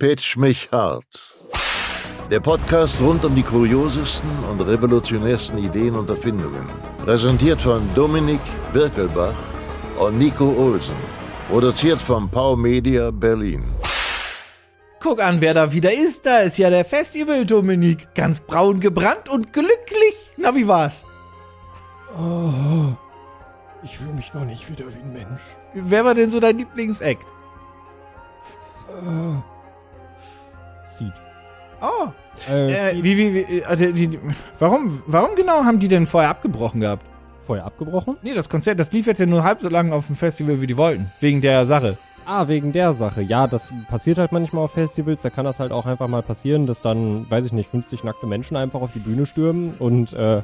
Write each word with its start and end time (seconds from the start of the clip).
Pitch 0.00 0.38
mich 0.38 0.66
hart. 0.72 1.36
Der 2.30 2.40
Podcast 2.40 2.98
rund 3.02 3.22
um 3.22 3.34
die 3.34 3.42
kuriosesten 3.42 4.30
und 4.50 4.62
revolutionärsten 4.62 5.58
Ideen 5.58 5.94
und 5.94 6.08
Erfindungen. 6.08 6.66
Präsentiert 7.04 7.60
von 7.60 7.86
Dominik 7.94 8.40
Birkelbach 8.72 9.36
und 9.98 10.16
Nico 10.16 10.54
Olsen. 10.56 10.96
Produziert 11.50 12.00
von 12.00 12.30
Pau 12.30 12.56
Media 12.56 13.10
Berlin. 13.10 13.62
Guck 15.00 15.22
an, 15.22 15.42
wer 15.42 15.52
da 15.52 15.70
wieder 15.70 15.92
ist. 15.92 16.24
Da 16.24 16.38
ist 16.38 16.56
ja 16.56 16.70
der 16.70 16.86
Festival, 16.86 17.44
Dominik. 17.44 18.14
Ganz 18.14 18.40
braun 18.40 18.80
gebrannt 18.80 19.28
und 19.28 19.52
glücklich. 19.52 20.30
Na, 20.38 20.54
wie 20.54 20.66
war's? 20.66 21.04
Oh, 22.16 22.94
ich 23.82 23.98
fühle 23.98 24.14
mich 24.14 24.32
noch 24.32 24.46
nicht 24.46 24.66
wieder 24.70 24.86
wie 24.94 25.00
ein 25.00 25.12
Mensch. 25.12 25.42
Wer 25.74 26.06
war 26.06 26.14
denn 26.14 26.30
so 26.30 26.40
dein 26.40 26.56
Lieblingseck? 26.56 27.18
Uh, 28.88 29.42
Seed. 30.98 31.12
Oh. 31.80 32.08
Äh, 32.50 32.90
Äh, 32.90 33.02
wie, 33.02 33.16
wie, 33.16 33.34
wie, 33.34 33.60
äh, 33.60 33.76
die, 33.92 34.08
die, 34.08 34.18
warum, 34.58 35.02
warum 35.06 35.34
genau 35.34 35.64
haben 35.64 35.78
die 35.78 35.88
denn 35.88 36.06
vorher 36.06 36.30
abgebrochen 36.30 36.80
gehabt? 36.80 37.04
Vorher 37.40 37.64
abgebrochen? 37.64 38.16
Nee, 38.22 38.34
das 38.34 38.48
Konzert, 38.48 38.78
das 38.78 38.92
lief 38.92 39.06
jetzt 39.06 39.18
ja 39.18 39.26
nur 39.26 39.42
halb 39.44 39.60
so 39.62 39.68
lange 39.68 39.94
auf 39.94 40.06
dem 40.06 40.16
Festival, 40.16 40.60
wie 40.60 40.66
die 40.66 40.76
wollten. 40.76 41.10
Wegen 41.20 41.40
der 41.40 41.66
Sache. 41.66 41.96
Ah, 42.26 42.46
wegen 42.48 42.70
der 42.70 42.92
Sache. 42.92 43.22
Ja, 43.22 43.46
das 43.46 43.72
passiert 43.88 44.18
halt 44.18 44.30
manchmal 44.30 44.64
auf 44.64 44.72
Festivals. 44.72 45.22
Da 45.22 45.30
kann 45.30 45.46
das 45.46 45.58
halt 45.58 45.72
auch 45.72 45.86
einfach 45.86 46.06
mal 46.06 46.22
passieren, 46.22 46.66
dass 46.66 46.82
dann, 46.82 47.28
weiß 47.30 47.46
ich 47.46 47.52
nicht, 47.52 47.70
50 47.70 48.04
nackte 48.04 48.26
Menschen 48.26 48.56
einfach 48.56 48.80
auf 48.82 48.92
die 48.92 49.00
Bühne 49.00 49.26
stürmen. 49.26 49.72
Und 49.78 50.12
äh, 50.12 50.42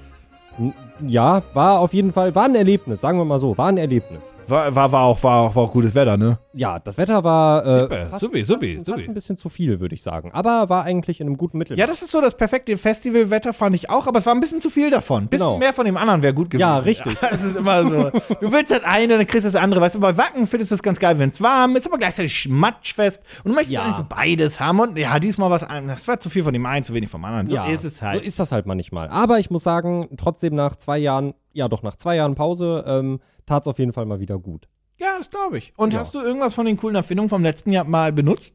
ja, 1.07 1.43
war 1.53 1.81
auf 1.81 1.93
jeden 1.93 2.13
Fall, 2.13 2.35
war 2.35 2.45
ein 2.45 2.55
Erlebnis, 2.55 3.03
sagen 3.03 3.19
wir 3.19 3.25
mal 3.27 3.39
so, 3.39 3.57
war 3.59 3.69
ein 3.69 3.77
Erlebnis. 3.77 4.39
War, 4.47 4.75
war, 4.75 4.91
war, 4.93 5.03
auch, 5.03 5.23
war, 5.23 5.41
auch, 5.43 5.55
war 5.55 5.65
auch 5.65 5.73
gutes 5.73 5.95
Wetter, 5.95 6.17
ne? 6.17 6.39
Ja, 6.55 6.79
das 6.79 6.97
Wetter 6.97 7.23
war 7.23 7.67
äh, 7.67 7.81
Super, 7.83 8.07
fast, 8.07 8.21
supi. 8.47 8.81
fast 8.85 9.09
ein 9.09 9.13
bisschen 9.15 9.37
zu 9.37 9.51
viel, 9.51 9.79
würde 9.81 9.95
ich 9.95 10.03
sagen. 10.03 10.31
Aber 10.33 10.71
war 10.71 10.85
eigentlich 10.85 11.21
in 11.21 11.27
einem 11.27 11.37
guten 11.37 11.59
Mittel. 11.59 11.79
Ja, 11.79 11.87
das 11.87 12.01
ist 12.01 12.11
so 12.11 12.23
das 12.23 12.35
perfekte 12.35 12.79
Festivalwetter, 12.79 13.53
fand 13.53 13.75
ich 13.75 13.91
auch, 13.91 14.07
aber 14.07 14.19
es 14.19 14.25
war 14.25 14.35
ein 14.35 14.41
bisschen 14.41 14.63
zu 14.63 14.71
viel 14.71 14.91
davon. 14.91 15.25
Ein 15.25 15.29
bisschen 15.29 15.47
Genau. 15.47 15.59
mehr 15.59 15.75
von 15.75 15.85
dem 15.85 15.99
anderen 15.99 16.23
wäre 16.23 16.33
gut 16.33 16.49
gewesen. 16.49 16.61
Ja, 16.67 16.79
richtig. 16.79 17.15
Es 17.31 17.43
ist 17.45 17.57
immer 17.57 17.83
so. 17.83 18.11
Du 18.41 18.51
willst 18.53 18.71
das 18.73 18.83
eine, 18.85 19.19
dann 19.19 19.27
kriegst 19.27 19.45
du 19.45 19.51
das 19.53 19.57
andere. 19.61 19.81
Weißt 19.83 19.97
du, 19.97 20.01
bei 20.01 20.17
Wacken 20.17 20.47
findest 20.47 20.71
du 20.71 20.77
es 20.77 20.83
ganz 20.83 20.99
geil, 20.99 21.19
wenn 21.19 21.29
es 21.29 21.41
warm 21.43 21.77
ist, 21.77 21.87
aber 21.87 21.99
gleichzeitig 21.99 22.49
matschfest. 22.49 23.21
Und 23.45 23.51
du 23.51 23.55
möchtest 23.55 23.73
Ja. 23.75 23.83
eigentlich 23.83 23.97
so 23.97 24.05
beides 24.09 24.59
haben. 24.61 24.81
Und 24.81 24.97
ja, 24.99 25.19
diesmal 25.19 25.51
was. 25.51 25.67
Das 25.87 26.09
war 26.09 26.19
zu 26.21 26.31
viel 26.31 26.43
von 26.45 26.55
dem 26.55 26.65
einen, 26.65 26.85
zu 26.85 26.95
wenig 26.95 27.11
vom 27.11 27.23
anderen. 27.25 27.49
So 27.49 27.57
ja, 27.57 27.67
ist 27.67 27.85
es 27.85 28.01
halt. 28.01 28.21
So 28.21 28.25
ist 28.27 28.41
das 28.41 28.53
halt 28.53 28.65
manchmal. 28.65 29.09
Aber 29.09 29.39
ich 29.39 29.51
muss 29.51 29.63
sagen, 29.65 30.09
trotzdem 30.17 30.46
nach 30.55 30.77
zwei 30.77 30.99
Jahren, 30.99 31.35
ja 31.53 31.69
doch 31.69 31.83
nach 31.83 31.97
zwei 31.97 32.17
Jahren 32.17 32.35
Pause, 32.35 32.85
ähm, 32.87 33.21
tat 33.47 33.65
es 33.65 33.69
auf 33.69 33.79
jeden 33.79 33.93
Fall 33.93 34.07
mal 34.07 34.21
wieder 34.21 34.39
gut. 34.39 34.69
ja, 34.99 35.17
das 35.19 35.29
glaube 35.31 35.59
ich. 35.59 35.73
Und 35.77 35.93
Ja. 35.93 36.01
hast 36.01 36.15
du 36.15 36.21
irgendwas 36.21 36.55
von 36.55 36.65
den 36.67 36.77
coolen 36.77 36.97
Erfindungen 36.97 37.29
vom 37.29 37.43
letzten 37.43 37.71
Jahr 37.73 37.85
mal 37.85 38.13
benutzt? 38.13 38.55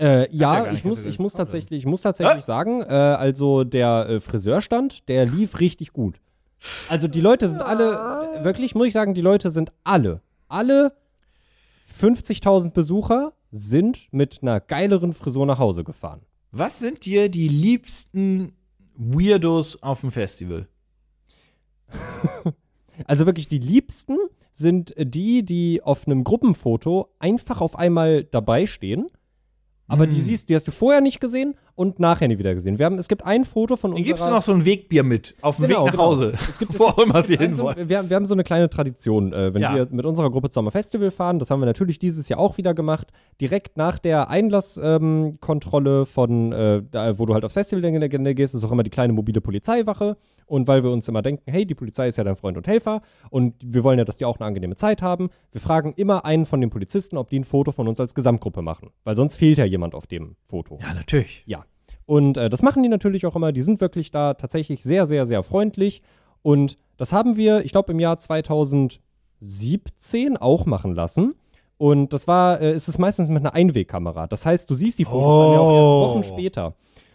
Äh, 0.00 0.30
ja 0.34 0.64
ja, 0.66 0.72
ich 0.72 0.84
muss, 0.84 1.04
ich 1.04 1.18
muss 1.18 1.32
tatsächlich, 1.32 1.80
ich 1.80 1.86
muss 1.86 2.02
tatsächlich 2.02 2.36
Äh? 2.38 2.40
sagen, 2.46 2.82
äh, 2.82 2.92
also 2.94 3.64
der 3.64 4.08
äh, 4.08 4.20
Friseurstand, 4.20 5.08
der 5.08 5.26
lief 5.26 5.58
richtig 5.60 5.92
gut. 5.92 6.20
Also 6.88 7.08
die 7.08 7.20
Leute 7.20 7.48
sind 7.48 7.62
alle, 7.62 8.38
äh, 8.40 8.44
wirklich 8.44 8.74
muss 8.74 8.86
ich 8.88 8.92
sagen, 8.92 9.14
die 9.14 9.20
Leute 9.22 9.50
sind 9.50 9.72
alle, 9.84 10.20
alle 10.48 10.92
50.000 11.86 12.72
Besucher 12.72 13.32
sind 13.50 14.08
mit 14.12 14.38
einer 14.42 14.60
geileren 14.60 15.12
Frisur 15.12 15.46
nach 15.46 15.58
Hause 15.58 15.84
gefahren. 15.84 16.20
Was 16.52 16.78
sind 16.78 17.04
dir 17.04 17.28
die 17.28 17.48
liebsten 17.48 18.52
Weirdos 18.96 19.82
auf 19.82 20.00
dem 20.02 20.12
Festival? 20.12 20.68
Also 23.06 23.26
wirklich 23.26 23.46
die 23.46 23.58
liebsten 23.58 24.16
sind 24.50 24.92
die, 24.98 25.44
die 25.44 25.82
auf 25.82 26.06
einem 26.06 26.24
Gruppenfoto 26.24 27.08
einfach 27.20 27.60
auf 27.60 27.78
einmal 27.78 28.24
dabei 28.24 28.66
stehen. 28.66 29.06
Aber 29.86 30.04
Hm. 30.04 30.10
die 30.10 30.20
siehst, 30.20 30.48
die 30.48 30.56
hast 30.56 30.66
du 30.66 30.72
vorher 30.72 31.00
nicht 31.00 31.20
gesehen 31.20 31.54
und 31.78 32.00
nachher 32.00 32.26
nie 32.28 32.38
wieder 32.38 32.52
gesehen. 32.54 32.78
Wir 32.78 32.86
haben, 32.86 32.98
es 32.98 33.06
gibt 33.08 33.24
ein 33.24 33.44
Foto 33.44 33.76
von 33.76 33.92
unserer 33.92 34.04
gibst 34.06 34.24
du 34.24 34.30
noch 34.30 34.42
so 34.42 34.52
ein 34.52 34.64
Wegbier 34.64 35.04
mit 35.04 35.34
auf 35.42 35.56
dem 35.56 35.66
Genau, 35.68 35.80
Weg 35.82 35.86
nach 35.86 35.92
genau. 35.92 36.04
Hause. 36.06 36.32
Es 36.48 36.58
gibt, 36.58 36.76
Wo 36.78 36.86
auch 36.86 36.98
immer 36.98 37.22
sie 37.22 37.36
hin 37.36 37.54
so, 37.54 37.64
wir, 37.76 37.98
haben- 37.98 38.10
wir 38.10 38.16
haben 38.16 38.26
so 38.26 38.34
eine 38.34 38.42
kleine 38.44 38.68
Tradition, 38.68 39.32
äh, 39.32 39.54
wenn 39.54 39.62
Ja. 39.62 39.74
wir 39.74 39.86
mit 39.90 40.04
unserer 40.04 40.30
Gruppe 40.30 40.50
zusammen 40.50 40.70
Festival 40.72 41.10
fahren, 41.10 41.38
das 41.38 41.50
haben 41.50 41.60
wir 41.60 41.66
natürlich 41.66 41.98
dieses 41.98 42.28
Jahr 42.28 42.40
auch 42.40 42.58
wieder 42.58 42.74
gemacht, 42.74 43.08
direkt 43.40 43.76
nach 43.76 43.98
der 44.00 44.28
Einlasskontrolle 44.28 46.00
ähm, 46.00 46.06
von, 46.06 46.52
äh, 46.52 46.82
da, 46.90 47.18
wo 47.18 47.26
du 47.26 47.34
halt 47.34 47.44
aufs 47.44 47.54
Festivalgelände 47.54 48.34
gehst, 48.34 48.54
ist 48.54 48.64
auch 48.64 48.72
immer 48.72 48.82
die 48.82 48.90
kleine 48.90 49.12
mobile 49.12 49.40
Polizeiwache 49.40 50.16
und 50.46 50.66
weil 50.68 50.82
wir 50.82 50.90
uns 50.90 51.06
immer 51.08 51.22
denken, 51.22 51.42
hey, 51.50 51.66
die 51.66 51.74
Polizei 51.74 52.08
ist 52.08 52.16
ja 52.18 52.24
dein 52.24 52.36
Freund 52.36 52.56
und 52.56 52.66
Helfer 52.66 53.02
und 53.30 53.54
wir 53.64 53.84
wollen 53.84 53.98
ja, 53.98 54.04
dass 54.04 54.16
die 54.18 54.24
auch 54.24 54.38
eine 54.38 54.46
angenehme 54.46 54.76
Zeit 54.76 55.02
haben, 55.02 55.28
wir 55.52 55.60
fragen 55.60 55.92
immer 55.96 56.24
einen 56.24 56.46
von 56.46 56.60
den 56.60 56.70
Polizisten, 56.70 57.16
ob 57.16 57.30
die 57.30 57.38
ein 57.40 57.44
Foto 57.44 57.72
von 57.72 57.88
uns 57.88 58.00
als 58.00 58.14
Gesamtgruppe 58.14 58.62
machen, 58.62 58.90
weil 59.04 59.14
sonst 59.16 59.36
fehlt 59.36 59.58
ja 59.58 59.64
jemand 59.64 59.94
auf 59.94 60.06
dem 60.06 60.36
Foto. 60.42 60.78
Ja, 60.82 60.94
natürlich. 60.94 61.42
Ja. 61.46 61.64
Und 62.08 62.38
äh, 62.38 62.48
das 62.48 62.62
machen 62.62 62.82
die 62.82 62.88
natürlich 62.88 63.26
auch 63.26 63.36
immer. 63.36 63.52
Die 63.52 63.60
sind 63.60 63.82
wirklich 63.82 64.10
da 64.10 64.32
tatsächlich 64.32 64.82
sehr, 64.82 65.04
sehr, 65.04 65.26
sehr 65.26 65.42
freundlich. 65.42 66.00
Und 66.40 66.78
das 66.96 67.12
haben 67.12 67.36
wir, 67.36 67.66
ich 67.66 67.72
glaube, 67.72 67.92
im 67.92 68.00
Jahr 68.00 68.16
2017 68.16 70.38
auch 70.38 70.64
machen 70.64 70.94
lassen. 70.94 71.34
Und 71.76 72.14
das 72.14 72.26
war, 72.26 72.62
äh, 72.62 72.72
ist 72.72 72.88
es 72.88 72.96
meistens 72.98 73.28
mit 73.28 73.40
einer 73.44 73.52
Einwegkamera. 73.54 74.26
Das 74.26 74.46
heißt, 74.46 74.70
du 74.70 74.74
siehst 74.74 74.98
die 74.98 75.04
Fotos 75.04 75.44
dann 75.44 75.52
ja 75.52 75.58
auch 75.60 75.70
Oh. 75.70 76.04
erst 76.04 76.14
Wochen 76.14 76.24
später. 76.24 76.74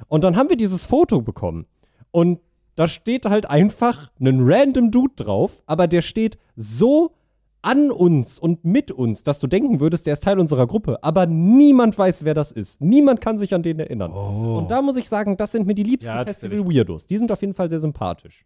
Und 0.10 0.24
dann 0.24 0.36
haben 0.38 0.50
wir 0.50 0.58
dieses 0.58 0.86
Foto 0.86 1.22
bekommen. 1.22 1.66
Und 2.12 2.40
da 2.76 2.88
steht 2.88 3.26
halt 3.26 3.50
einfach 3.50 4.12
ein 4.20 4.42
random 4.42 4.92
Dude 4.92 5.16
drauf, 5.16 5.64
aber 5.66 5.88
der 5.88 6.04
steht 6.04 6.38
so 6.56 7.14
an 7.64 7.90
uns 7.92 8.38
und 8.40 8.64
mit 8.66 8.92
uns, 8.92 9.24
dass 9.24 9.40
du 9.40 9.48
denken 9.48 9.80
würdest, 9.80 10.06
der 10.06 10.14
ist 10.14 10.24
Teil 10.24 10.38
unserer 10.38 10.68
Gruppe, 10.68 11.02
aber 11.04 11.26
niemand 11.26 11.98
weiß, 11.98 12.26
wer 12.26 12.34
das 12.34 12.52
ist. 12.52 12.82
Niemand 12.82 13.22
kann 13.22 13.38
sich 13.38 13.54
an 13.56 13.64
den 13.64 13.80
erinnern. 13.80 14.12
Und 14.12 14.70
da 14.70 14.82
muss 14.82 14.98
ich 14.98 15.10
sagen, 15.10 15.38
das 15.38 15.54
sind 15.54 15.66
mir 15.66 15.74
die 15.74 15.84
liebsten 15.84 16.12
Oh. 16.12 16.16
Ja, 16.18 16.26
Festival-Weirdos. 16.26 17.08
Die 17.08 17.18
sind 17.18 17.32
auf 17.32 17.42
jeden 17.42 17.54
Fall 17.54 17.70
sehr 17.70 17.80
sympathisch. 17.80 18.46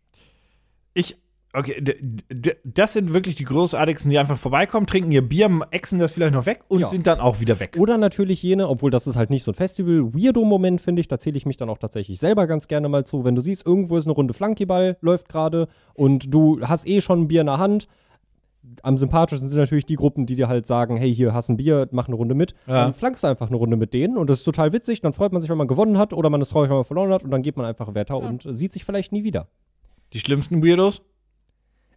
Ich, 0.94 1.18
okay, 1.54 1.84
das 2.64 2.94
sind 2.94 3.12
wirklich 3.14 3.36
die 3.36 3.44
großartigsten, 3.44 4.10
die 4.12 4.20
einfach 4.20 4.38
vorbeikommen, 4.38 4.86
trinken 4.86 5.12
ihr 5.12 5.28
Bier, 5.28 5.50
exen 5.72 5.98
das 6.00 6.12
vielleicht 6.12 6.34
noch 6.36 6.46
weg 6.46 6.62
und 6.68 6.82
Ja. 6.82 6.88
sind 6.88 7.08
dann 7.08 7.20
auch 7.20 7.40
wieder 7.40 7.60
weg. 7.60 7.76
Oder 7.80 7.98
natürlich 7.98 8.44
jene, 8.44 8.68
obwohl 8.70 8.92
das 8.92 9.08
ist 9.08 9.16
halt 9.16 9.32
nicht 9.32 9.44
so 9.44 9.52
ein 9.52 9.56
Festival-Weirdo-Moment, 9.56 10.80
finde 10.82 11.00
ich, 11.00 11.08
da 11.08 11.18
zähle 11.18 11.38
ich 11.38 11.46
mich 11.48 11.58
dann 11.58 11.70
auch 11.70 11.78
tatsächlich 11.80 12.20
selber 12.20 12.46
ganz 12.48 12.68
gerne 12.68 12.88
mal 12.90 13.04
zu. 13.06 13.24
Wenn 13.26 13.36
du 13.36 13.42
siehst, 13.42 13.66
irgendwo 13.66 13.98
ist 13.98 14.06
eine 14.06 14.14
Runde 14.14 14.34
Flankyball, 14.34 14.98
läuft 15.02 15.28
gerade 15.30 15.68
und 15.96 16.32
du 16.34 16.60
hast 16.62 16.88
eh 16.88 17.02
schon 17.02 17.22
ein 17.24 17.28
Bier 17.28 17.42
in 17.42 17.48
der 17.48 17.58
Hand. 17.58 17.88
Am 18.84 18.98
sympathischsten 18.98 19.50
sind 19.50 19.60
natürlich 19.60 19.86
die 19.86 19.96
Gruppen, 19.96 20.26
die 20.26 20.36
dir 20.36 20.48
halt 20.48 20.66
sagen, 20.66 20.98
hey, 20.98 21.14
hier 21.14 21.34
hast 21.34 21.50
ein 21.50 21.58
Bier, 21.58 21.88
mach 21.92 22.08
eine 22.08 22.16
Runde 22.16 22.36
mit. 22.36 22.54
Ja. 22.68 22.86
Dann 22.86 22.94
flankst 22.94 23.24
du 23.24 23.28
einfach 23.28 23.48
eine 23.48 23.58
Runde 23.58 23.78
mit 23.78 23.94
denen 23.94 24.18
und 24.18 24.30
das 24.30 24.40
ist 24.40 24.46
total 24.46 24.74
witzig. 24.74 25.02
Dann 25.02 25.14
freut 25.14 25.32
man 25.32 25.42
sich, 25.42 25.50
wenn 25.50 25.58
man 25.58 25.68
gewonnen 25.68 25.98
hat 25.98 26.14
oder 26.14 26.30
man 26.30 26.42
ist 26.42 26.50
traurig, 26.50 26.70
wenn 26.70 26.78
man 26.78 26.86
verloren 26.86 27.12
hat 27.12 27.24
und 27.24 27.32
dann 27.32 27.42
geht 27.42 27.58
man 27.58 27.66
einfach 27.66 27.96
weiter 27.96 28.18
und 28.18 28.46
sieht 28.48 28.74
sich 28.74 28.86
vielleicht 28.86 29.12
nie 29.12 29.24
wieder. 29.24 29.48
Die 30.14 30.20
schlimmsten 30.20 30.64
Weirdos? 30.64 31.02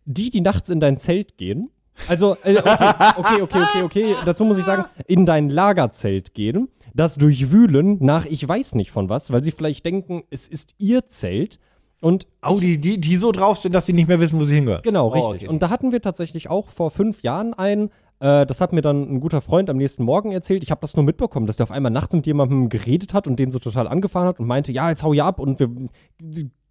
die, 0.05 0.31
die 0.31 0.41
nachts 0.41 0.69
in 0.69 0.81
dein 0.81 0.97
Zelt 0.97 1.37
gehen. 1.37 1.71
Also, 2.09 2.37
äh, 2.45 2.57
okay, 2.57 2.95
okay, 3.17 3.43
okay, 3.43 3.63
okay, 3.63 3.83
okay. 3.83 4.17
Dazu 4.25 4.45
muss 4.45 4.59
ich 4.59 4.65
sagen, 4.65 4.85
in 5.07 5.27
dein 5.27 5.51
Lagerzelt 5.51 6.35
gehen, 6.35 6.69
das 6.95 7.17
durchwühlen 7.17 7.99
nach 8.01 8.25
ich 8.25 8.47
weiß 8.47 8.75
nicht 8.75 8.91
von 8.91 9.09
was, 9.09 9.33
weil 9.33 9.43
sie 9.43 9.51
vielleicht 9.51 9.85
denken, 9.85 10.23
es 10.31 10.49
ist 10.49 10.75
ihr 10.79 11.07
Zelt. 11.07 11.59
Und 12.00 12.27
Oh, 12.47 12.59
die, 12.61 12.78
die, 12.81 12.99
die 13.00 13.16
so 13.16 13.31
drauf 13.33 13.59
sind, 13.59 13.75
dass 13.75 13.87
sie 13.87 13.93
nicht 13.93 14.09
mehr 14.09 14.21
wissen, 14.21 14.41
wo 14.41 14.44
sie 14.44 14.55
hingehören. 14.55 14.83
genau, 14.83 15.09
Oh, 15.09 15.11
richtig. 15.11 15.34
okay. 15.43 15.49
Und 15.49 15.62
da 15.62 15.69
hatten 15.71 15.93
wir 15.93 16.00
tatsächlich 16.00 16.49
auch 16.49 16.69
vor 16.71 16.91
fünf 16.91 17.22
Jahren 17.22 17.53
einen, 17.55 17.91
äh, 18.21 18.47
das 18.47 18.61
hat 18.62 18.72
mir 18.72 18.81
dann 18.81 19.03
ein 19.03 19.21
guter 19.21 19.41
Freund 19.43 19.69
am 19.69 19.77
nächsten 19.77 20.05
Morgen 20.05 20.33
erzählt. 20.33 20.62
Ich 20.62 20.71
habe 20.71 20.81
das 20.81 20.97
nur 20.97 21.05
mitbekommen, 21.05 21.47
dass 21.47 21.56
der 21.59 21.65
auf 21.65 21.71
einmal 21.71 21.93
nachts 21.93 22.15
mit 22.15 22.27
jemandem 22.27 22.69
geredet 22.71 23.12
hat 23.12 23.27
und 23.28 23.39
den 23.39 23.50
so 23.50 23.59
total 23.59 23.87
angefahren 23.87 24.28
hat 24.28 24.41
und 24.41 24.47
meinte, 24.47 24.72
ja, 24.72 24.89
jetzt 24.89 25.03
hau 25.03 25.12
ja 25.12 25.27
ab 25.27 25.39
und 25.41 25.60
wir 25.60 25.69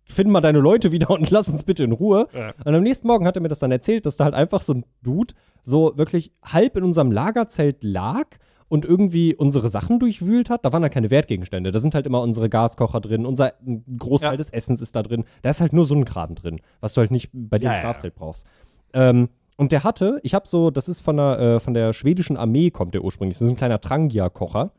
finden 0.05 0.31
mal 0.31 0.41
deine 0.41 0.59
Leute 0.59 0.91
wieder 0.91 1.11
und 1.11 1.29
lass 1.29 1.47
uns 1.49 1.63
bitte 1.63 1.83
in 1.83 1.91
Ruhe. 1.91 2.25
Und 2.65 2.73
am 2.73 2.81
nächsten 2.81 3.07
Morgen 3.07 3.27
hat 3.27 3.35
er 3.37 3.41
mir 3.43 3.47
das 3.49 3.59
dann 3.59 3.71
erzählt, 3.71 4.07
dass 4.07 4.17
da 4.17 4.23
halt 4.23 4.33
einfach 4.33 4.61
so 4.61 4.73
ein 4.73 4.85
Dude 5.03 5.35
so 5.61 5.93
wirklich 5.95 6.31
halb 6.43 6.75
in 6.77 6.83
unserem 6.83 7.11
Lagerzelt 7.11 7.83
lag 7.83 8.25
und 8.69 8.85
irgendwie 8.85 9.35
unsere 9.35 9.67
Sachen 9.67 9.99
durchwühlt 9.99 10.49
hat. 10.49 10.63
Da 10.63 10.71
waren 10.71 10.81
da 10.81 10.89
keine 10.89 11.09
Wertgegenstände. 11.11 11.71
Da 11.71 11.79
sind 11.79 11.95
halt 11.95 12.05
immer 12.05 12.21
unsere 12.21 12.49
Gaskocher 12.49 13.01
drin, 13.01 13.25
unser 13.25 13.53
Großteil 13.97 14.31
Ja. 14.31 14.37
des 14.37 14.51
Essens 14.51 14.81
ist 14.81 14.95
da 14.95 15.03
drin. 15.03 15.25
Da 15.41 15.49
ist 15.49 15.59
halt 15.59 15.73
nur 15.73 15.83
so 15.85 15.95
ein 15.95 16.05
Kram 16.05 16.35
drin, 16.35 16.61
was 16.79 16.93
du 16.93 17.01
halt 17.01 17.11
nicht 17.11 17.29
bei 17.33 17.59
dir 17.59 17.65
Ja, 17.65 17.71
im 17.71 17.75
ja, 17.75 17.81
Strafzelt 17.81 18.15
brauchst. 18.15 18.45
Ähm, 18.93 19.29
und 19.57 19.71
der 19.73 19.83
hatte, 19.83 20.19
ich 20.23 20.33
habe 20.33 20.47
so, 20.47 20.71
das 20.71 20.87
ist 20.87 21.01
von 21.01 21.17
der, 21.17 21.39
äh, 21.39 21.59
von 21.59 21.73
der 21.73 21.91
schwedischen 21.93 22.37
Armee, 22.37 22.69
kommt 22.71 22.93
der 22.93 23.03
ursprünglich. 23.03 23.37
Das 23.37 23.41
ist 23.45 23.49
ein 23.51 23.57
kleiner 23.57 23.81
Trangia-Kocher. 23.81 24.71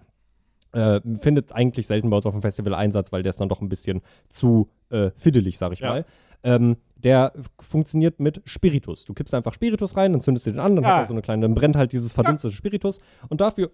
Äh, 0.72 1.00
findet 1.16 1.52
eigentlich 1.52 1.88
selten 1.88 2.10
bei 2.10 2.16
uns 2.16 2.26
auf 2.26 2.32
dem 2.32 2.42
Festival 2.42 2.74
Einsatz, 2.74 3.10
weil 3.10 3.24
der 3.24 3.30
ist 3.30 3.40
dann 3.40 3.48
doch 3.48 3.60
ein 3.60 3.68
bisschen 3.68 4.02
zu 4.28 4.68
äh, 4.90 5.10
fiddelig, 5.16 5.58
sag 5.58 5.72
ich 5.72 5.80
Ja. 5.80 5.88
mal. 5.90 6.04
Ähm, 6.44 6.76
der 7.04 7.32
funktioniert 7.58 8.20
mit 8.20 8.42
Spiritus. 8.44 9.04
Du 9.04 9.14
kippst 9.14 9.34
einfach 9.34 9.54
Spiritus 9.54 9.96
rein, 9.96 10.12
dann 10.12 10.20
zündest 10.20 10.46
du 10.46 10.50
den 10.52 10.60
an, 10.60 10.76
dann 10.76 10.84
Ja. 10.84 10.94
hat 10.94 11.00
er 11.02 11.06
so 11.06 11.14
eine 11.14 11.22
kleine, 11.22 11.42
dann 11.42 11.54
brennt 11.54 11.76
halt 11.76 11.92
dieses 11.92 12.12
verdunstete 12.12 12.54
Spiritus. 12.54 12.98
Und 13.28 13.40
dafür 13.40 13.70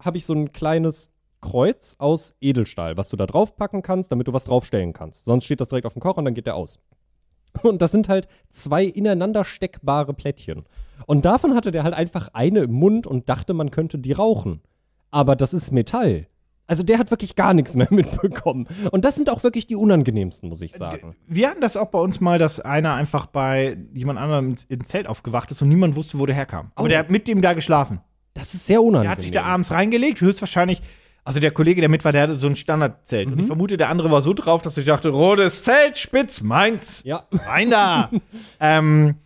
habe 0.00 0.18
ich 0.18 0.26
so 0.26 0.32
ein 0.34 0.52
kleines 0.52 1.10
Kreuz 1.40 1.96
aus 1.98 2.34
Edelstahl, 2.40 2.96
was 2.96 3.08
du 3.08 3.16
da 3.16 3.26
draufpacken 3.26 3.82
kannst, 3.82 4.12
damit 4.12 4.28
du 4.28 4.32
was 4.32 4.44
draufstellen 4.44 4.92
kannst. 4.92 5.24
Sonst 5.24 5.44
steht 5.44 5.60
das 5.60 5.68
direkt 5.70 5.86
auf 5.86 5.92
dem 5.94 6.00
Kocher 6.00 6.18
und 6.18 6.24
dann 6.24 6.34
geht 6.34 6.46
der 6.46 6.56
aus. 6.56 6.78
Und 7.62 7.82
das 7.82 7.92
sind 7.92 8.08
halt 8.08 8.28
zwei 8.48 8.84
ineinander 8.84 9.44
steckbare 9.44 10.14
Plättchen. 10.14 10.64
Und 11.06 11.24
davon 11.26 11.54
hatte 11.54 11.70
der 11.72 11.82
halt 11.84 11.94
einfach 11.94 12.28
eine 12.32 12.60
im 12.60 12.72
Mund 12.72 13.06
und 13.06 13.28
dachte, 13.28 13.54
man 13.54 13.70
könnte 13.70 13.98
die 13.98 14.12
rauchen. 14.12 14.62
Aber 15.10 15.36
das 15.36 15.52
ist 15.52 15.70
Metall. 15.72 16.28
Also 16.72 16.84
der 16.84 16.98
hat 16.98 17.10
wirklich 17.10 17.34
gar 17.34 17.52
nichts 17.52 17.76
mehr 17.76 17.88
mitbekommen. 17.90 18.66
Und 18.92 19.04
das 19.04 19.14
sind 19.14 19.28
auch 19.28 19.42
wirklich 19.44 19.66
die 19.66 19.76
unangenehmsten, 19.76 20.48
muss 20.48 20.62
ich 20.62 20.72
sagen. 20.72 21.14
Wir 21.26 21.50
hatten 21.50 21.60
das 21.60 21.76
auch 21.76 21.88
bei 21.90 21.98
uns 21.98 22.18
mal, 22.18 22.38
dass 22.38 22.60
einer 22.60 22.94
einfach 22.94 23.26
bei 23.26 23.76
jemand 23.92 24.18
anderem 24.18 24.52
ins, 24.52 24.64
ins 24.64 24.88
Zelt 24.88 25.06
aufgewacht 25.06 25.50
ist 25.50 25.60
und 25.60 25.68
niemand 25.68 25.96
wusste, 25.96 26.18
wo 26.18 26.24
der 26.24 26.34
herkam. 26.34 26.72
Aber 26.74 26.86
Oh. 26.86 26.88
der 26.88 26.98
hat 26.98 27.10
mit 27.10 27.28
dem 27.28 27.42
da 27.42 27.52
geschlafen. 27.52 28.00
Das 28.32 28.54
ist 28.54 28.66
sehr 28.66 28.80
unangenehm. 28.80 29.02
Der 29.02 29.10
hat 29.10 29.20
sich 29.20 29.32
da 29.32 29.42
abends 29.42 29.70
reingelegt, 29.70 30.22
höchstwahrscheinlich. 30.22 30.80
Also 31.24 31.40
der 31.40 31.50
Kollege, 31.50 31.82
der 31.82 31.90
mit 31.90 32.06
war, 32.06 32.12
der 32.12 32.22
hatte 32.22 32.36
so 32.36 32.46
ein 32.46 32.56
Standardzelt. 32.56 33.30
Und 33.30 33.38
ich 33.38 33.46
vermute, 33.48 33.76
der 33.76 33.90
andere 33.90 34.10
war 34.10 34.22
so 34.22 34.32
drauf, 34.32 34.62
dass 34.62 34.78
ich 34.78 34.86
dachte, 34.86 35.10
rotes 35.10 35.64
Zelt, 35.64 35.98
spitz, 35.98 36.40
meins. 36.40 37.02
Ja. 37.04 37.26
Rein 37.32 37.70
da. 37.70 38.08
ähm, 38.60 39.16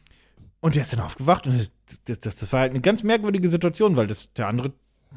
und 0.59 0.75
der 0.75 0.83
ist 0.83 0.93
dann 0.93 1.01
aufgewacht 1.01 1.47
und 1.47 1.61
das, 1.61 1.71
das, 2.07 2.19
das, 2.19 2.35
das 2.35 2.53
war 2.53 2.59
halt 2.63 2.73
eine 2.73 2.81
ganz 2.81 3.05
merkwürdige 3.05 3.49
Situation, 3.49 3.95
weil 3.97 4.09
das, 4.09 4.33
der 4.33 4.49
andere 4.49 4.73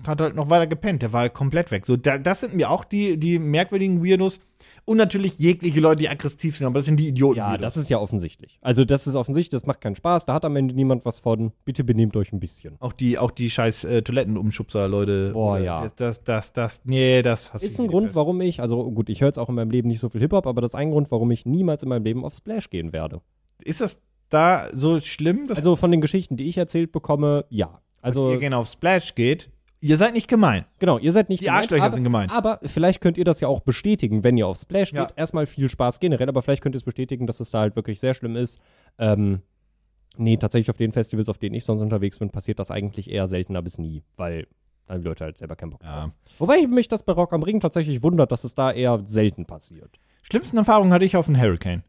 hat 0.06 0.22
halt 0.22 0.36
noch 0.36 0.50
weiter 0.50 0.68
gepennt. 0.68 1.02
Der 1.02 1.14
war 1.14 1.22
halt 1.22 1.34
komplett 1.34 1.72
weg. 1.72 1.86
So, 1.86 1.98
da, 1.98 2.18
das 2.18 2.42
sind 2.42 2.54
mir 2.56 2.70
auch 2.70 2.84
die, 2.84 3.18
die 3.18 3.40
merkwürdigen 3.40 4.04
Weirdos. 4.04 4.40
Und 4.86 4.98
natürlich 4.98 5.38
jegliche 5.38 5.80
Leute, 5.80 6.00
die 6.00 6.10
aggressiv 6.10 6.58
sind, 6.58 6.66
aber 6.66 6.80
das 6.80 6.86
sind 6.86 7.00
die 7.00 7.08
Idioten. 7.10 7.38
Ja, 7.38 7.58
das 7.58 7.78
ist 7.78 7.90
ja 7.90 8.00
offensichtlich. 8.00 8.58
Also 8.62 8.86
das 8.86 9.06
ist 9.06 9.16
offensichtlich, 9.16 9.52
das 9.52 9.68
macht 9.68 9.82
keinen 9.82 9.96
Spaß, 9.96 10.26
da 10.26 10.34
hat 10.34 10.46
am 10.46 10.56
Ende 10.56 10.74
niemand 10.74 11.06
was 11.06 11.20
von. 11.20 11.52
Bitte 11.64 11.84
benehmt 11.84 12.16
euch 12.16 12.34
ein 12.34 12.40
bisschen. 12.40 12.76
auch 12.80 12.94
die, 12.94 13.20
auch 13.20 13.30
die 13.30 13.52
scheiß 13.52 13.84
äh, 13.84 14.02
Toilettenumschubser, 14.02 14.88
Leute. 14.88 15.32
Boah, 15.34 15.60
ja. 15.60 15.84
Das, 15.84 15.96
das, 15.96 16.24
das, 16.24 16.54
das, 16.54 16.82
nee, 16.86 17.22
das 17.22 17.54
hast 17.54 17.64
Ist 17.64 17.80
ein 17.80 17.88
Grund, 17.88 18.16
warum 18.16 18.42
ich, 18.42 18.62
also 18.62 18.90
gut, 18.90 19.10
ich 19.10 19.22
höre 19.22 19.28
jetzt 19.28 19.38
auch 19.38 19.50
in 19.50 19.56
meinem 19.56 19.70
Leben 19.70 19.90
nicht 19.90 20.00
so 20.00 20.10
viel 20.10 20.22
Hip-Hop, 20.22 20.48
aber 20.48 20.62
das 20.62 20.72
ist 20.72 20.76
ein 20.76 20.90
Grund, 20.90 21.12
warum 21.12 21.30
ich 21.30 21.46
niemals 21.46 21.84
in 21.84 21.90
meinem 21.90 22.04
Leben 22.04 22.26
auf 22.26 22.34
Splash 22.34 22.72
gehen 22.72 22.92
werde. 22.92 23.22
Ist 23.64 23.82
das 23.82 24.00
da 24.30 24.70
so 24.74 25.00
schlimm, 25.02 25.48
dass 25.48 25.58
Also 25.58 25.76
von 25.76 25.92
den 25.92 26.02
Geschichten, 26.02 26.36
die 26.36 26.48
ich 26.48 26.58
erzählt 26.58 26.92
bekomme, 26.92 27.46
ja. 27.50 27.82
Also 28.02 28.32
ihr 28.32 28.40
gerne 28.40 28.58
auf 28.58 28.68
Splash 28.68 29.14
geht? 29.14 29.52
Ihr 29.82 29.98
seid 29.98 30.14
nicht 30.14 30.28
gemein. 30.28 30.66
genau, 30.80 30.98
ihr 30.98 31.12
seid 31.14 31.30
nicht 31.30 31.42
Die 31.42 31.50
Arschlöcher 31.50 31.84
aber, 31.86 31.94
sind 31.94 32.04
gemein. 32.04 32.30
Aber 32.30 32.60
vielleicht 32.64 33.00
könnt 33.00 33.18
ihr 33.18 33.24
das 33.24 33.40
ja 33.40 33.48
auch 33.48 33.62
bestätigen, 33.62 34.24
wenn 34.26 34.36
ihr 34.38 34.46
auf 34.48 34.58
Splash 34.58 34.92
Ja. 34.92 35.06
geht. 35.06 35.14
Erstmal 35.18 35.46
viel 35.46 35.70
Spaß 35.70 36.00
generell, 36.02 36.28
aber 36.28 36.42
vielleicht 36.42 36.62
könnt 36.62 36.76
ihr 36.76 36.80
es 36.80 36.84
bestätigen, 36.84 37.26
dass 37.28 37.40
es 37.40 37.52
da 37.52 37.60
halt 37.60 37.76
wirklich 37.78 38.00
sehr 38.00 38.14
schlimm 38.14 38.36
ist. 38.36 38.60
Ähm, 38.98 39.42
nee, 40.18 40.36
tatsächlich 40.36 40.70
auf 40.70 40.76
den 40.78 40.92
Festivals, 40.92 41.30
auf 41.30 41.38
denen 41.38 41.56
ich 41.56 41.64
sonst 41.64 41.82
unterwegs 41.82 42.20
bin, 42.20 42.30
passiert 42.30 42.60
das 42.60 42.72
eigentlich 42.72 43.10
eher 43.10 43.28
seltener 43.28 43.62
bis 43.62 43.78
nie, 43.78 44.04
weil 44.18 44.48
da 44.86 44.96
haben 44.96 45.02
die 45.02 45.08
Leute 45.08 45.24
halt 45.24 45.38
selber 45.38 45.56
keinen 45.56 45.70
Bock 45.70 45.82
drauf. 45.82 45.90
Ja. 45.92 46.12
Wobei 46.40 46.66
mich 46.68 46.88
das 46.90 47.04
bei 47.04 47.14
Rock 47.14 47.32
am 47.32 47.44
Ring 47.44 47.62
tatsächlich 47.62 48.04
wundert, 48.04 48.32
dass 48.34 48.44
es 48.44 48.56
da 48.56 48.72
eher 48.72 49.00
selten 49.06 49.46
passiert. 49.46 49.98
Schlimmsten 50.24 50.58
Erfahrungen 50.58 50.92
hatte 50.92 51.06
ich 51.06 51.16
auf 51.16 51.28
dem 51.28 51.40
Hurricane. 51.40 51.84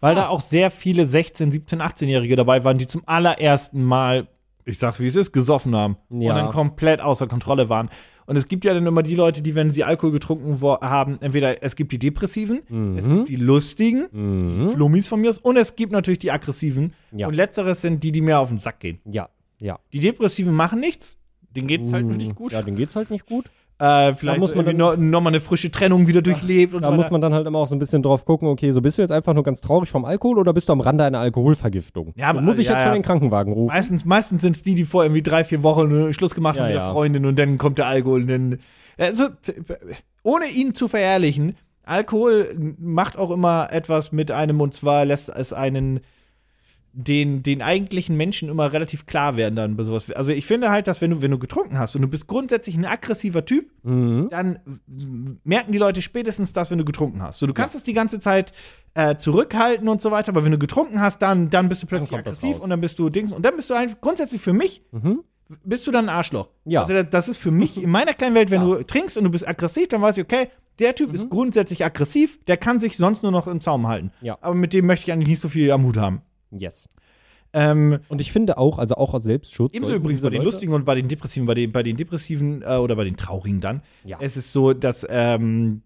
Weil 0.00 0.14
da 0.14 0.28
auch 0.28 0.40
sehr 0.40 0.70
viele 0.70 1.06
16, 1.06 1.52
17, 1.52 1.80
18-Jährige 1.80 2.34
dabei 2.36 2.64
waren, 2.64 2.76
die 2.76 2.86
zum 2.86 3.02
allerersten 3.06 3.82
Mal, 3.84 4.26
ich 4.66 4.78
sag 4.78 5.00
wie 5.00 5.06
es 5.06 5.16
ist, 5.16 5.32
gesoffen 5.32 5.74
haben. 5.74 5.96
Ja. 6.10 6.30
Und 6.30 6.36
dann 6.36 6.48
komplett 6.50 7.00
außer 7.00 7.26
Kontrolle 7.26 7.68
waren. 7.68 7.88
Und 8.26 8.36
es 8.36 8.48
gibt 8.48 8.64
ja 8.64 8.74
dann 8.74 8.84
immer 8.84 9.04
die 9.04 9.14
Leute, 9.14 9.40
die, 9.40 9.54
wenn 9.54 9.70
sie 9.70 9.84
Alkohol 9.84 10.10
getrunken 10.10 10.60
haben, 10.60 11.18
entweder 11.20 11.62
es 11.62 11.76
gibt 11.76 11.92
die 11.92 11.98
Depressiven, 11.98 12.96
es 12.96 13.08
gibt 13.08 13.28
die 13.28 13.36
Lustigen, 13.36 14.08
die 14.12 14.74
Flummis 14.74 15.06
von 15.06 15.20
mir 15.20 15.30
aus, 15.30 15.38
und 15.38 15.56
es 15.56 15.76
gibt 15.76 15.92
natürlich 15.92 16.18
die 16.18 16.32
Aggressiven. 16.32 16.92
Ja. 17.12 17.28
Und 17.28 17.34
letzteres 17.34 17.82
sind 17.82 18.02
die, 18.02 18.10
die 18.10 18.20
mir 18.20 18.40
auf 18.40 18.48
den 18.48 18.58
Sack 18.58 18.80
gehen. 18.80 18.98
Ja, 19.04 19.28
ja. 19.60 19.78
Die 19.92 20.00
Depressiven 20.00 20.52
machen 20.52 20.80
nichts, 20.80 21.18
denen 21.50 21.68
geht's 21.68 21.92
halt 21.92 22.04
nur 22.04 22.16
nicht 22.16 22.34
gut. 22.34 22.50
Ja, 22.52 22.62
denen 22.62 22.76
geht's 22.76 22.96
halt 22.96 23.12
nicht 23.12 23.26
gut. 23.26 23.48
Äh, 23.78 24.14
vielleicht 24.14 24.40
muss 24.40 24.54
man 24.54 24.64
dann- 24.64 24.76
noch, 24.78 24.96
noch 24.96 25.20
mal 25.20 25.28
eine 25.28 25.40
frische 25.40 25.70
Trennung 25.70 26.06
wieder 26.06 26.22
durchlebt 26.22 26.72
und 26.72 26.82
Da 26.82 26.88
so 26.88 26.94
muss 26.94 27.06
weiter. 27.06 27.12
man 27.12 27.20
dann 27.20 27.34
halt 27.34 27.46
immer 27.46 27.58
auch 27.58 27.66
so 27.66 27.76
ein 27.76 27.78
bisschen 27.78 28.02
drauf 28.02 28.24
gucken, 28.24 28.48
okay, 28.48 28.70
so 28.70 28.80
bist 28.80 28.96
du 28.96 29.02
jetzt 29.02 29.10
einfach 29.10 29.34
nur 29.34 29.42
ganz 29.42 29.60
traurig 29.60 29.90
vom 29.90 30.06
Alkohol 30.06 30.38
oder 30.38 30.54
bist 30.54 30.68
du 30.70 30.72
am 30.72 30.80
Rande 30.80 31.04
einer 31.04 31.18
Alkoholvergiftung? 31.18 32.14
Ja, 32.16 32.32
so 32.32 32.40
muss 32.40 32.56
ich 32.58 32.68
ja, 32.68 32.72
jetzt 32.72 32.82
schon 32.84 32.92
ja. 32.92 32.98
den 32.98 33.02
Krankenwagen 33.02 33.52
rufen. 33.52 33.74
Meistens, 33.74 34.04
meistens 34.06 34.40
sind 34.40 34.56
es 34.56 34.62
die, 34.62 34.74
die 34.74 34.84
vor 34.84 35.04
irgendwie 35.04 35.22
drei, 35.22 35.44
vier 35.44 35.62
Wochen 35.62 36.08
äh, 36.08 36.12
Schluss 36.14 36.34
gemacht 36.34 36.58
haben 36.58 36.68
mit 36.68 36.76
der 36.76 36.90
Freundin 36.90 37.26
und 37.26 37.38
dann 37.38 37.58
kommt 37.58 37.76
der 37.76 37.86
Alkohol. 37.86 38.22
Und 38.22 38.28
dann, 38.28 38.58
also, 38.96 39.28
ohne 40.22 40.46
ihn 40.46 40.74
zu 40.74 40.88
verherrlichen, 40.88 41.56
Alkohol 41.84 42.74
macht 42.78 43.18
auch 43.18 43.30
immer 43.30 43.68
etwas 43.70 44.10
mit 44.10 44.30
einem 44.30 44.60
und 44.60 44.72
zwar 44.74 45.04
lässt 45.04 45.28
es 45.28 45.52
einen 45.52 46.00
den, 46.98 47.42
den 47.42 47.60
eigentlichen 47.60 48.16
Menschen 48.16 48.48
immer 48.48 48.72
relativ 48.72 49.04
klar 49.04 49.36
werden 49.36 49.54
dann 49.54 49.76
bei 49.76 49.82
sowas. 49.84 50.10
Also 50.12 50.32
ich 50.32 50.46
finde 50.46 50.70
halt, 50.70 50.86
dass 50.86 51.02
wenn 51.02 51.10
du, 51.10 51.20
wenn 51.20 51.30
du 51.30 51.38
getrunken 51.38 51.78
hast 51.78 51.94
und 51.94 52.00
du 52.00 52.08
bist 52.08 52.26
grundsätzlich 52.26 52.74
ein 52.76 52.86
aggressiver 52.86 53.44
Typ, 53.44 53.70
Mhm. 53.82 54.28
dann 54.30 54.58
merken 55.44 55.72
die 55.72 55.78
Leute 55.78 56.00
spätestens 56.02 56.52
das, 56.54 56.70
wenn 56.70 56.78
du 56.78 56.84
getrunken 56.86 57.22
hast. 57.22 57.38
So, 57.38 57.46
du 57.46 57.52
kannst 57.54 57.74
es 57.76 57.82
die 57.82 57.92
ganze 57.92 58.18
Zeit 58.18 58.52
äh, 58.94 59.14
zurückhalten 59.16 59.88
und 59.88 60.00
so 60.00 60.10
weiter, 60.10 60.30
aber 60.30 60.42
wenn 60.44 60.52
du 60.52 60.58
getrunken 60.58 61.00
hast, 61.00 61.20
dann, 61.20 61.50
dann 61.50 61.68
bist 61.68 61.82
du 61.82 61.86
plötzlich 61.86 62.18
aggressiv 62.18 62.58
und 62.60 62.70
dann 62.70 62.80
bist 62.80 62.98
du 62.98 63.10
Dings 63.10 63.30
und 63.30 63.44
dann 63.44 63.54
bist 63.56 63.68
du 63.68 63.74
einfach 63.74 64.00
grundsätzlich 64.00 64.40
für 64.40 64.54
mich 64.54 64.82
bist 65.64 65.86
du 65.86 65.92
dann 65.92 66.08
ein 66.08 66.14
Arschloch. 66.16 66.48
Ja. 66.64 66.80
Also 66.80 66.94
das- 66.94 67.10
das 67.10 67.28
ist 67.28 67.36
für 67.36 67.50
mich 67.52 67.80
in 67.80 67.90
meiner 67.90 68.14
kleinen 68.14 68.34
Welt, 68.34 68.50
wenn 68.50 68.62
du 68.62 68.82
trinkst 68.82 69.16
und 69.16 69.24
du 69.24 69.30
bist 69.30 69.46
aggressiv, 69.46 69.86
dann 69.88 70.02
weiß 70.02 70.16
ich, 70.16 70.24
okay, 70.24 70.48
der 70.80 70.94
Typ 70.94 71.12
ist 71.14 71.30
grundsätzlich 71.30 71.84
aggressiv, 71.84 72.38
der 72.46 72.56
kann 72.56 72.80
sich 72.80 72.96
sonst 72.96 73.22
nur 73.22 73.30
noch 73.32 73.46
im 73.46 73.60
Zaum 73.60 73.86
halten. 73.86 74.10
Ja. 74.22 74.36
Aber 74.40 74.54
mit 74.54 74.72
dem 74.72 74.86
möchte 74.86 75.06
ich 75.06 75.12
eigentlich 75.12 75.28
nicht 75.28 75.40
so 75.40 75.48
viel 75.48 75.70
am 75.70 75.84
Hut 75.84 75.96
haben. 75.98 76.20
Yes. 76.50 76.88
Ähm, 77.52 78.00
Und 78.08 78.20
ich 78.20 78.32
finde 78.32 78.58
auch, 78.58 78.78
also 78.78 78.96
auch 78.96 79.14
aus 79.14 79.22
Selbstschutz. 79.22 79.72
Ebenso 79.72 79.94
übrigens 79.94 80.20
bei 80.20 80.30
den 80.30 80.38
Leute- 80.38 80.46
Lustigen 80.50 80.72
und 80.74 80.84
bei 80.84 80.94
den 80.94 81.08
Depressiven, 81.08 81.46
bei 81.46 81.54
den, 81.54 81.72
bei 81.72 81.82
den 81.82 81.96
Depressiven 81.96 82.62
äh, 82.62 82.76
oder 82.76 82.96
bei 82.96 83.04
den 83.04 83.16
Traurigen 83.16 83.60
dann. 83.60 83.82
Ja. 84.04 84.18
Es 84.20 84.36
ist 84.36 84.52
so, 84.52 84.74
dass, 84.74 85.06
ähm, 85.08 85.82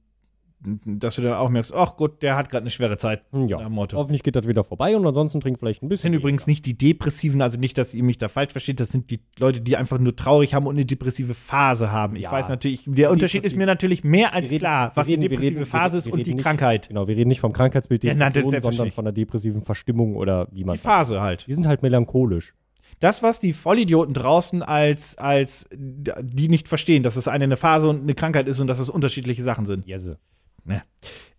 dass 0.63 1.15
du 1.17 1.23
dann 1.23 1.33
auch 1.35 1.49
merkst, 1.49 1.73
ach 1.75 1.97
Gott, 1.97 2.23
der 2.23 2.37
hat 2.37 2.51
gerade 2.51 2.65
eine 2.65 2.71
schwere 2.71 2.99
Zeit. 2.99 3.23
Ja. 3.33 3.57
Nach 3.59 3.65
dem 3.67 3.73
Motto. 3.73 3.97
Hoffentlich 3.97 4.23
geht 4.23 4.37
das 4.37 4.47
wieder 4.47 4.63
vorbei 4.63 4.95
und 4.97 5.07
ansonsten 5.07 5.41
trinkt 5.41 5.59
vielleicht 5.61 5.83
ein 5.83 5.89
Das 5.89 5.99
bisschen. 6.01 6.13
sind 6.13 6.21
übrigens 6.21 6.47
nicht 6.47 6.67
die 6.67 6.77
Depressiven, 6.77 7.41
also 7.41 7.59
nicht, 7.59 7.79
dass 7.79 7.95
ihr 7.95 8.05
mich 8.05 8.19
da 8.19 8.29
falsch 8.29 8.53
versteht, 8.53 8.79
das 8.79 8.91
sind 8.91 9.11
die 9.11 9.21
Leute, 9.39 9.61
die 9.63 9.77
einfach 9.77 9.99
nur 9.99 10.15
traurig 10.15 10.53
haben 10.55 10.67
und 10.67 10.75
eine 10.77 10.85
depressive 10.85 11.33
Phase 11.35 11.91
haben. 11.91 12.17
Ich 12.17 12.23
Ja. 12.25 12.33
weiß 12.33 12.49
natürlich, 12.51 12.83
der 12.87 13.11
Unterschied 13.11 13.43
ist 13.45 13.57
mir 13.57 13.67
natürlich 13.67 14.05
mehr 14.05 14.35
als 14.35 14.51
reden- 14.51 14.59
klar, 14.61 14.93
was 14.95 15.07
reden- 15.09 15.23
die 15.23 15.29
depressive 15.29 15.55
reden- 15.61 15.67
Phase 15.67 15.97
ist 15.99 16.09
und 16.09 16.27
die 16.27 16.35
nicht- 16.35 16.43
Krankheit. 16.43 16.89
Genau, 16.89 17.09
wir 17.09 17.17
reden 17.17 17.29
nicht 17.29 17.41
vom 17.41 17.53
Krankheitsbild 17.53 18.05
Ja, 18.05 18.15
nein, 18.15 18.33
das- 18.33 18.63
sondern 18.63 18.91
von 18.91 19.05
der 19.05 19.13
depressiven 19.13 19.63
Verstimmung 19.63 20.15
oder 20.17 20.47
wie 20.53 20.65
man 20.65 20.75
Die 20.75 20.81
Phase 20.81 21.21
halt. 21.23 21.47
Die 21.47 21.55
sind 21.55 21.67
halt 21.67 21.83
melancholisch. 21.83 22.55
Das, 22.99 23.23
was 23.23 23.41
die 23.41 23.55
Vollidioten 23.55 24.13
draußen 24.13 24.63
als, 24.63 25.17
als 25.17 25.65
die 25.73 26.49
nicht 26.49 26.69
verstehen, 26.69 27.03
dass 27.03 27.17
es 27.17 27.29
eine, 27.29 27.45
eine 27.45 27.57
Phase 27.57 27.89
und 27.89 28.03
eine 28.03 28.13
Krankheit 28.13 28.47
ist 28.47 28.61
und 28.61 28.67
dass 28.67 28.79
es 28.79 28.91
unterschiedliche 28.91 29.43
Sachen 29.43 29.65
sind. 29.65 29.87
Jesse. 29.87 30.19
Ne. 30.65 30.83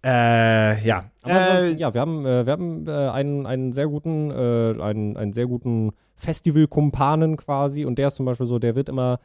Äh, 0.04 0.84
ja. 0.86 1.12
Äh, 1.26 1.74
ja, 1.74 1.94
wir 1.94 2.02
haben, 2.02 2.26
äh, 2.26 2.46
wir 2.46 2.54
haben 2.54 2.88
äh, 2.88 2.92
einen, 2.92 3.46
einen 3.46 3.72
sehr 3.72 3.88
guten, 3.88 4.32
äh, 4.32 4.82
einen, 4.82 5.16
einen 5.16 5.34
sehr 5.34 5.48
guten 5.48 5.92
Festival-Kumpanen 6.16 7.38
quasi 7.38 7.86
und 7.86 7.98
der 7.98 8.08
ist 8.08 8.16
zum 8.16 8.26
Beispiel 8.26 8.48
so, 8.48 8.60
der 8.60 8.76
wird 8.76 8.90
immer, 8.90 9.20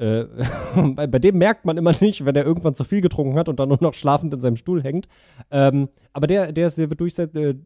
bei, 0.00 1.06
bei 1.06 1.18
dem 1.18 1.36
merkt 1.36 1.66
man 1.66 1.76
immer 1.76 1.92
nicht, 2.00 2.24
wenn 2.24 2.34
er 2.34 2.46
irgendwann 2.46 2.74
zu 2.74 2.84
viel 2.84 3.02
getrunken 3.02 3.36
hat 3.38 3.50
und 3.50 3.60
dann 3.60 3.68
nur 3.68 3.76
noch 3.82 3.92
schlafend 3.92 4.32
in 4.32 4.40
seinem 4.40 4.56
Stuhl 4.56 4.82
hängt. 4.82 5.08
Ähm, 5.50 5.90
aber 6.14 6.26
der, 6.26 6.52
der, 6.52 6.68
ist, 6.68 6.78
der 6.78 6.88
wird 6.88 7.00
durchsetzt, 7.00 7.36
äh, 7.36 7.56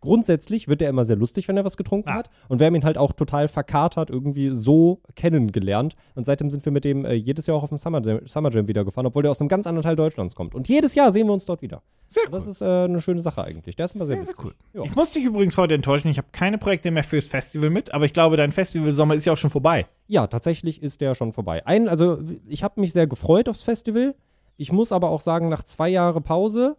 grundsätzlich 0.00 0.68
wird 0.68 0.80
er 0.82 0.88
immer 0.88 1.04
sehr 1.04 1.16
lustig, 1.16 1.48
wenn 1.48 1.56
er 1.56 1.64
was 1.64 1.76
getrunken 1.76 2.08
Ah. 2.10 2.14
hat. 2.14 2.30
Und 2.48 2.60
wir 2.60 2.66
haben 2.66 2.74
ihn 2.74 2.84
halt 2.84 2.98
auch 2.98 3.12
total 3.12 3.48
verkatert 3.48 4.10
irgendwie 4.10 4.50
so 4.50 5.00
kennengelernt. 5.14 5.94
Und 6.14 6.24
seitdem 6.26 6.50
sind 6.50 6.64
wir 6.64 6.72
mit 6.72 6.84
dem 6.84 7.04
äh, 7.04 7.14
jedes 7.14 7.46
Jahr 7.46 7.56
auch 7.56 7.62
auf 7.64 7.68
dem 7.70 7.78
Summer 7.78 8.00
Jam, 8.02 8.20
Summer 8.26 8.50
Jam 8.50 8.68
wieder 8.68 8.84
gefahren, 8.84 9.06
obwohl 9.06 9.22
der 9.22 9.30
aus 9.32 9.40
einem 9.40 9.48
ganz 9.48 9.66
anderen 9.66 9.82
Teil 9.82 9.96
Deutschlands 9.96 10.34
kommt. 10.34 10.54
Und 10.54 10.68
jedes 10.68 10.94
Jahr 10.94 11.10
sehen 11.12 11.26
wir 11.26 11.32
uns 11.32 11.46
dort 11.46 11.62
wieder. 11.62 11.82
Sehr 12.10 12.24
Und 12.26 12.32
Das 12.34 12.46
ist 12.46 12.62
äh, 12.62 12.64
eine 12.64 13.00
schöne 13.00 13.20
Sache 13.20 13.42
eigentlich. 13.44 13.76
Der 13.76 13.86
ist 13.86 13.94
immer 13.96 14.06
sehr, 14.06 14.16
Sehr, 14.16 14.24
sehr 14.26 14.34
witzig. 14.34 14.44
cool. 14.46 14.54
Ja. 14.74 14.82
Ich 14.84 14.94
muss 14.96 15.12
dich 15.12 15.24
übrigens 15.24 15.56
heute 15.56 15.74
enttäuschen, 15.74 16.08
ich 16.10 16.18
habe 16.18 16.28
keine 16.32 16.58
Projekte 16.58 16.90
mehr 16.90 17.04
fürs 17.04 17.26
Festival 17.26 17.70
mit, 17.70 17.92
aber 17.92 18.04
ich 18.04 18.12
glaube, 18.12 18.36
dein 18.36 18.52
Festivalsommer 18.52 19.14
ist 19.14 19.24
ja 19.24 19.32
auch 19.32 19.38
schon 19.38 19.50
vorbei. 19.50 19.86
Ja, 20.06 20.26
tatsächlich 20.26 20.82
ist 20.82 21.00
der 21.00 21.14
schon 21.14 21.32
vorbei. 21.32 21.66
Ein, 21.66 21.88
also 21.88 22.18
ich 22.46 22.62
habe 22.62 22.80
mich 22.80 22.92
sehr 22.92 23.06
gefreut 23.06 23.48
aufs 23.48 23.62
Festival. 23.62 24.14
Ich 24.56 24.72
muss 24.72 24.90
aber 24.92 25.10
auch 25.10 25.20
sagen, 25.20 25.48
nach 25.48 25.62
zwei 25.62 25.88
Jahren 25.88 26.22
Pause 26.22 26.76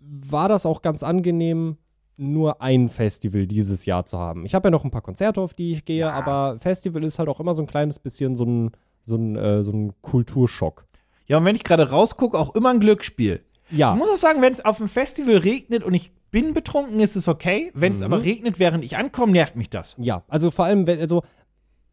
war 0.00 0.48
das 0.48 0.64
auch 0.66 0.82
ganz 0.82 1.02
angenehm, 1.02 1.76
nur 2.20 2.60
ein 2.60 2.88
Festival 2.88 3.46
dieses 3.46 3.86
Jahr 3.86 4.04
zu 4.04 4.18
haben. 4.18 4.44
Ich 4.44 4.54
habe 4.54 4.68
ja 4.68 4.70
noch 4.70 4.84
ein 4.84 4.90
paar 4.90 5.00
Konzerte, 5.00 5.40
auf 5.40 5.54
die 5.54 5.72
ich 5.72 5.84
gehe, 5.84 6.12
aber 6.12 6.58
Festival 6.58 7.02
ist 7.02 7.18
halt 7.18 7.28
auch 7.28 7.40
immer 7.40 7.54
so 7.54 7.62
ein 7.62 7.66
kleines 7.66 7.98
bisschen 7.98 8.36
so 8.36 8.44
ein, 8.44 8.70
so 9.02 9.16
ein, 9.16 9.36
äh, 9.36 9.64
so 9.64 9.72
ein 9.72 9.92
Kulturschock. 10.02 10.84
Ja, 11.26 11.38
und 11.38 11.44
wenn 11.44 11.56
ich 11.56 11.64
gerade 11.64 11.88
rausgucke, 11.88 12.38
auch 12.38 12.54
immer 12.54 12.70
ein 12.70 12.80
Glücksspiel. 12.80 13.42
Ja. 13.70 13.94
Ich 13.94 13.98
muss 13.98 14.10
auch 14.10 14.16
sagen, 14.16 14.42
wenn 14.42 14.52
es 14.52 14.64
auf 14.64 14.78
dem 14.78 14.88
Festival 14.88 15.36
regnet 15.36 15.82
und 15.82 15.94
ich 15.94 16.12
bin 16.30 16.54
betrunken, 16.54 17.00
ist 17.00 17.16
es 17.16 17.28
okay. 17.28 17.70
Wenn 17.74 17.94
es 17.94 18.02
aber 18.02 18.22
regnet, 18.22 18.58
während 18.58 18.84
ich 18.84 18.96
ankomme, 18.96 19.32
nervt 19.32 19.56
mich 19.56 19.70
das. 19.70 19.96
Ja, 19.98 20.22
also 20.28 20.50
vor 20.50 20.64
allem, 20.66 20.86
wenn, 20.86 21.00
also 21.00 21.22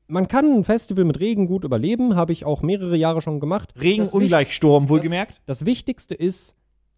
man 0.08 0.28
kann 0.28 0.46
ein 0.52 0.64
Festival 0.64 1.06
mit 1.06 1.20
Regen 1.20 1.48
gut 1.48 1.64
überleben, 1.64 2.16
habe 2.16 2.34
ich 2.34 2.46
auch 2.46 2.62
mehrere 2.62 2.96
Jahre 2.96 3.22
schon 3.22 3.40
gemacht. 3.40 3.74
Regen 3.80 4.04
Das 4.04 4.14
ungleich 4.14 4.54
Sturm, 4.54 4.90
wohlgemerkt. 4.90 5.42
Das, 5.46 5.60
das 5.60 5.66
Wichtigste 5.66 6.16
ist, 6.16 6.56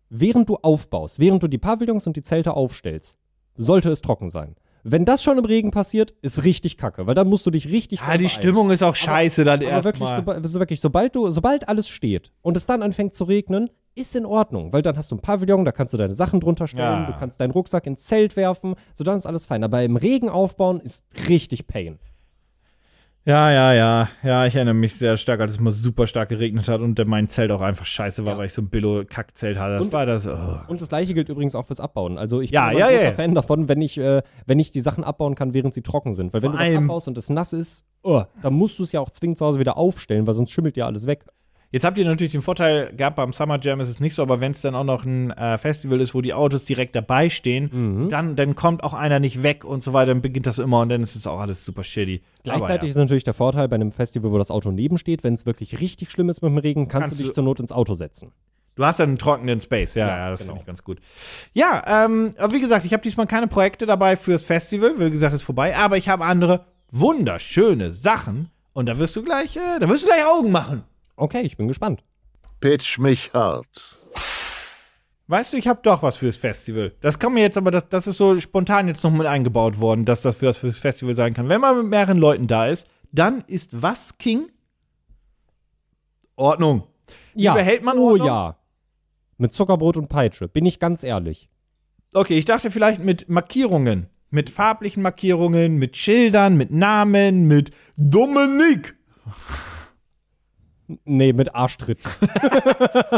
während 0.10 0.50
du 0.50 0.56
aufbaust, 0.56 1.20
während 1.20 1.44
du 1.44 1.48
die 1.48 1.58
Pavillons 1.58 2.08
und 2.08 2.16
die 2.16 2.22
Zelte 2.22 2.54
aufstellst, 2.54 3.18
sollte 3.56 3.90
es 3.92 4.02
trocken 4.02 4.30
sein. 4.30 4.56
Wenn 4.84 5.04
das 5.04 5.22
schon 5.22 5.38
im 5.38 5.44
Regen 5.44 5.72
passiert, 5.72 6.12
ist 6.22 6.46
richtig 6.46 6.78
kacke, 6.78 7.06
weil 7.06 7.14
dann 7.14 7.28
musst 7.28 7.46
du 7.46 7.52
dich 7.52 7.68
richtig 7.70 8.00
Ja, 8.00 8.06
Ah, 8.08 8.12
die 8.14 8.20
beeilen. 8.26 8.30
Stimmung 8.30 8.72
ist 8.72 8.82
auch 8.82 8.96
scheiße 8.96 9.44
dann 9.44 9.60
Aber 9.66 9.84
wirklich, 9.84 10.10
erstmal. 10.10 10.36
soba 10.38 10.48
so 10.48 10.60
wirklich, 10.60 10.80
sobald 10.80 11.16
du, 11.16 11.30
sobald 11.30 11.68
alles 11.68 11.90
steht 11.90 12.32
und 12.42 12.56
es 12.56 12.66
dann 12.66 12.82
anfängt 12.82 13.14
zu 13.14 13.26
regnen, 13.26 13.70
ist 13.96 14.16
in 14.16 14.26
Ordnung, 14.26 14.72
weil 14.72 14.82
dann 14.82 14.96
hast 14.96 15.12
du 15.12 15.16
ein 15.16 15.20
Pavillon, 15.20 15.66
da 15.66 15.74
kannst 15.74 15.94
du 15.94 15.98
deine 15.98 16.14
Sachen 16.14 16.40
drunter 16.40 16.68
stellen, 16.68 17.02
Ja. 17.02 17.12
du 17.12 17.14
kannst 17.20 17.42
deinen 17.42 17.52
Rucksack 17.52 17.86
ins 17.88 18.06
Zelt 18.06 18.38
werfen, 18.38 18.76
so 18.94 19.04
dann 19.04 19.18
ist 19.18 19.26
alles 19.26 19.46
fein. 19.48 19.64
Aber 19.66 19.84
im 19.84 19.98
Regen 19.98 20.30
aufbauen 20.30 20.80
ist 20.80 21.04
richtig 21.28 21.68
Pain. 21.68 22.00
Ja, 23.30 23.52
ja, 23.52 23.74
ja. 23.74 24.10
Ja, 24.24 24.46
ich 24.48 24.56
erinnere 24.56 24.74
mich 24.74 24.96
sehr 24.96 25.16
stark, 25.16 25.40
als 25.40 25.52
es 25.52 25.60
mal 25.60 25.72
super 25.72 26.08
stark 26.08 26.30
geregnet 26.30 26.68
hat 26.68 26.82
und 26.82 26.98
mein 27.06 27.30
Zelt 27.30 27.52
auch 27.52 27.62
einfach 27.62 27.86
scheiße 27.86 28.26
war, 28.26 28.34
Ja. 28.34 28.38
weil 28.40 28.48
ich 28.48 28.54
so 28.54 28.64
ein 28.64 28.70
Billo-Kackzelt 28.70 29.60
hatte. 29.60 29.74
Das 29.74 29.84
Und- 29.84 29.94
war 29.94 30.08
das. 30.08 30.26
Oh. 30.26 30.58
Und 30.68 30.82
das 30.82 30.90
gleiche 30.90 31.14
gilt 31.14 31.30
übrigens 31.30 31.54
auch 31.54 31.68
fürs 31.68 31.80
Abbauen. 31.80 32.18
Also 32.18 32.42
ich 32.42 32.50
bin 32.50 32.56
Ja, 32.56 32.72
immer 32.72 32.80
ja, 32.80 32.86
ein 32.88 32.94
großer 32.96 33.06
ja. 33.10 33.12
Fan 33.12 33.36
davon, 33.36 33.68
wenn 33.70 33.82
ich, 33.82 34.00
äh, 34.00 34.24
wenn 34.48 34.58
ich 34.58 34.72
die 34.72 34.82
Sachen 34.82 35.04
abbauen 35.04 35.36
kann, 35.36 35.54
während 35.54 35.76
sie 35.76 35.84
trocken 35.84 36.16
sind. 36.16 36.34
Weil 36.34 36.42
wenn 36.42 36.50
Vor 36.54 36.60
du 36.60 36.66
allem- 36.66 36.86
abbaust 36.86 37.08
und 37.08 37.20
es 37.20 37.30
nass 37.30 37.54
ist, 37.54 37.86
oh, 38.02 38.24
dann 38.42 38.54
musst 38.56 38.80
du 38.80 38.84
es 38.84 38.94
ja 38.94 39.00
auch 39.00 39.12
zwingend 39.12 39.38
zu 39.38 39.46
Hause 39.46 39.60
wieder 39.60 39.78
aufstellen, 39.78 40.26
weil 40.26 40.34
sonst 40.34 40.50
schimmelt 40.52 40.76
ja 40.76 40.88
alles 40.88 41.06
weg. 41.06 41.24
Jetzt 41.72 41.84
habt 41.86 42.00
ihr 42.00 42.06
natürlich 42.06 42.32
den 42.32 42.42
Vorteil 42.42 42.92
gehabt, 42.98 43.16
beim 43.16 43.32
Summer 43.32 43.60
Jam 43.62 43.80
ist 43.80 43.90
es 43.90 44.00
nicht 44.00 44.16
so, 44.16 44.24
aber 44.24 44.42
wenn 44.42 44.54
es 44.54 44.62
dann 44.62 44.74
auch 44.74 44.84
noch 44.84 45.06
ein 45.06 45.30
äh, 45.32 45.58
Festival 45.60 46.02
ist, 46.02 46.16
wo 46.16 46.22
die 46.22 46.34
Autos 46.34 46.66
direkt 46.66 46.96
dabei 46.96 47.30
stehen, 47.30 47.70
Mhm. 47.72 48.10
dann, 48.10 48.36
dann 48.36 48.56
kommt 48.56 48.84
auch 48.84 48.94
einer 48.94 49.20
nicht 49.20 49.44
weg 49.44 49.64
und 49.64 49.84
so 49.84 49.94
weiter, 49.94 50.08
dann 50.08 50.22
beginnt 50.24 50.48
das 50.48 50.58
immer 50.58 50.80
und 50.82 50.90
dann 50.90 51.04
ist 51.04 51.16
es 51.16 51.28
auch 51.28 51.40
alles 51.40 51.64
super 51.64 51.84
shitty. 51.84 52.24
Gleichzeitig 52.44 52.80
aber 52.80 52.88
ist 52.90 52.96
natürlich 52.96 53.24
der 53.24 53.36
Vorteil 53.36 53.68
bei 53.68 53.76
einem 53.76 53.92
Festival, 53.92 54.32
wo 54.32 54.40
das 54.40 54.50
Auto 54.50 54.72
nebensteht, 54.72 55.24
wenn 55.24 55.36
es 55.36 55.46
wirklich 55.46 55.80
richtig 55.80 56.10
schlimm 56.10 56.30
ist 56.30 56.42
mit 56.42 56.50
dem 56.52 56.58
Regen, 56.58 56.88
kannst, 56.88 57.10
Kannst 57.10 57.20
du 57.20 57.24
dich 57.26 57.34
zur 57.34 57.44
Not 57.44 57.60
ins 57.60 57.72
Auto 57.72 57.94
setzen. 57.94 58.32
Du 58.76 58.86
hast 58.86 59.00
dann 59.00 59.10
einen 59.10 59.18
trockenen 59.20 59.62
Space, 59.62 59.94
ja, 59.96 60.08
Ja, 60.08 60.18
ja, 60.18 60.30
das 60.32 60.40
genau. 60.40 60.54
finde 60.54 60.62
ich 60.62 60.68
ganz 60.68 60.84
gut. 60.84 61.00
Ja, 61.54 62.06
ähm, 62.06 62.34
aber 62.38 62.54
wie 62.54 62.62
gesagt, 62.62 62.86
ich 62.86 62.94
habe 62.94 63.04
diesmal 63.04 63.28
keine 63.28 63.48
Projekte 63.48 63.86
dabei 63.86 64.16
fürs 64.18 64.44
Festival, 64.44 64.94
wie 64.98 65.12
gesagt, 65.12 65.36
ist 65.36 65.44
vorbei, 65.44 65.76
aber 65.78 65.98
ich 65.98 66.10
habe 66.10 66.26
andere 66.26 66.66
wunderschöne 66.92 67.94
Sachen 67.94 68.50
und 68.74 68.88
da 68.88 68.98
wirst 68.98 69.16
du 69.16 69.24
gleich, 69.24 69.56
äh, 69.58 69.80
da 69.80 69.88
wirst 69.90 70.04
du 70.04 70.08
gleich 70.08 70.26
Augen 70.26 70.52
machen. 70.52 70.84
Okay, 71.20 71.42
ich 71.42 71.58
bin 71.58 71.68
gespannt. 71.68 72.02
Pitch 72.62 72.98
mich 72.98 73.32
hart. 73.34 74.00
Weißt 75.28 75.54
du, 75.54 75.58
ich 75.58 75.68
habe 75.68 75.82
doch 75.84 76.02
was 76.02 76.18
fürs 76.18 76.38
Festival. 76.38 76.94
Das 77.02 77.20
kann 77.20 77.34
mir 77.34 77.42
jetzt 77.42 77.58
aber, 77.58 77.72
das, 77.72 77.88
das 77.90 78.08
ist 78.08 78.18
so 78.18 78.40
spontan 78.40 78.88
jetzt 78.88 79.04
noch 79.04 79.12
mit 79.12 79.28
eingebaut 79.28 79.80
worden, 79.80 80.06
dass 80.06 80.22
das 80.22 80.38
für 80.38 80.46
das 80.46 80.58
fürs 80.58 80.78
Festival 80.80 81.16
sein 81.16 81.34
kann. 81.34 81.50
Wenn 81.50 81.62
man 81.62 81.78
mit 81.78 81.88
mehreren 81.88 82.18
Leuten 82.18 82.48
da 82.48 82.68
ist, 82.68 82.88
dann 83.12 83.44
ist 83.48 83.82
was 83.82 84.18
King? 84.18 84.50
Ordnung. 86.36 86.84
Ja. 87.36 87.54
behält 87.54 87.84
man 87.84 87.98
Oh 87.98 88.12
Ordnung? 88.12 88.28
ja. 88.28 88.56
Mit 89.38 89.54
Zuckerbrot 89.54 89.98
und 89.98 90.08
Peitsche, 90.08 90.48
bin 90.48 90.66
ich 90.66 90.80
ganz 90.80 91.04
ehrlich. 91.04 91.50
Okay, 92.14 92.38
ich 92.38 92.46
dachte 92.46 92.72
vielleicht 92.72 93.04
mit 93.04 93.30
Markierungen. 93.30 94.08
Mit 94.32 94.50
farblichen 94.50 95.04
Markierungen, 95.04 95.78
mit 95.78 95.98
Schildern, 95.98 96.56
mit 96.56 96.72
Namen, 96.72 97.46
mit 97.46 97.72
Dominik. 97.98 98.96
Nee, 101.06 101.34
mit 101.34 101.54
Arschtritt. 101.56 102.00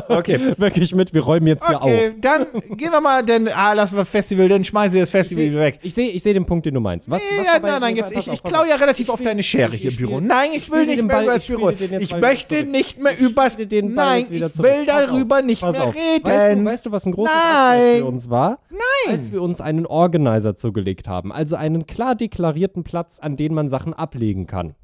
Okay. 0.08 0.54
Wirklich 0.58 0.94
mit, 0.94 1.14
wir 1.14 1.22
räumen 1.22 1.48
jetzt 1.48 1.66
hier 1.68 1.82
auf. 1.82 1.88
Okay, 1.90 2.14
dann 2.20 2.46
gehen 2.76 2.92
wir 2.92 3.02
mal, 3.02 3.24
denn, 3.24 3.48
ah, 3.50 3.74
lassen 3.74 3.96
wir 3.98 4.06
Festival, 4.06 4.48
dann 4.50 4.64
schmeißen 4.64 4.94
wir 4.94 5.02
das 5.02 5.10
Ich 5.10 5.14
Festival 5.14 5.44
sehe 5.44 5.56
weg. 5.56 5.80
ich 5.82 5.94
seh, 5.94 6.08
ich 6.08 6.22
seh 6.24 6.34
den 6.34 6.46
Punkt, 6.46 6.66
den 6.66 6.74
du 6.74 6.80
meinst. 6.82 7.10
Was, 7.10 7.22
was 7.38 7.46
ja, 7.46 7.60
nein, 7.60 7.80
nein, 7.82 7.94
nee, 7.94 8.00
jetzt, 8.00 8.12
ich, 8.12 8.18
auf, 8.30 8.34
ich 8.34 8.44
klaue 8.44 8.68
ja 8.68 8.76
relativ 8.76 9.08
Ich 9.08 9.10
auf 9.10 9.20
spiel- 9.20 9.26
deine 9.28 9.44
Schere 9.44 9.76
ich- 9.76 9.82
hier 9.82 9.92
ich 9.92 10.00
im 10.00 10.06
Büro. 10.08 10.20
Nein, 10.20 10.50
ich, 10.52 10.58
ich 10.64 10.72
will 10.72 10.86
nicht 10.86 11.02
mehr 11.04 11.16
Ball- 11.16 11.24
über 11.24 11.36
ich 11.36 11.48
das 11.48 11.58
Büro. 11.58 11.70
Ich 11.70 12.16
möchte 12.18 12.64
nicht 12.66 13.00
mehr 13.00 13.14
Ich 13.14 13.20
über 13.20 13.50
Ball 13.50 13.68
Nein, 13.82 14.24
ich 14.24 14.30
will 14.32 14.86
darüber 14.86 15.42
nicht 15.42 15.62
mehr 15.62 15.74
reden. 15.94 16.24
Weißt 16.26 16.56
du, 16.58 16.66
weißt 16.66 16.86
du, 16.88 16.92
was 16.92 17.06
ein 17.06 17.12
großes. 17.14 17.34
Upgrade 17.36 17.98
für 18.00 18.06
uns 18.06 18.30
war? 18.30 18.60
Nein. 18.70 19.16
Als 19.16 19.32
wir 19.32 19.42
uns 19.42 19.62
einen 19.62 19.86
Organizer 19.86 20.56
zugelegt 20.56 21.08
haben. 21.08 21.32
Also 21.32 21.56
einen 21.56 21.86
klar 21.88 22.16
deklarierten 22.16 22.84
Platz, 22.84 23.20
an 23.20 23.36
den 23.38 23.54
man 23.54 23.70
Sachen 23.70 23.94
ablegen 23.94 24.46
kann. 24.48 24.76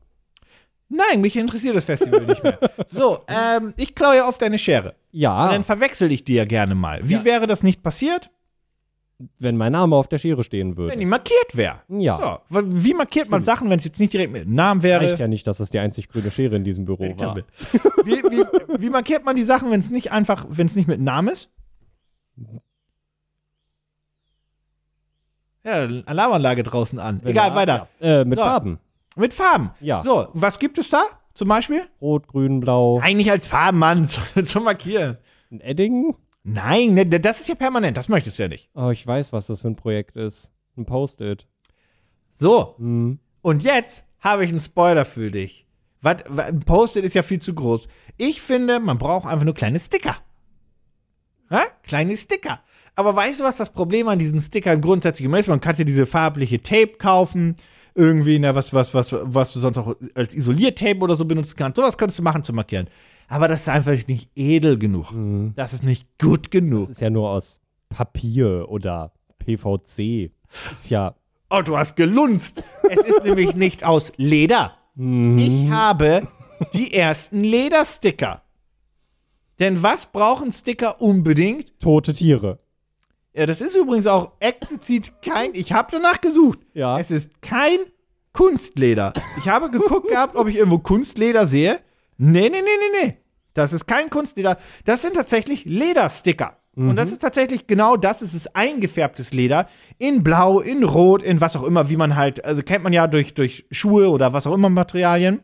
Nein, 0.89 1.22
mich 1.22 1.36
interessiert 1.36 1.75
das 1.75 1.84
Festival 1.84 2.22
nicht 2.25 2.41
mehr. 2.44 2.60
So, 2.89 3.20
ähm, 3.27 3.74
ich 3.77 3.94
klaue 3.94 4.15
ja 4.17 4.27
auf 4.27 4.38
deine 4.38 4.58
Schere. 4.58 4.89
Und 4.89 4.96
Ja, 5.12 5.51
dann 5.51 5.63
verwechsel 5.63 6.12
ich 6.12 6.24
die 6.24 6.36
ja 6.36 6.46
gerne 6.46 6.75
mal. 6.75 7.01
Wie 7.08 7.15
Ja. 7.15 7.25
wäre 7.25 7.46
das 7.48 7.62
nicht 7.63 7.84
passiert, 7.84 8.29
wenn 9.39 9.58
mein 9.58 9.72
Name 9.74 9.96
auf 9.96 10.08
der 10.08 10.20
Schere 10.20 10.44
stehen 10.44 10.70
wenn 10.72 10.77
würde. 10.77 10.98
die 10.98 11.06
markiert 11.06 11.56
wäre? 11.56 11.82
Ja. 11.89 12.39
So, 12.50 12.62
wie 12.63 12.94
markiert 12.94 13.29
man 13.29 13.44
Sachen, 13.44 13.70
wenn 13.70 13.79
es 13.79 13.86
jetzt 13.86 14.00
nicht 14.00 14.13
direkt 14.13 14.32
mit 14.32 14.48
Namen 14.48 14.82
wäre? 14.84 15.01
Reicht 15.01 15.20
ja 15.20 15.27
nicht, 15.27 15.46
dass 15.48 15.60
es 15.60 15.72
die 15.72 15.79
einzig 15.79 16.08
grüne 16.08 16.32
Schere 16.32 16.56
in 16.56 16.63
diesem 16.63 16.86
Büro 16.86 17.03
war. 17.17 17.36
Wie, 18.06 18.24
wie, 18.24 18.46
wie 18.79 18.89
markiert 18.89 19.25
man 19.25 19.36
die 19.36 19.44
Sachen, 19.44 19.72
wenn 19.72 19.82
es 19.82 19.89
nicht 19.89 20.12
einfach, 20.12 20.46
wenn 20.50 20.67
es 20.67 20.75
nicht 20.75 20.88
mit 20.88 21.01
Namen 21.01 21.29
ist? 21.29 21.50
Ja, 25.63 25.88
Alarmanlage 26.06 26.63
draußen 26.63 26.98
an. 27.00 27.20
Wenn 27.24 27.32
Egal, 27.32 27.50
er- 27.50 27.56
weiter. 27.56 27.88
Ja. 28.00 28.22
Äh, 28.22 28.25
mit 28.25 28.39
So. 28.39 28.46
Farben. 28.46 28.79
Mit 29.17 29.33
Farben. 29.33 29.71
Ja. 29.79 30.00
So, 30.00 30.27
was 30.33 30.59
gibt 30.59 30.77
es 30.77 30.89
da 30.89 31.03
zum 31.33 31.47
Beispiel? 31.47 31.88
Rot, 32.01 32.27
grün, 32.27 32.59
blau. 32.59 33.00
Eigentlich 33.01 33.31
als 33.31 33.47
Farben, 33.47 33.79
Mann, 33.79 34.05
zu, 34.09 34.21
zu 34.43 34.62
markieren. 34.62 35.17
Ein 35.51 35.62
Edding? 35.62 36.15
Nein, 36.43 36.93
ne, 36.93 37.05
das 37.05 37.41
ist 37.41 37.50
ja 37.50 37.55
permanent, 37.55 37.97
das 37.97 38.07
möchtest 38.09 38.38
du 38.39 38.43
ja 38.43 38.50
nicht. 38.50 38.69
Oh, 38.74 38.89
ich 38.89 39.05
weiß, 39.05 39.33
was 39.33 39.47
das 39.47 39.62
für 39.62 39.67
ein 39.67 39.75
Projekt 39.75 40.15
ist. 40.15 40.51
Ein 40.77 40.86
Post-it. 40.86 41.47
So, 42.33 42.75
Hm. 42.77 43.19
und 43.41 43.63
jetzt 43.63 44.05
habe 44.19 44.43
ich 44.45 44.50
einen 44.51 44.59
Spoiler 44.59 45.03
für 45.05 45.31
dich. 45.31 45.65
Was, 46.01 46.17
ein 46.38 46.59
Post-it 46.62 47.03
ist 47.03 47.15
ja 47.15 47.24
viel 47.24 47.41
zu 47.41 47.53
groß. 47.53 47.88
Ich 48.17 48.41
finde, 48.41 48.79
man 48.79 48.97
braucht 48.97 49.27
einfach 49.27 49.43
nur 49.45 49.53
kleine 49.55 49.79
Sticker. 49.79 50.15
Hä? 51.50 51.59
Kleine 51.83 52.15
Sticker. 52.17 52.59
Aber 52.95 53.15
weißt 53.15 53.39
du, 53.39 53.43
was 53.43 53.57
das 53.57 53.71
Problem 53.71 54.07
an 54.07 54.19
diesen 54.19 54.39
Stickern 54.41 54.81
grundsätzlich 54.81 55.29
ist? 55.31 55.47
Man 55.47 55.62
kann 55.62 55.75
ja 55.75 55.83
diese 55.83 56.05
farbliche 56.07 56.62
Tape 56.62 56.93
kaufen, 56.97 57.55
irgendwie, 57.97 58.37
na, 58.37 58.53
was, 58.53 58.73
was, 58.73 58.93
was, 58.93 59.11
was 59.11 59.53
du 59.53 59.59
sonst 59.59 59.77
auch 59.77 59.95
als 60.13 60.35
Isoliertape 60.35 60.99
oder 60.99 61.15
so 61.15 61.25
benutzen 61.25 61.55
kannst. 61.57 61.77
Sowas 61.77 61.97
könntest 61.97 62.19
du 62.19 62.23
machen 62.23 62.43
zu 62.43 62.53
markieren. 62.53 62.87
Aber 63.27 63.47
das 63.47 63.61
ist 63.61 63.69
einfach 63.69 63.95
nicht 64.07 64.29
edel 64.35 64.77
genug. 64.77 65.13
Das 65.55 65.73
ist 65.73 65.83
nicht 65.83 66.07
gut 66.19 66.51
genug. 66.51 66.81
Das 66.81 66.91
ist 66.91 67.01
ja 67.01 67.09
nur 67.09 67.29
aus 67.31 67.59
Papier 67.89 68.67
oder 68.69 69.11
PVC. 69.39 70.31
Ist 70.71 70.89
ja. 70.89 71.15
Oh, 71.49 71.61
du 71.63 71.77
hast 71.77 71.95
gelunzt. 71.95 72.63
Es 72.89 72.99
ist 72.99 73.23
nämlich 73.23 73.55
nicht 73.55 73.83
aus 73.83 74.13
Leder. 74.17 74.77
Ich 74.95 75.69
habe 75.69 76.27
die 76.73 76.93
ersten 76.93 77.41
Ledersticker. 77.41 78.43
Denn 79.59 79.81
was 79.81 80.05
brauchen 80.05 80.51
Sticker 80.51 81.01
unbedingt? 81.01 81.79
Tote 81.79 82.13
Tiere. 82.13 82.59
Ja, 83.38 83.46
das 83.46 83.62
ist 83.62 83.75
übrigens 83.75 84.08
auch 84.08 84.32
explizit 84.39 85.13
kein. 85.22 85.51
Ich 85.53 85.72
habe 85.72 85.89
danach 85.91 86.22
gesucht. 86.22 86.58
Ja. 86.74 87.00
Es 87.00 87.12
ist 87.12 87.29
kein 87.44 87.77
Kunstleder. 88.34 89.13
Ich 89.38 89.48
habe 89.48 89.70
geguckt 89.70 90.10
gehabt, 90.10 90.36
ob 90.36 90.48
ich 90.48 90.58
irgendwo 90.58 90.79
Kunstleder 90.79 91.46
sehe. 91.46 91.79
Nee, 92.17 92.50
nee, 92.50 92.62
nee, 92.62 92.62
nee, 92.62 93.06
nee. 93.06 93.17
Das 93.53 93.74
ist 93.74 93.86
kein 93.86 94.10
Kunstleder. 94.10 94.58
Das 94.86 95.03
sind 95.03 95.13
tatsächlich 95.13 95.65
Ledersticker. 95.65 96.58
Und 96.75 96.96
das 96.96 97.12
ist 97.12 97.24
tatsächlich 97.24 97.65
genau 97.65 97.96
das. 97.98 98.22
Es 98.22 98.36
ist 98.36 98.56
eingefärbtes 98.56 99.34
Leder. 99.34 99.67
In 99.98 100.24
Blau, 100.24 100.60
in 100.60 100.84
Rot, 100.84 101.24
in 101.24 101.41
was 101.41 101.56
auch 101.56 101.63
immer, 101.63 101.89
wie 101.89 101.98
man 101.98 102.15
halt, 102.15 102.46
also 102.46 102.62
kennt 102.62 102.84
man 102.84 102.94
ja 102.94 103.08
durch, 103.08 103.34
durch 103.34 103.65
Schuhe 103.72 104.10
oder 104.10 104.34
was 104.34 104.46
auch 104.46 104.53
immer 104.53 104.70
Materialien. 104.70 105.41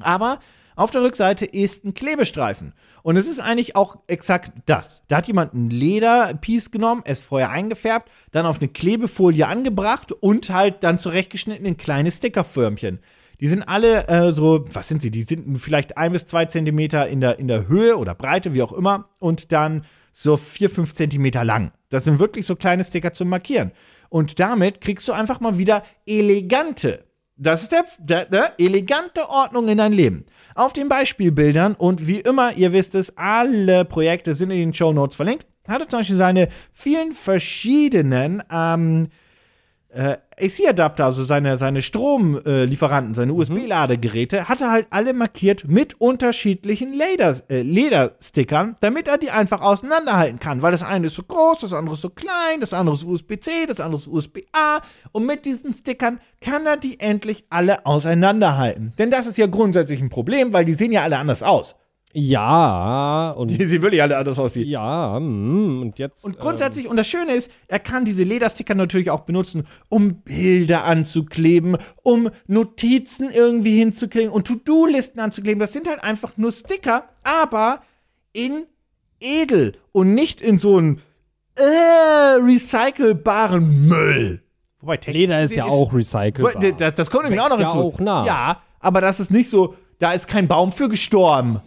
Aber 0.00 0.38
auf 0.76 0.90
der 0.90 1.02
Rückseite 1.02 1.46
ist 1.46 1.84
ein 1.84 1.94
Klebestreifen. 1.94 2.74
Und 3.02 3.16
es 3.16 3.26
ist 3.26 3.40
eigentlich 3.40 3.76
auch 3.76 3.96
exakt 4.06 4.52
das. 4.66 5.02
Da 5.08 5.16
hat 5.16 5.26
jemand 5.26 5.54
ein 5.54 5.70
Lederpiece 5.70 6.70
genommen, 6.70 7.02
es 7.06 7.22
vorher 7.22 7.50
eingefärbt, 7.50 8.10
dann 8.30 8.44
auf 8.44 8.58
eine 8.58 8.68
Klebefolie 8.68 9.48
angebracht 9.48 10.12
und 10.12 10.50
halt 10.50 10.84
dann 10.84 10.98
zurechtgeschnitten 10.98 11.64
in 11.64 11.78
kleine 11.78 12.12
Stickerförmchen. 12.12 13.00
Die 13.40 13.48
sind 13.48 13.62
alle 13.62 14.06
äh, 14.08 14.32
so, 14.32 14.66
was 14.72 14.88
sind 14.88 15.00
sie? 15.00 15.10
Die 15.10 15.22
sind 15.22 15.58
vielleicht 15.58 15.96
ein 15.96 16.12
bis 16.12 16.26
zwei 16.26 16.44
Zentimeter 16.44 17.08
in 17.08 17.20
der, 17.20 17.38
in 17.38 17.48
der 17.48 17.68
Höhe 17.68 17.96
oder 17.96 18.14
Breite, 18.14 18.52
wie 18.52 18.62
auch 18.62 18.72
immer, 18.72 19.08
und 19.18 19.52
dann 19.52 19.84
so 20.12 20.36
vier, 20.36 20.68
fünf 20.68 20.92
Zentimeter 20.92 21.44
lang. 21.44 21.72
Das 21.88 22.04
sind 22.04 22.18
wirklich 22.18 22.46
so 22.46 22.54
kleine 22.54 22.84
Sticker 22.84 23.12
zum 23.14 23.28
Markieren. 23.30 23.72
Und 24.08 24.40
damit 24.40 24.80
kriegst 24.82 25.08
du 25.08 25.12
einfach 25.12 25.40
mal 25.40 25.58
wieder 25.58 25.82
elegante 26.06 27.06
das 27.36 27.62
ist 27.62 27.72
der, 27.72 27.84
der, 27.98 28.24
der 28.26 28.54
elegante 28.58 29.28
Ordnung 29.28 29.68
in 29.68 29.78
dein 29.78 29.92
Leben. 29.92 30.24
Auf 30.56 30.72
den 30.72 30.88
Beispielbildern 30.88 31.74
und 31.74 32.06
wie 32.06 32.20
immer, 32.20 32.54
ihr 32.54 32.72
wisst 32.72 32.94
es, 32.94 33.14
alle 33.18 33.84
Projekte 33.84 34.34
sind 34.34 34.50
in 34.50 34.56
den 34.56 34.74
Show 34.74 34.90
Notes 34.90 35.14
verlinkt. 35.14 35.46
Hatte 35.68 35.86
zum 35.86 36.00
Beispiel 36.00 36.16
seine 36.16 36.48
vielen 36.72 37.12
verschiedenen 37.12 38.42
ähm, 38.50 39.08
äh, 39.90 40.16
AC-Adapter, 40.38 41.06
also 41.06 41.24
seine, 41.24 41.56
seine 41.56 41.80
Stromlieferanten, 41.80 43.14
seine 43.14 43.32
USB-Ladegeräte, 43.32 44.48
hatte 44.48 44.70
halt 44.70 44.86
alle 44.90 45.14
markiert 45.14 45.66
mit 45.66 45.98
unterschiedlichen 46.00 46.92
Leder, 46.92 47.36
äh, 47.48 47.62
Lederstickern, 47.62 48.76
damit 48.80 49.08
er 49.08 49.16
die 49.16 49.30
einfach 49.30 49.62
auseinanderhalten 49.62 50.38
kann. 50.38 50.60
Weil 50.60 50.72
das 50.72 50.82
eine 50.82 51.06
ist 51.06 51.14
so 51.14 51.22
groß, 51.22 51.60
das 51.60 51.72
andere 51.72 51.94
ist 51.94 52.02
so 52.02 52.10
klein, 52.10 52.60
das 52.60 52.74
andere 52.74 52.96
ist 52.96 53.04
USB-C, 53.04 53.66
das 53.66 53.80
andere 53.80 54.00
ist 54.00 54.08
USB-A. 54.08 54.80
Und 55.12 55.24
mit 55.24 55.46
diesen 55.46 55.72
Stickern 55.72 56.20
kann 56.42 56.66
er 56.66 56.76
die 56.76 57.00
endlich 57.00 57.44
alle 57.48 57.86
auseinanderhalten. 57.86 58.92
Denn 58.98 59.10
das 59.10 59.26
ist 59.26 59.38
ja 59.38 59.46
grundsätzlich 59.46 60.02
ein 60.02 60.10
Problem, 60.10 60.52
weil 60.52 60.66
die 60.66 60.74
sehen 60.74 60.92
ja 60.92 61.02
alle 61.02 61.18
anders 61.18 61.42
aus. 61.42 61.76
Ja, 62.18 63.32
und. 63.36 63.50
Die 63.50 63.66
sehen 63.66 63.82
wirklich 63.82 64.00
alle 64.00 64.16
anders 64.16 64.38
aus. 64.38 64.54
Die. 64.54 64.62
ja, 64.62 65.20
mm, 65.20 65.82
und 65.82 65.98
jetzt. 65.98 66.24
Und 66.24 66.38
grundsätzlich, 66.38 66.88
und 66.88 66.96
das 66.96 67.06
Schöne 67.06 67.34
ist, 67.34 67.50
er 67.68 67.78
kann 67.78 68.06
diese 68.06 68.22
Ledersticker 68.22 68.74
natürlich 68.74 69.10
auch 69.10 69.20
benutzen, 69.20 69.66
um 69.90 70.22
Bilder 70.22 70.86
anzukleben, 70.86 71.76
um 72.02 72.30
Notizen 72.46 73.28
irgendwie 73.30 73.76
hinzukleben 73.76 74.30
und 74.30 74.46
To-Do-Listen 74.46 75.20
anzukleben. 75.20 75.60
Das 75.60 75.74
sind 75.74 75.88
halt 75.88 76.02
einfach 76.02 76.32
nur 76.38 76.52
Sticker, 76.52 77.04
aber 77.22 77.80
in 78.32 78.64
edel 79.20 79.74
und 79.92 80.14
nicht 80.14 80.40
in 80.40 80.58
so 80.58 80.78
einen 80.78 81.02
äh, 81.56 82.40
recycelbaren 82.40 83.88
Müll. 83.88 84.42
Wobei 84.80 84.98
Ähm, 85.04 85.12
Leder 85.12 85.42
ist 85.42 85.54
ja 85.54 85.66
auch 85.66 85.92
recycelbar. 85.92 86.54
das, 86.78 86.94
das 86.94 87.10
kommt 87.10 87.24
nämlich 87.24 87.40
auch 87.42 87.50
noch 87.50 87.60
ja 87.60 87.72
hinzu. 87.74 87.88
auch 87.88 88.00
nach. 88.00 88.26
Ja, 88.26 88.62
aber 88.80 89.02
das 89.02 89.20
ist 89.20 89.30
nicht 89.30 89.50
so, 89.50 89.74
da 89.98 90.12
ist 90.12 90.28
kein 90.28 90.48
Baum 90.48 90.72
für 90.72 90.88
gestorben. 90.88 91.60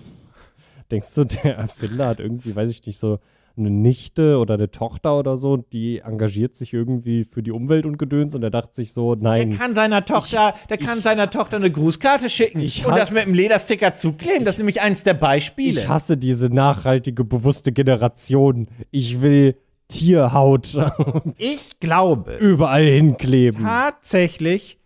Denkst 0.91 1.13
du, 1.15 1.23
der 1.43 1.57
Erfinder 1.57 2.07
hat 2.07 2.19
irgendwie, 2.19 2.55
weiß 2.55 2.69
ich 2.69 2.85
nicht, 2.85 2.97
so 2.97 3.19
eine 3.57 3.69
Nichte 3.71 4.37
oder 4.37 4.53
eine 4.53 4.71
Tochter 4.71 5.19
oder 5.19 5.35
so, 5.35 5.57
die 5.57 5.99
engagiert 5.99 6.55
sich 6.55 6.73
irgendwie 6.73 7.25
für 7.25 7.43
die 7.43 7.51
Umwelt 7.51 7.85
und 7.85 7.97
Gedöns 7.97 8.33
und 8.33 8.41
er 8.41 8.51
dachte 8.51 8.73
sich 8.73 8.93
so, 8.93 9.15
Der 9.15 9.23
nein, 9.23 9.49
kann 9.57 9.75
seiner 9.75 10.05
Tochter, 10.05 10.53
der 10.69 10.77
kann 10.77 11.01
seiner 11.01 11.29
Tochter 11.29 11.57
eine 11.57 11.69
Grußkarte 11.69 12.29
schicken 12.29 12.61
Ich 12.61 12.85
und 12.85 12.95
das 12.95 13.11
mit 13.11 13.25
dem 13.25 13.33
Ledersticker 13.33 13.93
zukleben. 13.93 14.45
Das 14.45 14.55
ist 14.55 14.59
nämlich 14.59 14.79
eins 14.79 15.03
der 15.03 15.13
Beispiele. 15.15 15.81
ich 15.81 15.87
hasse 15.89 16.15
diese 16.15 16.45
nachhaltige, 16.47 17.25
bewusste 17.25 17.73
Generation. 17.73 18.67
Ich 18.91 19.21
will 19.21 19.57
Tierhaut 19.89 20.77
Ich 21.37 21.79
glaube 21.81 22.37
überall 22.37 22.85
hinkleben. 22.85 23.65
tatsächlich 23.65 24.77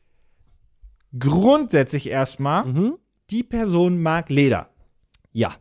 grundsätzlich 1.17 2.09
erstmal, 2.09 2.65
Mhm. 2.65 2.93
die 3.29 3.43
Person 3.43 4.01
mag 4.01 4.29
Leder. 4.29 4.69
Ja. 5.31 5.51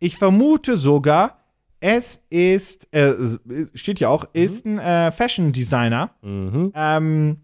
Ich 0.00 0.16
vermute 0.16 0.76
sogar, 0.76 1.38
es 1.78 2.20
ist, 2.30 2.88
äh, 2.92 3.12
steht 3.74 4.00
ja 4.00 4.08
auch, 4.08 4.24
ist 4.32 4.66
ein 4.66 4.78
äh, 4.78 5.12
Fashion 5.12 5.52
Designer, 5.52 6.10
Mhm. 6.22 6.72
ähm, 6.74 7.36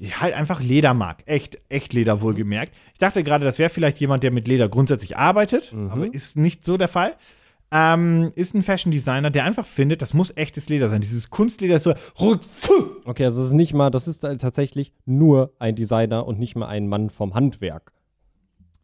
die 0.00 0.12
halt 0.12 0.34
einfach 0.34 0.60
Leder 0.62 0.92
mag. 0.94 1.22
Echt, 1.26 1.58
echt 1.68 1.92
Leder 1.92 2.20
wohlgemerkt. 2.20 2.72
Ich 2.92 2.98
dachte 2.98 3.22
gerade, 3.24 3.44
das 3.44 3.58
wäre 3.58 3.70
vielleicht 3.70 3.98
jemand, 3.98 4.22
der 4.22 4.30
mit 4.30 4.46
Leder 4.48 4.68
grundsätzlich 4.68 5.16
arbeitet, 5.16 5.72
aber 5.90 6.12
ist 6.12 6.36
nicht 6.36 6.64
so 6.64 6.76
der 6.76 6.88
Fall. 6.88 7.14
Ähm, 7.72 8.30
ist 8.36 8.54
ein 8.54 8.62
Fashion 8.62 8.92
Designer, 8.92 9.30
der 9.30 9.44
einfach 9.44 9.66
findet, 9.66 10.00
das 10.00 10.14
muss 10.14 10.32
echtes 10.36 10.68
Leder 10.68 10.88
sein. 10.88 11.00
Dieses 11.00 11.30
Kunstleder 11.30 11.76
ist 11.76 11.82
so. 11.82 11.94
Okay, 13.04 13.24
also 13.24 13.40
es 13.40 13.48
ist 13.48 13.52
nicht 13.54 13.74
mal, 13.74 13.90
das 13.90 14.06
ist 14.06 14.22
halt 14.22 14.40
tatsächlich 14.40 14.92
nur 15.04 15.52
ein 15.58 15.74
Designer 15.74 16.26
und 16.26 16.38
nicht 16.38 16.54
mal 16.56 16.68
ein 16.68 16.86
Mann 16.88 17.10
vom 17.10 17.34
Handwerk. 17.34 17.92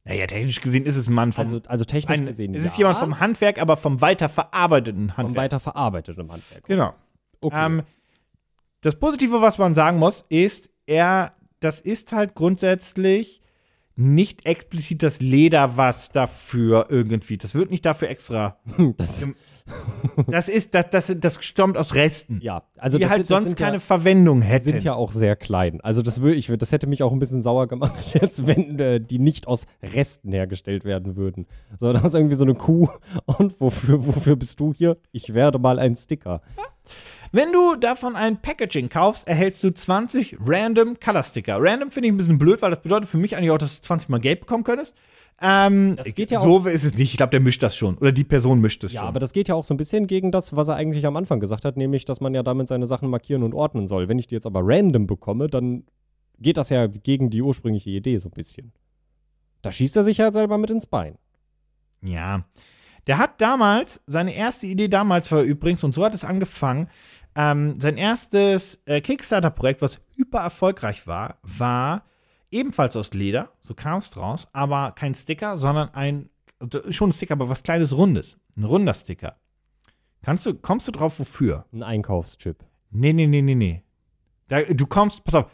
Naja, 0.04 0.26
technisch 0.26 0.60
gesehen 0.60 0.84
ist 0.84 0.96
es 0.96 1.08
ein 1.08 1.14
Mann 1.14 1.32
vom, 1.32 1.44
Also, 1.44 1.60
also 1.66 1.84
technisch 1.84 2.18
ein, 2.18 2.26
gesehen. 2.26 2.54
es 2.54 2.64
ist 2.64 2.76
ja, 2.76 2.88
jemand 2.88 2.98
vom 2.98 3.20
Handwerk, 3.20 3.60
aber 3.60 3.76
vom 3.76 4.00
weiterverarbeiteten 4.00 5.10
vom 5.10 5.16
Handwerk. 5.16 5.36
weiterverarbeiteten 5.44 6.30
Handwerk. 6.30 6.64
Genau. 6.66 6.94
Okay. 7.40 7.66
Ähm, 7.66 7.82
das 8.80 8.96
Positive, 8.98 9.40
was 9.40 9.58
man 9.58 9.74
sagen 9.74 9.98
muss, 9.98 10.24
ist, 10.28 10.70
er, 10.86 11.34
das 11.60 11.80
ist 11.80 12.10
halt 12.12 12.34
grundsätzlich 12.34 13.41
nicht 13.96 14.46
explizit 14.46 15.02
das 15.02 15.20
Leder, 15.20 15.76
was 15.76 16.10
dafür 16.10 16.86
irgendwie, 16.88 17.36
das 17.36 17.54
wird 17.54 17.70
nicht 17.70 17.84
dafür 17.84 18.08
extra. 18.08 18.58
das, 18.96 19.28
Das 20.26 20.48
ist, 20.48 20.74
das, 20.74 20.90
das, 20.90 21.14
das 21.18 21.44
stammt 21.44 21.76
aus 21.76 21.94
Resten, 21.94 22.40
ja, 22.42 22.64
also 22.78 22.98
die 22.98 23.02
das 23.02 23.10
halt 23.10 23.26
sonst 23.26 23.56
keine 23.56 23.76
ja, 23.76 23.80
Verwendung 23.80 24.42
hätten. 24.42 24.64
sind 24.64 24.82
ja 24.82 24.94
auch 24.94 25.12
sehr 25.12 25.36
klein. 25.36 25.80
Also 25.82 26.02
das 26.02 26.20
will 26.22 26.34
ich, 26.34 26.46
das 26.46 26.72
hätte 26.72 26.86
mich 26.86 27.02
auch 27.02 27.12
ein 27.12 27.18
bisschen 27.18 27.42
sauer 27.42 27.68
gemacht 27.68 28.14
jetzt, 28.20 28.46
wenn 28.46 28.78
äh, 28.78 29.00
die 29.00 29.18
nicht 29.18 29.46
aus 29.46 29.66
Resten 29.82 30.32
hergestellt 30.32 30.84
werden 30.84 31.16
würden. 31.16 31.46
So, 31.78 31.92
das 31.92 32.04
ist 32.04 32.14
irgendwie 32.14 32.34
so 32.34 32.44
eine 32.44 32.54
Kuh. 32.54 32.88
Und 33.24 33.60
wofür, 33.60 34.04
wofür 34.06 34.36
bist 34.36 34.58
du 34.60 34.72
hier? 34.72 34.96
Ich 35.12 35.34
werde 35.34 35.58
mal 35.58 35.78
ein 35.78 35.94
Sticker. 35.96 36.42
Wenn 37.32 37.50
du 37.52 37.76
davon 37.76 38.14
ein 38.14 38.40
Packaging 38.42 38.88
kaufst, 38.90 39.26
erhältst 39.26 39.64
du 39.64 39.70
20 39.72 40.36
random 40.44 41.00
Color 41.00 41.22
Sticker. 41.22 41.56
Random 41.58 41.90
finde 41.90 42.08
ich 42.08 42.14
ein 42.14 42.18
bisschen 42.18 42.38
blöd, 42.38 42.60
weil 42.60 42.70
das 42.70 42.82
bedeutet 42.82 43.08
für 43.08 43.16
mich 43.16 43.36
eigentlich 43.36 43.50
auch, 43.50 43.58
dass 43.58 43.80
du 43.80 43.86
20 43.86 44.10
mal 44.10 44.20
gelb 44.20 44.40
bekommen 44.40 44.64
könntest. 44.64 44.94
Ähm, 45.40 45.96
Das 45.96 46.14
geht 46.14 46.30
ja 46.30 46.40
so 46.40 46.58
ist 46.66 46.84
es 46.84 46.92
nicht. 46.94 47.10
Ich 47.12 47.16
glaube, 47.16 47.30
der 47.30 47.40
mischt 47.40 47.62
das 47.62 47.74
schon. 47.74 47.96
Oder 47.98 48.12
die 48.12 48.22
Person 48.24 48.60
mischt 48.60 48.84
es 48.84 48.92
Ja, 48.92 49.00
schon. 49.00 49.08
aber 49.08 49.18
das 49.18 49.32
geht 49.32 49.48
ja 49.48 49.54
auch 49.54 49.64
so 49.64 49.72
ein 49.72 49.78
bisschen 49.78 50.06
gegen 50.06 50.30
das, 50.30 50.54
was 50.54 50.68
er 50.68 50.76
eigentlich 50.76 51.06
am 51.06 51.16
Anfang 51.16 51.40
gesagt 51.40 51.64
hat, 51.64 51.76
nämlich, 51.78 52.04
dass 52.04 52.20
man 52.20 52.34
ja 52.34 52.42
damit 52.42 52.68
seine 52.68 52.86
Sachen 52.86 53.08
markieren 53.08 53.42
und 53.42 53.54
ordnen 53.54 53.88
soll. 53.88 54.08
Wenn 54.08 54.18
ich 54.18 54.26
die 54.26 54.34
jetzt 54.34 54.46
aber 54.46 54.60
random 54.62 55.06
bekomme, 55.06 55.46
dann 55.48 55.84
geht 56.38 56.58
das 56.58 56.68
ja 56.68 56.86
gegen 56.86 57.30
die 57.30 57.40
ursprüngliche 57.42 57.90
Idee 57.90 58.18
so 58.18 58.28
ein 58.28 58.32
bisschen. 58.32 58.72
Da 59.62 59.72
schießt 59.72 59.96
er 59.96 60.04
sich 60.04 60.18
ja 60.18 60.30
selber 60.32 60.58
mit 60.58 60.70
ins 60.70 60.86
Bein. 60.86 61.16
Ja. 62.02 62.44
Der 63.08 63.18
hat 63.18 63.40
damals, 63.40 64.00
seine 64.06 64.34
erste 64.34 64.66
Idee 64.66 64.88
damals 64.88 65.30
war 65.32 65.42
übrigens, 65.42 65.82
und 65.82 65.94
so 65.94 66.04
hat 66.04 66.14
es 66.14 66.24
angefangen, 66.24 66.88
ähm, 67.34 67.80
sein 67.80 67.96
erstes 67.96 68.78
äh, 68.84 69.00
Kickstarter-Projekt, 69.00 69.82
was 69.82 70.00
hyper 70.16 70.40
erfolgreich 70.40 71.06
war, 71.06 71.38
war 71.42 72.04
ebenfalls 72.50 72.96
aus 72.96 73.12
Leder, 73.14 73.50
so 73.60 73.74
kam 73.74 73.98
es 73.98 74.10
draus, 74.10 74.46
aber 74.52 74.92
kein 74.92 75.14
Sticker, 75.14 75.56
sondern 75.56 75.88
ein, 75.94 76.28
schon 76.90 77.10
ein 77.10 77.12
Sticker, 77.12 77.32
aber 77.34 77.48
was 77.48 77.62
kleines 77.62 77.96
Rundes. 77.96 78.36
Ein 78.56 78.64
runder 78.64 78.94
Sticker. 78.94 79.36
Kannst 80.22 80.44
du, 80.46 80.54
kommst 80.54 80.86
du 80.86 80.92
drauf, 80.92 81.18
wofür? 81.18 81.64
Ein 81.72 81.82
Einkaufschip. 81.82 82.64
Nee, 82.90 83.12
nee, 83.14 83.26
nee, 83.26 83.40
nee, 83.42 83.54
nee. 83.54 83.82
Da, 84.48 84.62
du 84.62 84.86
kommst, 84.86 85.24
pass 85.24 85.34
auf, 85.34 85.46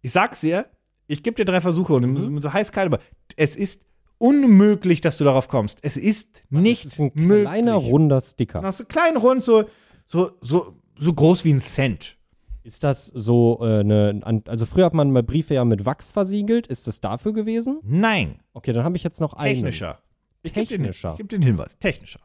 ich 0.00 0.10
sag's 0.10 0.40
dir, 0.40 0.66
ich 1.06 1.22
gebe 1.22 1.36
dir 1.36 1.44
drei 1.44 1.60
Versuche 1.60 1.94
und 1.94 2.04
Mhm. 2.04 2.42
so 2.42 2.52
heiß 2.52 2.72
kalt, 2.72 2.92
aber 2.92 3.02
es 3.36 3.54
ist 3.54 3.82
unmöglich, 4.18 5.00
dass 5.00 5.18
du 5.18 5.24
darauf 5.24 5.48
kommst. 5.48 5.78
Es 5.82 5.96
ist 5.96 6.42
nicht 6.50 6.84
ist 6.84 6.98
ein 6.98 7.12
möglich. 7.14 7.42
kleiner, 7.44 7.74
runder 7.74 8.20
Sticker. 8.20 8.62
Hast 8.62 8.80
du 8.80 8.84
klein 8.84 9.16
rund, 9.16 9.44
so, 9.44 9.64
so, 10.06 10.32
so, 10.40 10.76
so 11.02 11.12
groß 11.12 11.44
wie 11.44 11.52
ein 11.52 11.60
Cent. 11.60 12.16
Ist 12.64 12.84
das 12.84 13.06
so 13.06 13.58
äh, 13.60 13.80
eine, 13.80 14.20
an- 14.22 14.44
also 14.46 14.66
früher 14.66 14.84
hat 14.86 14.94
man 14.94 15.10
mal 15.10 15.22
Briefe 15.22 15.54
ja 15.54 15.64
mit 15.64 15.84
Wachs 15.84 16.12
versiegelt. 16.12 16.66
Ist 16.68 16.86
das 16.86 17.00
dafür 17.00 17.32
gewesen? 17.32 17.78
Nein, 17.82 18.38
Okay, 18.54 18.72
dann 18.72 18.84
habe 18.84 18.96
ich 18.96 19.02
jetzt 19.02 19.20
noch 19.20 19.32
einen. 19.34 19.54
technischer. 19.54 19.98
Technischer. 20.44 21.12
Ich 21.12 21.16
gebe 21.18 21.28
den 21.28 21.42
Hinweis. 21.42 21.76
Technischer. 21.78 22.20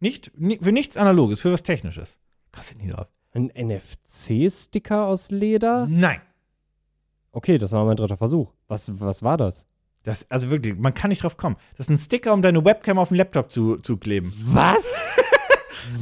Nicht, 0.00 0.32
ni- 0.36 0.58
für 0.60 0.72
nichts 0.72 0.96
Analoges, 0.96 1.40
für 1.40 1.52
was 1.52 1.62
Technisches. 1.62 2.16
Krass, 2.52 2.74
nie 2.76 2.90
drauf. 2.90 3.08
Ein 3.32 3.50
NFC-Sticker 3.54 5.06
aus 5.06 5.30
Leder? 5.30 5.86
Nein. 5.88 6.20
Okay, 7.32 7.58
das 7.58 7.72
war 7.72 7.84
mein 7.84 7.96
dritter 7.96 8.16
Versuch. 8.16 8.52
Was, 8.68 9.00
was 9.00 9.22
war 9.22 9.36
das? 9.36 9.66
Das, 10.04 10.30
also 10.30 10.50
wirklich, 10.50 10.76
man 10.78 10.94
kann 10.94 11.08
nicht 11.08 11.22
drauf 11.22 11.36
kommen. 11.36 11.56
Das 11.76 11.86
ist 11.86 11.90
ein 11.90 11.98
Sticker, 11.98 12.32
um 12.32 12.42
deine 12.42 12.64
Webcam 12.64 12.98
auf 12.98 13.08
den 13.08 13.16
Laptop 13.16 13.50
zu, 13.50 13.78
zu 13.78 13.96
kleben. 13.96 14.32
Was? 14.52 15.20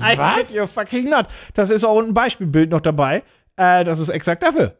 I 0.00 0.16
hate 0.16 0.54
you 0.54 0.66
fucking 0.66 1.08
not. 1.10 1.26
Das 1.54 1.70
ist 1.70 1.84
auch 1.84 2.00
ein 2.00 2.14
Beispielbild 2.14 2.70
noch 2.70 2.80
dabei. 2.80 3.22
Äh, 3.56 3.84
das 3.84 3.98
ist 3.98 4.08
exakt 4.08 4.42
dafür. 4.42 4.76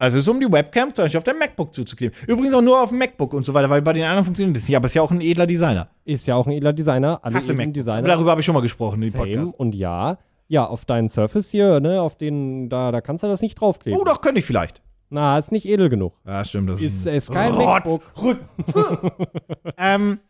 Also 0.00 0.18
es 0.18 0.24
ist 0.24 0.28
um 0.28 0.38
die 0.38 0.50
Webcam 0.50 0.94
zum 0.94 1.04
Beispiel 1.04 1.18
auf 1.18 1.24
dein 1.24 1.38
MacBook 1.38 1.74
zuzukleben. 1.74 2.16
Übrigens 2.28 2.54
auch 2.54 2.62
nur 2.62 2.80
auf 2.80 2.90
dem 2.90 2.98
MacBook 2.98 3.34
und 3.34 3.44
so 3.44 3.52
weiter, 3.52 3.68
weil 3.68 3.82
bei 3.82 3.92
den 3.92 4.04
anderen 4.04 4.24
funktioniert 4.24 4.56
das 4.56 4.68
nicht. 4.68 4.76
Aber 4.76 4.86
es 4.86 4.92
ist 4.92 4.94
ja 4.94 5.02
auch 5.02 5.10
ein 5.10 5.20
edler 5.20 5.46
Designer. 5.46 5.88
Ist 6.04 6.26
ja 6.28 6.36
auch 6.36 6.46
ein 6.46 6.52
edler 6.52 6.72
Designer. 6.72 7.18
Alle 7.22 7.34
Hasse 7.34 7.52
edlen. 7.52 7.72
Designer. 7.72 8.06
Darüber 8.06 8.30
habe 8.30 8.40
ich 8.40 8.46
schon 8.46 8.54
mal 8.54 8.60
gesprochen 8.60 9.02
in 9.02 9.10
dem. 9.12 9.18
Podcast. 9.18 9.54
Und 9.58 9.74
ja, 9.74 10.16
ja, 10.46 10.66
auf 10.66 10.84
deinen 10.84 11.08
Surface 11.08 11.50
hier, 11.50 11.80
ne, 11.80 12.00
auf 12.00 12.16
den, 12.16 12.68
da, 12.68 12.92
da 12.92 13.00
kannst 13.00 13.24
du 13.24 13.28
das 13.28 13.42
nicht 13.42 13.60
draufkleben. 13.60 14.00
Oh, 14.00 14.04
doch, 14.04 14.20
könnte 14.20 14.38
ich 14.38 14.44
vielleicht. 14.46 14.82
Na, 15.10 15.36
ist 15.36 15.52
nicht 15.52 15.66
edel 15.66 15.88
genug. 15.88 16.14
Ja, 16.26 16.44
stimmt. 16.44 16.70
Das 16.70 16.80
Ist, 16.80 17.06
ist 17.06 17.32
kein 17.32 17.52
Rotz. 17.52 17.86
MacBook. 18.16 18.38
Ähm, 19.76 20.20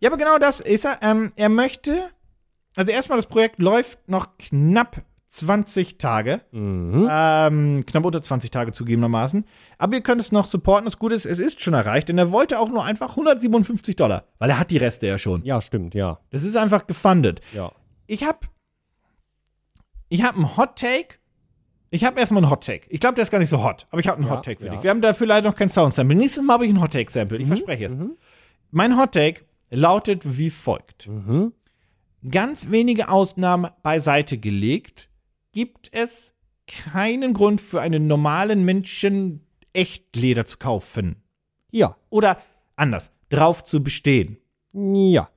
ja, 0.00 0.10
aber 0.10 0.18
genau 0.18 0.38
das 0.38 0.60
ist 0.60 0.84
er. 0.84 0.98
Ähm, 1.02 1.32
er 1.36 1.48
möchte, 1.48 2.10
also 2.76 2.92
erstmal 2.92 3.18
das 3.18 3.26
Projekt 3.26 3.58
läuft 3.58 4.08
noch 4.08 4.36
knapp 4.38 5.02
20 5.28 5.98
Tage. 5.98 6.40
Mhm. 6.52 7.08
Ähm, 7.10 7.84
knapp 7.86 8.04
unter 8.04 8.22
20 8.22 8.50
Tage 8.50 8.72
zugegebenermaßen. 8.72 9.44
Aber 9.78 9.94
ihr 9.94 10.02
könnt 10.02 10.20
es 10.20 10.32
noch 10.32 10.46
supporten. 10.46 10.84
Das 10.84 10.98
Gute 10.98 11.14
ist, 11.14 11.26
es 11.26 11.38
ist 11.38 11.60
schon 11.60 11.74
erreicht, 11.74 12.08
denn 12.08 12.16
er 12.18 12.30
wollte 12.30 12.58
auch 12.58 12.68
nur 12.68 12.84
einfach 12.84 13.10
157 13.10 13.96
Dollar, 13.96 14.24
weil 14.38 14.50
er 14.50 14.58
hat 14.58 14.70
die 14.70 14.78
Reste 14.78 15.06
ja 15.06 15.18
schon. 15.18 15.42
Ja, 15.44 15.60
stimmt, 15.60 15.94
ja. 15.94 16.20
Das 16.30 16.42
ist 16.42 16.56
einfach 16.56 16.86
gefundet. 16.86 17.40
Ja. 17.52 17.72
Ich 18.06 18.24
hab, 18.24 18.48
ich 20.08 20.22
hab 20.22 20.36
einen 20.36 20.56
Hot 20.56 20.76
Take. 20.78 21.16
Ich 21.90 22.04
habe 22.04 22.18
erstmal 22.20 22.42
einen 22.42 22.50
Hot 22.50 22.64
Take. 22.64 22.86
Ich 22.90 23.00
glaube, 23.00 23.14
der 23.16 23.22
ist 23.22 23.30
gar 23.30 23.38
nicht 23.38 23.48
so 23.48 23.62
hot, 23.62 23.86
aber 23.90 24.00
ich 24.00 24.08
habe 24.08 24.18
einen 24.18 24.26
Ja, 24.28 24.36
Hot 24.36 24.44
Take 24.44 24.60
für 24.60 24.66
ja. 24.66 24.72
dich. 24.74 24.82
Wir 24.82 24.90
haben 24.90 25.00
dafür 25.00 25.26
leider 25.26 25.48
noch 25.48 25.56
kein 25.56 25.68
Sound 25.68 25.94
Sample. 25.94 26.16
Nächstes 26.16 26.42
Mal 26.42 26.54
habe 26.54 26.64
ich 26.64 26.70
einen 26.70 26.82
Hot 26.82 26.92
Take 26.92 27.10
Sample. 27.10 27.38
Ich 27.38 27.46
verspreche 27.46 27.86
es. 27.86 27.96
Mein 28.70 28.96
Hot 28.98 29.12
Take 29.12 29.42
lautet 29.70 30.36
wie 30.38 30.50
folgt. 30.50 31.08
Mhm. 31.08 31.52
Ganz 32.30 32.70
wenige 32.70 33.08
Ausnahmen 33.08 33.70
beiseite 33.82 34.38
gelegt, 34.38 35.08
gibt 35.52 35.90
es 35.92 36.32
keinen 36.66 37.34
Grund 37.34 37.60
für 37.60 37.80
einen 37.80 38.06
normalen 38.06 38.64
Menschen 38.64 39.42
Echtleder 39.72 40.46
zu 40.46 40.58
kaufen. 40.58 41.22
Ja. 41.70 41.96
Oder 42.10 42.38
anders, 42.74 43.10
drauf 43.28 43.62
zu 43.62 43.82
bestehen. 43.82 44.38
Ja. 44.72 45.28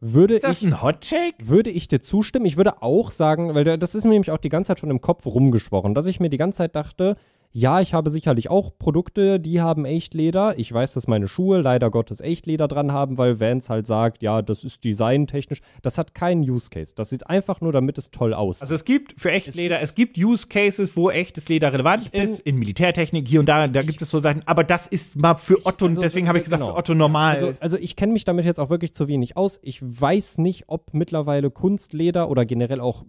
Würde 0.00 0.34
Ist 0.34 0.44
das 0.44 0.60
ich, 0.60 0.68
ein 0.68 0.82
Hot 0.82 1.08
Take? 1.08 1.48
würde 1.48 1.70
ich 1.70 1.88
dir 1.88 2.00
zustimmen. 2.00 2.44
Ich 2.46 2.56
würde 2.58 2.82
auch 2.82 3.10
sagen, 3.10 3.54
weil 3.54 3.64
da- 3.64 3.76
das 3.78 3.94
ist 3.94 4.04
mir 4.04 4.10
nämlich 4.10 4.30
auch 4.30 4.36
die 4.38 4.50
ganze 4.50 4.68
Zeit 4.68 4.80
schon 4.80 4.90
im 4.90 5.00
Kopf 5.00 5.24
rumgeschworen, 5.26 5.94
dass 5.94 6.06
ich 6.06 6.20
mir 6.20 6.28
die 6.28 6.36
ganze 6.36 6.58
Zeit 6.58 6.76
dachte, 6.76 7.16
ja, 7.52 7.80
ich 7.80 7.94
habe 7.94 8.10
sicherlich 8.10 8.50
auch 8.50 8.78
Produkte, 8.78 9.40
die 9.40 9.60
haben 9.60 9.84
Echtleder. 9.84 10.58
Ich 10.58 10.72
weiß, 10.72 10.94
dass 10.94 11.06
meine 11.06 11.28
Schuhe 11.28 11.60
leider 11.60 11.90
Gottes 11.90 12.20
Echtleder 12.20 12.68
dran 12.68 12.92
haben, 12.92 13.18
weil 13.18 13.40
Vans 13.40 13.70
halt 13.70 13.86
sagt, 13.86 14.22
ja, 14.22 14.42
das 14.42 14.64
ist 14.64 14.84
designtechnisch. 14.84 15.60
Das 15.82 15.98
hat 15.98 16.14
keinen 16.14 16.42
Use 16.42 16.68
Case. 16.70 16.94
Das 16.94 17.10
sieht 17.10 17.26
einfach 17.28 17.60
nur, 17.60 17.72
damit 17.72 17.98
es 17.98 18.10
toll 18.10 18.34
aussieht. 18.34 18.62
Also 18.62 18.74
es 18.74 18.84
gibt 18.84 19.20
für 19.20 19.30
Echtleder, 19.30 19.80
es 19.80 19.94
gibt 19.94 20.18
Use 20.18 20.46
Cases, 20.46 20.96
wo 20.96 21.10
echtes 21.10 21.48
Leder 21.48 21.72
relevant 21.72 22.08
ist, 22.08 22.40
in 22.40 22.56
Militärtechnik, 22.56 23.26
hier 23.26 23.40
und 23.40 23.46
da, 23.46 23.68
da 23.68 23.82
gibt 23.82 24.02
es 24.02 24.10
so 24.10 24.20
Sachen, 24.20 24.42
aber 24.46 24.64
das 24.64 24.86
ist 24.86 25.16
mal 25.16 25.36
für 25.36 25.64
Otto, 25.64 25.86
also, 25.86 26.02
deswegen 26.02 26.28
habe 26.28 26.38
ich 26.38 26.44
gesagt, 26.44 26.60
genau. 26.60 26.74
für 26.74 26.78
Otto 26.78 26.94
normal. 26.94 27.34
Also, 27.34 27.54
also 27.60 27.78
ich 27.78 27.96
kenne 27.96 28.12
mich 28.12 28.24
damit 28.24 28.44
jetzt 28.44 28.60
auch 28.60 28.70
wirklich 28.70 28.94
zu 28.94 29.08
wenig 29.08 29.36
aus. 29.36 29.58
Ich 29.62 29.80
weiß 29.82 30.38
nicht, 30.38 30.64
ob 30.68 30.92
mittlerweile 30.94 31.50
Kunstleder 31.50 32.28
oder 32.28 32.44
generell 32.44 32.80
auch 32.80 33.04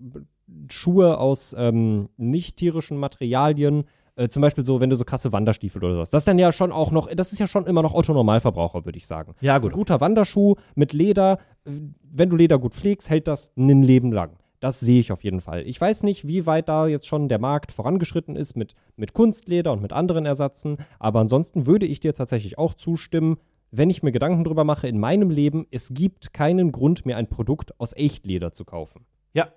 Schuhe 0.69 1.17
aus 1.17 1.55
ähm, 1.57 2.09
nicht 2.17 2.57
tierischen 2.57 2.97
Materialien 2.97 3.85
Äh, 4.17 4.29
zum 4.29 4.41
Beispiel 4.41 4.65
so, 4.65 4.81
wenn 4.81 4.89
du 4.89 4.95
so 4.95 5.05
krasse 5.05 5.31
Wanderstiefel 5.31 5.83
oder 5.83 5.93
sowas. 5.93 6.09
Das 6.09 6.21
ist 6.21 6.27
dann 6.27 6.39
ja 6.39 6.51
schon 6.51 6.71
auch 6.71 6.91
noch, 6.91 7.07
das 7.13 7.31
ist 7.31 7.39
ja 7.39 7.47
schon 7.47 7.65
immer 7.65 7.83
noch 7.83 7.93
Otto-Normalverbraucher, 7.93 8.83
würde 8.83 8.97
ich 8.97 9.05
sagen. 9.05 9.35
Ja, 9.41 9.59
gut. 9.59 9.71
Ein 9.71 9.75
guter 9.75 10.01
Wanderschuh 10.01 10.55
mit 10.75 10.91
Leder, 10.91 11.37
wenn 11.63 12.29
du 12.29 12.35
Leder 12.35 12.57
gut 12.57 12.73
pflegst, 12.73 13.09
hält 13.09 13.27
das 13.27 13.51
ein 13.55 13.83
Leben 13.83 14.11
lang. 14.11 14.31
Das 14.59 14.79
sehe 14.79 14.99
ich 14.99 15.11
auf 15.11 15.23
jeden 15.23 15.39
Fall. 15.39 15.67
Ich 15.67 15.79
weiß 15.79 16.01
nicht, 16.01 16.27
wie 16.27 16.47
weit 16.47 16.67
da 16.67 16.87
jetzt 16.87 17.05
schon 17.05 17.29
der 17.29 17.37
Markt 17.37 17.71
vorangeschritten 17.71 18.35
ist 18.35 18.57
mit, 18.57 18.73
mit 18.95 19.13
Kunstleder 19.13 19.71
und 19.71 19.83
mit 19.83 19.93
anderen 19.93 20.25
Ersatzen, 20.25 20.77
aber 20.97 21.19
ansonsten 21.19 21.67
würde 21.67 21.85
ich 21.85 21.99
dir 21.99 22.15
tatsächlich 22.15 22.57
auch 22.57 22.73
zustimmen, 22.73 23.37
wenn 23.69 23.91
ich 23.91 24.01
mir 24.01 24.11
Gedanken 24.11 24.43
drüber 24.43 24.63
mache 24.63 24.87
in 24.87 24.99
meinem 24.99 25.29
Leben, 25.29 25.67
es 25.69 25.89
gibt 25.93 26.33
keinen 26.33 26.71
Grund 26.71 27.05
mehr, 27.05 27.17
ein 27.17 27.27
Produkt 27.27 27.79
aus 27.79 27.93
Echtleder 27.93 28.51
zu 28.51 28.65
kaufen. 28.65 29.05
Ja. 29.33 29.49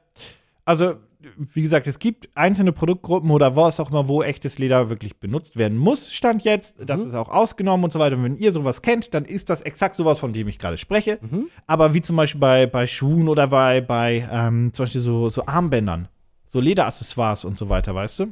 Also, 0.71 0.95
wie 1.37 1.63
gesagt, 1.63 1.89
es 1.89 1.99
gibt 1.99 2.29
einzelne 2.37 2.71
Produktgruppen 2.71 3.29
oder 3.33 3.57
was 3.57 3.81
auch 3.81 3.91
immer, 3.91 4.07
wo 4.07 4.23
echtes 4.23 4.57
Leder 4.61 4.89
wirklich 4.89 5.19
benutzt 5.19 5.57
werden 5.57 5.77
muss, 5.77 6.13
stand 6.13 6.45
jetzt. 6.45 6.77
Das 6.89 7.01
ist 7.05 7.15
auch 7.15 7.29
ausgenommen 7.29 7.83
und 7.83 7.93
so 7.93 7.99
weiter. 7.99 8.15
Und 8.15 8.23
wenn 8.23 8.37
ihr 8.37 8.53
sowas 8.53 8.81
kennt, 8.81 9.13
dann 9.13 9.25
ist 9.25 9.51
das 9.51 9.63
exakt 9.63 9.97
sowas, 9.97 10.21
von 10.21 10.33
dem 10.33 10.47
ich 10.47 10.61
gerade 10.61 10.77
spreche. 10.77 11.19
Aber 11.67 11.93
wie 11.93 12.03
zum 12.03 12.15
Beispiel 12.15 12.41
bei, 12.41 12.67
bei 12.69 12.87
Schuhen 12.87 13.27
oder 13.27 13.49
bei, 13.49 13.81
bei 13.81 14.29
ähm, 14.31 14.73
zum 14.73 14.85
Beispiel 14.85 15.01
so, 15.01 15.29
so 15.29 15.45
Armbändern, 15.45 16.07
so 16.47 16.61
Lederaccessoires 16.61 17.45
und 17.45 17.59
so 17.59 17.69
weiter, 17.69 17.93
weißt 17.93 18.21
du? 18.21 18.27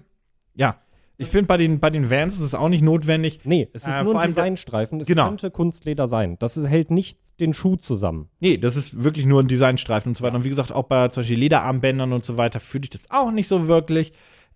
Ja. 0.55 0.77
Ich 1.21 1.27
finde, 1.29 1.47
bei 1.49 1.57
den, 1.57 1.81
bei 1.81 1.91
den 1.91 2.11
Vans 2.11 2.37
ist 2.37 2.41
es 2.43 2.55
auch 2.55 2.69
nicht 2.69 2.83
notwendig. 2.83 3.41
Nee, 3.43 3.69
es 3.73 3.89
ist 3.89 3.97
Äh, 3.99 4.05
nur 4.05 4.21
ein 4.21 4.29
Designstreifen. 4.29 5.01
Es 5.01 5.09
Genau. 5.09 5.27
könnte 5.27 5.51
Kunstleder 5.51 6.07
sein. 6.07 6.37
Das 6.39 6.57
ist, 6.57 6.69
hält 6.69 6.93
nicht 6.93 7.41
den 7.41 7.53
Schuh 7.55 7.75
zusammen. 7.75 8.29
Nee, 8.39 8.57
das 8.57 8.77
ist 8.77 9.03
wirklich 9.03 9.27
nur 9.27 9.43
ein 9.43 9.49
Designstreifen 9.49 10.11
und 10.11 10.17
so 10.17 10.23
weiter. 10.23 10.37
Und 10.37 10.45
wie 10.45 10.49
gesagt, 10.49 10.71
auch 10.71 10.85
bei 10.85 11.09
zum 11.09 11.23
Beispiel 11.23 11.39
Lederarmbändern 11.39 12.13
und 12.13 12.25
so 12.25 12.37
weiter 12.37 12.61
fühle 12.61 12.85
ich 12.85 12.91
das 12.91 13.11
auch 13.11 13.33
nicht 13.33 13.49
so 13.49 13.67
wirklich. 13.67 14.13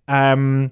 Ähm, 0.07 0.71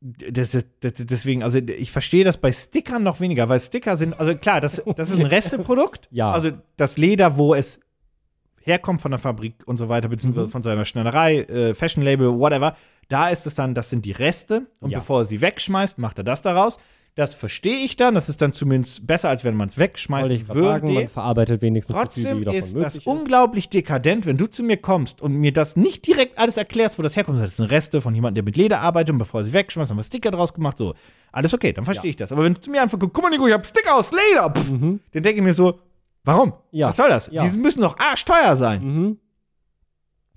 das, 0.00 0.50
das, 0.52 0.64
deswegen, 0.80 1.42
also 1.42 1.58
ich 1.58 1.90
verstehe 1.90 2.24
das 2.24 2.36
bei 2.38 2.52
Stickern 2.52 3.02
noch 3.02 3.20
weniger, 3.20 3.48
weil 3.48 3.60
Sticker 3.60 3.96
sind, 3.96 4.18
also 4.18 4.34
klar, 4.34 4.60
das, 4.60 4.82
das 4.96 5.10
ist 5.10 5.18
ein 5.18 5.26
Resteprodukt. 5.26 6.08
Ja. 6.10 6.30
Also 6.30 6.50
das 6.76 6.96
Leder, 6.96 7.36
wo 7.38 7.54
es 7.54 7.80
herkommt 8.62 9.00
von 9.02 9.10
der 9.10 9.18
Fabrik 9.18 9.54
und 9.66 9.76
so 9.76 9.88
weiter, 9.90 10.08
Mhm. 10.08 10.12
beziehungsweise 10.12 10.48
von 10.48 10.62
seiner 10.62 10.84
Schnellerei, 10.86 11.40
äh, 11.42 11.74
Fashion 11.74 12.02
Label, 12.02 12.38
whatever. 12.38 12.74
Da 13.08 13.28
ist 13.28 13.46
es 13.46 13.54
dann, 13.54 13.74
das 13.74 13.90
sind 13.90 14.04
die 14.04 14.12
Reste. 14.12 14.66
Und 14.80 14.90
Ja. 14.90 14.98
bevor 14.98 15.20
er 15.20 15.24
sie 15.24 15.40
wegschmeißt, 15.40 15.98
macht 15.98 16.18
er 16.18 16.24
das 16.24 16.42
daraus. 16.42 16.78
Das 17.16 17.32
verstehe 17.32 17.76
ich 17.84 17.94
dann. 17.94 18.16
Das 18.16 18.28
ist 18.28 18.42
dann 18.42 18.52
zumindest 18.52 19.06
besser, 19.06 19.28
als 19.28 19.44
wenn 19.44 19.54
man 19.54 19.68
es 19.68 19.78
wegschmeißen 19.78 20.30
Wollte 20.30 20.42
ich 20.42 20.48
würde. 20.48 20.62
sagen, 20.66 20.94
man 20.94 21.06
verarbeitet 21.08 21.62
wenigstens 21.62 21.94
so 21.94 22.00
viel, 22.00 22.04
Trotzdem 22.06 22.40
wie 22.40 22.44
davon 22.44 22.58
ist 22.58 22.74
das 22.76 22.98
unglaublich 22.98 23.68
dekadent, 23.68 24.26
wenn 24.26 24.36
du 24.36 24.46
zu 24.48 24.64
mir 24.64 24.78
kommst 24.78 25.22
und 25.22 25.32
mir 25.34 25.52
das 25.52 25.76
nicht 25.76 26.04
direkt 26.08 26.36
alles 26.38 26.56
erklärst, 26.56 26.98
wo 26.98 27.02
das 27.02 27.14
herkommt. 27.14 27.38
Das 27.40 27.56
sind 27.56 27.66
Reste 27.66 28.00
von 28.02 28.16
jemandem, 28.16 28.36
der 28.36 28.44
mit 28.44 28.56
Leder 28.56 28.80
arbeitet 28.80 29.12
und 29.12 29.18
bevor 29.18 29.42
er 29.42 29.44
sie 29.44 29.52
wegschmeißt, 29.52 29.90
haben 29.90 29.96
wir 29.96 30.02
Sticker 30.02 30.32
draus 30.32 30.52
gemacht. 30.52 30.76
So, 30.76 30.94
alles 31.30 31.54
okay, 31.54 31.72
dann 31.72 31.84
verstehe 31.84 32.10
ich 32.10 32.16
das. 32.16 32.32
Aber 32.32 32.42
wenn 32.42 32.54
du 32.54 32.60
zu 32.60 32.70
mir 32.72 32.82
einfach 32.82 32.98
guckst, 32.98 33.14
guck 33.14 33.22
mal, 33.22 33.30
Nico, 33.30 33.46
ich 33.46 33.52
habe 33.54 33.64
Sticker 33.64 33.94
aus 33.94 34.10
Leder, 34.10 34.50
pff, 34.50 34.70
dann 34.70 35.00
denke 35.12 35.34
ich 35.34 35.42
mir 35.42 35.54
so, 35.54 35.78
warum? 36.24 36.48
Mhm. 36.48 36.54
Ja. 36.72 36.88
Was 36.88 36.96
soll 36.96 37.08
das? 37.10 37.28
Ja. 37.30 37.46
Die 37.46 37.56
müssen 37.58 37.80
doch 37.82 37.96
arschteuer 37.96 38.56
sein. 38.56 38.82
Mhm. 38.84 39.18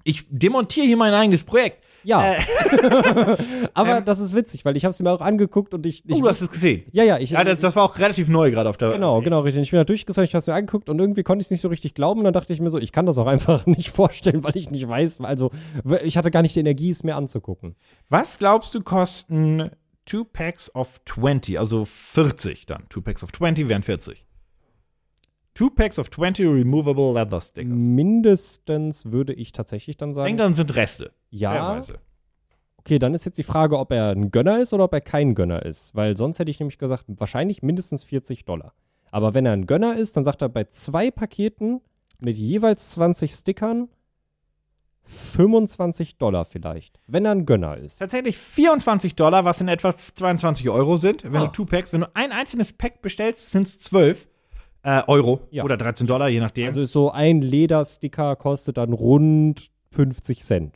Ich 0.03 0.25
demontiere 0.29 0.85
hier 0.85 0.97
mein 0.97 1.13
eigenes 1.15 1.43
Projekt. 1.43 1.83
Ja. 2.03 2.33
Äh. 2.33 2.37
Aber 3.73 3.97
Ähm. 3.97 4.05
das 4.05 4.19
ist 4.19 4.35
witzig, 4.35 4.65
weil 4.65 4.77
ich 4.77 4.85
habe 4.85 4.91
es 4.91 4.99
mir 4.99 5.11
auch 5.11 5.21
angeguckt 5.21 5.73
und 5.73 5.85
ich. 5.85 6.03
ich 6.05 6.15
Oh, 6.15 6.21
du 6.21 6.29
hast 6.29 6.41
es 6.41 6.49
gesehen. 6.51 6.83
ja, 6.91 7.03
ja, 7.03 7.17
ich. 7.17 7.31
Ja, 7.31 7.43
das, 7.43 7.57
das 7.59 7.75
war 7.75 7.83
auch 7.83 7.97
relativ 7.99 8.27
neu 8.29 8.51
gerade 8.51 8.69
auf 8.69 8.77
der. 8.77 8.91
Genau, 8.91 9.21
genau, 9.21 9.41
richtig. 9.41 9.63
Ich 9.63 9.71
bin 9.71 9.79
da 9.79 9.83
durchgezogen, 9.83 10.25
ich 10.25 10.33
habe 10.33 10.39
es 10.39 10.47
mir 10.47 10.53
angeguckt 10.53 10.89
und 10.89 10.99
irgendwie 10.99 11.23
konnte 11.23 11.41
ich 11.41 11.47
es 11.47 11.51
nicht 11.51 11.61
so 11.61 11.67
richtig 11.67 11.93
glauben. 11.93 12.19
Und 12.21 12.25
dann 12.25 12.33
dachte 12.33 12.53
ich 12.53 12.61
mir 12.61 12.69
so, 12.69 12.77
ich 12.79 12.91
kann 12.91 13.05
das 13.05 13.17
auch 13.17 13.27
einfach 13.27 13.65
nicht 13.67 13.89
vorstellen, 13.89 14.43
weil 14.43 14.55
ich 14.55 14.69
nicht 14.71 14.87
weiß. 14.87 15.21
Also, 15.21 15.51
ich 16.03 16.17
hatte 16.17 16.31
gar 16.31 16.41
nicht 16.41 16.55
die 16.55 16.59
Energie, 16.61 16.89
es 16.91 17.03
mir 17.03 17.15
anzugucken. 17.15 17.73
Was 18.09 18.37
glaubst 18.39 18.73
du 18.75 18.81
kosten 18.81 19.71
Two 20.05 20.23
Packs 20.23 20.73
of 20.73 21.01
20, 21.05 21.59
also 21.59 21.83
40 21.85 22.65
dann? 22.65 22.85
Two 22.89 23.01
Packs 23.01 23.23
of 23.23 23.31
20 23.33 23.67
wären 23.67 23.83
40. 23.83 24.23
Two 25.57 25.69
Packs 25.71 25.97
of 25.97 26.09
20 26.11 26.45
removable 26.45 27.13
leather 27.13 27.41
stickers. 27.41 27.73
Mindestens 27.73 29.11
würde 29.11 29.33
ich 29.33 29.51
tatsächlich 29.53 29.97
dann 29.97 30.13
sagen. 30.13 30.37
dann 30.37 30.53
sind 30.53 30.75
Reste. 30.75 31.11
ja. 31.31 31.51
Fairerweise. 31.51 31.99
Okay, 32.79 32.99
dann 32.99 33.13
ist 33.13 33.25
jetzt 33.25 33.37
die 33.37 33.43
Frage, 33.43 33.77
ob 33.79 33.91
er 33.91 34.11
ein 34.11 34.31
Gönner 34.31 34.59
ist 34.59 34.71
oder 34.71 34.85
ob 34.85 34.93
er 34.93 35.01
kein 35.01 35.35
Gönner 35.35 35.65
ist. 35.65 35.93
Weil 35.95 36.15
sonst 36.15 36.39
hätte 36.39 36.51
ich 36.51 36.59
nämlich 36.59 36.77
gesagt, 36.77 37.03
wahrscheinlich 37.07 37.61
mindestens 37.61 38.03
40 38.05 38.45
Dollar. 38.45 38.73
Aber 39.11 39.33
wenn 39.33 39.45
er 39.45 39.51
ein 39.53 39.65
Gönner 39.65 39.95
ist, 39.97 40.15
dann 40.15 40.23
sagt 40.23 40.41
er 40.41 40.47
bei 40.49 40.63
zwei 40.65 41.11
Paketen 41.11 41.81
mit 42.19 42.37
jeweils 42.37 42.91
20 42.91 43.31
Stickern 43.33 43.89
25 45.03 46.17
Dollar 46.17 46.45
vielleicht. 46.45 46.99
Wenn 47.07 47.25
er 47.25 47.31
ein 47.31 47.45
Gönner 47.45 47.77
ist. 47.77 47.99
Tatsächlich 47.99 48.37
24 48.37 49.15
Dollar, 49.15 49.45
was 49.45 49.59
in 49.61 49.67
etwa 49.69 49.95
22 49.97 50.69
Euro 50.69 50.97
sind. 50.97 51.23
Wenn 51.23 51.35
Ah. 51.35 51.45
du 51.47 51.51
Two 51.51 51.65
Packs, 51.65 51.93
wenn 51.93 52.01
du 52.01 52.15
ein 52.15 52.31
einzelnes 52.31 52.73
Pack 52.73 53.01
bestellst, 53.01 53.51
sind 53.51 53.67
es 53.67 53.79
12 53.79 54.27
äh, 54.83 55.01
Euro 55.07 55.41
Ja. 55.51 55.63
oder 55.63 55.77
13 55.77 56.07
Dollar, 56.07 56.29
je 56.29 56.39
nachdem. 56.39 56.67
Also 56.67 56.81
ist 56.81 56.91
so 56.93 57.11
ein 57.11 57.41
Ledersticker 57.41 58.35
kostet 58.35 58.77
dann 58.77 58.93
rund 58.93 59.67
50 59.91 60.41
Cent. 60.43 60.75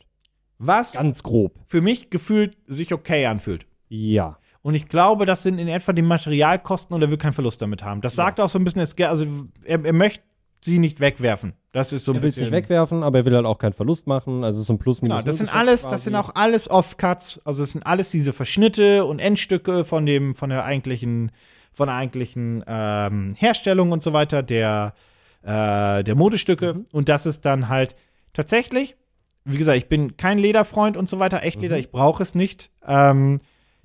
was 0.58 0.92
Ganz 0.92 1.22
grob. 1.22 1.54
für 1.66 1.80
mich 1.80 2.10
gefühlt 2.10 2.56
sich 2.66 2.92
okay 2.92 3.26
anfühlt. 3.26 3.66
Ja. 3.88 4.38
Und 4.62 4.74
ich 4.76 4.88
glaube, 4.88 5.26
das 5.26 5.42
sind 5.42 5.58
in 5.58 5.66
etwa 5.66 5.92
die 5.92 6.02
Materialkosten 6.02 6.94
und 6.94 7.02
er 7.02 7.10
will 7.10 7.16
keinen 7.16 7.32
Verlust 7.32 7.60
damit 7.60 7.82
haben. 7.82 8.00
Das 8.00 8.14
sagt 8.14 8.40
auch 8.40 8.48
so 8.48 8.58
ein 8.60 8.64
bisschen, 8.64 8.80
es- 8.80 8.96
also 9.00 9.26
er, 9.64 9.84
er 9.84 9.92
möchte 9.92 10.22
sie 10.64 10.78
nicht 10.78 11.00
wegwerfen. 11.00 11.54
Das 11.72 11.92
ist 11.92 12.04
so 12.04 12.12
ein 12.12 12.16
Er 12.18 12.22
will 12.22 12.28
es 12.28 12.36
bisschen. 12.36 12.50
nicht 12.50 12.62
wegwerfen, 12.62 13.02
aber 13.02 13.18
er 13.18 13.24
will 13.24 13.34
halt 13.34 13.46
auch 13.46 13.58
keinen 13.58 13.72
Verlust 13.72 14.06
machen. 14.06 14.44
Also 14.44 14.62
so 14.62 14.72
ein 14.74 14.78
plus 14.78 15.02
minus 15.02 15.16
Genau, 15.18 15.26
das 15.26 15.38
sind 15.38 15.52
alles, 15.52 15.82
quasi. 15.82 15.90
das 15.94 16.04
sind 16.04 16.14
auch 16.14 16.30
alles 16.36 16.70
Offcuts, 16.70 17.40
also 17.44 17.62
das 17.62 17.72
sind 17.72 17.84
alles 17.84 18.10
diese 18.12 18.32
Verschnitte 18.32 19.04
und 19.04 19.18
Endstücke 19.18 19.84
von 19.84 20.06
dem, 20.06 20.36
von 20.36 20.50
der 20.50 20.64
eigentlichen, 20.64 21.32
von 21.72 21.88
der 21.88 21.96
eigentlichen 21.96 22.62
ähm, 22.66 23.34
Herstellung 23.36 23.92
und 23.92 24.02
so 24.02 24.12
weiter, 24.12 24.42
der, 24.42 24.94
äh, 25.42 26.02
der 26.04 26.14
Modestücke. 26.14 26.74
Mhm. 26.74 26.84
Und 26.92 27.08
das 27.08 27.26
ist 27.26 27.44
dann 27.44 27.68
halt 27.68 27.96
tatsächlich, 28.32 28.96
wie 29.44 29.58
gesagt, 29.58 29.78
ich 29.78 29.88
bin 29.88 30.16
kein 30.16 30.38
Lederfreund 30.38 30.96
und 30.96 31.08
so 31.08 31.18
weiter, 31.18 31.42
Echtleder, 31.42 31.76
Mhm. 31.76 31.80
ich 31.80 31.90
brauche 31.90 32.22
es 32.22 32.34
nicht. 32.34 32.70
Ähm, 32.86 33.40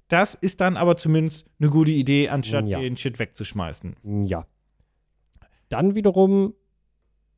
das 0.10 0.36
ist 0.36 0.62
dann 0.62 0.78
aber 0.78 0.96
zumindest 0.98 1.48
eine 1.60 1.70
gute 1.70 1.92
Idee, 1.92 2.30
anstatt 2.30 2.68
Ja. 2.68 2.80
den 2.80 2.96
Shit 2.98 3.20
wegzuschmeißen. 3.20 3.96
Ja. 4.26 4.46
Dann 5.70 5.96
wiederum, 5.96 6.54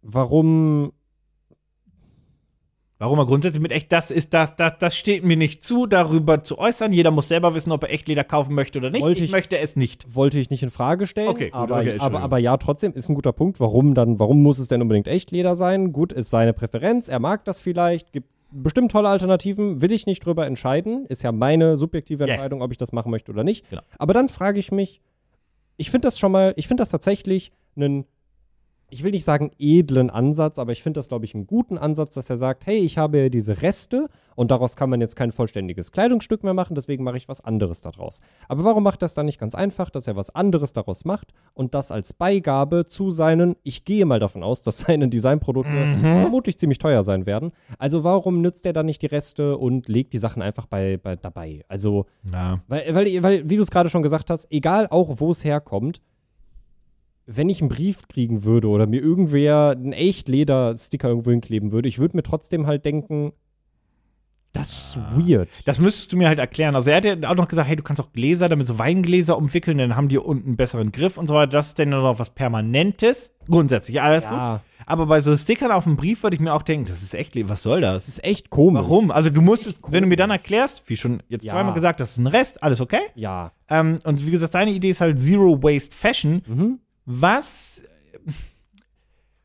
warum 0.01 0.93
Warum 3.01 3.17
er 3.17 3.25
grundsätzlich 3.25 3.61
mit 3.61 3.71
echt, 3.71 3.93
das 3.93 4.11
ist 4.11 4.33
das, 4.33 4.57
das, 4.57 4.73
das 4.77 4.97
steht 4.97 5.23
mir 5.23 5.37
nicht 5.37 5.63
zu, 5.63 5.85
darüber 5.85 6.43
zu 6.43 6.59
äußern. 6.59 6.91
Jeder 6.91 7.11
muss 7.11 7.29
selber 7.29 7.55
wissen, 7.55 7.71
ob 7.71 7.83
er 7.83 7.91
Echtleder 7.93 8.25
kaufen 8.25 8.53
möchte 8.53 8.77
oder 8.79 8.89
nicht. 8.89 9.01
Wollte 9.01 9.21
ich 9.23 9.27
ich- 9.29 9.31
möchte 9.31 9.57
es 9.57 9.77
nicht. 9.77 10.13
wollte 10.15 10.37
ich 10.37 10.49
nicht 10.49 10.63
in 10.63 10.69
Frage 10.69 11.07
stellen. 11.07 11.29
Okay, 11.29 11.45
gut, 11.45 11.53
aber, 11.55 11.77
okay, 11.79 11.95
aber, 11.97 12.19
aber 12.19 12.37
ja, 12.39 12.57
trotzdem 12.57 12.91
ist 12.91 13.07
ein 13.07 13.15
guter 13.15 13.31
Punkt. 13.31 13.61
Warum 13.61 13.93
dann, 13.93 14.19
warum 14.19 14.43
muss 14.43 14.59
es 14.59 14.67
denn 14.67 14.81
unbedingt 14.81 15.07
Echtleder 15.07 15.55
sein? 15.55 15.93
Gut, 15.93 16.11
ist 16.11 16.29
seine 16.29 16.51
Präferenz, 16.51 17.07
er 17.07 17.19
mag 17.19 17.45
das 17.45 17.61
vielleicht, 17.61 18.11
gibt 18.11 18.27
bestimmt 18.51 18.91
tolle 18.91 19.07
Alternativen, 19.07 19.81
will 19.81 19.93
ich 19.93 20.05
nicht 20.05 20.25
drüber 20.25 20.45
entscheiden. 20.45 21.05
Ist 21.05 21.23
ja 21.23 21.31
meine 21.31 21.77
subjektive. 21.77 22.25
Entscheidung, 22.27 22.61
ob 22.61 22.71
ich 22.73 22.77
das 22.77 22.91
machen 22.91 23.11
möchte 23.11 23.31
oder 23.31 23.45
nicht. 23.45 23.69
Genau. 23.69 23.81
Aber 23.97 24.13
dann 24.13 24.27
frage 24.27 24.59
ich 24.59 24.73
mich, 24.73 24.99
ich 25.77 25.89
finde 25.89 26.07
das 26.07 26.19
schon 26.19 26.33
mal, 26.33 26.53
ich 26.57 26.67
finde 26.67 26.81
das 26.81 26.89
tatsächlich 26.89 27.53
einen, 27.77 28.03
ich 28.91 29.03
will 29.03 29.11
nicht 29.11 29.23
sagen 29.25 29.51
edlen 29.59 30.09
Ansatz, 30.09 30.59
aber 30.59 30.71
ich 30.71 30.83
finde 30.83 30.99
das, 30.99 31.07
glaube 31.07 31.25
ich, 31.25 31.35
einen 31.35 31.47
guten 31.47 31.77
Ansatz, 31.77 32.13
dass 32.15 32.29
er 32.29 32.37
sagt, 32.37 32.65
hey, 32.65 32.77
ich 32.77 32.97
habe 32.97 33.19
ja 33.19 33.29
diese 33.29 33.61
Reste 33.61 34.07
und 34.35 34.51
daraus 34.51 34.75
kann 34.75 34.89
man 34.89 35.01
jetzt 35.01 35.15
kein 35.15 35.31
vollständiges 35.31 35.91
Kleidungsstück 35.91 36.43
mehr 36.43 36.53
machen, 36.53 36.75
deswegen 36.75 37.03
mache 37.03 37.17
ich 37.17 37.27
was 37.27 37.41
anderes 37.41 37.81
daraus. 37.81 38.21
Aber 38.47 38.63
warum 38.63 38.83
macht 38.83 39.01
das 39.01 39.13
dann 39.13 39.25
nicht 39.25 39.39
ganz 39.39 39.55
einfach, 39.55 39.89
dass 39.89 40.07
er 40.07 40.15
was 40.15 40.33
anderes 40.33 40.73
daraus 40.73 41.05
macht 41.05 41.33
und 41.53 41.73
das 41.73 41.91
als 41.91 42.13
Beigabe 42.13 42.85
zu 42.85 43.11
seinen, 43.11 43.55
ich 43.63 43.85
gehe 43.85 44.05
mal 44.05 44.19
davon 44.19 44.43
aus, 44.43 44.61
dass 44.61 44.79
seine 44.79 45.09
Designprodukte 45.09 45.71
vermutlich 45.99 46.57
ziemlich 46.57 46.77
teuer 46.77 47.03
sein 47.03 47.25
werden. 47.25 47.51
Also 47.77 48.03
warum 48.03 48.41
nützt 48.41 48.65
er 48.65 48.73
dann 48.73 48.85
nicht 48.85 49.01
die 49.01 49.07
Reste 49.07 49.57
und 49.57 49.87
legt 49.87 50.13
die 50.13 50.19
Sachen 50.19 50.41
einfach 50.41 50.65
bei, 50.65 50.97
bei 50.97 51.15
dabei? 51.15 51.63
Also 51.67 52.05
Ja. 52.31 52.61
weil, 52.67 52.95
weil, 52.95 53.23
weil 53.23 53.49
wie 53.49 53.55
du 53.55 53.61
es 53.63 53.71
gerade 53.71 53.89
schon 53.89 54.01
gesagt 54.01 54.29
hast, 54.29 54.47
egal 54.51 54.87
auch, 54.89 55.19
wo 55.19 55.31
es 55.31 55.43
herkommt, 55.43 56.01
wenn 57.31 57.47
ich 57.49 57.61
einen 57.61 57.69
Brief 57.69 58.07
kriegen 58.07 58.43
würde 58.43 58.67
oder 58.69 58.87
mir 58.87 59.01
irgendwer 59.01 59.71
einen 59.77 59.93
echt 59.93 60.29
Leder-Sticker 60.29 61.09
irgendwo 61.09 61.29
hinkleben 61.31 61.71
würde, 61.71 61.87
ich 61.87 61.99
würde 61.99 62.17
mir 62.17 62.23
trotzdem 62.23 62.65
halt 62.65 62.85
denken, 62.85 63.33
das 64.51 64.71
ist 64.71 64.99
weird. 65.15 65.47
Das 65.65 65.77
müsstest 65.77 66.11
du 66.11 66.17
mir 66.17 66.27
halt 66.27 66.39
erklären. 66.39 66.75
Also 66.75 66.89
er 66.89 66.97
hat 66.97 67.05
ja 67.05 67.15
auch 67.29 67.35
noch 67.35 67.47
gesagt, 67.47 67.67
hey, 67.69 67.75
du 67.75 67.83
kannst 67.83 68.01
auch 68.01 68.11
Gläser 68.13 68.49
damit 68.49 68.65
so 68.67 68.79
Weingläser 68.79 69.37
umwickeln, 69.37 69.77
dann 69.77 69.95
haben 69.95 70.09
die 70.09 70.17
unten 70.17 70.47
einen 70.47 70.57
besseren 70.57 70.91
Griff 70.91 71.17
und 71.19 71.27
so 71.27 71.35
weiter. 71.35 71.51
Das 71.51 71.67
ist 71.67 71.77
dann 71.79 71.89
noch 71.89 72.17
was 72.17 72.31
Permanentes. 72.31 73.29
Grundsätzlich, 73.47 74.01
alles 74.01 74.23
Ja. 74.23 74.53
gut. 74.55 74.61
Aber 74.87 75.05
bei 75.05 75.21
so 75.21 75.37
Stickern 75.37 75.71
auf 75.71 75.83
dem 75.83 75.97
Brief 75.97 76.23
würde 76.23 76.33
ich 76.35 76.39
mir 76.41 76.51
auch 76.51 76.63
denken, 76.63 76.87
das 76.87 77.03
ist 77.03 77.13
echt, 77.13 77.35
was 77.47 77.61
soll 77.61 77.81
das? 77.81 77.93
Das 78.05 78.07
ist 78.07 78.23
echt 78.23 78.49
komisch. 78.49 78.81
Warum? 78.81 79.11
Also 79.11 79.29
du 79.29 79.41
musst, 79.41 79.75
wenn 79.87 80.01
du 80.01 80.09
mir 80.09 80.15
dann 80.15 80.31
erklärst, 80.31 80.81
wie 80.89 80.97
schon 80.97 81.21
jetzt 81.29 81.45
Ja. 81.45 81.51
zweimal 81.51 81.75
gesagt, 81.75 81.99
das 81.99 82.13
ist 82.13 82.17
ein 82.17 82.25
Rest, 82.25 82.63
alles 82.63 82.81
okay? 82.81 83.01
Ja. 83.13 83.51
Ähm, 83.69 83.99
und 84.03 84.25
wie 84.25 84.31
gesagt, 84.31 84.55
deine 84.55 84.71
Idee 84.71 84.89
ist 84.89 85.01
halt 85.01 85.21
Zero 85.21 85.61
Waste 85.61 85.95
Fashion. 85.95 86.41
Mhm. 86.47 86.79
Was 87.11 87.81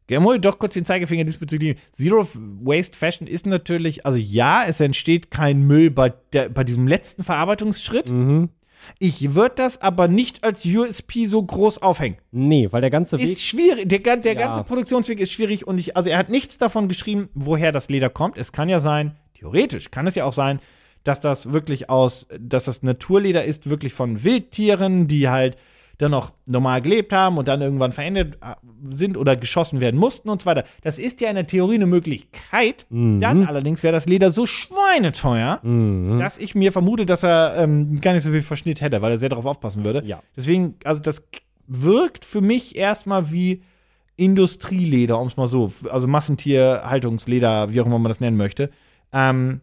Germol, 0.06 0.38
doch 0.38 0.58
kurz 0.58 0.74
den 0.74 0.84
Zeigefinger 0.84 1.24
diesbezüglich. 1.24 1.78
Zero 1.92 2.28
Waste 2.62 2.94
Fashion 2.94 3.26
ist 3.26 3.46
natürlich, 3.46 4.04
also 4.04 4.18
ja, 4.18 4.64
es 4.68 4.78
entsteht 4.80 5.30
kein 5.30 5.66
Müll 5.66 5.90
bei, 5.90 6.12
der, 6.34 6.50
bei 6.50 6.62
diesem 6.62 6.86
letzten 6.86 7.24
Verarbeitungsschritt. 7.24 8.10
Mhm. 8.10 8.50
Ich 8.98 9.34
würde 9.34 9.54
das 9.56 9.80
aber 9.80 10.08
nicht 10.08 10.44
als 10.44 10.66
USP 10.66 11.24
so 11.24 11.42
groß 11.42 11.80
aufhängen. 11.80 12.18
Nee, 12.32 12.68
weil 12.70 12.82
der 12.82 12.90
ganze 12.90 13.18
Weg. 13.18 13.24
Ist 13.24 13.42
schwierig. 13.42 13.88
Der, 13.88 14.00
der 14.18 14.34
Ja. 14.34 14.38
ganze 14.38 14.62
Produktionsweg 14.64 15.20
ist 15.20 15.32
schwierig 15.32 15.66
und 15.66 15.78
ich, 15.78 15.96
also 15.96 16.10
er 16.10 16.18
hat 16.18 16.28
nichts 16.28 16.58
davon 16.58 16.86
geschrieben, 16.88 17.30
woher 17.32 17.72
das 17.72 17.88
Leder 17.88 18.10
kommt. 18.10 18.36
Es 18.36 18.52
kann 18.52 18.68
ja 18.68 18.80
sein, 18.80 19.16
theoretisch 19.32 19.90
kann 19.90 20.06
es 20.06 20.16
ja 20.16 20.26
auch 20.26 20.34
sein, 20.34 20.60
dass 21.02 21.20
das 21.20 21.50
wirklich 21.50 21.88
aus, 21.88 22.26
dass 22.38 22.64
das 22.64 22.82
Naturleder 22.82 23.42
ist, 23.44 23.70
wirklich 23.70 23.94
von 23.94 24.22
Wildtieren, 24.22 25.08
die 25.08 25.30
halt 25.30 25.56
dann 25.98 26.10
noch 26.10 26.32
normal 26.46 26.82
gelebt 26.82 27.12
haben 27.12 27.38
und 27.38 27.48
dann 27.48 27.60
irgendwann 27.62 27.92
verändert 27.92 28.38
äh, 28.42 28.54
sind 28.94 29.16
oder 29.16 29.36
geschossen 29.36 29.80
werden 29.80 29.98
mussten 29.98 30.28
und 30.28 30.42
so 30.42 30.46
weiter. 30.46 30.64
Das 30.82 30.98
ist 30.98 31.20
ja 31.20 31.28
in 31.28 31.36
der 31.36 31.46
Theorie 31.46 31.76
eine 31.76 31.86
Möglichkeit. 31.86 32.86
Mhm. 32.90 33.20
Dann 33.20 33.46
allerdings 33.46 33.82
wäre 33.82 33.92
das 33.92 34.06
Leder 34.06 34.30
so 34.30 34.46
schweineteuer, 34.46 35.60
dass 36.18 36.38
ich 36.38 36.54
mir 36.54 36.72
vermute, 36.72 37.06
dass 37.06 37.22
er 37.22 37.54
ähm, 37.56 38.00
gar 38.00 38.12
nicht 38.12 38.22
so 38.22 38.30
viel 38.30 38.42
Verschnitt 38.42 38.80
hätte, 38.80 39.00
weil 39.02 39.12
er 39.12 39.18
sehr 39.18 39.28
darauf 39.28 39.46
aufpassen 39.46 39.84
würde. 39.84 40.02
Ja. 40.04 40.22
Deswegen, 40.36 40.74
also 40.84 41.00
das 41.00 41.22
wirkt 41.66 42.24
für 42.24 42.40
mich 42.40 42.76
erstmal 42.76 43.30
wie 43.30 43.62
Industrieleder, 44.16 45.18
um 45.18 45.28
es 45.28 45.36
mal 45.36 45.48
so, 45.48 45.72
also 45.90 46.06
Massentierhaltungsleder, 46.06 47.72
wie 47.72 47.80
auch 47.80 47.86
immer 47.86 47.98
man 47.98 48.10
das 48.10 48.20
nennen 48.20 48.36
möchte. 48.36 48.70
Ähm, 49.12 49.60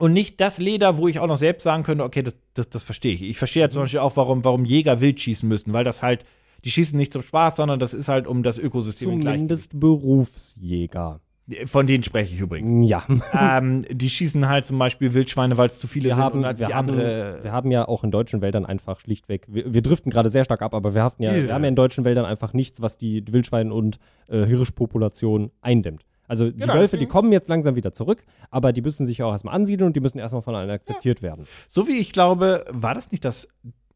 und 0.00 0.12
nicht 0.12 0.40
das 0.40 0.58
Leder, 0.58 0.96
wo 0.96 1.08
ich 1.08 1.18
auch 1.20 1.26
noch 1.26 1.36
selbst 1.36 1.62
sagen 1.64 1.82
könnte, 1.82 2.04
okay, 2.04 2.22
das, 2.22 2.34
das, 2.54 2.68
das 2.70 2.82
verstehe 2.82 3.14
ich. 3.14 3.22
Ich 3.22 3.38
verstehe 3.38 3.62
ja 3.62 3.70
zum 3.70 3.82
Beispiel 3.82 4.00
auch, 4.00 4.16
warum, 4.16 4.44
warum 4.44 4.64
Jäger 4.64 5.00
wild 5.00 5.20
schießen 5.20 5.48
müssen, 5.48 5.72
weil 5.72 5.84
das 5.84 6.02
halt, 6.02 6.24
die 6.64 6.70
schießen 6.70 6.96
nicht 6.98 7.12
zum 7.12 7.22
Spaß, 7.22 7.56
sondern 7.56 7.78
das 7.78 7.94
ist 7.94 8.08
halt 8.08 8.26
um 8.26 8.42
das 8.42 8.58
Ökosystem 8.58 9.10
im 9.12 9.22
Zumindest 9.22 9.78
Berufsjäger. 9.78 11.20
Von 11.66 11.86
denen 11.88 12.04
spreche 12.04 12.32
ich 12.32 12.40
übrigens. 12.40 12.88
Ja. 12.88 13.02
ähm, 13.58 13.84
die 13.90 14.08
schießen 14.08 14.48
halt 14.48 14.66
zum 14.66 14.78
Beispiel 14.78 15.14
Wildschweine, 15.14 15.56
weil 15.56 15.68
es 15.68 15.80
zu 15.80 15.88
viele 15.88 16.04
Wir 16.10 16.14
sind 16.14 16.22
haben, 16.24 16.38
und 16.40 16.46
halt 16.46 16.60
wir, 16.60 16.66
die 16.68 16.74
haben, 16.74 16.90
andere. 16.90 17.40
wir 17.42 17.52
haben 17.52 17.70
ja 17.70 17.88
auch 17.88 18.04
in 18.04 18.10
deutschen 18.10 18.40
Wäldern 18.40 18.64
einfach 18.64 19.00
schlichtweg, 19.00 19.46
wir, 19.48 19.74
wir 19.74 19.82
driften 19.82 20.10
gerade 20.10 20.30
sehr 20.30 20.44
stark 20.44 20.62
ab, 20.62 20.74
aber 20.74 20.94
wir, 20.94 21.02
haften 21.02 21.24
ja, 21.24 21.34
Ja. 21.34 21.46
wir 21.48 21.54
haben 21.54 21.64
ja 21.64 21.68
in 21.68 21.76
deutschen 21.76 22.04
Wäldern 22.04 22.24
einfach 22.24 22.52
nichts, 22.52 22.80
was 22.82 22.98
die 22.98 23.24
Wildschwein- 23.26 23.72
und 23.72 23.98
äh, 24.28 24.44
Hirschpopulation 24.46 25.50
eindämmt. 25.60 26.04
Also 26.30 26.48
die 26.48 26.60
Genau, 26.60 26.74
Wölfe, 26.74 26.96
die 26.96 27.06
kommen 27.06 27.32
jetzt 27.32 27.48
langsam 27.48 27.74
wieder 27.74 27.92
zurück, 27.92 28.24
aber 28.52 28.72
die 28.72 28.82
müssen 28.82 29.04
sich 29.04 29.18
ja 29.18 29.26
auch 29.26 29.32
erstmal 29.32 29.52
ansiedeln 29.56 29.88
und 29.88 29.96
die 29.96 30.00
müssen 30.00 30.20
erstmal 30.20 30.42
von 30.42 30.54
allen 30.54 30.70
akzeptiert 30.70 31.22
werden. 31.22 31.44
So 31.68 31.88
wie 31.88 31.96
ich 31.98 32.12
glaube, 32.12 32.64
war 32.70 32.94
das 32.94 33.10
nicht 33.10 33.24
das 33.24 33.48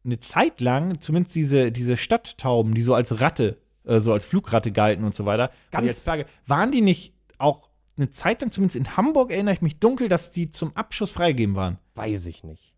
eine 0.03 0.19
Zeit 0.19 0.59
lang, 0.59 0.99
zumindest 0.99 1.33
diese, 1.33 1.71
diese 1.71 1.95
Stadttauben, 1.95 2.73
die 2.75 2.81
so 2.81 2.93
als 2.93 3.21
Ratte, 3.21 3.57
äh, 3.85 4.01
so 4.01 4.11
als 4.11 4.25
Flugratte 4.25 4.73
galten 4.73 5.05
und 5.05 5.15
so 5.15 5.25
weiter. 5.25 5.49
Ganz- 5.71 6.03
Frage, 6.03 6.25
waren 6.45 6.71
die 6.71 6.81
nicht 6.81 7.13
auch 7.37 7.69
eine 7.95 8.09
Zeit 8.09 8.41
lang, 8.41 8.51
zumindest 8.51 8.75
in 8.75 8.97
Hamburg 8.97 9.31
erinnere 9.31 9.53
ich 9.55 9.61
mich 9.61 9.79
dunkel, 9.79 10.09
dass 10.09 10.29
die 10.31 10.49
zum 10.49 10.75
Abschuss 10.75 11.11
freigegeben 11.11 11.55
waren? 11.55 11.79
Weiß 11.95 12.27
ich 12.27 12.43
nicht. 12.43 12.74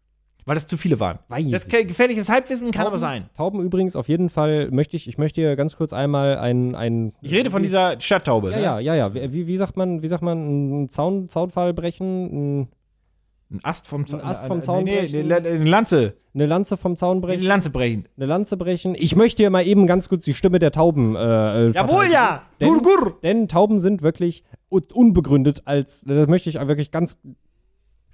Weil 0.48 0.56
das 0.56 0.66
zu 0.66 0.78
viele 0.78 1.00
waren. 1.00 1.20
Weiß 1.28 1.46
das 1.52 1.68
ist 1.68 1.70
gefährliches 1.70 2.30
Halbwissen 2.30 2.72
kann 2.72 2.88
aber 2.88 2.96
Tauben- 2.96 3.00
sein. 3.02 3.30
Tauben 3.36 3.62
übrigens 3.62 3.96
auf 3.96 4.08
jeden 4.08 4.30
Fall 4.30 4.70
möchte 4.72 4.96
ich, 4.98 5.08
ich 5.08 5.18
möchte 5.20 5.42
hier 5.42 5.56
ganz 5.56 5.76
kurz 5.78 5.94
einmal 5.94 6.38
ein, 6.40 6.74
ein 6.74 7.14
Ich 7.22 7.32
rede 7.34 7.52
von 7.52 7.62
dieser 7.62 8.00
Stadttaube. 8.00 8.52
ja, 8.52 8.58
ne? 8.58 8.64
ja, 8.64 8.80
ja, 8.80 8.96
ja. 8.96 9.14
Wie, 9.14 9.46
wie 9.48 9.58
sagt 9.58 9.78
man, 9.78 10.02
wie 10.02 10.08
sagt 10.08 10.24
man, 10.24 10.38
einen 10.40 10.90
Zaun, 10.90 11.28
Zaunfall 11.30 11.74
brechen, 11.74 12.62
ein, 12.62 12.68
Ein 13.52 13.60
Ast 13.64 13.88
vom 13.88 14.08
Zaun. 14.08 14.22
Ein 14.22 14.26
Ast 14.28 14.46
vom 14.46 14.62
Zaun 14.62 14.86
nee, 14.86 15.00
brechen. 15.02 15.28
nee, 15.28 15.34
eine 15.34 15.64
Lanze. 15.66 16.14
eine 16.34 16.46
Lanze 16.46 16.78
vom 16.78 16.96
Zaun 16.96 17.18
Eine 17.18 17.22
brechen, 17.28 17.44
Lanze 17.44 17.70
brechen. 17.70 18.08
eine 18.16 18.26
Lanze 18.26 18.56
brechen. 18.58 18.96
Ich 18.98 19.16
möchte 19.18 19.44
hier 19.44 19.50
mal 19.50 19.66
eben 19.68 19.86
ganz 19.86 20.08
kurz 20.10 20.24
die 20.26 20.34
Stimme 20.34 20.60
der 20.60 20.72
Tauben 20.72 21.16
äh, 21.18 21.68
äh, 21.68 21.72
Jawohl, 21.72 22.08
ja. 22.12 22.44
Denn, 22.62 22.70
Gur, 22.70 22.82
gur. 22.84 23.18
denn 23.22 23.48
Tauben 23.50 23.80
sind 23.80 24.02
wirklich 24.02 24.44
un 24.70 24.84
unbegründet 24.94 25.64
als, 25.66 26.06
das 26.08 26.28
möchte 26.28 26.50
ich 26.50 26.56
wirklich 26.56 26.92
ganz, 26.92 27.18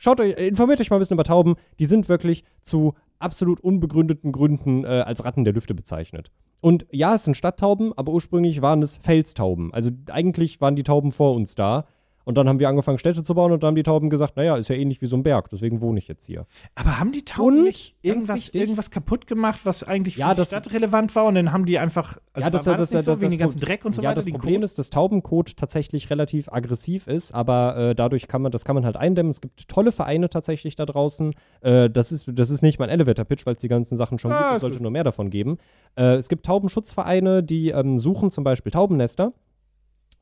schaut 0.03 0.19
euch, 0.19 0.37
informiert 0.37 0.81
euch 0.81 0.89
mal 0.89 0.97
ein 0.97 0.99
bisschen 0.99 1.15
über 1.15 1.23
Tauben, 1.23 1.55
die 1.79 1.85
sind 1.85 2.09
wirklich 2.09 2.43
zu 2.61 2.93
absolut 3.19 3.61
unbegründeten 3.61 4.31
Gründen 4.31 4.83
äh, 4.83 5.03
als 5.05 5.23
Ratten 5.23 5.45
der 5.45 5.53
Lüfte 5.53 5.73
bezeichnet. 5.73 6.29
Und 6.61 6.85
ja, 6.91 7.15
es 7.15 7.23
sind 7.23 7.35
Stadttauben, 7.35 7.93
aber 7.97 8.11
ursprünglich 8.11 8.61
waren 8.61 8.81
es 8.81 8.97
Felstauben. 8.97 9.73
Also 9.73 9.89
eigentlich 10.09 10.61
waren 10.61 10.75
die 10.75 10.83
Tauben 10.83 11.11
vor 11.11 11.33
uns 11.35 11.55
da. 11.55 11.85
Und 12.25 12.38
dann 12.38 12.47
haben 12.47 12.59
wir 12.59 12.69
angefangen, 12.69 12.97
Städte 12.99 13.21
zu 13.23 13.36
bauen 13.36 13.51
und 13.51 13.63
dann 13.63 13.69
haben 13.69 13.75
die 13.75 13.83
Tauben 13.83 14.09
gesagt, 14.09 14.38
naja, 14.38 14.55
ist 14.57 14.69
ja 14.69 14.75
ähnlich 14.75 15.01
wie 15.01 15.07
so 15.07 15.15
ein 15.17 15.23
Berg, 15.23 15.49
deswegen 15.49 15.81
wohne 15.81 15.99
ich 15.99 16.07
jetzt 16.07 16.25
hier. 16.25 16.45
Aber 16.75 16.99
haben 16.99 17.12
die 17.12 17.25
Tauben 17.25 17.57
Und, 17.59 17.63
nicht 17.65 17.95
irgendwas, 18.01 18.38
wichtig- 18.38 18.62
irgendwas 18.62 18.91
kaputt 18.91 19.27
gemacht, 19.27 19.62
was 19.63 19.83
eigentlich 19.83 20.15
für 20.15 20.21
Ja, 20.21 20.33
die 20.33 20.38
das- 20.38 20.47
Stadt 20.49 20.71
relevant 20.73 21.13
war 21.15 21.25
und 21.25 21.36
dann 21.36 21.51
haben 21.51 21.65
die 21.65 21.79
einfach. 21.79 22.17
Also 22.33 22.45
Ja, 22.45 22.49
das, 22.49 22.65
war 22.65 22.75
das, 22.75 22.89
nicht 22.91 22.99
das, 22.99 23.05
so, 23.05 23.12
das, 23.12 23.21
wegen 23.21 23.23
das, 23.23 23.31
den 23.31 23.39
ganzen 23.39 23.59
Dreck 23.59 23.86
und 23.86 23.95
so 23.95 24.01
ja, 24.01 24.09
weiter. 24.09 24.21
das 24.21 24.31
Problem 24.31 24.55
Kot? 24.62 24.63
ist, 24.63 24.79
dass 24.79 24.89
Taubenkot 24.89 25.57
tatsächlich 25.57 26.09
relativ 26.09 26.49
aggressiv 26.51 27.07
ist, 27.07 27.33
aber 27.33 27.77
äh, 27.77 27.95
dadurch 27.95 28.27
kann 28.27 28.41
man, 28.41 28.51
das 28.51 28.65
kann 28.65 28.75
man 28.75 28.86
halt 28.86 28.95
eindämmen. 28.97 29.29
Es 29.29 29.41
gibt 29.41 29.67
tolle 29.67 29.91
Vereine 29.91 30.29
tatsächlich 30.29 30.75
da 30.75 30.86
draußen. 30.86 31.33
Äh, 31.62 31.89
das, 31.89 32.12
ist, 32.12 32.29
das 32.33 32.49
ist 32.49 32.62
nicht 32.63 32.79
mein 32.79 32.89
Elevator-Pitch, 32.89 33.45
weil 33.45 33.53
es 33.55 33.62
die 33.62 33.67
ganzen 33.67 33.97
Sachen 33.97 34.17
schon 34.17 34.31
Ah, 34.31 34.36
gibt. 34.38 34.45
Es 34.47 34.53
gut. 34.53 34.59
sollte 34.62 34.81
nur 34.81 34.91
mehr 34.91 35.03
davon 35.03 35.29
geben. 35.29 35.57
Äh, 35.95 36.15
es 36.15 36.27
gibt 36.29 36.45
Taubenschutzvereine, 36.45 37.43
die 37.43 37.69
ähm, 37.69 37.99
suchen 37.99 38.31
zum 38.31 38.43
Beispiel 38.43 38.71
Taubennester 38.71 39.33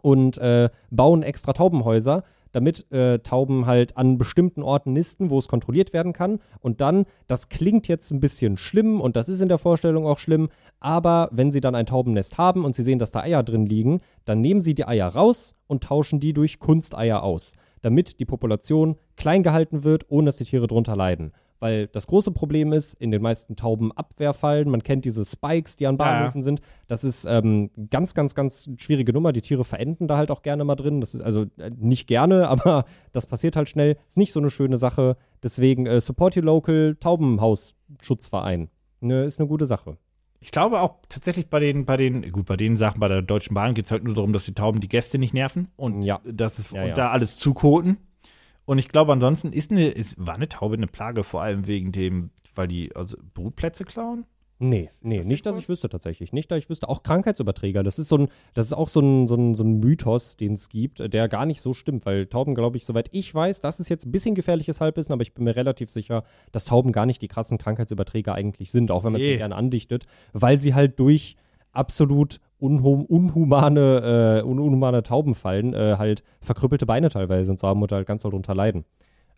und 0.02 0.38
äh, 0.38 0.70
bauen 0.90 1.24
extra 1.24 1.54
Taubenhäuser, 1.54 2.24
damit 2.52 2.92
äh, 2.92 3.20
Tauben 3.20 3.66
halt 3.66 3.98
an 3.98 4.18
bestimmten 4.18 4.62
Orten 4.64 4.94
nisten, 4.94 5.30
wo 5.30 5.38
es 5.38 5.48
kontrolliert 5.48 5.94
werden 5.94 6.14
kann. 6.14 6.38
Und 6.60 6.82
dann, 6.82 7.06
das 7.28 7.50
klingt 7.50 7.88
jetzt 7.88 8.12
ein 8.12 8.20
bisschen 8.20 8.58
schlimm 8.58 9.00
und 9.02 9.16
das 9.16 9.30
ist 9.30 9.42
in 9.42 9.50
der 9.50 9.58
Vorstellung 9.58 10.06
auch 10.06 10.20
schlimm, 10.20 10.50
aber 10.80 11.30
wenn 11.32 11.52
sie 11.52 11.62
dann 11.62 11.76
ein 11.76 11.86
Taubennest 11.86 12.38
haben 12.38 12.66
und 12.66 12.76
sie 12.76 12.84
sehen, 12.84 13.00
dass 13.00 13.12
da 13.12 13.22
Eier 13.22 13.44
drin 13.44 13.66
liegen, 13.66 14.02
dann 14.26 14.42
nehmen 14.42 14.62
sie 14.62 14.74
die 14.74 14.88
Eier 14.88 15.08
raus 15.08 15.56
und 15.68 15.84
tauschen 15.84 16.20
die 16.20 16.34
durch 16.34 16.60
Kunsteier 16.60 17.24
aus, 17.24 17.56
damit 17.82 18.20
die 18.20 18.26
Population 18.26 18.98
klein 19.16 19.44
gehalten 19.44 19.84
wird, 19.84 20.06
ohne 20.10 20.26
dass 20.26 20.38
die 20.38 20.46
Tiere 20.46 20.68
drunter 20.68 20.96
leiden. 20.96 21.32
Weil 21.62 21.86
das 21.88 22.08
große 22.08 22.32
Problem 22.32 22.74
ist, 22.74 22.96
in 22.96 23.12
den 23.12 23.22
meisten 23.22 23.56
Tauben 23.56 23.92
Abwehrfallen, 23.92 24.68
man 24.68 24.82
kennt 24.82 25.06
diese 25.06 25.24
Spikes, 25.24 25.76
die 25.76 25.86
an 25.86 25.96
Bahnhöfen 25.96 26.42
sind. 26.42 26.60
Das 26.88 27.04
ist 27.04 27.26
ähm, 27.26 27.70
ganz, 27.92 28.16
ganz, 28.16 28.34
ganz 28.34 28.68
schwierige 28.78 29.14
Nummer. 29.14 29.32
Die 29.32 29.42
Tiere 29.42 29.64
verenden 29.64 30.08
da 30.08 30.18
halt 30.18 30.32
auch 30.32 30.42
gerne 30.42 30.64
mal 30.64 30.76
drin. 30.76 31.00
Das 31.02 31.14
ist 31.14 31.22
also 31.22 31.46
äh, 31.58 31.70
nicht 31.78 32.08
gerne, 32.08 32.48
aber 32.50 32.86
das 33.12 33.28
passiert 33.28 33.56
halt 33.56 33.70
schnell. 33.70 33.96
Ist 34.08 34.18
nicht 34.18 34.34
so 34.34 34.40
eine 34.40 34.50
schöne 34.50 34.78
Sache. 34.78 35.18
Deswegen 35.44 35.86
äh, 35.86 36.02
Support 36.02 36.36
Your 36.36 36.44
Local 36.44 36.98
Taubenhausschutzverein. 37.00 38.70
Ne, 39.02 39.24
ist 39.24 39.40
eine 39.40 39.48
gute 39.48 39.66
Sache. 39.68 39.98
Ich 40.40 40.52
glaube 40.52 40.82
auch 40.82 40.96
tatsächlich 41.10 41.48
bei 41.50 41.60
den, 41.60 41.86
bei 41.86 41.98
den, 41.98 42.32
gut, 42.32 42.48
bei 42.48 42.58
den 42.58 42.76
Sachen 42.76 43.00
bei 43.00 43.08
der 43.08 43.22
Deutschen 43.22 43.54
Bahn 43.54 43.76
geht 43.76 43.86
es 43.86 43.92
halt 43.92 44.04
nur 44.04 44.16
darum, 44.16 44.34
dass 44.34 44.46
die 44.46 44.56
Tauben 44.56 44.80
die 44.80 44.90
Gäste 44.90 45.20
nicht 45.20 45.36
nerven 45.36 45.68
und 45.76 46.02
Ja. 46.02 46.20
das 46.26 46.58
ist 46.58 46.72
Ja, 46.72 46.82
und 46.82 46.88
ja. 46.90 46.94
da 46.96 47.12
alles 47.12 47.38
zukoten. 47.38 47.98
Und 48.72 48.78
ich 48.78 48.88
glaube, 48.88 49.12
ansonsten 49.12 49.52
ist 49.52 49.70
eine, 49.70 49.90
ist, 49.90 50.16
war 50.18 50.36
eine 50.36 50.48
Taube 50.48 50.76
eine 50.76 50.88
Plage, 50.88 51.26
vor 51.26 51.42
allem 51.42 51.68
wegen 51.68 51.92
dem, 51.92 52.30
weil 52.56 52.70
die 52.70 52.96
also 52.96 53.18
Brutplätze 53.34 53.84
klauen. 53.84 54.24
Nee, 54.60 54.84
Ist 54.84 55.04
nee, 55.04 55.18
das 55.18 55.26
nicht, 55.26 55.46
dass 55.46 55.60
ich 55.60 55.68
wüsste 55.68 55.90
tatsächlich. 55.90 56.32
Nicht, 56.32 56.50
dass 56.50 56.60
ich 56.60 56.70
wüsste. 56.70 56.88
Auch 56.88 57.04
Krankheitsüberträger. 57.04 57.84
Das 57.84 58.00
ist 58.00 58.08
so 58.08 58.18
ein, 58.18 58.28
das 58.54 58.68
ist 58.68 58.74
auch 58.74 58.88
so 58.88 59.02
ein, 59.02 59.28
so 59.28 59.36
ein, 59.36 59.56
so 59.56 59.66
ein 59.66 59.82
Mythos, 59.82 60.38
den 60.38 60.54
es 60.54 60.70
gibt, 60.70 61.14
der 61.14 61.28
gar 61.28 61.46
nicht 61.46 61.60
so 61.60 61.74
stimmt, 61.74 62.06
weil 62.06 62.28
Tauben, 62.28 62.56
glaube 62.56 62.78
ich, 62.78 62.86
soweit 62.86 63.10
ich 63.12 63.36
weiß, 63.36 63.60
das 63.60 63.82
ist 63.82 63.90
jetzt 63.90 64.06
ein 64.06 64.14
bisschen 64.14 64.36
gefährliches 64.36 64.80
Halbwissen, 64.80 65.12
aber 65.12 65.24
ich 65.24 65.34
bin 65.34 65.44
mir 65.44 65.58
relativ 65.58 65.90
sicher, 65.90 66.24
dass 66.54 66.64
Tauben 66.64 66.94
gar 66.94 67.06
nicht 67.06 67.22
die 67.22 67.28
krassen 67.28 67.58
Krankheitsüberträger 67.58 68.36
eigentlich 68.36 68.72
sind, 68.72 68.90
auch 68.90 69.04
wenn 69.04 69.12
man 69.12 69.22
sie 69.22 69.32
Nee. 69.32 69.38
gerne 69.38 69.58
andichtet, 69.58 70.06
weil 70.32 70.62
sie 70.62 70.74
halt 70.74 70.98
durch 70.98 71.36
absolut 71.74 72.40
unhum, 72.62 73.06
unhumane, 73.06 74.42
äh, 74.44 74.48
un, 74.48 74.60
unhumane 74.60 75.04
Taubenfallen 75.04 75.74
äh, 75.74 75.96
halt 75.98 76.24
verkrüppelte 76.42 76.86
Beine 76.86 77.10
teilweise 77.10 77.52
und 77.52 77.60
so 77.60 77.68
haben 77.68 77.82
und 77.82 77.92
halt 77.92 78.08
ganz 78.08 78.22
doll 78.22 78.32
drunter 78.32 78.56
leiden. 78.56 78.86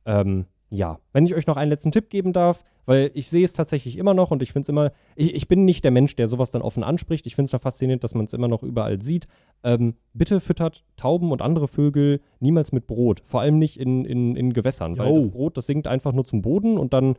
Ähm, 0.05 0.45
ja, 0.69 0.99
wenn 1.13 1.25
ich 1.25 1.35
euch 1.35 1.47
noch 1.47 1.55
einen 1.55 1.69
letzten 1.69 1.91
Tipp 1.91 2.09
geben 2.09 2.33
darf, 2.33 2.63
weil 2.85 3.11
ich 3.13 3.29
sehe 3.29 3.45
es 3.45 3.53
tatsächlich 3.53 3.97
immer 3.97 4.13
noch 4.13 4.31
und 4.31 4.41
ich 4.41 4.51
finde 4.51 4.63
es 4.63 4.69
immer, 4.69 4.91
ich, 5.15 5.35
ich 5.35 5.47
bin 5.47 5.65
nicht 5.65 5.83
der 5.83 5.91
Mensch, 5.91 6.15
der 6.15 6.27
sowas 6.27 6.51
dann 6.51 6.63
offen 6.63 6.83
anspricht. 6.83 7.25
Ich 7.27 7.35
finde 7.35 7.45
es 7.45 7.53
noch 7.53 7.61
faszinierend, 7.61 8.03
dass 8.03 8.15
man 8.15 8.25
es 8.25 8.33
immer 8.33 8.47
noch 8.47 8.63
überall 8.63 9.01
sieht. 9.01 9.27
Ähm, 9.63 9.95
bitte 10.13 10.39
füttert 10.39 10.83
Tauben 10.97 11.31
und 11.31 11.41
andere 11.41 11.67
Vögel 11.67 12.21
niemals 12.39 12.71
mit 12.71 12.87
Brot. 12.87 13.21
Vor 13.23 13.41
allem 13.41 13.59
nicht 13.59 13.79
in, 13.79 14.03
in, 14.03 14.35
in 14.35 14.51
Gewässern, 14.51 14.97
weil 14.97 15.13
das 15.13 15.29
Brot, 15.29 15.57
das 15.57 15.67
sinkt 15.67 15.87
einfach 15.87 16.11
nur 16.11 16.25
zum 16.25 16.41
Boden 16.41 16.77
und 16.77 16.91
dann 16.91 17.15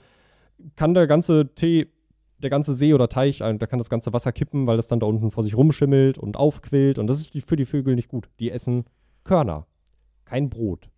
kann 0.77 0.95
der 0.95 1.07
ganze 1.07 1.55
Tee, 1.55 1.87
der 2.45 2.51
ganze 2.51 2.75
See 2.75 2.95
oder 2.95 3.09
Teich, 3.09 3.39
da 3.39 3.57
kann 3.67 3.79
das 3.79 3.91
ganze 3.91 4.13
Wasser 4.13 4.31
kippen, 4.33 4.67
weil 4.67 4.77
das 4.77 4.87
dann 4.89 5.01
da 5.01 5.07
unten 5.07 5.31
vor 5.33 5.43
sich 5.43 5.57
rumschimmelt 5.57 6.17
und 6.19 6.37
aufquillt 6.37 6.99
und 6.99 7.09
das 7.09 7.19
ist 7.21 7.33
für 7.45 7.57
die 7.57 7.65
Vögel 7.65 7.95
nicht 7.97 8.09
gut. 8.09 8.29
Die 8.39 8.51
essen 8.51 8.85
Körner, 9.25 9.67
kein 10.25 10.49
Brot. 10.51 10.89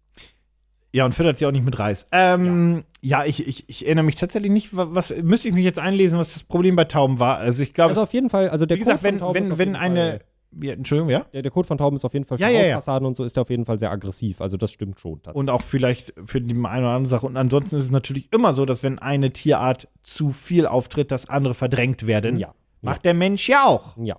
Ja, 0.92 1.04
und 1.04 1.12
füttert 1.12 1.38
sie 1.38 1.44
auch 1.46 1.50
nicht 1.52 1.64
mit 1.64 1.78
Reis. 1.78 2.06
Ähm, 2.10 2.84
ja, 3.02 3.24
ich, 3.24 3.46
ich, 3.46 3.68
ich 3.68 3.84
erinnere 3.84 4.04
mich 4.06 4.14
tatsächlich 4.14 4.50
nicht, 4.50 4.74
wa- 4.76 4.88
was, 4.90 5.14
müsste 5.22 5.48
ich 5.48 5.54
mich 5.54 5.64
jetzt 5.64 5.78
einlesen, 5.78 6.18
was 6.18 6.32
das 6.32 6.42
Problem 6.44 6.74
bei 6.74 6.84
Tauben 6.84 7.18
war. 7.18 7.36
Also 7.38 7.62
ich 7.62 7.74
glaube, 7.74 7.90
Also 7.90 8.02
auf 8.02 8.14
jeden 8.14 8.30
Fall, 8.30 8.48
also 8.48 8.64
der 8.64 8.76
wie 8.76 8.80
gesagt, 8.80 9.02
wenn, 9.02 9.20
wenn, 9.20 9.58
wenn 9.58 9.76
eine, 9.76 10.00
Fall, 10.10 10.20
ja, 10.60 10.72
Entschuldigung, 10.72 11.10
ja? 11.10 11.26
der, 11.32 11.42
der 11.42 11.50
Code 11.50 11.66
von 11.66 11.78
Tauben 11.78 11.96
ist 11.96 12.04
auf 12.04 12.12
jeden 12.12 12.24
Fall 12.24 12.38
für 12.38 12.44
Ja, 12.44 12.50
ja, 12.50 12.60
ja. 12.60 12.64
Hausfassaden 12.74 13.06
und 13.06 13.14
so 13.14 13.24
ist 13.24 13.36
der 13.36 13.42
auf 13.42 13.50
jeden 13.50 13.64
Fall 13.64 13.78
sehr 13.78 13.90
aggressiv. 13.90 14.40
Also 14.40 14.56
das 14.56 14.72
stimmt 14.72 15.00
schon. 15.00 15.20
Und 15.32 15.50
auch 15.50 15.62
vielleicht 15.62 16.14
für 16.24 16.40
die 16.40 16.54
eine 16.54 16.86
oder 16.86 16.94
andere 16.94 17.10
Sache. 17.10 17.26
Und 17.26 17.36
ansonsten 17.36 17.76
ist 17.76 17.86
es 17.86 17.90
natürlich 17.90 18.32
immer 18.32 18.52
so, 18.54 18.64
dass 18.64 18.82
wenn 18.82 18.98
eine 18.98 19.32
Tierart 19.32 19.88
zu 20.02 20.30
viel 20.30 20.66
auftritt, 20.66 21.10
dass 21.10 21.28
andere 21.28 21.54
verdrängt 21.54 22.06
werden. 22.06 22.36
ja, 22.36 22.54
Macht 22.82 23.04
der 23.04 23.14
Mensch 23.14 23.48
ja 23.48 23.64
auch. 23.64 23.96
ja. 23.96 24.16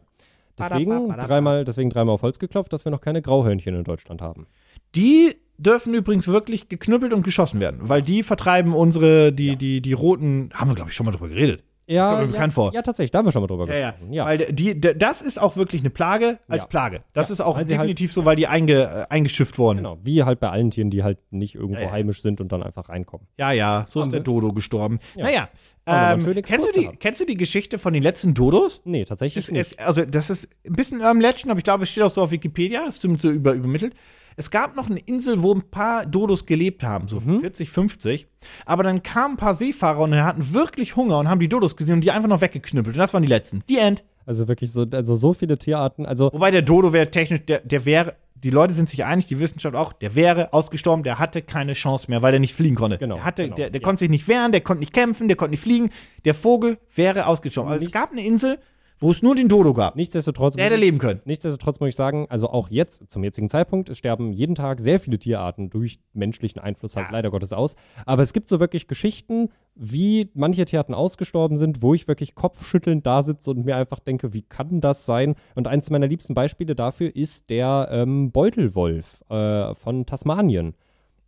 Deswegen 0.59 1.09
dreimal, 1.09 1.65
deswegen 1.65 1.91
dreimal 1.91 2.15
auf 2.15 2.23
Holz 2.23 2.39
geklopft, 2.39 2.73
dass 2.73 2.83
wir 2.83 2.91
noch 2.91 3.01
keine 3.01 3.21
Grauhörnchen 3.21 3.75
in 3.75 3.83
Deutschland 3.83 4.23
haben. 4.23 4.47
Die 4.95 5.35
dürfen 5.57 5.93
übrigens 5.93 6.27
wirklich 6.27 6.69
geknüppelt 6.69 7.13
und 7.13 7.23
geschossen 7.23 7.59
werden, 7.59 7.79
weil 7.81 8.01
die 8.01 8.23
vertreiben 8.23 8.73
unsere, 8.73 9.33
die, 9.33 9.55
die, 9.55 9.81
die 9.81 9.93
roten, 9.93 10.49
haben 10.53 10.69
wir, 10.69 10.75
glaube 10.75 10.89
ich, 10.89 10.95
schon 10.95 11.05
mal 11.05 11.11
drüber 11.11 11.29
geredet. 11.29 11.63
Ja, 11.89 12.07
kommt 12.09 12.17
mir 12.19 12.25
ja, 12.25 12.31
bekannt 12.33 12.53
vor. 12.53 12.73
ja, 12.73 12.81
tatsächlich, 12.81 13.11
da 13.11 13.19
haben 13.19 13.25
wir 13.25 13.31
schon 13.31 13.41
mal 13.41 13.47
drüber 13.47 13.65
Ja, 13.73 13.91
gesprochen. 13.91 14.13
Ja, 14.13 14.25
Weil 14.25 14.37
die, 14.53 14.79
das 14.79 15.21
ist 15.21 15.39
auch 15.39 15.55
wirklich 15.55 15.81
eine 15.81 15.89
Plage 15.89 16.37
als. 16.47 16.67
Plage. 16.67 17.01
Das 17.13 17.31
ist 17.31 17.39
auch 17.41 17.55
halt- 17.55 17.69
definitiv 17.69 18.11
so, 18.11 18.25
weil 18.25 18.35
die 18.35 18.47
einge, 18.47 18.83
äh, 18.83 19.05
eingeschifft 19.13 19.57
wurden. 19.57 19.77
genau. 19.77 19.97
Wie 20.01 20.23
halt 20.23 20.39
bei 20.39 20.49
allen 20.49 20.69
Tieren, 20.71 20.89
die 20.89 21.03
halt 21.03 21.17
nicht 21.31 21.55
irgendwo 21.55 21.89
heimisch 21.89 22.21
sind 22.21 22.41
und 22.41 22.51
dann 22.51 22.61
einfach 22.61 22.89
reinkommen. 22.89 23.25
Ja, 23.37 23.51
ja, 23.51 23.85
so 23.87 24.01
ist 24.01 24.05
Haben 24.07 24.11
der 24.11 24.19
wir. 24.19 24.23
Dodo 24.25 24.53
gestorben. 24.53 24.99
Ja. 25.15 25.23
Naja, 25.23 25.49
ähm, 25.85 26.19
kennst, 26.43 26.75
du 26.75 26.79
die, 26.81 26.87
kennst 26.99 27.21
du 27.21 27.25
die 27.25 27.37
Geschichte 27.37 27.77
von 27.79 27.93
den 27.93 28.03
letzten 28.03 28.33
Dodos? 28.33 28.81
Nee, 28.83 29.05
tatsächlich 29.05 29.45
Es, 29.45 29.51
nicht. 29.51 29.71
es, 29.71 29.85
also, 29.85 30.03
das 30.03 30.29
ist 30.29 30.49
ein 30.65 30.73
bisschen 30.73 30.97
Urban 30.99 31.21
Legend, 31.21 31.49
aber 31.51 31.59
ich 31.59 31.63
glaube, 31.63 31.83
es 31.83 31.89
steht 31.89 32.03
auch 32.03 32.11
so 32.11 32.21
auf 32.23 32.31
Wikipedia, 32.31 32.85
ist 32.85 33.01
zumindest 33.01 33.21
so 33.23 33.29
über, 33.31 33.53
übermittelt. 33.53 33.93
Es 34.39 34.51
gab 34.51 34.75
noch 34.75 34.87
eine 34.89 34.99
Insel, 34.99 35.41
wo 35.41 35.51
ein 35.53 35.63
paar 35.69 36.05
Dodos 36.05 36.45
gelebt 36.45 36.83
haben, 36.83 37.07
so 37.07 37.19
Mhm. 37.19 37.41
40, 37.41 37.69
50. 37.71 38.27
Aber 38.65 38.83
dann 38.83 39.01
kamen 39.01 39.33
ein 39.33 39.37
paar 39.37 39.55
Seefahrer 39.55 39.99
und 40.01 40.15
hatten 40.15 40.53
wirklich 40.53 40.95
Hunger 40.95 41.17
und 41.17 41.27
haben 41.27 41.39
die 41.39 41.49
Dodos 41.49 41.75
gesehen 41.75 41.95
und 41.95 42.01
die 42.01 42.11
einfach 42.11 42.29
noch 42.29 42.39
weggeknüppelt. 42.41 42.95
Und 42.95 42.99
das 42.99 43.13
waren 43.13 43.23
die 43.23 43.29
letzten. 43.29 43.63
Die 43.67 43.79
End. 43.79 44.03
Also 44.27 44.47
wirklich 44.47 44.71
so, 44.71 44.85
also 44.91 45.15
so 45.15 45.33
viele 45.33 45.57
Tierarten. 45.57 46.05
Also 46.05 46.29
Wobei 46.31 46.51
der 46.51 46.61
Dodo 46.61 46.93
wäre 46.93 47.09
technisch, 47.09 47.45
der, 47.47 47.61
der 47.61 47.85
wäre, 47.85 48.15
die 48.35 48.51
Leute 48.51 48.75
sind 48.75 48.89
sich 48.91 49.03
einig, 49.05 49.25
die 49.25 49.39
Wissenschaft 49.39 49.75
auch, 49.75 49.91
der 49.93 50.13
wäre 50.13 50.53
ausgestorben, 50.53 51.01
der 51.03 51.17
hatte 51.17 51.41
keine 51.41 51.73
Chance 51.73 52.05
mehr, 52.09 52.21
weil 52.21 52.31
der 52.31 52.39
nicht 52.39 52.53
fliegen 52.53 52.75
konnte. 52.75 52.99
Genau, 52.99 53.15
Der, 53.15 53.23
hatte, 53.25 53.43
genau, 53.45 53.55
der, 53.55 53.69
der 53.71 53.81
ja. 53.81 53.85
konnte 53.85 54.01
sich 54.01 54.09
nicht 54.09 54.27
wehren, 54.27 54.51
der 54.51 54.61
konnte 54.61 54.81
nicht 54.81 54.93
kämpfen, 54.93 55.27
der 55.29 55.37
konnte 55.37 55.51
nicht 55.51 55.61
fliegen. 55.63 55.89
Der 56.25 56.35
Vogel 56.35 56.77
wäre 56.93 57.25
ausgestorben. 57.25 57.71
Also 57.71 57.85
es 57.87 57.91
gab 57.91 58.11
eine 58.11 58.23
Insel, 58.23 58.59
wo 58.99 59.11
es 59.11 59.21
nur 59.21 59.35
den 59.35 59.47
Dodo 59.47 59.73
gab. 59.73 59.95
nichtsdestotrotz. 59.95 60.55
Der 60.55 60.65
hätte 60.65 60.75
leben 60.75 60.97
können. 60.97 61.21
Nichtsdestotrotz 61.25 61.79
muss 61.79 61.89
ich 61.89 61.95
sagen, 61.95 62.25
also 62.29 62.49
auch 62.49 62.69
jetzt, 62.69 63.09
zum 63.09 63.23
jetzigen 63.23 63.49
Zeitpunkt, 63.49 63.89
es 63.89 63.97
sterben 63.97 64.31
jeden 64.33 64.55
Tag 64.55 64.79
sehr 64.79 64.99
viele 64.99 65.19
Tierarten 65.19 65.69
durch 65.69 65.99
menschlichen 66.13 66.61
Einfluss 66.61 66.95
halt 66.95 67.07
Ja. 67.07 67.11
leider 67.13 67.29
Gottes 67.31 67.53
aus. 67.53 67.75
Aber 68.05 68.23
es 68.23 68.33
gibt 68.33 68.47
so 68.47 68.59
wirklich 68.59 68.87
Geschichten, 68.87 69.49
wie 69.75 70.31
manche 70.33 70.65
Tierarten 70.65 70.95
ausgestorben 70.95 71.57
sind, 71.57 71.81
wo 71.81 71.93
ich 71.93 72.07
wirklich 72.07 72.33
kopfschüttelnd 72.33 73.05
da 73.05 73.21
sitze 73.21 73.51
und 73.51 73.65
mir 73.65 73.75
einfach 73.77 73.99
denke, 73.99 74.33
wie 74.33 74.41
kann 74.41 74.81
das 74.81 75.05
sein? 75.05 75.35
Und 75.53 75.67
eins 75.67 75.89
meiner 75.91 76.07
liebsten 76.07 76.33
Beispiele 76.33 76.73
dafür 76.75 77.15
ist 77.15 77.49
der 77.51 77.89
ähm, 77.91 78.31
Beutelwolf 78.31 79.23
äh, 79.29 79.73
von 79.75 80.05
Tasmanien. 80.05 80.73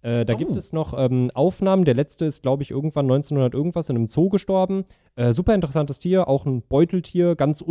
Äh, 0.01 0.25
da 0.25 0.33
gibt 0.33 0.55
es 0.55 0.71
noch 0.71 0.93
ähm, 0.97 1.29
Aufnahmen. 1.33 1.85
Der 1.85 1.93
letzte 1.93 2.25
ist, 2.25 2.41
glaube 2.41 2.63
ich, 2.63 2.71
irgendwann 2.71 3.05
1900 3.05 3.53
irgendwas 3.53 3.89
in 3.89 3.97
einem 3.97 4.07
Zoo 4.07 4.29
gestorben. 4.29 4.85
Äh, 5.15 5.33
super 5.33 5.53
interessantes 5.53 5.99
Tier, 5.99 6.27
auch 6.27 6.45
ein 6.45 6.61
Beuteltier, 6.61 7.35
ganz, 7.35 7.63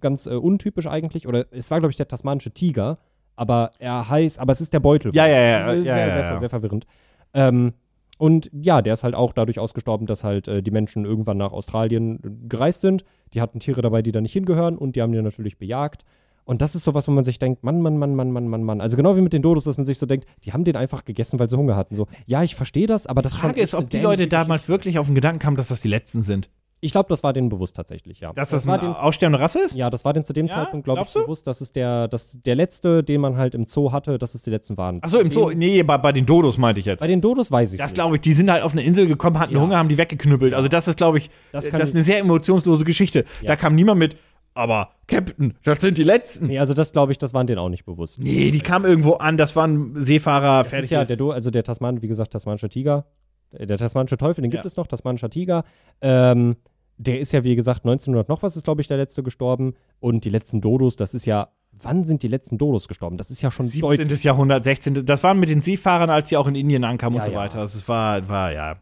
ganz 0.00 0.26
äh, 0.26 0.30
untypisch 0.34 0.86
eigentlich. 0.86 1.28
Oder 1.28 1.46
es 1.52 1.70
war, 1.70 1.78
glaube 1.78 1.90
ich, 1.92 1.96
der 1.96 2.08
tasmanische 2.08 2.50
Tiger. 2.50 2.98
Aber 3.36 3.72
er 3.78 4.08
heißt, 4.08 4.38
aber 4.38 4.52
es 4.52 4.60
ist 4.60 4.72
der 4.72 4.80
Beutelwolf. 4.80 5.14
Ja, 5.14 5.26
ja, 5.26 5.40
ja, 5.40 5.66
Das 5.66 5.78
ist 5.78 5.86
ja, 5.86 5.94
sehr, 5.94 6.06
ja, 6.06 6.12
sehr, 6.12 6.22
ja. 6.22 6.36
sehr 6.38 6.48
verwirrend. 6.48 6.86
Ähm, 7.34 7.74
und 8.18 8.50
ja, 8.52 8.80
der 8.80 8.94
ist 8.94 9.04
halt 9.04 9.14
auch 9.14 9.32
dadurch 9.32 9.58
ausgestorben, 9.58 10.06
dass 10.06 10.24
halt 10.24 10.48
äh, 10.48 10.62
die 10.62 10.70
Menschen 10.70 11.04
irgendwann 11.04 11.36
nach 11.36 11.52
Australien 11.52 12.16
äh, 12.24 12.48
gereist 12.48 12.80
sind. 12.80 13.04
Die 13.34 13.40
hatten 13.40 13.60
Tiere 13.60 13.82
dabei, 13.82 14.02
die 14.02 14.12
da 14.12 14.20
nicht 14.20 14.32
hingehören 14.32 14.78
und 14.78 14.96
die 14.96 15.02
haben 15.02 15.12
die 15.12 15.20
natürlich 15.20 15.58
bejagt. 15.58 16.02
Und 16.46 16.62
das 16.62 16.74
ist 16.76 16.84
sowas, 16.84 17.06
wo 17.08 17.12
man 17.12 17.24
sich 17.24 17.38
denkt, 17.38 17.64
Mann, 17.64 17.82
Mann, 17.82 17.98
Mann, 17.98 18.14
Mann, 18.14 18.30
Mann, 18.30 18.48
Mann, 18.48 18.62
Mann. 18.62 18.80
Also 18.80 18.96
genau 18.96 19.16
wie 19.16 19.20
mit 19.20 19.32
den 19.32 19.42
Dodos, 19.42 19.64
dass 19.64 19.76
man 19.76 19.84
sich 19.84 19.98
so 19.98 20.06
denkt, 20.06 20.26
die 20.44 20.52
haben 20.52 20.62
den 20.64 20.76
einfach 20.76 21.04
gegessen, 21.04 21.38
weil 21.40 21.50
sie 21.50 21.56
Hunger 21.58 21.76
hatten. 21.76 21.94
So, 21.96 22.06
ja, 22.26 22.42
ich 22.44 22.54
verstehe 22.54 22.86
das, 22.86 23.06
aber 23.06 23.20
das 23.20 23.32
Die 23.32 23.36
ist 23.36 23.40
schon 23.40 23.50
Frage 23.50 23.60
ist, 23.60 23.74
ob 23.74 23.90
die 23.90 23.98
Leute 23.98 24.28
damals 24.28 24.68
wirklich 24.68 24.98
auf 24.98 25.06
den 25.06 25.16
Gedanken 25.16 25.40
kamen, 25.40 25.56
dass 25.56 25.68
das 25.68 25.82
die 25.82 25.88
letzten 25.88 26.22
sind. 26.22 26.48
Ich 26.80 26.92
glaube, 26.92 27.08
das 27.08 27.22
war 27.22 27.32
denen 27.32 27.48
bewusst 27.48 27.74
tatsächlich, 27.74 28.20
ja. 28.20 28.32
Dass 28.34 28.50
das, 28.50 28.66
war 28.66 28.74
eine 28.74 28.88
den, 28.88 28.92
aussterbende 28.92 29.42
Rasse 29.42 29.60
ist? 29.60 29.74
ja, 29.74 29.88
das 29.88 30.04
war 30.04 30.12
denen 30.12 30.24
zu 30.24 30.34
dem 30.34 30.46
Ja? 30.46 30.54
Zeitpunkt, 30.54 30.84
glaube 30.84 31.02
ich, 31.06 31.12
du? 31.12 31.22
bewusst, 31.22 31.46
dass 31.46 31.62
es 31.62 31.72
der, 31.72 32.06
dass 32.06 32.38
der 32.44 32.54
letzte, 32.54 33.02
den 33.02 33.22
man 33.22 33.38
halt 33.38 33.54
im 33.54 33.64
Zoo 33.64 33.92
hatte, 33.92 34.18
dass 34.18 34.34
es 34.34 34.42
die 34.42 34.50
letzten 34.50 34.76
waren. 34.76 35.02
Achso, 35.02 35.18
im 35.18 35.32
Zoo. 35.32 35.48
Den, 35.48 35.58
Nee, 35.58 35.82
bei, 35.82 35.96
bei 35.96 36.12
den 36.12 36.26
Dodos 36.26 36.58
meinte 36.58 36.78
ich 36.80 36.86
jetzt. 36.86 37.00
Bei 37.00 37.06
den 37.06 37.22
Dodos 37.22 37.50
weiß 37.50 37.72
ich 37.72 37.80
Das 37.80 37.94
glaube 37.94 38.16
ich, 38.16 38.20
die 38.20 38.34
sind 38.34 38.50
halt 38.52 38.62
auf 38.62 38.72
eine 38.72 38.82
Insel 38.84 39.06
gekommen, 39.08 39.38
hatten 39.38 39.54
Ja. 39.54 39.60
Hunger, 39.60 39.78
haben 39.78 39.88
die 39.88 39.96
weggeknüppelt. 39.96 40.52
Also 40.52 40.68
das 40.68 40.86
ist, 40.86 40.96
glaube 40.98 41.16
ich, 41.18 41.30
Das 41.50 41.64
das, 41.64 41.72
kann 41.72 41.80
ist 41.80 41.94
eine 41.94 42.04
sehr 42.04 42.18
emotionslose 42.18 42.84
Geschichte. 42.84 43.24
Ja. 43.40 43.48
Da 43.48 43.56
kam 43.56 43.74
niemand 43.74 43.98
mit, 43.98 44.16
aber 44.56 44.90
Captain, 45.06 45.54
das 45.62 45.80
sind 45.80 45.98
die 45.98 46.02
Letzten. 46.04 46.46
Nee, 46.48 46.58
also 46.58 46.74
das 46.74 46.92
glaube 46.92 47.12
ich, 47.12 47.18
das 47.18 47.32
waren 47.34 47.46
denen 47.46 47.58
auch 47.58 47.68
nicht 47.68 47.84
bewusst. 47.84 48.20
Nee, 48.20 48.50
die 48.50 48.60
kamen 48.60 48.84
irgendwo 48.84 49.12
an, 49.14 49.36
das 49.36 49.54
waren 49.56 50.02
Seefahrer, 50.04 50.64
Das 50.64 50.70
fertig. 50.70 50.84
ist 50.86 50.90
ja 50.90 51.04
der, 51.04 51.16
Do 51.16 51.30
also 51.30 51.50
der 51.50 51.62
Tasman, 51.64 52.02
wie 52.02 52.08
gesagt, 52.08 52.32
tasmanische 52.32 52.68
Tiger. 52.68 53.06
Äh, 53.52 53.66
Der 53.66 53.78
tasmanische 53.78 54.16
Teufel, 54.16 54.42
den 54.42 54.50
gibt 54.50 54.64
Ja. 54.64 54.66
es 54.68 54.76
noch, 54.76 54.86
tasmanischer 54.86 55.30
Tiger. 55.30 55.64
Ähm, 56.00 56.56
der 56.98 57.20
ist 57.20 57.32
ja, 57.32 57.44
wie 57.44 57.54
gesagt, 57.54 57.84
1900 57.84 58.28
noch 58.28 58.42
was 58.42 58.56
ist, 58.56 58.64
glaube 58.64 58.80
ich, 58.80 58.88
der 58.88 58.96
letzte 58.96 59.22
gestorben. 59.22 59.74
Und 60.00 60.24
die 60.24 60.30
letzten 60.30 60.60
Dodos, 60.62 60.96
das 60.96 61.12
ist 61.14 61.26
ja, 61.26 61.48
wann 61.72 62.04
sind 62.06 62.22
die 62.22 62.28
letzten 62.28 62.56
Dodos 62.56 62.88
gestorben? 62.88 63.18
Das 63.18 63.30
ist 63.30 63.42
ja 63.42 63.50
schon 63.50 63.66
deutlich. 63.70 64.08
17. 64.08 64.26
Jahrhundert, 64.26 64.64
16. 64.64 65.04
Das 65.04 65.22
waren 65.22 65.38
mit 65.38 65.50
den 65.50 65.60
Seefahrern, 65.60 66.08
als 66.10 66.30
sie 66.30 66.36
auch 66.38 66.46
in 66.48 66.54
Indien 66.54 66.84
ankamen 66.84 67.16
Ja, 67.18 67.22
und 67.22 67.26
so 67.28 67.32
ja. 67.34 67.38
weiter. 67.38 67.58
Also 67.60 67.78
es 67.78 67.86
war, 67.86 68.26
war 68.30 68.50
ja. 68.52 68.76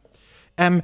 Ähm, 0.57 0.83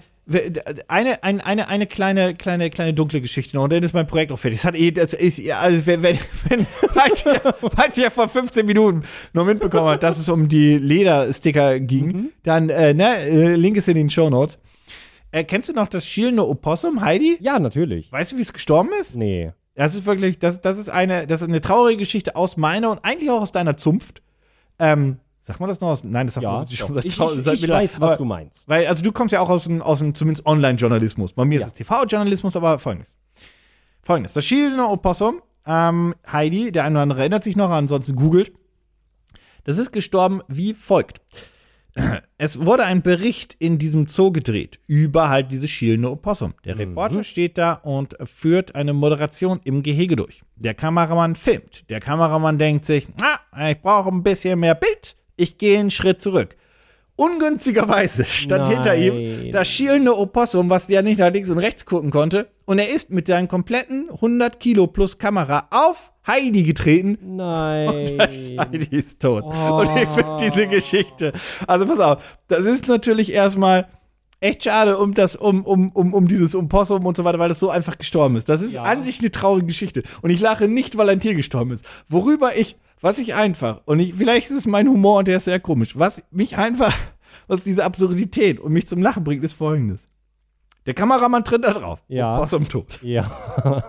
eine, 0.89 1.23
ein, 1.23 1.41
eine, 1.41 1.69
eine 1.69 1.87
kleine, 1.87 2.35
kleine, 2.35 2.71
kleine 2.71 2.95
dunkle 2.95 3.21
Geschichte 3.21 3.57
noch, 3.57 3.65
und 3.65 3.73
dann 3.73 3.83
ist 3.83 3.95
mein 3.95 4.07
Projekt 4.07 4.33
auch 4.33 4.39
fertig. 4.39 4.61
Das 4.61 4.65
hat 4.67 4.77
eh, 4.77 4.91
das 4.91 5.13
ist, 5.15 5.41
also 5.51 5.87
wenn, 5.87 6.03
wenn, 6.03 6.19
wenn 6.49 6.65
falls, 6.67 7.25
ihr, 7.27 7.41
falls 7.77 7.99
ihr 7.99 8.11
vor 8.11 8.29
15 8.29 8.65
Minuten 8.67 9.03
noch 9.33 9.45
mitbekommen 9.45 9.89
habt, 9.89 10.03
dass 10.03 10.19
es 10.19 10.29
um 10.29 10.49
die 10.49 10.79
Ledersticker 10.79 11.81
ging, 11.81 12.07
Mhm. 12.07 12.31
dann, 12.43 12.69
äh, 12.71 12.95
ne, 12.95 13.19
äh, 13.19 13.55
Link 13.57 13.77
ist 13.77 13.89
in 13.89 13.95
den 13.95 14.11
Shownotes. 14.11 14.59
Äh, 15.33 15.45
kennst 15.45 15.69
du 15.69 15.73
noch 15.73 15.87
das 15.89 16.05
schielende 16.07 16.47
Opossum, 16.49 17.03
Heidi? 17.03 17.37
Ja, 17.41 17.59
natürlich. 17.59 18.11
Weißt 18.11 18.33
du, 18.33 18.37
wie 18.37 18.43
es 18.43 18.53
gestorben 18.53 18.91
ist? 19.01 19.15
Nee. 19.17 19.53
Das 19.75 19.95
ist 19.95 20.05
wirklich, 20.05 20.39
das, 20.39 20.61
das 20.61 20.79
ist 20.79 20.89
eine, 20.91 21.27
das 21.27 21.43
ist 21.43 21.49
eine 21.49 21.61
traurige 21.61 21.99
Geschichte 21.99 22.35
aus 22.37 22.57
meiner 22.57 22.91
und 22.91 23.05
eigentlich 23.05 23.31
auch 23.31 23.41
aus 23.43 23.53
deiner 23.53 23.77
Zunft. 23.77 24.23
Ähm, 24.79 25.19
sagt 25.43 25.61
man 25.61 25.69
das 25.69 25.81
noch 25.81 25.89
aus? 25.89 26.05
Nein, 26.05 26.27
das 26.27 26.35
sagt 26.35 26.45
Ja, 26.45 26.53
man 26.53 26.69
schon 26.71 26.95
seit 26.95 27.05
ich, 27.07 27.19
ich, 27.19 27.43
seit 27.45 27.55
ich 27.55 27.69
weiß, 27.69 28.01
was 28.01 28.11
Aber- 28.13 28.19
du 28.19 28.25
meinst. 28.25 28.69
Weil, 28.69 28.87
also 28.87 29.03
du 29.03 29.13
kommst 29.13 29.33
ja 29.33 29.41
auch 29.41 29.49
aus 29.49 29.65
dem, 29.65 29.83
aus 29.83 29.99
dem 30.01 30.15
zumindest 30.15 30.47
Online-Journalismus. 30.47 31.33
Bei 31.33 31.45
mir 31.45 31.61
Ja. 31.61 31.67
ist 31.67 31.73
es 31.73 31.87
TV-Journalismus, 31.87 32.57
aber 32.57 32.79
folgendes. 32.79 33.15
Folgendes. 34.03 34.33
Das 34.35 34.45
schielende 34.45 34.85
Opossum, 34.87 35.43
ähm, 35.67 36.15
Heidi, 36.31 36.73
der 36.73 36.85
eine 36.85 36.95
oder 36.97 37.03
andere 37.03 37.21
erinnert 37.21 37.45
sich 37.45 37.57
noch, 37.57 37.71
ansonsten 37.71 38.17
googelt. 38.17 38.53
Das 39.65 39.79
ist 39.79 39.93
gestorben 39.93 40.41
wie 40.49 40.75
folgt. 40.75 41.21
Es 42.39 42.65
wurde 42.65 42.85
ein 42.85 43.03
Bericht 43.03 43.57
in 43.59 43.77
diesem 43.77 44.07
Zoo 44.07 44.31
gedreht 44.33 44.79
über 44.87 45.29
halt 45.29 45.51
dieses 45.53 45.69
schielende 45.71 46.11
Opossum. 46.11 46.55
Der 46.65 46.79
Reporter 46.79 47.25
steht 47.25 47.59
da 47.59 47.73
und 47.75 48.17
führt 48.25 48.75
eine 48.77 48.93
Moderation 48.95 49.61
im 49.65 49.83
Gehege 49.83 50.17
durch. 50.17 50.43
Der 50.57 50.73
Kameramann 50.75 51.35
filmt. 51.35 51.91
Der 51.91 52.01
Kameramann 52.01 52.59
denkt 52.59 52.87
sich, 52.87 53.07
ah, 53.21 53.69
ich 53.71 53.83
brauche 53.83 54.09
ein 54.09 54.23
bisschen 54.23 54.61
mehr 54.61 54.75
Bild. 54.77 55.17
Ich 55.41 55.57
gehe 55.57 55.79
einen 55.81 55.91
Schritt 55.91 56.21
zurück. 56.21 56.55
Ungünstigerweise 57.17 58.25
stand 58.25 58.65
Nein. 58.65 58.73
hinter 58.75 58.97
ihm 58.97 59.51
das 59.53 59.69
schielende 59.69 60.17
Opossum, 60.17 60.69
was 60.69 60.89
ja 60.89 61.01
nicht 61.01 61.19
nach 61.19 61.33
links 61.33 61.49
und 61.49 61.59
rechts 61.59 61.85
gucken 61.87 62.11
konnte. 62.11 62.49
Und 62.67 62.79
er 62.79 62.91
ist 62.91 63.11
mit 63.11 63.27
seinen 63.27 63.49
kompletten 63.49 64.09
100 64.11 64.61
Kilo 64.61 64.87
plus 64.87 65.17
Kamera 65.19 65.67
auf 65.71 66.13
Heidi 66.27 66.63
getreten 66.65 67.19
Nein. 67.37 67.89
Heidi 68.59 68.89
ist 68.97 69.21
tot. 69.21 69.45
Und 69.45 69.97
ich 69.97 70.09
finde 70.09 70.37
diese 70.41 70.67
Geschichte. 70.67 71.33
Also 71.67 71.87
pass 71.87 72.01
auf, 72.01 72.39
das 72.49 72.61
ist 72.67 72.87
natürlich 72.87 73.33
erstmal 73.33 73.89
echt 74.41 74.65
schade 74.65 74.97
um 74.99 75.13
das, 75.15 75.37
um, 75.37 75.65
um, 75.65 75.91
um, 75.93 76.13
um 76.15 76.29
dieses 76.29 76.55
Opossum 76.55 77.05
und 77.07 77.17
so 77.17 77.25
weiter, 77.25 77.39
weil 77.39 77.49
das 77.51 77.61
so 77.61 77.71
einfach 77.71 77.97
gestorben 77.99 78.37
ist. 78.37 78.49
Das 78.49 78.61
ist 78.63 78.75
Ja. 78.75 78.83
an 78.83 79.03
sich 79.03 79.21
eine 79.21 79.31
traurige 79.31 79.67
Geschichte. 79.67 80.03
Und 80.23 80.31
ich 80.31 80.41
lache 80.41 80.69
nicht, 80.69 80.97
weil 80.99 81.09
ein 81.11 81.21
Tier 81.21 81.35
gestorben 81.35 81.73
ist. 81.73 81.85
Worüber 82.09 82.57
ich, 82.57 82.77
was 83.01 83.19
ich 83.19 83.35
einfach, 83.35 83.81
und 83.87 84.01
ich, 84.01 84.15
vielleicht 84.15 84.51
ist 84.51 84.57
es 84.57 84.67
mein 84.67 84.89
Humor 84.89 85.21
und 85.21 85.29
der 85.29 85.39
ist 85.39 85.45
sehr 85.45 85.61
komisch, 85.61 85.99
was 85.99 86.23
mich 86.31 86.59
einfach, 86.59 86.95
was 87.47 87.65
diese 87.65 87.85
Absurdität 87.85 88.61
und 88.61 88.73
mich 88.73 88.87
zum 88.87 89.03
Lachen 89.03 89.25
bringt, 89.25 89.45
ist 89.45 89.55
folgendes. 89.55 90.07
Der 90.87 90.95
Kameramann 90.95 91.45
tritt 91.45 91.65
da 91.65 91.73
drauf. 91.73 92.03
Ja. 92.09 92.35
Opossum 92.37 92.69
tot. 92.69 92.99
Ja. 93.03 93.31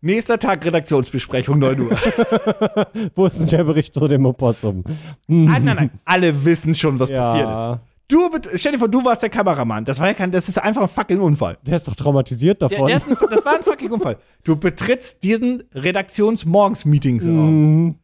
Nächster 0.00 0.38
Tag 0.38 0.64
Redaktionsbesprechung, 0.66 1.58
9 1.58 1.80
Uhr. 1.80 1.90
Wo 3.14 3.24
ist 3.24 3.38
denn 3.40 3.46
der 3.46 3.64
Bericht 3.64 3.94
zu 3.94 4.06
dem 4.06 4.26
Opossum? 4.26 4.84
ah, 4.86 4.92
nein, 5.28 5.64
nein, 5.64 5.90
alle 6.04 6.44
wissen 6.44 6.74
schon, 6.74 6.98
was 6.98 7.10
passiert 7.10 7.48
ist. 7.48 7.93
Du, 8.06 8.30
stell 8.54 8.72
dir 8.72 8.78
vor, 8.78 8.88
du 8.88 9.02
warst 9.04 9.22
der 9.22 9.30
Kameramann. 9.30 9.84
Das 9.86 9.98
war 9.98 10.08
ja 10.08 10.14
kein, 10.14 10.30
das 10.30 10.48
ist 10.48 10.58
einfach 10.58 10.82
ein 10.82 10.88
fucking 10.88 11.20
Unfall. 11.20 11.56
Der 11.62 11.76
ist 11.76 11.88
doch 11.88 11.94
traumatisiert 11.94 12.60
Der, 12.60 12.68
davon. 12.68 12.88
der 12.88 12.98
ist 12.98 13.08
ein, 13.08 13.16
das 13.30 13.44
war 13.44 13.54
ein 13.56 13.62
fucking 13.62 13.90
Unfall. 13.90 14.18
Du 14.44 14.56
betrittst 14.56 15.22
diesen 15.22 15.62
Redaktionsmorgens-Meetingsraum. 15.74 17.94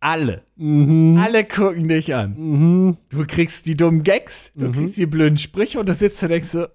Alle. 0.00 0.42
Alle 0.58 1.44
gucken 1.44 1.88
dich 1.88 2.14
an. 2.14 2.98
Du 3.08 3.24
kriegst 3.26 3.64
die 3.66 3.76
dummen 3.76 4.02
Gags, 4.02 4.52
du 4.54 4.70
kriegst 4.70 4.98
die 4.98 5.06
blöden 5.06 5.38
Sprüche 5.38 5.80
und 5.80 5.88
da 5.88 5.94
sitzt 5.94 6.20
du 6.20 6.26
und 6.26 6.32
denkst 6.32 6.48
so. 6.50 6.66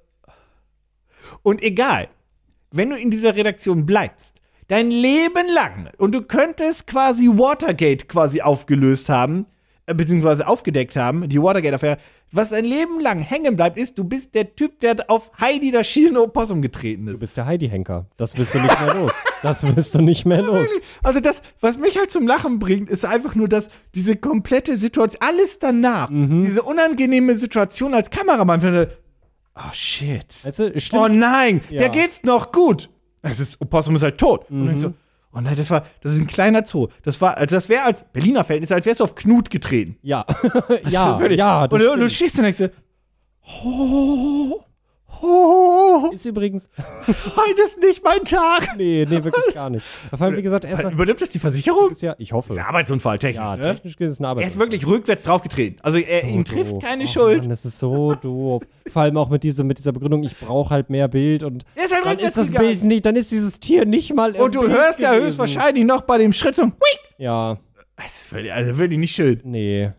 Und 1.44 1.62
egal, 1.62 2.08
wenn 2.72 2.90
du 2.90 2.98
in 2.98 3.12
dieser 3.12 3.36
Redaktion 3.36 3.86
bleibst, 3.86 4.42
dein 4.68 4.90
Leben 4.90 5.48
lang, 5.54 5.90
und 5.98 6.14
du 6.14 6.24
könntest 6.24 6.88
quasi 6.88 7.28
Watergate 7.28 8.08
quasi 8.08 8.42
aufgelöst 8.42 9.10
haben, 9.10 9.46
beziehungsweise 9.94 10.48
aufgedeckt 10.48 10.96
haben, 10.96 11.28
die 11.30 11.42
Watergate-Affäre, 11.42 11.98
was 12.32 12.50
sein 12.50 12.64
Leben 12.66 13.00
lang 13.02 13.20
hängen 13.22 13.56
bleibt, 13.56 13.78
ist, 13.78 13.98
du 13.98 14.04
bist 14.06 14.34
der 14.36 14.56
Typ, 14.56 14.80
der 14.80 14.96
auf 15.10 15.32
Heidi 15.40 15.72
das 15.72 15.88
schielende 15.88 16.22
Opossum 16.24 16.62
getreten 16.62 17.06
Du 17.08 17.14
ist. 17.14 17.20
bist 17.20 17.36
der 17.38 17.46
Heidi-Henker. 17.46 18.06
Das 18.18 18.38
wirst 18.38 18.54
du 18.56 18.60
nicht 18.60 18.80
mehr 18.80 18.94
los. 18.96 19.14
Das 19.42 19.76
wirst 19.76 19.96
du 19.96 20.02
nicht 20.02 20.26
mehr 20.26 20.42
los. 20.42 20.68
Also 21.04 21.20
das, 21.20 21.42
was 21.60 21.78
mich 21.78 21.98
halt 21.98 22.10
zum 22.12 22.28
Lachen 22.28 22.60
bringt, 22.60 22.90
ist 22.90 23.04
einfach 23.06 23.36
nur, 23.36 23.48
dass 23.50 23.68
diese 23.96 24.16
komplette 24.16 24.78
Situation, 24.78 25.22
alles 25.28 25.60
danach, 25.60 26.10
Mhm. 26.10 26.40
diese 26.40 26.62
unangenehme 26.64 27.36
Situation 27.36 27.94
als 27.94 28.10
Kameramann, 28.10 28.62
finde, 28.62 28.98
oh 29.56 29.74
shit. 29.74 30.26
Weißt 30.44 30.60
du, 30.60 30.74
Oh 30.94 31.08
nein, 31.10 31.62
Ja. 31.70 31.80
der 31.80 31.90
geht's 31.90 32.24
noch 32.24 32.52
gut. 32.52 32.90
Das 33.24 33.40
ist, 33.40 33.60
Opossum 33.62 33.96
ist 33.96 34.04
halt 34.04 34.18
tot. 34.18 34.50
Und 34.50 34.74
ich 34.74 34.80
so, 34.80 34.94
oh 35.34 35.40
nein, 35.42 35.56
das 35.56 35.70
war, 35.70 35.86
das 36.02 36.14
ist 36.14 36.20
ein 36.20 36.28
kleiner 36.28 36.66
Zoo. 36.66 36.88
Das 37.04 37.20
war, 37.22 37.38
also 37.38 37.56
das 37.56 37.70
wäre 37.70 37.84
als 37.84 38.04
Berliner 38.12 38.44
Verhältnis, 38.44 38.72
als 38.72 38.86
wärst 38.86 39.00
du 39.00 39.04
auf 39.06 39.16
Knut 39.16 39.50
getreten. 39.50 39.98
Ja. 40.02 40.26
ja, 40.90 41.26
ja, 41.28 41.64
und, 41.64 41.74
du- 41.82 41.92
und 41.94 42.00
du 42.00 42.10
stehst 42.10 42.38
und 42.38 42.44
denkst 42.46 42.70
oh, 43.64 43.68
oh, 43.68 44.64
ist 46.12 46.26
übrigens. 46.26 46.70
heute 47.08 47.62
ist 47.64 47.80
nicht 47.80 48.04
mein 48.04 48.24
Tag. 48.26 48.76
Nee, 48.78 49.06
nee, 49.10 49.24
wirklich 49.24 49.54
gar 49.54 49.70
nicht. 49.70 49.86
Vor 50.10 50.22
allem, 50.22 50.38
wie 50.38 50.42
gesagt, 50.42 50.66
erstmal. 50.66 50.94
Übernimmt 50.94 51.22
das 51.22 51.30
die 51.30 51.40
Versicherung? 51.40 51.92
ja, 52.02 52.16
ich 52.18 52.34
hoffe. 52.34 52.50
Das 52.50 52.58
ist 52.58 52.64
ein 52.64 52.68
Arbeitsunfall, 52.70 53.20
technisch. 53.20 53.44
Ja, 53.44 53.56
ne? 53.58 53.64
technisch 53.76 53.96
gesehen 53.96 54.08
ist 54.08 54.14
es 54.14 54.20
eine 54.20 54.30
Arbeit. 54.30 54.44
Er 54.44 54.48
ist 54.48 54.58
wirklich 54.60 54.88
rückwärts 54.88 55.24
draufgetreten. 55.24 55.78
Also 55.84 56.00
er, 56.00 56.24
ihn 56.24 56.44
trifft 56.46 56.72
doof. 56.72 56.84
keine 56.84 57.04
oh, 57.04 57.08
Schuld. 57.08 57.40
Mann, 57.42 57.50
das 57.50 57.66
ist 57.66 57.80
so 57.80 58.14
doof. 58.16 58.64
Vor 58.88 59.02
allem 59.04 59.18
auch 59.18 59.30
mit, 59.30 59.44
diese, 59.44 59.64
mit 59.64 59.78
dieser 59.78 59.92
Begründung, 59.92 60.24
ich 60.24 60.38
brauche 60.38 60.70
halt 60.72 60.90
mehr 60.90 61.08
Bild 61.08 61.44
und 61.44 61.64
Er 61.76 61.86
ist 61.86 61.94
halt 61.94 62.06
dann 62.06 62.20
ist 62.20 62.38
das 62.38 62.48
gegangen. 62.48 62.68
Bild 62.68 62.84
nicht, 62.84 63.06
dann 63.06 63.16
ist 63.16 63.32
dieses 63.32 63.60
Tier 63.60 63.86
nicht 63.86 64.14
mal 64.16 64.32
Und 64.34 64.56
du 64.56 64.62
Bild 64.62 64.72
hörst 64.74 65.00
ja 65.02 65.12
gewesen. 65.12 65.28
höchstwahrscheinlich 65.28 65.86
noch 65.86 66.02
bei 66.02 66.18
dem 66.18 66.34
Schritt 66.34 66.56
so, 66.56 66.64
Hui! 66.64 66.72
Ja, 67.18 67.58
Das 67.96 68.22
ist 68.22 68.32
wirklich, 68.34 68.52
also 68.54 68.78
wirklich 68.78 69.00
nicht 69.00 69.16
schön. 69.16 69.40
nee. 69.44 69.92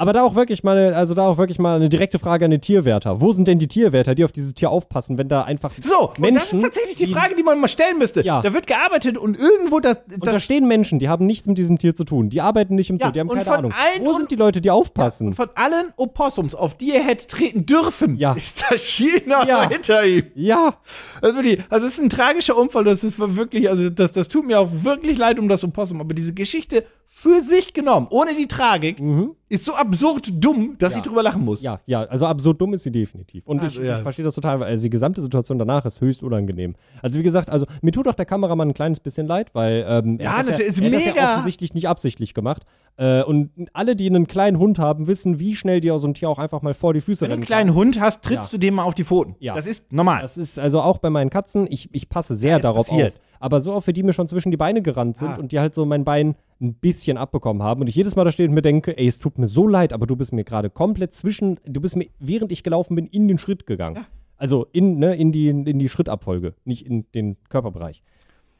Aber 0.00 0.12
da 0.12 0.22
auch 0.22 0.36
wirklich 0.36 0.62
mal, 0.62 0.78
eine, 0.78 0.96
also 0.96 1.12
da 1.12 1.26
auch 1.26 1.38
wirklich 1.38 1.58
mal 1.58 1.74
eine 1.74 1.88
direkte 1.88 2.20
Frage 2.20 2.44
an 2.44 2.52
den 2.52 2.60
Tierwärter. 2.60 3.20
Wo 3.20 3.32
sind 3.32 3.48
denn 3.48 3.58
die 3.58 3.66
Tierwärter, 3.66 4.14
die 4.14 4.22
auf 4.24 4.30
dieses 4.30 4.54
Tier 4.54 4.70
aufpassen, 4.70 5.18
wenn 5.18 5.28
da 5.28 5.42
einfach 5.42 5.72
So, 5.80 6.02
und 6.02 6.10
das 6.10 6.18
Menschen, 6.20 6.58
ist 6.58 6.64
tatsächlich 6.64 6.94
die 6.96 7.06
Frage, 7.08 7.34
die 7.34 7.42
man 7.42 7.60
mal 7.60 7.66
stellen 7.66 7.98
müsste. 7.98 8.24
Ja. 8.24 8.40
Da 8.40 8.54
wird 8.54 8.68
gearbeitet 8.68 9.18
und 9.18 9.36
irgendwo 9.36 9.80
das, 9.80 9.96
Und 10.14 10.24
da 10.24 10.38
stehen 10.38 10.68
Menschen, 10.68 11.00
die 11.00 11.08
haben 11.08 11.26
nichts 11.26 11.48
mit 11.48 11.58
diesem 11.58 11.78
Tier 11.78 11.96
zu 11.96 12.04
tun. 12.04 12.30
Die 12.30 12.40
arbeiten 12.40 12.76
nicht 12.76 12.90
im 12.90 12.98
Zoo, 12.98 13.06
Ja, 13.06 13.10
die 13.10 13.18
haben 13.20 13.28
keine 13.28 13.50
Ahnung. 13.50 13.72
Wo 14.00 14.12
sind 14.12 14.30
die 14.30 14.36
Leute, 14.36 14.60
die 14.60 14.70
aufpassen? 14.70 15.34
von 15.34 15.48
allen 15.56 15.92
Opossums, 15.96 16.54
auf 16.54 16.76
die 16.76 16.92
er 16.92 17.02
hätte 17.02 17.26
treten 17.26 17.66
dürfen, 17.66 18.14
Ja. 18.16 18.34
ist 18.34 18.64
das 18.70 18.84
China 18.86 19.44
Ja. 19.48 19.68
hinter 19.68 20.06
ihm. 20.06 20.26
Ja, 20.36 20.76
Also, 21.20 21.34
wirklich, 21.34 21.58
also 21.70 21.86
es 21.88 21.94
ist 21.94 22.00
ein 22.04 22.08
tragischer 22.08 22.56
Unfall, 22.56 22.84
das 22.84 23.02
ist 23.02 23.18
wirklich, 23.18 23.68
also 23.68 23.90
das, 23.90 24.12
das 24.12 24.28
tut 24.28 24.46
mir 24.46 24.60
auch 24.60 24.68
wirklich 24.84 25.18
leid 25.18 25.40
um 25.40 25.48
das 25.48 25.64
Opossum, 25.64 26.00
aber 26.00 26.14
diese 26.14 26.34
Geschichte 26.34 26.84
für 27.20 27.42
sich 27.42 27.74
genommen, 27.74 28.06
ohne 28.10 28.36
die 28.36 28.46
Tragik, 28.46 29.02
ist 29.48 29.64
so 29.64 29.74
absurd 29.74 30.28
dumm, 30.34 30.76
dass 30.78 30.92
Ja. 30.92 30.98
ich 31.00 31.02
drüber 31.06 31.22
lachen 31.24 31.44
muss. 31.44 31.62
ja, 31.62 31.80
ja. 31.86 32.02
Also 32.04 32.26
absurd 32.26 32.60
dumm 32.60 32.74
ist 32.74 32.84
sie 32.84 32.92
definitiv. 32.92 33.48
Und 33.48 33.60
Also, 33.60 33.80
ich, 33.80 33.86
ja. 33.86 33.96
ich 33.96 34.02
verstehe 34.02 34.24
das 34.24 34.36
total, 34.36 34.60
weil 34.60 34.68
also 34.68 34.84
die 34.84 34.90
gesamte 34.90 35.20
Situation 35.20 35.58
danach 35.58 35.84
ist 35.84 36.00
höchst 36.00 36.22
unangenehm. 36.22 36.76
Also 37.02 37.18
wie 37.18 37.24
gesagt, 37.24 37.50
also 37.50 37.66
mir 37.82 37.90
tut 37.90 38.06
auch 38.06 38.14
der 38.14 38.24
Kameramann 38.26 38.68
ein 38.68 38.74
kleines 38.74 39.00
bisschen 39.00 39.26
leid, 39.26 39.50
weil 39.54 39.84
ähm, 39.88 40.18
Ja, 40.20 40.26
er 40.26 40.38
hat 40.38 40.48
das 40.48 40.58
natürlich, 40.58 40.70
ist 40.70 40.80
er 40.80 40.90
das 40.90 41.04
ja 41.06 41.12
mega. 41.12 41.32
offensichtlich 41.32 41.74
nicht 41.74 41.88
absichtlich 41.88 42.34
gemacht. 42.34 42.62
Äh, 42.98 43.22
und 43.24 43.50
alle, 43.72 43.96
die 43.96 44.06
einen 44.06 44.26
kleinen 44.28 44.58
Hund 44.60 44.78
haben, 44.78 45.08
wissen, 45.08 45.40
wie 45.40 45.56
schnell 45.56 45.80
dir 45.80 45.98
so 45.98 46.06
ein 46.06 46.14
Tier 46.14 46.28
auch 46.30 46.38
einfach 46.38 46.62
mal 46.62 46.74
vor 46.74 46.94
die 46.94 47.00
Füße 47.00 47.22
Wenn 47.22 47.30
du 47.30 47.34
einen 47.34 47.42
kleinen 47.44 47.74
Hund 47.74 47.98
hast, 48.00 48.22
trittst 48.22 48.52
Ja. 48.52 48.58
du 48.58 48.58
dem 48.58 48.74
mal 48.74 48.84
auf 48.84 48.94
die 48.94 49.04
Pfoten. 49.04 49.34
Ja. 49.40 49.54
Das 49.56 49.66
ist 49.66 49.92
normal. 49.92 50.22
Das 50.22 50.36
ist 50.38 50.58
also 50.60 50.80
auch 50.82 50.98
bei 50.98 51.10
meinen 51.10 51.30
Katzen, 51.30 51.66
ich, 51.68 51.88
ich 51.92 52.08
passe 52.08 52.36
sehr 52.36 52.58
darauf 52.60 52.88
passiert. 52.88 53.14
auf. 53.14 53.20
Aber 53.40 53.60
so 53.60 53.72
oft, 53.72 53.86
wie 53.86 53.92
die 53.92 54.02
mir 54.02 54.12
schon 54.12 54.26
zwischen 54.28 54.50
die 54.50 54.56
Beine 54.56 54.82
gerannt 54.82 55.16
sind 55.16 55.30
Ah. 55.30 55.38
und 55.38 55.52
die 55.52 55.60
halt 55.60 55.74
so 55.74 55.84
mein 55.84 56.04
Bein 56.04 56.34
ein 56.60 56.74
bisschen 56.74 57.16
abbekommen 57.16 57.62
haben 57.62 57.80
und 57.82 57.86
ich 57.88 57.94
jedes 57.94 58.16
Mal 58.16 58.24
da 58.24 58.32
stehe 58.32 58.48
und 58.48 58.54
mir 58.54 58.62
denke, 58.62 58.96
ey, 58.98 59.06
es 59.06 59.18
tut 59.18 59.38
mir 59.38 59.46
so 59.46 59.68
leid, 59.68 59.92
aber 59.92 60.06
du 60.06 60.16
bist 60.16 60.32
mir 60.32 60.44
gerade 60.44 60.70
komplett 60.70 61.12
zwischen, 61.12 61.58
du 61.64 61.80
bist 61.80 61.94
mir, 61.96 62.06
während 62.18 62.50
ich 62.52 62.62
gelaufen 62.62 62.94
bin, 62.96 63.06
in 63.06 63.28
den 63.28 63.38
Schritt 63.38 63.66
gegangen. 63.66 64.04
Also 64.36 64.66
in, 64.72 64.98
ne, 64.98 65.14
in, 65.16 65.32
die, 65.32 65.48
in 65.48 65.78
die 65.78 65.88
Schrittabfolge, 65.88 66.54
nicht 66.64 66.86
in 66.86 67.06
den 67.14 67.36
Körperbereich. 67.48 68.02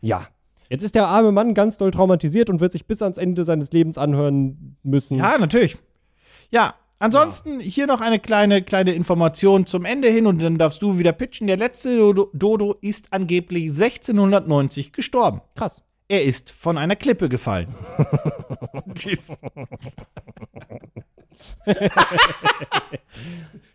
Ja. 0.01 0.27
Jetzt 0.71 0.83
ist 0.85 0.95
der 0.95 1.07
arme 1.09 1.33
Mann 1.33 1.55
ganz 1.55 1.79
doll 1.79 1.91
traumatisiert 1.91 2.51
und 2.51 2.61
wird 2.61 2.73
sich 2.73 2.87
bis 2.87 3.01
ans 3.01 3.17
Ende 3.17 3.43
seines 3.45 3.73
Lebens 3.73 3.97
anhören 3.97 4.77
müssen. 4.83 5.17
Ja, 5.17 5.39
natürlich. 5.39 5.77
Ja, 6.51 6.75
ansonsten 6.99 7.61
hier 7.61 7.87
noch 7.87 8.01
eine 8.01 8.19
kleine, 8.19 8.63
kleine 8.63 8.93
Information 8.93 9.67
zum 9.67 9.85
Ende 9.85 10.09
hin 10.09 10.27
und 10.27 10.43
dann 10.43 10.59
darfst 10.59 10.83
du 10.83 10.99
wieder 10.99 11.13
pitchen. 11.13 11.47
Der 11.47 11.57
letzte 11.57 11.97
Dodo, 11.97 12.31
Dodo 12.33 12.75
ist 12.81 13.13
angeblich 13.13 13.69
1690 13.69 14.93
gestorben. 14.93 15.41
Krass. 15.55 15.83
Er 16.09 16.25
ist 16.25 16.51
von 16.51 16.79
einer 16.79 16.97
Klippe 16.97 17.29
gefallen. 17.29 17.69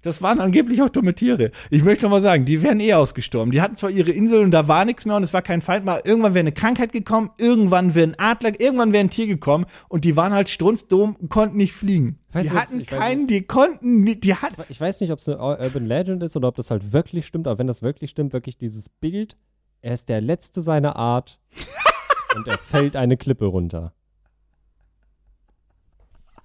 Das 0.03 0.21
waren 0.21 0.41
angeblich 0.41 0.81
auch 0.81 0.89
dumme 0.89 1.15
Tiere. 1.15 1.51
Ich 1.69 1.83
möchte 1.83 2.03
noch 2.03 2.11
mal 2.11 2.21
sagen, 2.21 2.43
die 2.43 2.61
wären 2.61 2.81
eh 2.81 2.93
ausgestorben. 2.93 3.51
Die 3.51 3.61
hatten 3.61 3.77
zwar 3.77 3.89
ihre 3.89 4.11
Insel 4.11 4.43
und 4.43 4.51
da 4.51 4.67
war 4.67 4.83
nichts 4.83 5.05
mehr 5.05 5.15
und 5.15 5.23
es 5.23 5.31
war 5.31 5.41
kein 5.41 5.61
Feind 5.61 5.85
mehr. 5.85 6.05
Irgendwann 6.05 6.33
wäre 6.33 6.41
eine 6.41 6.51
Krankheit 6.51 6.91
gekommen, 6.91 7.29
irgendwann 7.37 7.95
wäre 7.95 8.07
ein 8.07 8.19
Adler, 8.19 8.59
irgendwann 8.59 8.91
wäre 8.91 9.05
ein 9.05 9.09
Tier 9.09 9.27
gekommen 9.27 9.65
und 9.87 10.03
die 10.03 10.17
waren 10.17 10.33
halt 10.33 10.49
strunzdumm 10.49 11.15
und 11.15 11.29
konnten 11.29 11.55
nicht 11.55 11.71
fliegen. 11.71 12.19
Ich 12.29 12.35
weiß 12.35 12.49
die 12.49 12.51
hatten 12.51 12.85
keinen, 12.85 13.27
die 13.27 13.43
konnten 13.43 14.01
nicht, 14.01 14.25
die 14.25 14.35
hatten. 14.35 14.61
Ich 14.67 14.81
weiß 14.81 14.99
nicht, 14.99 15.11
ob 15.11 15.19
es 15.19 15.29
eine 15.29 15.39
Urban 15.39 15.85
Legend 15.85 16.21
ist 16.21 16.35
oder 16.35 16.49
ob 16.49 16.55
das 16.55 16.69
halt 16.69 16.91
wirklich 16.91 17.25
stimmt, 17.25 17.47
aber 17.47 17.57
wenn 17.57 17.67
das 17.67 17.81
wirklich 17.81 18.11
stimmt, 18.11 18.33
wirklich 18.33 18.57
dieses 18.57 18.89
Bild, 18.89 19.37
er 19.81 19.93
ist 19.93 20.09
der 20.09 20.19
Letzte 20.19 20.61
seiner 20.61 20.97
Art 20.97 21.39
und 22.35 22.45
er 22.45 22.57
fällt 22.57 22.97
eine 22.97 23.15
Klippe 23.15 23.45
runter. 23.45 23.93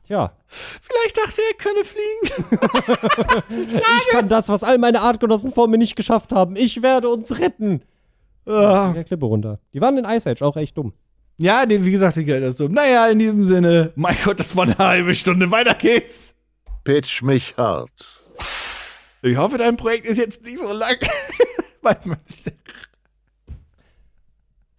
Tja, 0.08 0.32
Vielleicht 0.46 1.18
dachte 1.18 1.42
er, 1.42 1.48
er 1.50 1.54
könne 1.58 1.84
fliegen. 1.84 2.22
ich 3.98 4.08
kann 4.08 4.26
das, 4.30 4.48
was 4.48 4.64
all 4.64 4.78
meine 4.78 5.02
Artgenossen 5.02 5.52
vor 5.52 5.68
mir 5.68 5.76
nicht 5.76 5.96
geschafft 5.96 6.32
haben. 6.32 6.56
Ich 6.56 6.82
werde 6.82 7.10
uns 7.10 7.38
retten. 7.38 7.82
Ah. 8.46 8.92
Der 8.94 9.04
Klippe 9.04 9.26
runter. 9.26 9.60
Die 9.74 9.82
waren 9.82 9.98
in 9.98 10.06
Ice 10.06 10.30
Age 10.30 10.40
auch 10.40 10.56
echt 10.56 10.78
dumm. 10.78 10.94
Ja, 11.36 11.66
den, 11.66 11.84
wie 11.84 11.90
gesagt, 11.90 12.16
die 12.16 12.24
Geld 12.24 12.42
ist 12.42 12.58
dumm. 12.58 12.72
Naja, 12.72 13.08
in 13.08 13.18
diesem 13.18 13.44
Sinne, 13.44 13.92
mein 13.96 14.16
Gott, 14.24 14.40
das 14.40 14.56
war 14.56 14.64
eine 14.64 14.78
halbe 14.78 15.14
Stunde. 15.14 15.50
Weiter 15.50 15.74
geht's. 15.74 16.32
Pitch 16.84 17.20
mich 17.20 17.54
hart. 17.58 18.24
Ich 19.20 19.36
hoffe, 19.36 19.58
dein 19.58 19.76
Projekt 19.76 20.06
ist 20.06 20.16
jetzt 20.16 20.42
nicht 20.42 20.58
so 20.58 20.72
lang. 20.72 20.96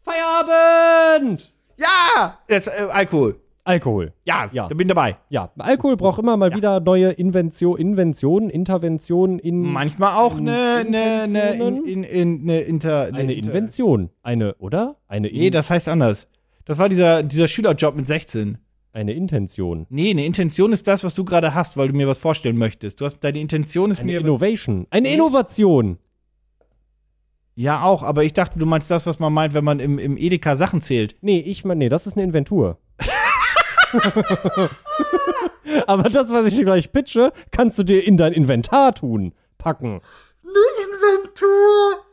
Feierabend! 0.02 1.54
ja! 1.78 2.40
Jetzt, 2.48 2.68
äh, 2.68 2.88
Alkohol. 2.90 3.40
Alkohol. 3.70 4.14
Ja, 4.26 4.48
Ja. 4.52 4.68
da 4.68 4.76
bin 4.76 4.88
dabei. 4.88 5.18
Ja, 5.30 5.52
Alkohol 5.58 5.96
braucht 5.96 6.20
immer 6.20 6.36
mal 6.38 6.54
wieder 6.56 6.80
neue 6.80 7.12
Invention, 7.12 7.78
Inventionen, 7.78 8.50
Interventionen 8.50 9.40
in. 9.40 9.62
Manchmal 9.62 10.16
auch 10.16 10.38
In- 10.38 10.50
eine, 10.50 10.86
eine, 10.88 11.02
eine, 11.24 11.52
in, 11.54 11.86
in, 11.86 12.04
in, 12.04 12.42
eine 12.42 12.62
Inter. 12.62 13.06
eine 13.14 13.32
Inter- 13.34 13.48
Invention. 13.48 14.10
Eine, 14.24 14.56
oder? 14.56 14.98
Eine, 15.08 15.28
In 15.30 15.40
Nee, 15.40 15.50
das 15.52 15.70
heißt 15.70 15.88
anders. 15.88 16.28
Das 16.66 16.78
war 16.78 16.90
dieser, 16.90 17.24
dieser 17.24 17.48
Schülerjob 17.48 17.96
mit 17.96 18.08
16. 18.08 18.58
eine 18.94 19.14
Intention. 19.14 19.86
Nee, 19.90 20.12
eine 20.12 20.26
Intention 20.26 20.72
ist 20.74 20.88
das, 20.88 21.04
was 21.04 21.14
du 21.14 21.24
gerade 21.24 21.54
hast, 21.56 21.78
weil 21.78 21.88
du 21.90 21.94
mir 21.96 22.08
was 22.08 22.18
vorstellen 22.18 22.58
möchtest. 22.58 23.00
Du 23.02 23.06
hast, 23.06 23.20
deine 23.24 23.40
Intention 23.40 23.92
ist 23.92 24.00
Eine 24.02 24.12
mir. 24.14 24.20
Innovation. 24.20 24.88
Eine 24.90 25.10
Innovation. 25.14 25.98
Ja, 27.56 27.84
auch, 27.84 28.04
aber 28.04 28.24
ich 28.24 28.34
dachte, 28.34 28.58
du 28.58 28.66
meinst 28.66 28.90
das, 28.90 29.06
was 29.06 29.20
man 29.20 29.34
meint, 29.34 29.54
wenn 29.54 29.64
man 29.66 29.80
im, 29.80 30.00
im 30.00 30.16
Edeka 30.18 30.56
Sachen 30.56 30.82
zählt. 30.82 31.16
Nee, 31.22 31.40
ich 31.40 31.66
meine, 31.66 31.80
nee, 31.80 31.90
das 31.90 32.08
ist 32.08 32.16
eine 32.16 32.24
Inventur. 32.24 32.78
Aber 35.88 36.04
das, 36.10 36.32
was 36.32 36.46
ich 36.48 36.56
dir 36.56 36.66
gleich 36.66 36.92
pitche, 36.92 37.32
kannst 37.52 37.78
du 37.80 37.84
dir 37.84 38.06
in 38.06 38.18
dein 38.18 38.34
Inventar 38.34 38.94
tun. 38.94 39.34
Packen. 39.58 40.02
Inventur! 40.44 42.06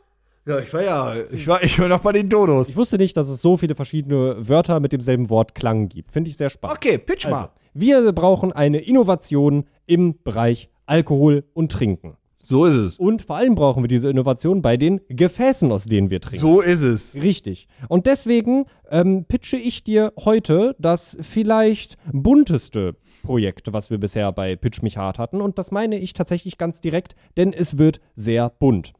Ja, 0.45 0.59
ich 0.59 0.73
war 0.73 0.81
ja, 0.83 1.15
ich 1.15 1.47
war, 1.47 1.61
ich 1.63 1.77
war 1.79 1.87
noch 1.89 1.99
bei 1.99 2.13
den 2.13 2.29
Dodos. 2.29 2.69
Ich 2.69 2.77
wusste 2.77 2.97
nicht, 2.97 3.17
dass 3.17 3.27
es 3.29 3.41
so 3.41 3.57
viele 3.57 3.75
verschiedene 3.75 4.47
Wörter 4.47 4.79
mit 4.79 4.93
demselben 4.93 5.29
Wort 5.29 5.55
Klang 5.55 5.89
gibt. 5.89 6.13
Finde 6.13 6.29
ich 6.29 6.37
sehr 6.37 6.49
spannend. 6.49 6.77
Okay, 6.77 6.97
pitch 6.97 7.25
Also, 7.25 7.37
mal. 7.37 7.49
wir 7.73 8.11
brauchen 8.13 8.53
eine 8.53 8.79
Innovation 8.79 9.65
im 9.85 10.21
Bereich 10.23 10.69
Alkohol 10.85 11.43
und 11.53 11.71
Trinken. 11.71 12.16
So 12.47 12.65
ist 12.65 12.75
es. 12.75 12.95
Und 12.97 13.21
vor 13.21 13.35
allem 13.35 13.55
brauchen 13.55 13.83
wir 13.83 13.87
diese 13.89 14.09
Innovation 14.09 14.61
bei 14.61 14.77
den 14.77 15.01
Gefäßen, 15.09 15.71
aus 15.71 15.85
denen 15.85 16.09
wir 16.09 16.21
trinken. 16.21 16.39
So 16.39 16.61
ist 16.61 16.81
es. 16.81 17.13
Richtig. 17.15 17.67
Und 17.89 18.05
deswegen 18.05 18.65
ähm, 18.89 19.25
pitche 19.25 19.57
ich 19.57 19.83
dir 19.83 20.13
heute 20.23 20.75
das 20.79 21.17
vielleicht 21.19 21.97
bunteste 22.13 22.95
Projekt, 23.23 23.73
was 23.73 23.89
wir 23.89 23.97
bisher 23.97 24.31
bei 24.31 24.55
Pitch 24.55 24.81
mich 24.81 24.95
hart 24.97 25.19
hatten. 25.19 25.41
Und 25.41 25.57
das 25.59 25.71
meine 25.71 25.97
ich 25.97 26.13
tatsächlich 26.13 26.57
ganz 26.57 26.79
direkt, 26.79 27.15
denn 27.35 27.51
es 27.51 27.77
wird 27.77 27.99
sehr 28.15 28.49
bunt. 28.49 28.93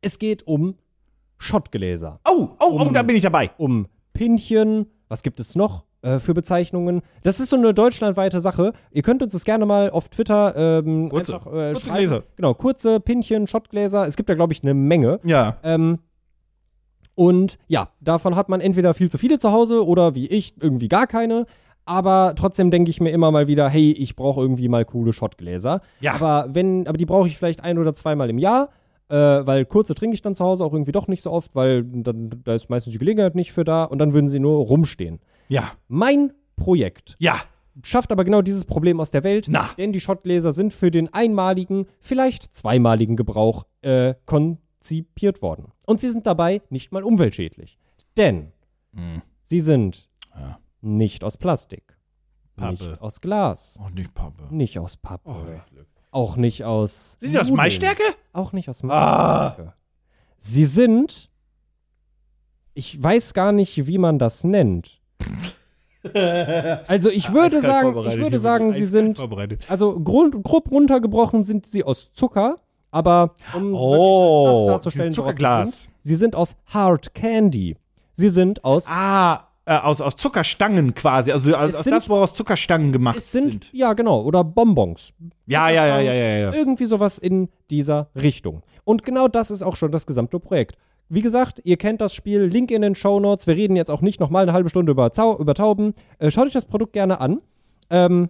Es 0.00 0.18
geht 0.20 0.46
um 0.46 0.76
Schottgläser, 1.38 2.20
Oh, 2.28 2.48
oh, 2.60 2.80
oh, 2.80 2.90
da 2.92 3.02
bin 3.02 3.16
ich 3.16 3.22
dabei. 3.22 3.50
um 3.58 3.88
Pinchen. 4.12 4.86
Was 5.08 5.22
gibt 5.22 5.40
es 5.40 5.54
noch 5.56 5.84
äh, 6.06 6.18
für 6.20 6.34
Bezeichnungen? 6.34 7.02
Das 7.22 7.40
ist 7.40 7.50
so 7.50 7.56
eine 7.56 7.74
deutschlandweite 7.74 8.40
Sache. 8.40 8.72
Ihr 8.92 9.02
könnt 9.02 9.22
uns 9.22 9.32
das 9.32 9.44
gerne 9.44 9.66
mal 9.66 9.90
auf 9.90 10.08
Twitter 10.08 10.54
ähm, 10.56 11.08
Kurze. 11.08 11.34
einfach 11.34 11.46
äh, 11.48 11.72
Kurze 11.72 11.86
schreiben. 11.86 11.98
Gläser. 11.98 12.22
Genau, 12.36 12.54
kurze 12.54 13.00
Pinchen, 13.00 13.48
Schottgläser. 13.48 14.06
Es 14.06 14.16
gibt 14.16 14.28
da, 14.28 14.34
glaube 14.34 14.52
ich, 14.52 14.62
eine 14.62 14.74
Menge. 14.74 15.18
Ja. 15.24 15.56
Ähm, 15.62 15.98
und 17.16 17.58
ja, 17.66 17.88
davon 18.00 18.36
hat 18.36 18.48
man 18.48 18.60
entweder 18.60 18.94
viel 18.94 19.10
zu 19.10 19.18
viele 19.18 19.38
zu 19.38 19.50
Hause 19.50 19.84
oder 19.84 20.14
wie 20.14 20.26
ich 20.26 20.54
irgendwie 20.60 20.88
gar 20.88 21.06
keine. 21.06 21.46
Aber 21.86 22.34
trotzdem 22.36 22.70
denke 22.70 22.90
ich 22.90 23.00
mir 23.00 23.10
immer 23.10 23.30
mal 23.30 23.48
wieder, 23.48 23.68
hey, 23.68 23.92
ich 23.92 24.16
brauche 24.16 24.40
irgendwie 24.40 24.68
mal 24.68 24.84
coole 24.84 25.12
Shotgläser. 25.12 25.80
Ja. 26.00 26.14
Aber 26.14 26.54
wenn, 26.54 26.86
aber 26.86 26.98
die 26.98 27.06
brauche 27.06 27.26
ich 27.26 27.36
vielleicht 27.36 27.64
ein 27.64 27.78
oder 27.78 27.94
zweimal 27.94 28.30
im 28.30 28.38
Jahr. 28.38 28.68
Äh, 29.08 29.14
weil 29.14 29.64
kurze 29.64 29.94
trinke 29.94 30.14
ich 30.14 30.22
dann 30.22 30.34
zu 30.34 30.44
Hause 30.44 30.64
auch 30.64 30.72
irgendwie 30.72 30.90
doch 30.90 31.06
nicht 31.06 31.22
so 31.22 31.30
oft, 31.30 31.54
weil 31.54 31.84
dann, 31.84 32.28
da 32.42 32.54
ist 32.54 32.70
meistens 32.70 32.92
die 32.92 32.98
Gelegenheit 32.98 33.36
nicht 33.36 33.52
für 33.52 33.62
da 33.62 33.84
und 33.84 33.98
dann 33.98 34.12
würden 34.12 34.28
sie 34.28 34.40
nur 34.40 34.58
rumstehen. 34.58 35.20
Ja. 35.48 35.72
Mein 35.88 36.32
Projekt 36.56 37.16
Ja. 37.18 37.40
schafft 37.84 38.10
aber 38.12 38.24
genau 38.24 38.42
dieses 38.42 38.64
Problem 38.64 39.00
aus 39.00 39.10
der 39.10 39.22
Welt, 39.24 39.46
Na. 39.48 39.70
denn 39.78 39.92
die 39.92 40.00
Shotgläser 40.00 40.52
sind 40.52 40.72
für 40.72 40.90
den 40.90 41.12
einmaligen, 41.12 41.86
vielleicht 42.00 42.54
zweimaligen 42.54 43.16
Gebrauch 43.16 43.64
äh, 43.82 44.14
konzipiert 44.24 45.42
worden. 45.42 45.72
Und 45.86 46.00
sie 46.00 46.08
sind 46.10 46.26
dabei 46.26 46.62
nicht 46.70 46.92
mal 46.92 47.02
umweltschädlich. 47.02 47.78
Denn 48.16 48.52
sie 49.42 49.60
sind. 49.60 50.08
Ja. 50.34 50.58
nicht 50.80 51.22
aus 51.24 51.36
Plastik, 51.36 51.96
Pappe. 52.56 52.70
nicht 52.72 53.00
aus 53.00 53.20
Glas, 53.20 53.78
Oh, 53.84 53.88
nicht 53.90 54.14
Pappe. 54.14 54.44
nicht 54.54 54.78
aus 54.78 54.96
Pappe, 54.96 55.62
auch 56.10 56.36
nicht 56.36 56.64
aus 56.64 57.18
Sind 57.20 57.32
die 57.32 57.38
aus 57.38 57.50
Maisstärke? 57.50 58.02
Auch 58.32 58.52
nicht 58.52 58.68
aus 58.70 58.82
Ah. 58.84 58.86
Maisstärke. 59.56 59.74
Sie 60.38 60.64
sind, 60.64 61.30
ich 62.74 63.02
weiß 63.02 63.32
gar 63.34 63.52
nicht, 63.52 63.86
wie 63.86 63.98
man 63.98 64.18
das 64.18 64.44
nennt. 64.44 65.00
Also 66.86 67.10
ich 67.10 67.32
würde 67.32 67.60
sagen, 67.60 67.88
ich 68.06 68.16
würde 68.18 68.38
sagen, 68.38 68.72
sie 68.72 68.84
sind 68.84 69.20
also 69.68 69.98
grund, 70.00 70.42
grob 70.44 70.70
runtergebrochen 70.70 71.42
sind 71.42 71.66
sie 71.66 71.82
aus 71.82 72.12
Zucker, 72.12 72.60
aber 72.92 73.34
um 73.54 73.74
es 73.74 73.80
Oh, 73.80 74.46
das 74.46 74.74
darzustellen, 74.74 75.12
Zuckerglas. 75.12 75.70
Sie 75.70 75.74
sind, 75.80 75.90
sie 76.02 76.14
sind 76.14 76.36
aus 76.36 76.56
Hard 76.66 77.12
Candy. 77.14 77.76
Sie 78.12 78.28
sind 78.28 78.64
aus 78.64 78.86
Ah, 78.88 79.48
äh, 79.64 79.76
aus, 79.78 80.00
aus 80.00 80.14
Zuckerstangen 80.16 80.94
quasi. 80.94 81.32
Also 81.32 81.54
aus, 81.56 81.82
sind- 81.82 81.92
das, 81.92 82.08
woraus 82.08 82.34
Zuckerstangen 82.34 82.92
gemacht 82.92 83.20
sind, 83.20 83.52
sind. 83.52 83.70
ja 83.72 83.92
genau, 83.92 84.22
oder 84.22 84.44
Bonbons. 84.44 85.12
Ja, 85.46 85.68
ja, 85.70 85.86
ja, 85.86 85.98
ja, 86.00 86.12
ja, 86.12 86.38
ja. 86.38 86.52
Irgendwie 86.54 86.84
sowas 86.86 87.18
in 87.18 87.48
dieser 87.68 88.10
Richtung. 88.14 88.62
Und 88.84 89.02
genau 89.04 89.26
das 89.26 89.50
ist 89.50 89.62
auch 89.64 89.74
schon 89.74 89.90
das 89.90 90.06
gesamte 90.06 90.38
Projekt. 90.38 90.76
Wie 91.08 91.22
gesagt, 91.22 91.60
ihr 91.64 91.76
kennt 91.76 92.00
das 92.00 92.14
Spiel, 92.14 92.42
Link 92.42 92.70
in 92.70 92.82
den 92.82 92.96
Show 92.96 93.20
Notes. 93.20 93.46
Wir 93.46 93.54
reden 93.54 93.76
jetzt 93.76 93.90
auch 93.90 94.00
nicht 94.00 94.18
nochmal 94.18 94.42
eine 94.42 94.52
halbe 94.52 94.68
Stunde 94.68 94.92
über, 94.92 95.12
Zau 95.12 95.38
über 95.38 95.54
Tauben. 95.54 95.94
Äh, 96.18 96.30
schaut 96.30 96.46
euch 96.46 96.52
das 96.52 96.66
Produkt 96.66 96.92
gerne 96.92 97.20
an. 97.20 97.40
Ähm, 97.90 98.28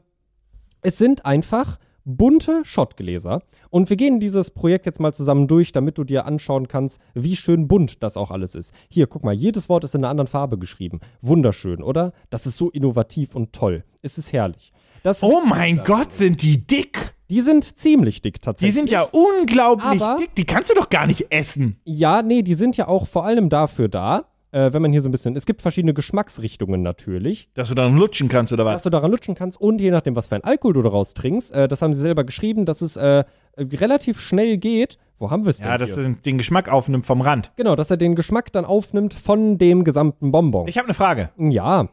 es 0.82 0.98
sind 0.98 1.24
einfach 1.24 1.78
bunte 2.04 2.64
Schottgläser. 2.64 3.42
Und 3.70 3.90
wir 3.90 3.96
gehen 3.96 4.20
dieses 4.20 4.50
Projekt 4.50 4.86
jetzt 4.86 5.00
mal 5.00 5.12
zusammen 5.12 5.48
durch, 5.48 5.72
damit 5.72 5.98
du 5.98 6.04
dir 6.04 6.26
anschauen 6.26 6.68
kannst, 6.68 7.00
wie 7.14 7.34
schön 7.34 7.66
bunt 7.66 8.02
das 8.02 8.16
auch 8.16 8.30
alles 8.30 8.54
ist. 8.54 8.72
Hier, 8.88 9.06
guck 9.06 9.24
mal, 9.24 9.34
jedes 9.34 9.68
Wort 9.68 9.84
ist 9.84 9.94
in 9.94 10.02
einer 10.02 10.10
anderen 10.10 10.28
Farbe 10.28 10.58
geschrieben. 10.58 11.00
Wunderschön, 11.20 11.82
oder? 11.82 12.12
Das 12.30 12.46
ist 12.46 12.58
so 12.58 12.70
innovativ 12.70 13.34
und 13.34 13.52
toll. 13.52 13.84
Es 14.02 14.18
ist 14.18 14.32
herrlich. 14.32 14.72
Das, 15.02 15.22
Oh 15.22 15.40
mein 15.44 15.82
Gott, 15.82 16.12
sind 16.12 16.42
die 16.42 16.64
dick. 16.64 17.15
Die 17.30 17.40
sind 17.40 17.64
ziemlich 17.78 18.22
dick 18.22 18.34
Die 18.34 18.40
tatsächlich. 18.40 18.74
sind 18.76 18.90
ja 18.90 19.02
unglaublich 19.02 20.00
Aber- 20.02 20.16
dick. 20.20 20.34
Die 20.36 20.44
kannst 20.44 20.70
du 20.70 20.74
doch 20.74 20.88
gar 20.90 21.06
nicht 21.06 21.30
essen. 21.30 21.76
Ja, 21.84 22.22
nee, 22.22 22.42
die 22.42 22.54
sind 22.54 22.76
ja 22.76 22.86
auch 22.88 23.06
vor 23.06 23.24
allem 23.24 23.48
dafür 23.48 23.88
da, 23.88 24.26
äh, 24.52 24.72
wenn 24.72 24.80
man 24.80 24.92
hier 24.92 25.02
so 25.02 25.08
ein 25.08 25.12
bisschen. 25.12 25.34
Es 25.34 25.44
gibt 25.44 25.60
verschiedene 25.60 25.92
Geschmacksrichtungen 25.92 26.82
natürlich, 26.82 27.50
Dass 27.54 27.68
du 27.68 27.74
dann 27.74 27.96
lutschen 27.96 28.28
kannst 28.28 28.52
oder 28.52 28.62
dass 28.64 28.74
was? 28.74 28.82
du 28.84 28.90
daran 28.90 29.10
lutschen 29.10 29.34
kannst 29.34 29.60
und 29.60 29.80
je 29.80 29.90
nachdem, 29.90 30.14
was 30.14 30.28
für 30.28 30.36
ein 30.36 30.44
Alkohol 30.44 30.74
du 30.74 30.82
daraus 30.82 31.14
trinkst. 31.14 31.52
Äh, 31.52 31.66
das 31.68 31.82
haben 31.82 31.92
sie 31.94 32.00
selber 32.00 32.22
geschrieben, 32.24 32.64
dass 32.64 32.80
es 32.80 32.96
äh, 32.96 33.24
relativ 33.58 34.20
schnell 34.20 34.56
geht. 34.58 34.96
Wo 35.18 35.30
haben 35.30 35.44
wir 35.44 35.50
es 35.50 35.58
denn? 35.58 35.66
Ja, 35.68 35.78
dass 35.78 35.94
hier? 35.94 36.04
du 36.04 36.14
den 36.14 36.38
Geschmack 36.38 36.68
aufnimmt 36.68 37.06
vom 37.06 37.22
Rand. 37.22 37.50
Genau, 37.56 37.74
dass 37.74 37.90
er 37.90 37.96
den 37.96 38.14
Geschmack 38.14 38.52
dann 38.52 38.64
aufnimmt 38.64 39.14
von 39.14 39.58
dem 39.58 39.82
gesamten 39.82 40.30
Bonbon. 40.30 40.68
Ich 40.68 40.76
habe 40.78 40.86
eine 40.86 40.94
Frage. 40.94 41.30
ja, 41.38 41.88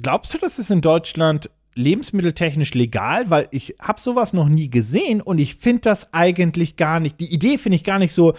Glaubst 0.00 0.32
du, 0.32 0.38
das 0.38 0.60
ist 0.60 0.70
in 0.70 0.80
Deutschland 0.80 1.50
lebensmitteltechnisch 1.78 2.74
legal? 2.74 3.30
Weil 3.30 3.48
ich 3.50 3.76
habe 3.80 4.00
sowas 4.00 4.32
noch 4.32 4.48
nie 4.48 4.68
gesehen 4.68 5.20
und 5.20 5.38
ich 5.38 5.54
finde 5.54 5.82
das 5.82 6.12
eigentlich 6.12 6.76
gar 6.76 7.00
nicht. 7.00 7.20
Die 7.20 7.32
Idee 7.32 7.56
finde 7.58 7.76
ich 7.76 7.84
gar 7.84 7.98
nicht 7.98 8.12
so 8.12 8.34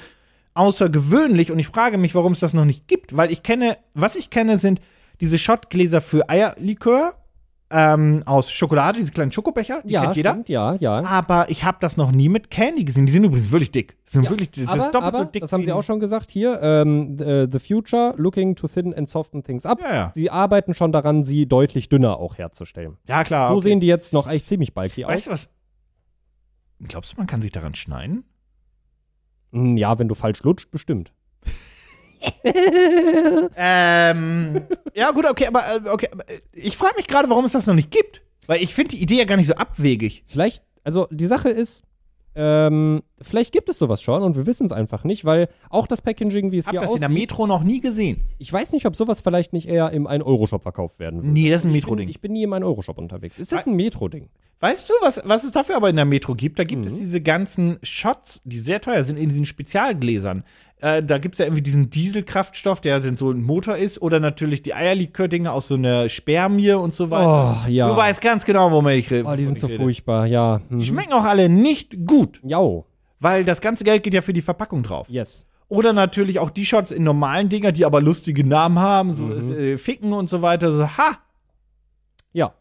außergewöhnlich 0.54 1.52
und 1.52 1.60
ich 1.60 1.68
frage 1.68 1.98
mich, 1.98 2.16
warum 2.16 2.34
es 2.34 2.40
das 2.40 2.54
noch 2.54 2.66
nicht 2.66 2.88
gibt. 2.88 3.16
Weil 3.16 3.32
ich 3.32 3.44
kenne, 3.44 3.78
was 3.94 4.16
ich 4.16 4.30
kenne, 4.30 4.58
sind 4.58 4.82
diese 5.22 5.38
Shotgläser 5.38 6.02
für 6.02 6.30
Eierlikör 6.30 7.16
ähm, 7.72 8.24
aus 8.26 8.52
Schokolade, 8.52 8.98
diese 9.00 9.12
kleinen 9.12 9.32
Schokobecher. 9.32 9.82
Die 9.84 9.94
ja, 9.94 10.02
kennt 10.04 10.16
jeder. 10.16 10.32
stimmt, 10.32 10.50
ja, 10.50 10.74
ja. 10.80 11.04
Aber 11.04 11.50
ich 11.50 11.64
habe 11.64 11.78
das 11.82 11.98
noch 11.98 12.12
nie 12.12 12.28
mit 12.30 12.50
Candy 12.50 12.84
gesehen. 12.84 13.06
Die 13.06 13.12
sind 13.12 13.24
übrigens 13.24 13.52
wirklich 13.52 13.72
dick. 13.72 13.96
Die 14.08 14.12
sind 14.12 14.24
Ja, 14.24 14.30
wirklich, 14.32 14.50
das 14.52 14.66
aber, 14.68 14.76
ist 14.78 14.84
doppelt 14.86 15.04
aber, 15.04 15.18
so 15.20 15.24
dick. 15.26 15.42
das 15.42 15.54
haben 15.54 15.64
sie 15.64 15.72
auch 15.72 15.84
schon 15.84 16.00
gesagt 16.00 16.32
hier, 16.32 16.60
ähm, 16.64 17.18
the, 17.20 17.60
Future, 17.60 18.16
looking 18.18 18.56
to 18.56 18.68
thin 18.68 18.94
and 18.96 19.08
soften 19.08 19.44
things 19.44 19.66
up. 19.66 19.80
Ja, 19.82 19.94
ja. 19.94 20.12
Sie 20.14 20.32
arbeiten 20.32 20.74
schon 20.74 20.92
daran, 20.92 21.24
sie 21.24 21.46
deutlich 21.48 21.90
dünner 21.90 22.18
auch 22.18 22.38
herzustellen. 22.40 22.98
Ja, 23.08 23.24
klar. 23.24 23.50
So 23.50 23.56
okay. 23.58 23.64
sehen 23.66 23.80
die 23.80 23.88
jetzt 23.88 24.14
noch 24.14 24.28
echt 24.30 24.48
ziemlich 24.48 24.74
bulky 24.74 25.06
aus. 25.06 25.12
Weißt 25.12 25.28
du 25.28 25.32
was? 25.32 25.50
Glaubst 26.88 27.12
du, 27.14 27.18
man 27.18 27.28
kann 27.28 27.42
sich 27.42 27.52
daran 27.52 27.76
schneiden? 27.76 28.24
Hm, 29.52 29.78
Ja, 29.78 30.00
wenn 30.00 30.08
du 30.08 30.16
falsch 30.16 30.42
lutscht, 30.44 30.72
bestimmt. 30.72 31.14
Ähm, 33.56 34.62
ja, 34.94 35.12
gut, 35.12 35.26
okay, 35.30 35.48
aber, 35.48 35.64
äh, 35.68 35.90
okay, 35.90 36.08
aber 36.12 36.28
äh, 36.30 36.40
ich 36.54 36.78
frage 36.78 36.96
mich 36.98 37.08
gerade, 37.08 37.30
warum 37.30 37.46
es 37.46 37.52
das 37.52 37.68
noch 37.68 37.76
nicht 37.76 37.92
gibt. 37.92 38.22
Weil 38.48 38.62
ich 38.62 38.74
finde 38.74 38.96
die 38.96 39.02
Idee 39.02 39.18
ja 39.18 39.26
gar 39.26 39.38
nicht 39.38 39.48
so 39.48 39.54
abwegig. 39.54 40.24
Vielleicht, 40.26 40.64
also 40.84 41.08
die 41.12 41.28
Sache 41.28 41.50
ist, 41.50 41.84
ähm, 42.36 43.02
vielleicht 43.22 43.52
gibt 43.52 43.70
es 43.70 43.78
sowas 43.80 44.02
schon 44.02 44.24
und 44.24 44.36
wir 44.36 44.46
wissen 44.46 44.66
es 44.66 44.72
einfach 44.72 45.04
nicht, 45.04 45.26
weil 45.26 45.50
auch 45.70 45.88
das 45.88 46.02
Packaging, 46.02 46.52
wie 46.52 46.58
es 46.58 46.66
Ich 46.66 46.72
hier 46.72 46.80
habe 46.80 46.88
das 46.88 46.96
in 46.96 47.02
der 47.02 47.10
aussieht, 47.10 47.20
Metro 47.22 47.48
noch 47.48 47.64
nie 47.64 47.82
gesehen. 47.82 48.22
ich 48.38 48.52
weiß 48.54 48.72
nicht, 48.72 48.86
ob 48.86 48.96
sowas 48.96 49.20
vielleicht 49.20 49.52
nicht 49.54 49.68
eher 49.68 49.92
im 49.92 50.08
1-Euro-Shop 50.08 50.62
verkauft 50.64 51.00
werden 51.00 51.22
würde. 51.22 51.30
Nee, 51.34 51.50
das 51.50 51.62
ist 51.62 51.66
ein 51.66 51.70
Ich 51.70 51.74
bin, 51.74 51.78
Metro-Ding. 51.82 52.10
ich 52.10 52.22
bin 52.22 52.34
nie 52.34 52.44
im 52.44 52.54
1-Euro-Shop 52.54 52.98
unterwegs. 52.98 53.40
Ist 53.40 53.52
das 53.52 53.66
ein 53.68 53.76
Metro-Ding? 53.76 54.30
Weißt 54.62 54.90
du, 54.90 54.94
was, 55.02 55.22
was 55.26 55.44
es 55.44 55.52
dafür 55.52 55.76
aber 55.78 55.90
in 55.90 55.96
der 55.96 56.06
Metro 56.06 56.34
gibt? 56.36 56.60
Da 56.60 56.64
gibt 56.64 56.82
Mhm. 56.82 56.88
es 56.88 56.98
diese 56.98 57.22
ganzen 57.22 57.78
Shots, 57.84 58.42
die 58.46 58.60
sehr 58.60 58.82
teuer 58.82 59.04
sind, 59.04 59.18
in 59.20 59.30
diesen 59.30 59.46
Spezialgläsern. 59.46 60.44
Äh, 60.82 61.04
da 61.04 61.18
gibt 61.18 61.36
es 61.36 61.40
ja 61.40 61.46
irgendwie 61.46 61.62
diesen 61.62 61.90
Dieselkraftstoff, 61.90 62.80
der 62.80 63.02
so 63.18 63.32
ein 63.32 63.42
Motor 63.44 63.76
ist, 63.78 64.02
oder 64.02 64.20
natürlich 64.22 64.62
die 64.64 64.74
Eierlikör-Dinge 64.74 65.52
aus 65.52 65.68
so 65.68 65.76
einer 65.76 66.08
Spermie 66.08 66.72
und 66.72 66.94
so 66.94 67.10
weiter. 67.12 67.64
Oh, 67.66 67.70
ja. 67.70 67.88
Du 67.90 67.98
weißt 67.98 68.22
ganz 68.22 68.46
genau, 68.46 68.72
womit 68.72 68.96
ich 68.98 69.12
rede. 69.12 69.26
Oh, 69.28 69.36
die 69.36 69.44
sind 69.44 69.60
so 69.60 69.68
rede. 69.68 69.78
furchtbar, 69.84 70.26
ja. 70.26 70.62
Die 70.70 70.76
Mhm. 70.76 70.84
schmecken 70.84 71.14
auch 71.14 71.26
alle 71.26 71.50
nicht 71.50 72.06
gut, 72.06 72.40
Jau, 72.44 72.86
weil 73.20 73.44
das 73.44 73.60
ganze 73.60 73.84
Geld 73.84 74.04
geht 74.04 74.14
ja 74.14 74.22
für 74.22 74.32
die 74.34 74.42
Verpackung 74.42 74.84
drauf. 74.84 75.08
yes. 75.10 75.46
Oder 75.68 75.94
natürlich 75.94 76.40
auch 76.40 76.50
die 76.50 76.66
Shots 76.66 76.90
in 76.90 77.04
normalen 77.04 77.48
Dinger, 77.50 77.72
die 77.72 77.86
aber 77.86 78.02
lustige 78.02 78.44
Namen 78.44 78.80
haben, 78.80 79.14
so 79.14 79.24
Mhm. 79.26 79.52
äh, 79.54 79.78
Ficken 79.78 80.14
und 80.14 80.28
so 80.28 80.42
weiter. 80.42 80.72
So, 80.72 80.88
ha! 80.98 81.18
Ja. 82.34 82.54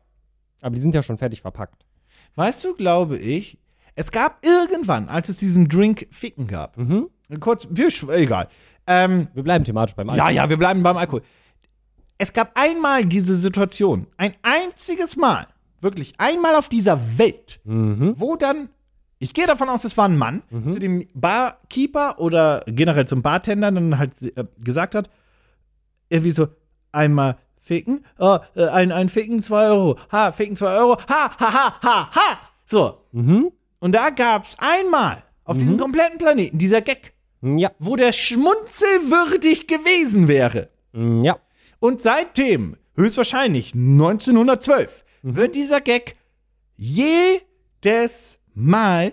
Aber 0.61 0.75
die 0.75 0.81
sind 0.83 0.95
ja 0.95 1.03
schon 1.03 1.17
fertig 1.19 1.41
verpackt. 1.41 1.87
Weißt 2.35 2.65
du, 2.65 2.75
glaube 2.75 3.17
ich, 3.17 3.59
es 3.95 4.11
gab 4.11 4.45
irgendwann, 4.45 5.09
als 5.09 5.29
es 5.29 5.37
diesen 5.39 5.69
Drink 5.69 6.07
Ficken 6.11 6.47
gab, 6.49 6.77
Mhm. 6.77 7.09
Kurz, 7.41 7.67
wir, 7.71 7.89
egal. 8.11 8.49
Ähm, 8.87 9.29
Wir 9.35 9.43
bleiben 9.43 9.65
thematisch 9.65 9.95
beim 9.95 10.07
ja, 10.09 10.15
Alkohol. 10.15 10.33
ja, 10.33 10.49
wir 10.49 10.57
bleiben 10.57 10.83
beim 10.83 10.97
Alkohol. 10.97 11.23
Es 12.17 12.33
gab 12.33 12.59
einmal 12.59 13.05
diese 13.05 13.37
Situation, 13.37 14.07
ein 14.17 14.35
einziges 14.43 15.17
Mal, 15.17 15.47
wirklich 15.81 16.15
einmal 16.19 16.55
auf 16.57 16.69
dieser 16.69 16.99
Welt, 17.19 17.61
Mhm. 17.65 18.15
wo 18.17 18.35
dann, 18.37 18.71
ich 19.21 19.35
gehe 19.35 19.47
davon 19.47 19.69
aus, 19.69 19.85
es 19.85 19.97
war 19.97 20.09
ein 20.09 20.17
Mann, 20.17 20.43
zu 20.51 20.79
dem 20.79 21.07
Barkeeper 21.15 22.19
oder 22.19 22.65
generell 22.67 23.07
zum 23.07 23.23
Bartender 23.23 23.71
dann 23.71 23.99
halt 23.99 24.13
äh, 24.23 24.45
gesagt 24.65 24.95
hat, 24.95 25.11
irgendwie 26.09 26.33
so, 26.33 26.49
einmal 26.91 27.37
ficken, 27.61 28.05
oh, 28.19 28.39
äh, 28.57 28.67
ein, 28.69 28.91
ein 28.91 29.11
Ficken, 29.11 29.43
zwei 29.43 29.69
Euro, 29.69 29.97
ha, 30.11 30.33
Ficken, 30.33 30.57
zwei 30.57 30.77
Euro, 30.79 30.97
ha, 31.09 31.31
ha, 31.39 31.53
ha, 31.53 31.79
ha, 31.83 32.11
ha. 32.15 32.39
So. 32.67 33.05
Mhm. 33.13 33.53
Und 33.79 33.93
da 33.95 34.11
gab's 34.11 34.57
einmal 34.59 35.23
auf 35.45 35.59
diesem 35.59 35.77
kompletten 35.79 36.19
Planeten 36.19 36.59
dieser 36.59 36.81
Gag, 36.81 37.13
Ja. 37.43 37.71
wo 37.79 37.97
der 37.97 38.13
schmunzelwürdig 38.13 39.67
gewesen 39.67 40.27
wäre. 40.29 40.71
Mm, 40.93 41.21
Ja. 41.21 41.37
Und 41.81 42.03
seitdem, 42.03 42.77
höchstwahrscheinlich 42.97 43.75
1912, 43.75 45.05
wird 45.23 45.55
dieser 45.55 45.81
Gag 45.81 46.15
jedes 46.77 48.39
Mal 48.55 49.13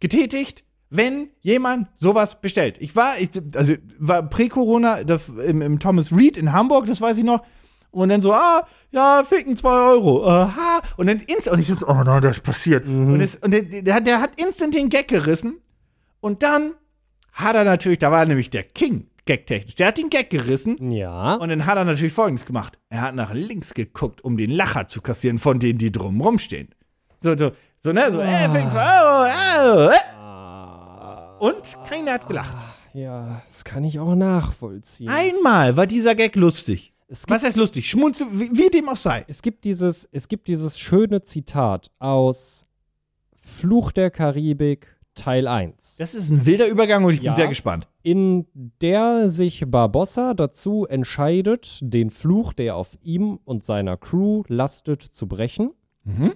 getätigt, 0.00 0.64
wenn 0.90 1.28
jemand 1.40 1.88
sowas 1.96 2.40
bestellt. 2.40 2.78
Ich 2.80 2.96
war, 2.96 3.18
ich, 3.18 3.28
also 3.54 3.74
war 3.98 4.22
Prä-Corona 4.22 5.04
das- 5.04 5.28
im, 5.28 5.60
im 5.60 5.78
Thomas 5.78 6.12
Reed 6.12 6.36
in 6.38 6.52
Hamburg, 6.52 6.86
das 6.86 7.00
weiß 7.00 7.18
ich 7.18 7.24
noch. 7.24 7.44
Und 7.90 8.08
dann 8.10 8.22
so, 8.22 8.32
ah, 8.32 8.66
ja, 8.90 9.22
ficken 9.24 9.56
zwei 9.56 9.90
Euro. 9.90 10.26
Aha. 10.26 10.80
Und 10.96 11.08
dann 11.08 11.18
instant, 11.18 11.54
und 11.56 11.60
ich 11.60 11.66
so, 11.66 11.86
oh 11.86 12.02
nein, 12.04 12.22
das 12.22 12.40
passiert. 12.40 12.86
Und, 12.86 13.20
es, 13.20 13.36
und 13.36 13.50
der, 13.50 13.62
der, 13.62 14.00
der 14.00 14.20
hat 14.20 14.40
instant 14.40 14.74
den 14.74 14.88
Gag 14.88 15.08
gerissen. 15.08 15.58
Und 16.20 16.42
dann 16.42 16.72
hat 17.38 17.54
er 17.54 17.64
natürlich, 17.64 17.98
da 17.98 18.10
war 18.10 18.26
nämlich 18.26 18.50
der 18.50 18.64
King, 18.64 19.06
gagtechnisch, 19.24 19.76
der 19.76 19.88
hat 19.88 19.98
den 19.98 20.10
Gag 20.10 20.30
gerissen. 20.30 20.90
Ja. 20.90 21.34
Und 21.34 21.50
dann 21.50 21.66
hat 21.66 21.76
er 21.76 21.84
natürlich 21.84 22.12
Folgendes 22.12 22.44
gemacht. 22.44 22.78
Er 22.88 23.02
hat 23.02 23.14
nach 23.14 23.32
links 23.32 23.74
geguckt, 23.74 24.22
um 24.22 24.36
den 24.36 24.50
Lacher 24.50 24.88
zu 24.88 25.00
kassieren 25.00 25.38
von 25.38 25.60
denen, 25.60 25.78
die 25.78 25.92
drumrum 25.92 26.38
stehen. 26.38 26.68
So, 27.20 27.36
so, 27.36 27.52
so, 27.78 27.92
ne, 27.92 28.10
so, 28.10 28.20
äh, 28.20 28.48
fängt 28.48 28.72
so, 28.72 28.78
oh, 28.78 29.24
oh, 29.62 29.90
äh. 29.90 29.98
Und 31.38 31.62
keiner 31.88 32.14
hat 32.14 32.26
gelacht. 32.26 32.56
Ja, 32.92 33.42
das 33.46 33.64
kann 33.64 33.84
ich 33.84 34.00
auch 34.00 34.16
nachvollziehen. 34.16 35.08
Einmal 35.08 35.76
war 35.76 35.86
dieser 35.86 36.16
Gag 36.16 36.34
lustig. 36.34 36.92
Gibt, 37.06 37.30
Was 37.30 37.44
heißt 37.44 37.56
lustig? 37.56 37.88
Schmunze, 37.88 38.26
wie, 38.32 38.50
wie 38.52 38.68
dem 38.70 38.88
auch 38.88 38.96
sei. 38.96 39.24
es 39.28 39.42
gibt 39.42 39.64
dieses, 39.64 40.08
es 40.10 40.26
gibt 40.26 40.48
dieses 40.48 40.80
schöne 40.80 41.22
Zitat 41.22 41.90
aus 42.00 42.66
Fluch 43.36 43.92
der 43.92 44.10
Karibik 44.10 44.97
Teil 45.18 45.46
1. 45.46 45.96
Das 45.98 46.14
ist 46.14 46.30
ein 46.30 46.46
wilder 46.46 46.66
Übergang 46.68 47.04
und 47.04 47.12
ich 47.14 47.20
Ja. 47.20 47.32
bin 47.32 47.36
sehr 47.36 47.48
gespannt. 47.48 47.88
in 48.02 48.46
der 48.80 49.28
sich 49.28 49.64
Barbossa 49.66 50.32
dazu 50.34 50.86
entscheidet, 50.88 51.78
den 51.82 52.10
Fluch, 52.10 52.52
der 52.54 52.76
auf 52.76 52.96
ihm 53.02 53.38
und 53.44 53.64
seiner 53.64 53.96
Crew 53.96 54.42
lastet, 54.48 55.02
zu 55.02 55.26
brechen. 55.28 55.70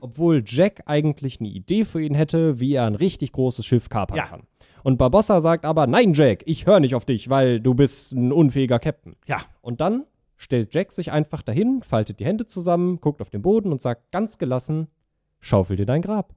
Obwohl 0.03 0.43
Jack 0.45 0.83
eigentlich 0.85 1.41
eine 1.41 1.49
Idee 1.49 1.87
für 1.87 2.03
ihn 2.03 2.14
hätte, 2.14 2.61
wie 2.61 2.74
er 2.74 2.85
ein 2.87 2.95
richtig 2.95 3.33
großes 3.33 3.64
Schiff 3.64 3.89
kapern 3.89 4.18
Ja. 4.18 4.26
kann. 4.26 4.43
Und 4.85 4.99
Barbossa 4.99 5.41
sagt 5.41 5.64
aber, 5.64 5.87
nein, 5.87 6.12
Jack, 6.12 6.43
ich 6.45 6.66
höre 6.66 6.78
nicht 6.80 6.95
auf 6.95 7.07
dich, 7.07 7.30
weil 7.30 7.59
du 7.59 7.72
bist 7.72 8.12
ein 8.12 8.33
unfähiger 8.33 8.78
Captain. 8.78 9.16
Ja. 9.26 9.41
Und 9.62 9.80
dann 9.80 10.05
stellt 10.37 10.74
Jack 10.74 10.93
sich 10.93 11.11
einfach 11.11 11.41
dahin, 11.41 11.80
faltet 11.80 12.20
die 12.20 12.26
Hände 12.26 12.45
zusammen, 12.45 13.01
guckt 13.01 13.22
auf 13.22 13.30
den 13.30 13.41
Boden 13.41 13.72
und 13.72 13.80
sagt 13.80 14.11
ganz 14.11 14.37
gelassen, 14.37 14.89
schaufel 15.41 15.76
dir 15.76 15.87
dein 15.87 16.03
Grab. 16.03 16.35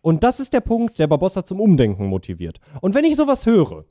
Und 0.00 0.24
das 0.24 0.40
ist 0.40 0.52
der 0.52 0.60
Punkt, 0.60 0.98
der 0.98 1.06
Barbossa 1.06 1.44
zum 1.44 1.60
Umdenken 1.60 2.06
motiviert. 2.06 2.58
Und 2.80 2.94
wenn 2.94 3.04
ich 3.04 3.16
sowas 3.16 3.46
höre, 3.46 3.84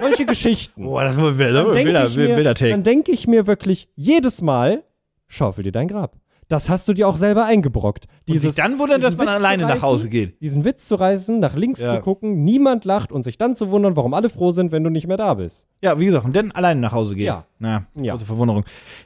solche 0.00 0.26
Geschichten, 0.26 0.84
Boah, 0.84 1.04
das 1.04 1.16
war 1.16 1.38
wilder, 1.38 1.64
dann 1.64 1.72
denke 1.72 1.86
wilder, 1.88 2.06
ich, 2.06 2.16
mir- 2.16 2.36
wilder 2.36 2.54
Take. 2.54 2.70
dann 2.72 2.82
denk 2.82 3.08
ich 3.08 3.26
mir 3.26 3.46
wirklich 3.46 3.88
jedes 3.96 4.42
Mal, 4.42 4.84
schaufel 5.26 5.64
dir 5.64 5.72
dein 5.72 5.88
Grab. 5.88 6.16
Das 6.48 6.68
hast 6.68 6.86
du 6.88 6.92
dir 6.92 7.08
auch 7.08 7.16
selber 7.16 7.46
eingebrockt. 7.46 8.04
Und 8.28 8.38
sich 8.38 8.54
dann 8.54 8.78
wundern, 8.78 9.00
dass 9.00 9.16
man 9.16 9.26
Witz 9.26 9.34
alleine 9.34 9.62
nach 9.62 9.70
reißen, 9.70 9.82
Hause 9.82 10.08
geht. 10.10 10.42
Diesen 10.42 10.66
Witz 10.66 10.86
zu 10.86 10.96
reißen, 10.96 11.40
nach 11.40 11.56
links 11.56 11.80
Ja. 11.80 11.94
zu 11.94 12.00
gucken, 12.02 12.44
niemand 12.44 12.84
lacht 12.84 13.12
und 13.12 13.22
sich 13.22 13.38
dann 13.38 13.56
zu 13.56 13.70
wundern, 13.70 13.96
warum 13.96 14.12
alle 14.12 14.28
froh 14.28 14.50
sind, 14.50 14.70
wenn 14.70 14.84
du 14.84 14.90
nicht 14.90 15.06
mehr 15.06 15.16
da 15.16 15.32
bist. 15.32 15.68
Ja, 15.80 15.98
wie 15.98 16.04
gesagt, 16.04 16.26
und 16.26 16.36
dann 16.36 16.52
alleine 16.52 16.80
nach 16.82 16.92
Hause 16.92 17.14
gehen. 17.14 17.24
Ja. 17.24 17.46
Na, 17.58 17.86
Ja. 17.98 18.12
große 18.12 18.26
Verwunderung. 18.26 18.64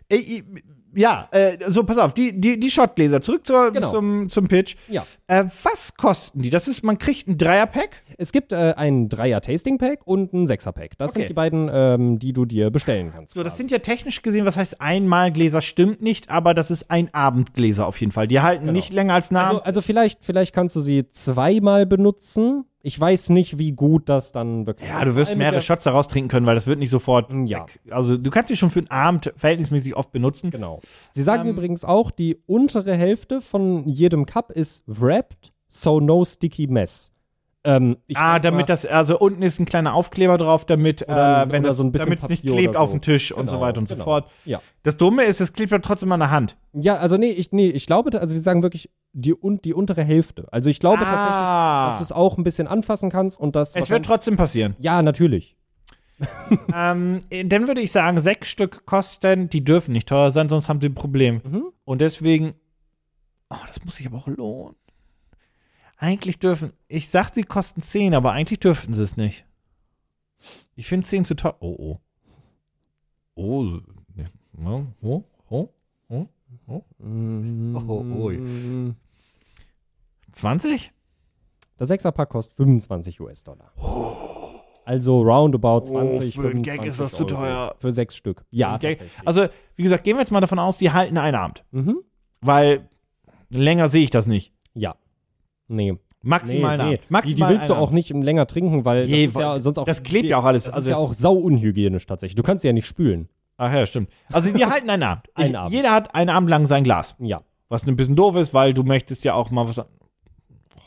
Äh, 0.09 0.17
ich- 0.17 0.45
ja, 0.95 1.29
äh, 1.33 1.57
so, 1.69 1.85
pass 1.85 1.99
auf, 1.99 2.15
die, 2.15 2.39
die, 2.41 2.59
die 2.59 2.71
Shotgläser, 2.71 3.21
zurück 3.21 3.47
zur, 3.47 3.71
Genau. 3.73 3.91
zum, 3.91 4.29
zum 4.29 4.49
Pitch. 4.49 4.77
Ja. 4.89 5.05
Äh, 5.27 5.45
was 5.63 5.95
kosten 5.95 6.43
die? 6.43 6.51
Das 6.51 6.67
ist, 6.69 6.83
man 6.83 6.99
kriegt 6.99 7.29
ein 7.29 7.37
Dreierpack. 7.39 7.91
Es 8.17 8.33
gibt 8.33 8.53
äh, 8.53 8.75
ein 8.77 9.09
Dreier-Tasting-Pack 9.09 10.01
und 10.07 10.33
ein 10.33 10.47
Sechser-Pack. 10.47 10.99
Das 10.99 11.11
Okay. 11.11 11.21
sind 11.21 11.29
die 11.31 11.35
beiden, 11.35 11.71
ähm, 11.73 12.19
die 12.19 12.33
du 12.33 12.45
dir 12.45 12.71
bestellen 12.71 13.13
kannst. 13.15 13.35
So, 13.35 13.43
das 13.43 13.53
quasi. 13.53 13.63
sind 13.63 13.71
ja 13.71 13.79
technisch 13.79 14.23
gesehen, 14.23 14.47
was 14.47 14.57
heißt 14.57 14.81
einmal 14.81 15.31
Gläser, 15.33 15.61
stimmt 15.63 16.03
nicht, 16.03 16.31
aber 16.31 16.55
das 16.55 16.71
ist 16.71 16.91
ein 16.91 17.13
Abendgläser 17.13 17.87
auf 17.87 18.01
jeden 18.01 18.13
Fall. 18.13 18.27
Die 18.29 18.41
halten 18.41 18.73
nicht 18.73 18.93
länger 18.93 19.15
als 19.15 19.31
eine 19.31 19.41
also, 19.41 19.63
also 19.63 19.81
vielleicht, 19.83 20.25
vielleicht 20.25 20.55
kannst 20.55 20.75
du 20.77 20.81
sie 20.81 21.09
zweimal 21.09 21.87
benutzen. 21.87 22.65
Ich 22.89 22.99
weiß 22.99 23.29
nicht, 23.29 23.59
wie 23.59 23.73
gut 23.73 24.09
das 24.09 24.33
dann 24.33 24.67
wirklich 24.67 24.89
Ja, 24.89 25.05
du 25.05 25.15
wirst 25.15 25.37
mehrere 25.37 25.61
Shots 25.61 25.85
daraus 25.85 26.09
trinken 26.09 26.31
können, 26.31 26.47
weil 26.47 26.55
das 26.55 26.67
wird 26.67 26.79
nicht 26.79 26.89
sofort. 26.89 27.31
Ja. 27.45 27.67
weg. 27.67 27.81
Also, 27.91 28.17
du 28.17 28.31
kannst 28.31 28.49
sie 28.49 28.57
schon 28.57 28.71
für 28.71 28.79
einen 28.79 28.91
Abend 28.91 29.31
verhältnismäßig 29.37 29.95
oft 29.95 30.11
benutzen. 30.11 30.51
Genau. 30.51 30.81
Sie 31.11 31.23
sagen 31.23 31.43
Ähm, 31.47 31.55
übrigens 31.55 31.85
auch, 31.85 32.11
die 32.11 32.39
untere 32.47 32.97
Hälfte 32.97 33.43
von 33.43 33.87
jedem 33.87 34.25
Cup 34.25 34.51
ist 34.53 34.83
wrapped, 34.87 35.53
so 35.69 36.01
no 36.01 36.25
sticky 36.25 36.67
mess. 36.67 37.13
Ähm, 37.65 37.97
Ah, 38.15 38.39
damit 38.39 38.61
mal, 38.61 38.67
das, 38.67 38.87
also 38.87 39.19
unten 39.19 39.43
ist 39.43 39.59
ein 39.59 39.67
kleiner 39.67 39.93
Aufkleber 39.95 40.39
drauf, 40.39 40.65
damit, 40.65 41.03
Oder- 41.03 41.43
äh, 41.43 41.51
wenn 41.53 41.61
oder 41.63 41.71
das, 41.71 41.77
so 41.79 41.83
ein 41.83 41.91
bisschen 41.93 42.07
damit 42.07 42.23
es 42.23 42.29
nicht 42.29 42.43
klebt 42.43 42.71
oder 42.71 42.81
auf 42.81 42.91
so. 42.91 42.97
dem 42.97 43.03
Tisch 43.03 43.33
und 43.33 43.49
so 43.49 43.57
Genau, 43.57 43.67
weiter 43.67 43.79
und 43.81 43.89
so 43.89 43.95
genau. 43.97 44.05
fort. 44.05 44.31
Ja. 44.45 44.61
Das 44.85 44.97
Dumme 44.97 45.25
ist, 45.25 45.41
es 45.41 45.53
klebt 45.53 45.73
ja 45.73 45.79
trotzdem 45.81 46.13
an 46.13 46.21
der 46.21 46.31
Hand. 46.31 46.57
ja, 46.73 46.97
also 46.97 47.17
nee, 47.17 47.31
ich, 47.31 47.51
nee, 47.53 47.69
ich 47.69 47.87
glaube, 47.87 48.19
also 48.21 48.33
wir 48.35 48.41
sagen 48.41 48.63
wirklich 48.63 48.91
die, 49.13 49.35
un, 49.35 49.61
die 49.61 49.75
untere 49.75 50.05
Hälfte. 50.05 50.47
Also 50.53 50.71
ich 50.71 50.79
glaube 50.79 50.99
tatsächlich, 50.99 51.27
dass 51.27 51.99
du 51.99 51.99
Ah, 51.99 51.99
es 52.03 52.13
auch 52.13 52.39
ein 52.39 52.45
bisschen 52.45 52.69
anfassen 52.69 53.11
kannst 53.11 53.41
und 53.41 53.57
das. 53.57 53.75
es 53.75 53.91
wird 53.91 54.07
trotzdem 54.07 54.37
passieren. 54.37 54.77
Ja, 54.79 55.03
natürlich. 55.03 55.57
ähm, 56.75 57.21
dann 57.47 57.67
würde 57.69 57.81
ich 57.81 57.93
sagen, 57.93 58.21
sechs 58.21 58.49
Stück 58.49 58.87
kosten, 58.87 59.49
die 59.51 59.63
dürfen 59.65 59.93
nicht 59.93 60.09
teuer 60.09 60.31
sein, 60.31 60.49
sonst 60.49 60.69
haben 60.69 60.81
sie 60.81 60.89
ein 60.89 60.95
Problem. 60.95 61.41
Mhm. 61.45 61.65
Und 61.85 62.01
deswegen, 62.01 62.55
oh, 63.51 63.57
das 63.67 63.85
muss 63.85 63.97
sich 63.97 64.07
aber 64.07 64.19
auch 64.19 64.27
lohnen. 64.29 64.77
Eigentlich 66.01 66.39
dürfen, 66.39 66.73
ich 66.87 67.09
sag, 67.09 67.35
sie 67.35 67.43
kosten 67.43 67.83
zehn, 67.83 68.15
aber 68.15 68.33
eigentlich 68.33 68.61
dürften 68.61 68.95
sie 68.95 69.03
es 69.03 69.17
nicht. 69.17 69.45
Ich 70.77 70.87
finde 70.87 71.07
zehn 71.07 71.25
zu 71.25 71.35
teuer. 71.35 71.57
Oh, 71.61 71.75
oh. 71.79 71.99
Oh, 73.35 73.63
ne, 74.15 74.87
oh, 75.03 75.23
oh, 75.51 75.69
oh. 76.09 76.27
Oh, 76.69 78.05
ui. 78.25 78.39
Mm. 78.39 78.97
20? 80.33 80.93
Der 81.79 81.87
Sechserpack 81.87 82.29
kostet 82.29 82.57
25 82.57 83.21
US-Dollar. 83.21 83.73
Also 84.85 85.21
roundabout 85.23 85.81
20, 85.81 86.39
Oh, 86.39 86.41
für 86.43 86.49
einen 86.49 86.65
25 86.65 86.65
Gag 86.65 86.85
ist 86.87 87.01
das 87.01 87.13
zu 87.13 87.25
teuer. 87.25 87.75
Für 87.79 87.93
sechs 87.93 88.17
Stück. 88.17 88.45
Ja. 88.51 88.79
Also, 89.25 89.47
wie 89.77 89.83
gesagt, 89.83 90.05
gehen 90.05 90.17
wir 90.17 90.21
jetzt 90.21 90.31
mal 90.31 90.41
davon 90.41 90.59
aus, 90.59 90.79
die 90.79 90.93
halten 90.93 91.19
einen 91.19 91.37
Abend. 91.37 91.65
mhm. 91.73 92.03
Weil 92.41 92.89
länger 93.51 93.89
sehe 93.89 94.05
ich 94.05 94.11
das 94.11 94.27
nicht. 94.27 94.53
Ja. 94.75 94.95
Nee. 95.69 95.93
Nee, 95.93 95.99
Maximal 96.23 96.73
einen 96.81 96.89
nee. 96.89 96.95
Abend. 96.97 97.05
Die, 97.09 97.13
Maximal 97.13 97.49
die 97.49 97.55
willst 97.55 97.69
du 97.69 97.75
einen 97.75 97.83
auch 97.83 97.91
nicht 97.93 98.11
länger 98.11 98.47
trinken, 98.49 98.85
weil 98.85 99.05
Je, 99.05 99.27
das 99.27 99.35
ist 99.35 99.41
ja 99.41 99.61
sonst 99.61 99.79
auch. 99.79 99.85
das 99.85 100.03
klebt 100.03 100.25
ja 100.27 100.39
auch 100.39 100.45
alles. 100.45 100.65
Das 100.65 100.75
Also 100.75 100.87
ist 100.87 100.91
ja 100.91 100.97
auch 100.97 101.15
sau 101.15 101.35
unhygienisch 101.35 102.07
tatsächlich. 102.07 102.35
Du 102.35 102.43
kannst 102.43 102.63
sie 102.63 102.69
ja 102.69 102.73
nicht 102.73 102.87
spülen. 102.87 103.29
Ach 103.57 103.73
ja, 103.73 103.87
stimmt. 103.87 104.11
Also 104.33 104.53
die 104.53 104.67
halten 104.67 104.91
einen 104.91 105.03
Abend. 105.05 105.27
Einen 105.35 105.51
ich, 105.51 105.59
Abend. 105.59 105.73
Jeder 105.75 105.93
hat 105.93 106.15
einen 106.15 106.31
Abend 106.31 106.49
lang 106.51 106.67
sein 106.67 106.83
Glas. 106.85 107.15
Ja. 107.21 107.43
Was 107.69 107.87
ein 107.87 107.95
bisschen 107.97 108.17
doof 108.17 108.35
ist, 108.37 108.53
weil 108.55 108.75
du 108.75 108.83
möchtest 108.83 109.25
ja 109.25 109.35
auch 109.35 109.51
mal 109.51 109.69
was. 109.69 109.79
an- 109.79 109.87
Oh, 110.77 110.81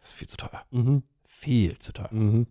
das 0.00 0.08
ist 0.08 0.14
viel 0.14 0.28
zu 0.28 0.36
teuer. 0.36 0.62
Mhm. 0.70 1.02
Viel 1.26 1.78
zu 1.78 1.92
teuer. 1.92 2.08
Mhm. 2.10 2.46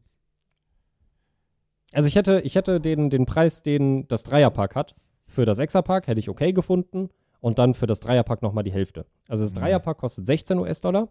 Also 1.94 2.08
ich 2.08 2.16
hätte, 2.16 2.39
ich 2.42 2.56
hätte 2.56 2.80
den, 2.80 3.10
den 3.10 3.26
Preis, 3.26 3.64
den 3.64 4.08
das 4.08 4.24
Dreierpack 4.24 4.76
hat, 4.76 4.96
für 5.28 5.46
das 5.46 5.58
Sechserpack 5.58 6.08
hätte 6.08 6.20
ich 6.20 6.30
okay 6.30 6.54
gefunden 6.54 7.10
und 7.42 7.60
dann 7.60 7.74
für 7.74 7.88
das 7.88 8.00
Dreierpack 8.00 8.42
nochmal 8.42 8.64
die 8.64 8.72
Hälfte. 8.72 9.06
Also 9.28 9.44
Mhm. 9.44 9.48
das 9.50 9.54
Dreierpack 9.56 9.98
kostet 9.98 10.26
16 10.26 10.58
US-Dollar. 10.60 11.10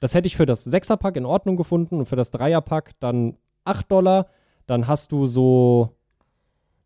Das 0.00 0.14
hätte 0.14 0.26
ich 0.26 0.36
für 0.36 0.46
das 0.46 0.64
Sechserpack 0.64 1.16
in 1.16 1.24
Ordnung 1.26 1.56
gefunden 1.56 1.96
und 1.96 2.06
für 2.06 2.16
das 2.16 2.30
Dreierpack 2.30 2.92
dann 3.00 3.36
8 3.64 3.90
Dollar. 3.90 4.26
Dann 4.66 4.86
hast 4.86 5.12
du 5.12 5.26
so, 5.26 5.88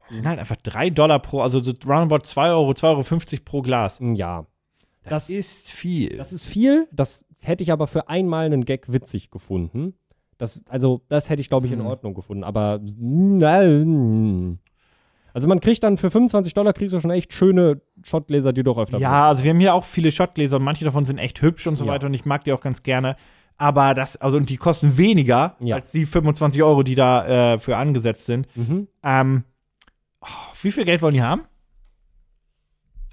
Das 0.07 0.17
sind 0.17 0.27
halt 0.27 0.39
einfach 0.39 0.57
3 0.57 0.91
Dollar 0.91 1.19
pro, 1.21 1.41
also 1.41 1.63
so 1.63 1.73
roundabout 1.87 2.25
2 2.25 2.51
Euro, 2.51 2.71
2,50 2.73 3.33
Euro 3.33 3.43
pro 3.45 3.63
Glas. 3.63 3.99
ja, 4.01 4.47
Das, 5.05 5.27
Das- 5.27 5.31
ist 5.31 5.71
viel. 5.71 6.17
Das 6.17 6.33
ist 6.33 6.45
viel, 6.45 6.87
das 6.93 7.25
hätte 7.41 7.63
ich 7.65 7.73
aber 7.73 7.87
für 7.87 8.09
einmal 8.09 8.47
einen 8.47 8.65
Gag 8.65 8.93
witzig 8.93 9.31
gefunden. 9.31 9.95
Das, 10.39 10.63
also, 10.69 11.03
das 11.09 11.29
hätte 11.31 11.41
ich, 11.41 11.49
glaube 11.49 11.67
ich, 11.67 11.73
in 11.73 11.81
Hm. 11.81 11.87
Ordnung 11.87 12.15
gefunden. 12.15 12.43
Aber 12.45 12.81
nein. 12.83 14.59
Also 15.35 15.49
man 15.49 15.61
kriegt 15.61 15.83
dann 15.83 15.97
für 15.99 16.11
25 16.11 16.53
Dollar 16.55 16.73
kriegst 16.73 16.93
du 16.95 17.01
schon 17.01 17.11
echt 17.11 17.33
schöne 17.33 17.81
Shotgläser, 18.03 18.53
die 18.53 18.63
du 18.63 18.71
auch 18.73 18.79
öfter 18.79 18.99
ja, 18.99 19.29
also 19.29 19.43
wir 19.45 19.51
haben 19.51 19.61
hier 19.61 19.75
auch 19.75 19.85
viele 19.85 20.13
Shotgläser 20.13 20.57
und 20.57 20.63
manche 20.65 20.85
davon 20.85 21.07
sind 21.07 21.19
echt 21.19 21.41
hübsch 21.43 21.67
und 21.67 21.77
so 21.77 21.85
Ja. 21.87 21.93
weiter 21.93 22.07
und 22.07 22.15
ich 22.15 22.25
mag 22.25 22.45
die 22.45 22.53
auch 22.53 22.61
ganz 22.61 22.83
gerne. 22.83 23.17
Aber 23.59 23.95
das, 23.95 24.17
also 24.17 24.37
und 24.39 24.49
die 24.51 24.57
kosten 24.57 24.97
weniger 24.99 25.57
Ja. 25.61 25.77
als 25.77 25.93
die 25.93 26.05
25 26.07 26.63
Euro, 26.63 26.83
die 26.83 26.95
da 26.95 27.55
äh, 27.55 27.59
für 27.59 27.77
angesetzt 27.77 28.27
sind. 28.27 28.47
Mhm. 28.57 28.89
Ähm, 29.03 29.45
oh, 30.21 30.27
wie 30.63 30.73
viel 30.73 30.85
Geld 30.85 31.01
wollen 31.03 31.15
die 31.15 31.23
haben? 31.23 31.43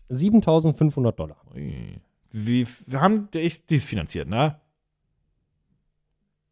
7500 0.10 1.18
Dollar. 1.20 1.38
Wie, 2.32 2.68
wir 2.88 3.02
haben, 3.02 3.30
die 3.34 3.40
ist 3.42 3.86
finanziert, 3.86 4.28
ne? 4.28 4.60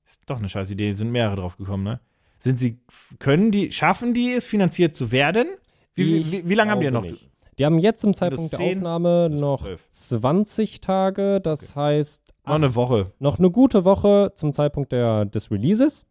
Ist 0.05 0.21
doch 0.27 0.37
eine 0.37 0.47
scheiß 0.49 0.71
Idee, 0.71 0.93
sind 0.93 1.11
mehrere 1.11 1.35
drauf 1.37 1.57
gekommen, 1.57 1.83
ne? 1.83 1.99
Sind 2.39 2.59
sie, 2.59 2.79
können 3.19 3.51
die, 3.51 3.71
schaffen 3.71 4.13
die 4.13 4.31
es, 4.33 4.45
finanziert 4.45 4.95
zu 4.95 5.11
werden? 5.11 5.47
Wie, 5.95 6.17
Ich 6.19 6.31
wie, 6.31 6.49
wie 6.49 6.53
lange 6.53 6.71
haben 6.71 6.81
die 6.81 6.91
noch? 6.91 7.01
nicht. 7.01 7.27
Die 7.57 7.65
haben 7.65 7.79
jetzt 7.79 8.01
zum 8.01 8.13
Zeitpunkt 8.13 8.51
der 8.51 8.59
10? 8.59 8.77
Aufnahme 8.77 9.29
noch 9.31 9.63
12. 9.63 9.89
20 9.89 10.81
Tage. 10.81 11.41
Das 11.41 11.75
heißt, 11.75 12.33
Noch 12.45 12.53
eine 12.55 12.75
Woche. 12.75 13.11
noch 13.19 13.39
eine 13.39 13.49
gute 13.49 13.83
Woche 13.83 14.31
zum 14.35 14.53
Zeitpunkt 14.53 14.91
der, 14.91 15.25
des 15.25 15.49
Releases. 15.49 16.05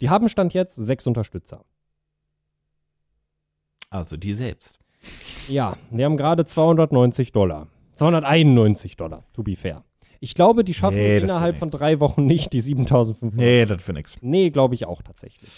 Die 0.00 0.10
haben 0.10 0.28
Stand 0.28 0.54
jetzt 0.54 0.74
sechs 0.74 1.06
Unterstützer. 1.06 1.64
Also 3.90 4.16
die 4.16 4.34
selbst. 4.34 4.78
Ja, 5.48 5.76
die 5.90 6.04
haben 6.04 6.16
gerade 6.16 6.44
290 6.44 7.30
Dollar. 7.32 7.68
291 7.94 8.96
Dollar, 8.96 9.24
to 9.32 9.42
be 9.42 9.56
fair. 9.56 9.84
Ich 10.20 10.34
glaube, 10.34 10.64
die 10.64 10.74
schaffen 10.74 10.96
Nee, 10.96 11.18
innerhalb 11.18 11.56
von 11.58 11.70
drei 11.70 12.00
Wochen 12.00 12.26
nicht 12.26 12.52
die 12.52 12.60
7500. 12.60 13.36
Nee, 13.38 13.66
das 13.66 13.82
für 13.82 13.92
nix. 13.92 14.16
Nee, 14.20 14.50
glaube 14.50 14.74
ich 14.74 14.84
auch 14.86 15.02
tatsächlich. 15.02 15.50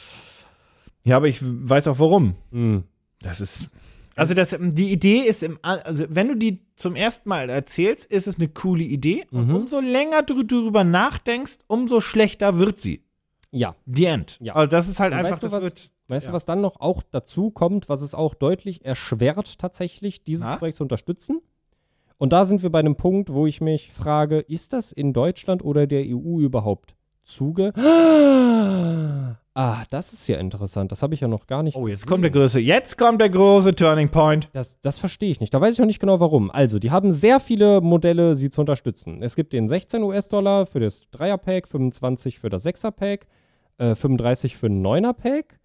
Ja, 1.05 1.17
aber 1.17 1.29
ich 1.29 1.39
weiß 1.43 1.87
auch 1.89 1.99
warum. 1.99 2.37
Hm. 2.53 2.85
Das 3.23 3.41
ist. 3.41 3.71
Also 4.17 4.35
das, 4.35 4.55
die 4.61 4.93
Idee 4.93 5.21
ist 5.21 5.43
im, 5.43 5.59
also 5.63 6.05
wenn 6.11 6.29
du 6.29 6.35
die 6.37 6.61
zum 6.77 6.95
ersten 6.97 7.29
Mal 7.29 7.49
erzählst, 7.49 8.05
ist 8.07 8.27
es 8.27 8.37
eine 8.37 8.49
coole 8.49 8.83
Idee. 8.85 9.25
Und 9.31 9.49
Mhm. 9.49 9.55
umso 9.57 9.81
länger 9.81 10.23
du 10.23 10.43
drüber 10.43 10.85
nachdenkst, 10.85 11.59
umso 11.69 12.01
schlechter 12.03 12.59
wird 12.59 12.79
sie. 12.81 13.03
Ja. 13.51 13.77
The 13.87 14.05
End. 14.05 14.37
Ja. 14.43 14.55
Also 14.57 14.71
das 14.71 14.89
ist 14.89 15.01
halt 15.01 15.13
Und 15.13 15.21
einfach, 15.21 15.33
weißt 15.33 15.43
du, 15.43 15.47
das 15.47 15.53
was- 15.55 15.65
wird. 15.65 15.91
Weißt 16.09 16.27
Ja. 16.27 16.31
du, 16.33 16.35
was 16.35 16.45
dann 16.45 16.61
noch 16.61 16.81
auch 16.81 17.03
dazu 17.09 17.51
kommt, 17.53 17.89
was 17.89 18.03
es 18.03 18.15
auch 18.17 18.35
deutlich 18.35 18.85
erschwert 18.85 19.59
tatsächlich, 19.59 20.25
dieses 20.25 20.45
Na? 20.45 20.57
Projekt 20.57 20.77
zu 20.77 20.83
unterstützen? 20.83 21.41
Und 22.21 22.35
da 22.35 22.45
sind 22.45 22.63
wir 22.63 22.69
bei 22.69 22.81
einem 22.81 22.97
Punkt, 22.97 23.33
wo 23.33 23.47
ich 23.47 23.63
mich 23.63 23.91
frage, 23.91 24.41
ist 24.41 24.75
das 24.75 24.93
in 24.93 25.15
Deutschland 25.15 25.65
oder 25.65 25.87
der 25.87 26.05
EU 26.05 26.41
überhaupt 26.41 26.95
zuge? 27.23 27.73
Ah, 29.55 29.85
das 29.89 30.13
ist 30.13 30.29
ja 30.29 30.37
interessant. 30.37 30.93
Das 30.93 31.03
habe 31.03 31.15
ich 31.15 31.21
ja 31.21 31.29
noch 31.29 31.47
gar 31.47 31.63
nicht. 31.63 31.79
Oh, 31.79 31.89
jetzt 31.89 32.07
kommt 32.07 32.23
der 32.23 32.31
große, 32.31 32.61
jetzt 32.61 32.99
kommt 32.99 33.23
der 33.23 33.31
große 33.31 33.75
Turning 33.75 34.11
Point. 34.11 34.51
Das, 34.53 34.79
das 34.83 34.99
verstehe 34.99 35.31
ich 35.31 35.41
nicht. 35.41 35.55
Da 35.55 35.63
weiß 35.63 35.73
ich 35.73 35.79
noch 35.79 35.87
nicht 35.87 35.99
genau 35.99 36.21
warum. 36.21 36.51
Also, 36.51 36.79
die 36.79 36.91
haben 36.91 37.11
sehr 37.11 37.41
viele 37.41 37.81
Modelle, 37.81 38.35
sie 38.35 38.51
zu 38.51 38.61
unterstützen. 38.61 39.23
Es 39.23 39.35
gibt 39.35 39.55
den 39.55 39.67
16 39.67 40.03
US-Dollar 40.03 40.67
für 40.67 40.81
das 40.81 41.09
Dreier-Pack, 41.11 41.69
25 41.69 42.39
für 42.39 42.51
das 42.51 42.65
Sechser-Pack, 42.65 43.29
äh, 43.79 43.95
35 43.95 44.59
für 44.59 44.67
ein 44.67 44.83
Neuner-Pack, 44.83 45.59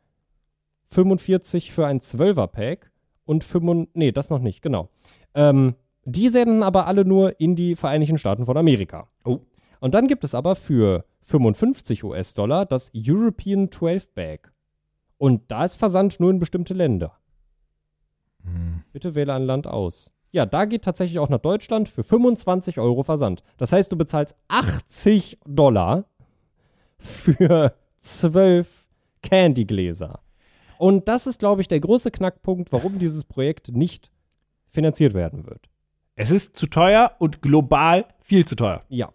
45 0.87 1.73
für 1.73 1.85
ein 1.85 1.99
12er-Pack 1.99 2.91
und 3.25 3.43
5, 3.43 3.89
nee, 3.93 4.13
das 4.13 4.29
noch 4.29 4.39
nicht, 4.39 4.61
genau. 4.61 4.87
Ähm, 5.33 5.75
die 6.05 6.29
senden 6.29 6.63
aber 6.63 6.87
alle 6.87 7.03
nur 7.03 7.39
in 7.39 7.55
die 7.55 7.75
Vereinigten 7.75 8.17
Staaten 8.17 8.45
von 8.45 8.57
Amerika. 8.57 9.09
Oh. 9.25 9.39
Und 9.79 9.93
dann 9.93 10.07
gibt 10.07 10.23
es 10.23 10.33
aber 10.33 10.55
für 10.55 11.05
55 11.21 12.03
US-Dollar 12.03 12.65
das 12.65 12.91
European 12.95 13.71
12 13.71 14.13
Bag. 14.13 14.51
Und 15.17 15.51
da 15.51 15.65
ist 15.65 15.75
Versand 15.75 16.19
nur 16.19 16.31
in 16.31 16.39
bestimmte 16.39 16.73
Länder. 16.73 17.17
Bitte 18.93 19.15
wähle 19.15 19.33
ein 19.33 19.43
Land 19.43 19.67
aus. 19.67 20.11
Ja, 20.31 20.45
da 20.45 20.65
geht 20.65 20.83
tatsächlich 20.83 21.19
auch 21.19 21.29
nach 21.29 21.39
Deutschland 21.39 21.89
für 21.89 22.03
25 22.03 22.79
Euro 22.79 23.03
Versand. 23.03 23.43
Das 23.57 23.71
heißt, 23.71 23.91
du 23.91 23.97
bezahlst 23.97 24.35
80 24.49 25.39
Dollar 25.45 26.05
für 26.97 27.73
12 27.99 28.87
Candy-Gläser. 29.21 30.19
Und 30.77 31.07
das 31.07 31.25
ist, 31.25 31.39
glaube 31.39 31.61
ich, 31.61 31.67
der 31.67 31.79
große 31.79 32.11
Knackpunkt, 32.11 32.71
warum 32.71 32.99
dieses 32.99 33.23
Projekt 33.23 33.69
nicht 33.69 34.11
finanziert 34.67 35.13
werden 35.13 35.45
wird. 35.45 35.69
Es 36.15 36.31
ist 36.31 36.55
zu 36.57 36.67
teuer 36.67 37.11
und 37.19 37.41
global 37.41 38.05
viel 38.21 38.45
zu 38.45 38.55
teuer. 38.55 38.83
Ja. 38.89 39.09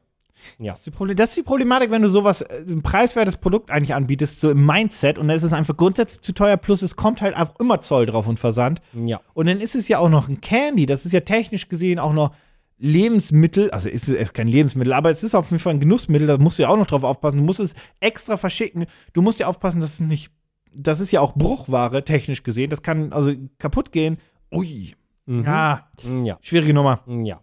Ja. 0.58 0.72
Das 0.72 0.86
ist, 0.86 0.98
die 0.98 1.14
das 1.14 1.28
ist 1.30 1.36
die 1.36 1.42
Problematik, 1.42 1.90
wenn 1.90 2.02
du 2.02 2.08
sowas, 2.08 2.42
äh, 2.42 2.62
ein 2.66 2.82
preiswertes 2.82 3.36
Produkt 3.36 3.70
eigentlich 3.70 3.94
anbietest, 3.94 4.40
so 4.40 4.50
im 4.50 4.64
Mindset 4.64 5.18
und 5.18 5.28
dann 5.28 5.36
ist 5.36 5.42
es 5.42 5.52
einfach 5.52 5.76
grundsätzlich 5.76 6.22
zu 6.22 6.32
teuer, 6.32 6.56
plus 6.56 6.82
es 6.82 6.96
kommt 6.96 7.20
halt 7.20 7.34
einfach 7.34 7.58
immer 7.58 7.80
Zoll 7.80 8.06
drauf 8.06 8.26
und 8.26 8.38
Versand. 8.38 8.80
Ja. 8.94 9.20
Und 9.34 9.48
dann 9.48 9.60
ist 9.60 9.74
es 9.74 9.88
ja 9.88 9.98
auch 9.98 10.08
noch 10.08 10.28
ein 10.28 10.40
Candy, 10.40 10.86
das 10.86 11.04
ist 11.04 11.12
ja 11.12 11.20
technisch 11.20 11.68
gesehen 11.68 11.98
auch 11.98 12.12
noch 12.12 12.34
Lebensmittel, 12.78 13.70
also 13.70 13.90
ist 13.90 14.08
es 14.08 14.32
kein 14.32 14.48
Lebensmittel, 14.48 14.94
aber 14.94 15.10
es 15.10 15.22
ist 15.22 15.34
auf 15.34 15.50
jeden 15.50 15.62
Fall 15.62 15.74
ein 15.74 15.80
Genussmittel, 15.80 16.26
da 16.26 16.38
musst 16.38 16.58
du 16.58 16.62
ja 16.62 16.70
auch 16.70 16.78
noch 16.78 16.86
drauf 16.86 17.04
aufpassen, 17.04 17.36
du 17.36 17.44
musst 17.44 17.60
es 17.60 17.74
extra 18.00 18.38
verschicken, 18.38 18.86
du 19.12 19.20
musst 19.20 19.38
ja 19.38 19.46
aufpassen, 19.46 19.80
dass 19.80 19.94
es 19.94 20.00
nicht, 20.00 20.30
das 20.72 21.00
ist 21.00 21.12
ja 21.12 21.20
auch 21.20 21.34
Bruchware, 21.34 22.02
technisch 22.04 22.42
gesehen, 22.42 22.70
das 22.70 22.82
kann 22.82 23.12
also 23.12 23.34
kaputt 23.58 23.92
gehen. 23.92 24.16
Ui, 24.50 24.94
Mhm. 25.30 25.44
ja, 25.44 25.88
Ja. 26.24 26.38
schwierige 26.40 26.74
Nummer. 26.74 27.00
Ja. 27.06 27.40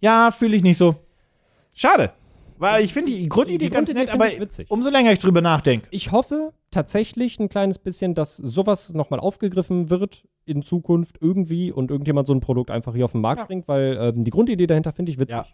Ja, 0.00 0.30
fühle 0.30 0.56
ich 0.56 0.62
nicht 0.62 0.78
so. 0.78 0.96
Schade. 1.72 2.12
Weil 2.58 2.84
ich 2.84 2.92
finde 2.92 3.12
die 3.12 3.28
Grundidee 3.28 3.66
Die 3.66 3.70
ganz 3.70 3.88
Grundidee 3.90 4.12
nett, 4.12 4.46
aber 4.60 4.66
umso 4.68 4.90
länger 4.90 5.12
ich 5.12 5.18
drüber 5.18 5.40
nachdenke. 5.40 5.86
Ich 5.90 6.12
hoffe 6.12 6.52
tatsächlich 6.70 7.38
ein 7.40 7.48
kleines 7.48 7.78
bisschen, 7.78 8.14
dass 8.14 8.36
sowas 8.36 8.92
nochmal 8.92 9.18
aufgegriffen 9.20 9.88
wird 9.90 10.26
in 10.44 10.62
Zukunft 10.62 11.16
irgendwie 11.20 11.72
und 11.72 11.90
irgendjemand 11.90 12.26
so 12.26 12.34
ein 12.34 12.40
Produkt 12.40 12.70
einfach 12.70 12.94
hier 12.94 13.04
auf 13.06 13.12
den 13.12 13.20
Markt 13.22 13.40
Ja. 13.40 13.46
bringt, 13.46 13.66
weil 13.68 13.96
ähm, 14.00 14.24
die 14.24 14.30
Grundidee 14.30 14.66
dahinter 14.66 14.92
finde 14.92 15.12
ich 15.12 15.18
witzig. 15.18 15.36
Ja. 15.36 15.46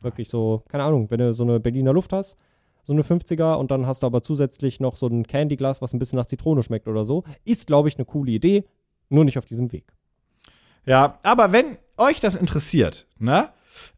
Wirklich 0.00 0.28
so, 0.28 0.62
keine 0.68 0.84
Ahnung, 0.84 1.10
wenn 1.10 1.18
du 1.18 1.32
so 1.32 1.44
eine 1.44 1.58
Berliner 1.60 1.92
Luft 1.92 2.12
hast, 2.12 2.36
so 2.84 2.92
eine 2.92 3.02
50er 3.02 3.54
und 3.54 3.70
dann 3.70 3.86
hast 3.86 4.02
du 4.02 4.06
aber 4.06 4.22
zusätzlich 4.22 4.80
noch 4.80 4.96
so 4.96 5.06
ein 5.06 5.24
Candyglas, 5.26 5.80
was 5.82 5.92
ein 5.94 5.98
bisschen 5.98 6.16
nach 6.18 6.26
Zitrone 6.26 6.62
schmeckt 6.62 6.86
oder 6.88 7.04
so, 7.04 7.24
ist, 7.44 7.66
glaube 7.66 7.88
ich, 7.88 7.96
eine 7.96 8.04
coole 8.04 8.32
Idee, 8.32 8.64
nur 9.08 9.24
nicht 9.24 9.38
auf 9.38 9.46
diesem 9.46 9.72
Weg. 9.72 9.92
Ja, 10.84 11.18
aber 11.22 11.52
wenn 11.52 11.76
euch 11.96 12.20
das 12.20 12.34
interessiert, 12.34 13.06
ne, 13.18 13.50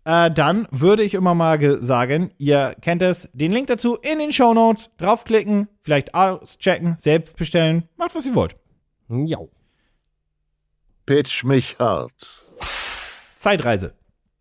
äh, 0.04 0.30
dann 0.30 0.68
würde 0.70 1.02
ich 1.02 1.14
immer 1.14 1.34
mal 1.34 1.58
ge- 1.58 1.78
sagen, 1.80 2.30
ihr 2.38 2.76
kennt 2.80 3.02
es, 3.02 3.28
den 3.32 3.52
Link 3.52 3.68
dazu 3.68 3.96
in 3.96 4.18
den 4.18 4.32
Show 4.32 4.52
Notes, 4.54 4.90
draufklicken, 4.98 5.68
vielleicht 5.80 6.14
auschecken, 6.14 6.96
selbst 7.00 7.36
bestellen, 7.36 7.88
macht 7.96 8.14
was 8.14 8.26
ihr 8.26 8.34
wollt. 8.34 8.56
Ja. 9.08 9.38
Pitch 11.06 11.44
mich 11.44 11.76
hart. 11.78 12.12
Zeitreise. 13.36 13.94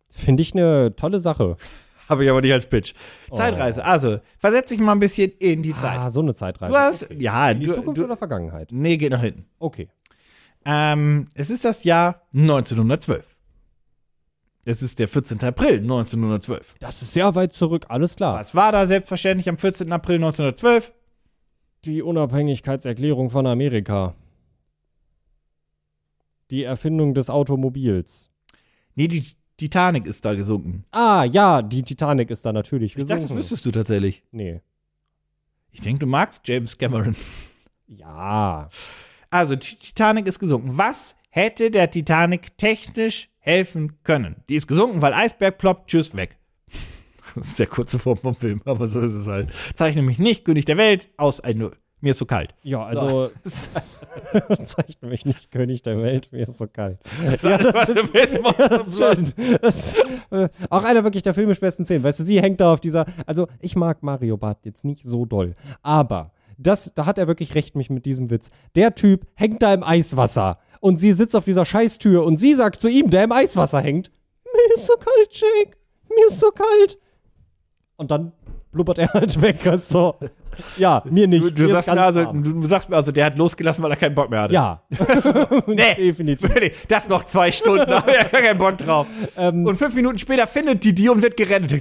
Finde 0.08 0.42
ich 0.42 0.54
eine 0.54 0.94
tolle 0.96 1.18
Sache. 1.18 1.56
Habe 2.08 2.24
ich 2.24 2.30
aber 2.30 2.40
nicht 2.42 2.52
als 2.52 2.66
Pitch. 2.66 2.94
Zeitreise. 3.32 3.84
Also, 3.84 4.20
versetz 4.38 4.68
dich 4.70 4.78
mal 4.80 4.92
ein 4.92 5.00
bisschen 5.00 5.30
in 5.38 5.62
die 5.62 5.74
Zeit. 5.74 5.98
Ah, 5.98 6.10
so 6.10 6.20
eine 6.20 6.34
Zeitreise. 6.34 6.72
du 6.72 6.78
hast, 6.78 7.04
Okay. 7.04 7.16
ja, 7.18 7.50
In 7.50 7.60
die 7.60 7.66
du, 7.66 7.74
Zukunft 7.74 7.98
du, 7.98 8.04
oder 8.04 8.16
Vergangenheit? 8.16 8.68
nee, 8.70 8.96
geht 8.96 9.10
nach 9.10 9.22
hinten. 9.22 9.46
Okay. 9.58 9.88
Ähm, 10.64 11.26
es 11.34 11.50
ist 11.50 11.64
das 11.64 11.84
Jahr 11.84 12.22
1912. 12.34 13.36
Es 14.66 14.80
ist 14.82 14.98
der 14.98 15.08
14. 15.08 15.42
April 15.42 15.80
1912. 15.80 16.76
Das 16.80 17.02
ist 17.02 17.12
sehr 17.12 17.34
weit 17.34 17.52
zurück, 17.52 17.84
alles 17.88 18.16
klar. 18.16 18.38
Was 18.40 18.54
war 18.54 18.72
da 18.72 18.86
selbstverständlich 18.86 19.48
am 19.48 19.58
14. 19.58 19.92
April 19.92 20.16
1912? 20.16 20.92
Die 21.84 22.02
Unabhängigkeitserklärung 22.02 23.28
von 23.28 23.46
Amerika. 23.46 24.14
Die 26.50 26.62
Erfindung 26.64 27.12
des 27.14 27.28
Automobils. 27.28 28.30
Nee, 28.94 29.08
die 29.08 29.24
Titanic 29.58 30.06
ist 30.06 30.24
da 30.24 30.34
gesunken. 30.34 30.84
Ah, 30.92 31.24
ja, 31.24 31.60
die 31.62 31.82
Titanic 31.82 32.30
ist 32.30 32.44
da 32.46 32.52
natürlich 32.52 32.92
Ich 32.96 33.02
dachte, 33.02 33.14
gesunken. 33.14 33.28
das 33.28 33.36
wüsstest 33.38 33.66
du 33.66 33.70
tatsächlich. 33.70 34.22
nee. 34.30 34.60
Ich 35.76 35.80
denke, 35.80 35.98
du 35.98 36.06
magst 36.06 36.46
James 36.46 36.78
Cameron. 36.78 37.16
Ja. 37.88 38.70
Also, 39.34 39.56
die 39.56 39.74
Titanic 39.74 40.28
ist 40.28 40.38
gesunken. 40.38 40.78
Was 40.78 41.16
hätte 41.30 41.72
der 41.72 41.90
Titanic 41.90 42.56
technisch 42.56 43.30
helfen 43.40 43.98
können? 44.04 44.36
Die 44.48 44.54
ist 44.54 44.68
gesunken, 44.68 45.02
weil 45.02 45.12
Eisberg 45.12 45.58
ploppt, 45.58 45.90
tschüss, 45.90 46.14
weg. 46.14 46.38
Das 47.34 47.48
ist 47.48 47.58
der 47.58 47.66
kurze 47.66 47.98
Form 47.98 48.16
vom 48.16 48.36
Film, 48.36 48.62
aber 48.64 48.86
so 48.86 49.00
ist 49.00 49.12
es 49.12 49.26
halt. 49.26 49.50
Zeichne 49.74 50.02
mich 50.02 50.20
nicht, 50.20 50.44
König 50.44 50.66
der 50.66 50.76
Welt, 50.76 51.08
aus 51.16 51.42
1-0. 51.42 51.72
Mir 52.00 52.10
ist 52.12 52.18
so 52.18 52.26
kalt. 52.26 52.54
Ja, 52.62 52.84
also 52.84 53.32
zeichne 54.60 55.08
mich 55.08 55.26
nicht 55.26 55.50
König 55.50 55.82
der 55.82 56.00
Welt, 56.00 56.30
mir 56.30 56.46
ist 56.46 56.56
so 56.56 56.68
kalt. 56.68 57.00
Ja, 57.24 57.58
das 57.58 57.88
ist, 57.88 58.14
Ja, 58.34 58.68
das 58.68 58.86
ist 58.86 58.98
schön. 58.98 59.58
Das, 59.60 59.94
äh, 60.30 60.48
auch 60.70 60.84
einer 60.84 61.02
wirklich 61.02 61.24
der 61.24 61.34
filmisch 61.34 61.58
besten 61.58 61.84
Szenen. 61.84 62.04
Weißt 62.04 62.20
du, 62.20 62.22
sie 62.22 62.40
hängt 62.40 62.60
da 62.60 62.72
auf 62.72 62.80
dieser. 62.80 63.04
Also, 63.26 63.48
ich 63.58 63.74
mag 63.74 64.04
Mario 64.04 64.36
Barth 64.36 64.64
jetzt 64.64 64.84
nicht 64.84 65.02
so 65.02 65.26
doll. 65.26 65.54
Aber 65.82 66.30
das, 66.58 66.92
da 66.94 67.06
hat 67.06 67.18
er 67.18 67.26
wirklich 67.26 67.54
recht 67.54 67.76
mich 67.76 67.90
mit 67.90 68.06
diesem 68.06 68.30
Witz. 68.30 68.50
Der 68.76 68.94
Typ 68.94 69.26
hängt 69.34 69.62
da 69.62 69.72
im 69.74 69.82
Eiswasser. 69.84 70.58
Und 70.80 70.98
sie 70.98 71.12
sitzt 71.12 71.34
auf 71.34 71.44
dieser 71.44 71.64
Scheißtür 71.64 72.24
und 72.24 72.36
sie 72.36 72.52
sagt 72.54 72.80
zu 72.80 72.88
ihm, 72.88 73.10
der 73.10 73.24
im 73.24 73.32
Eiswasser 73.32 73.80
hängt: 73.80 74.10
Mir 74.44 74.74
ist 74.74 74.86
so 74.86 74.94
kalt, 74.94 75.28
Jake. 75.30 75.76
Mir 76.14 76.26
ist 76.26 76.40
so 76.40 76.50
kalt. 76.50 76.98
Und 77.96 78.10
dann 78.10 78.32
blubbert 78.70 78.98
er 78.98 79.08
halt 79.12 79.40
weg. 79.40 79.66
Also, 79.66 80.16
ja, 80.76 81.02
mir 81.08 81.26
nicht. 81.26 81.42
Du, 81.42 81.50
du, 81.50 81.62
mir 81.62 81.68
sagst 81.70 81.88
mir 81.88 82.00
also, 82.02 82.24
du, 82.32 82.66
sagst 82.66 82.90
mir 82.90 82.96
also, 82.96 83.12
der 83.12 83.24
hat 83.26 83.38
losgelassen, 83.38 83.82
weil 83.82 83.90
er 83.92 83.96
keinen 83.96 84.14
Bock 84.14 84.28
mehr 84.30 84.42
hatte. 84.42 84.54
Ja. 84.54 84.82
Nee. 85.66 85.94
Definitiv. 85.96 86.86
Das 86.88 87.08
noch 87.08 87.24
zwei 87.24 87.50
Stunden, 87.50 87.86
da 87.88 88.02
hat 88.02 88.08
er 88.08 88.24
gar 88.24 88.42
keinen 88.42 88.58
Bock 88.58 88.76
drauf. 88.78 89.06
und 89.36 89.76
fünf 89.76 89.94
Minuten 89.94 90.18
später 90.18 90.46
findet 90.46 90.84
die 90.84 90.94
die 90.94 91.08
und 91.08 91.22
wird 91.22 91.36
gerettet. 91.36 91.72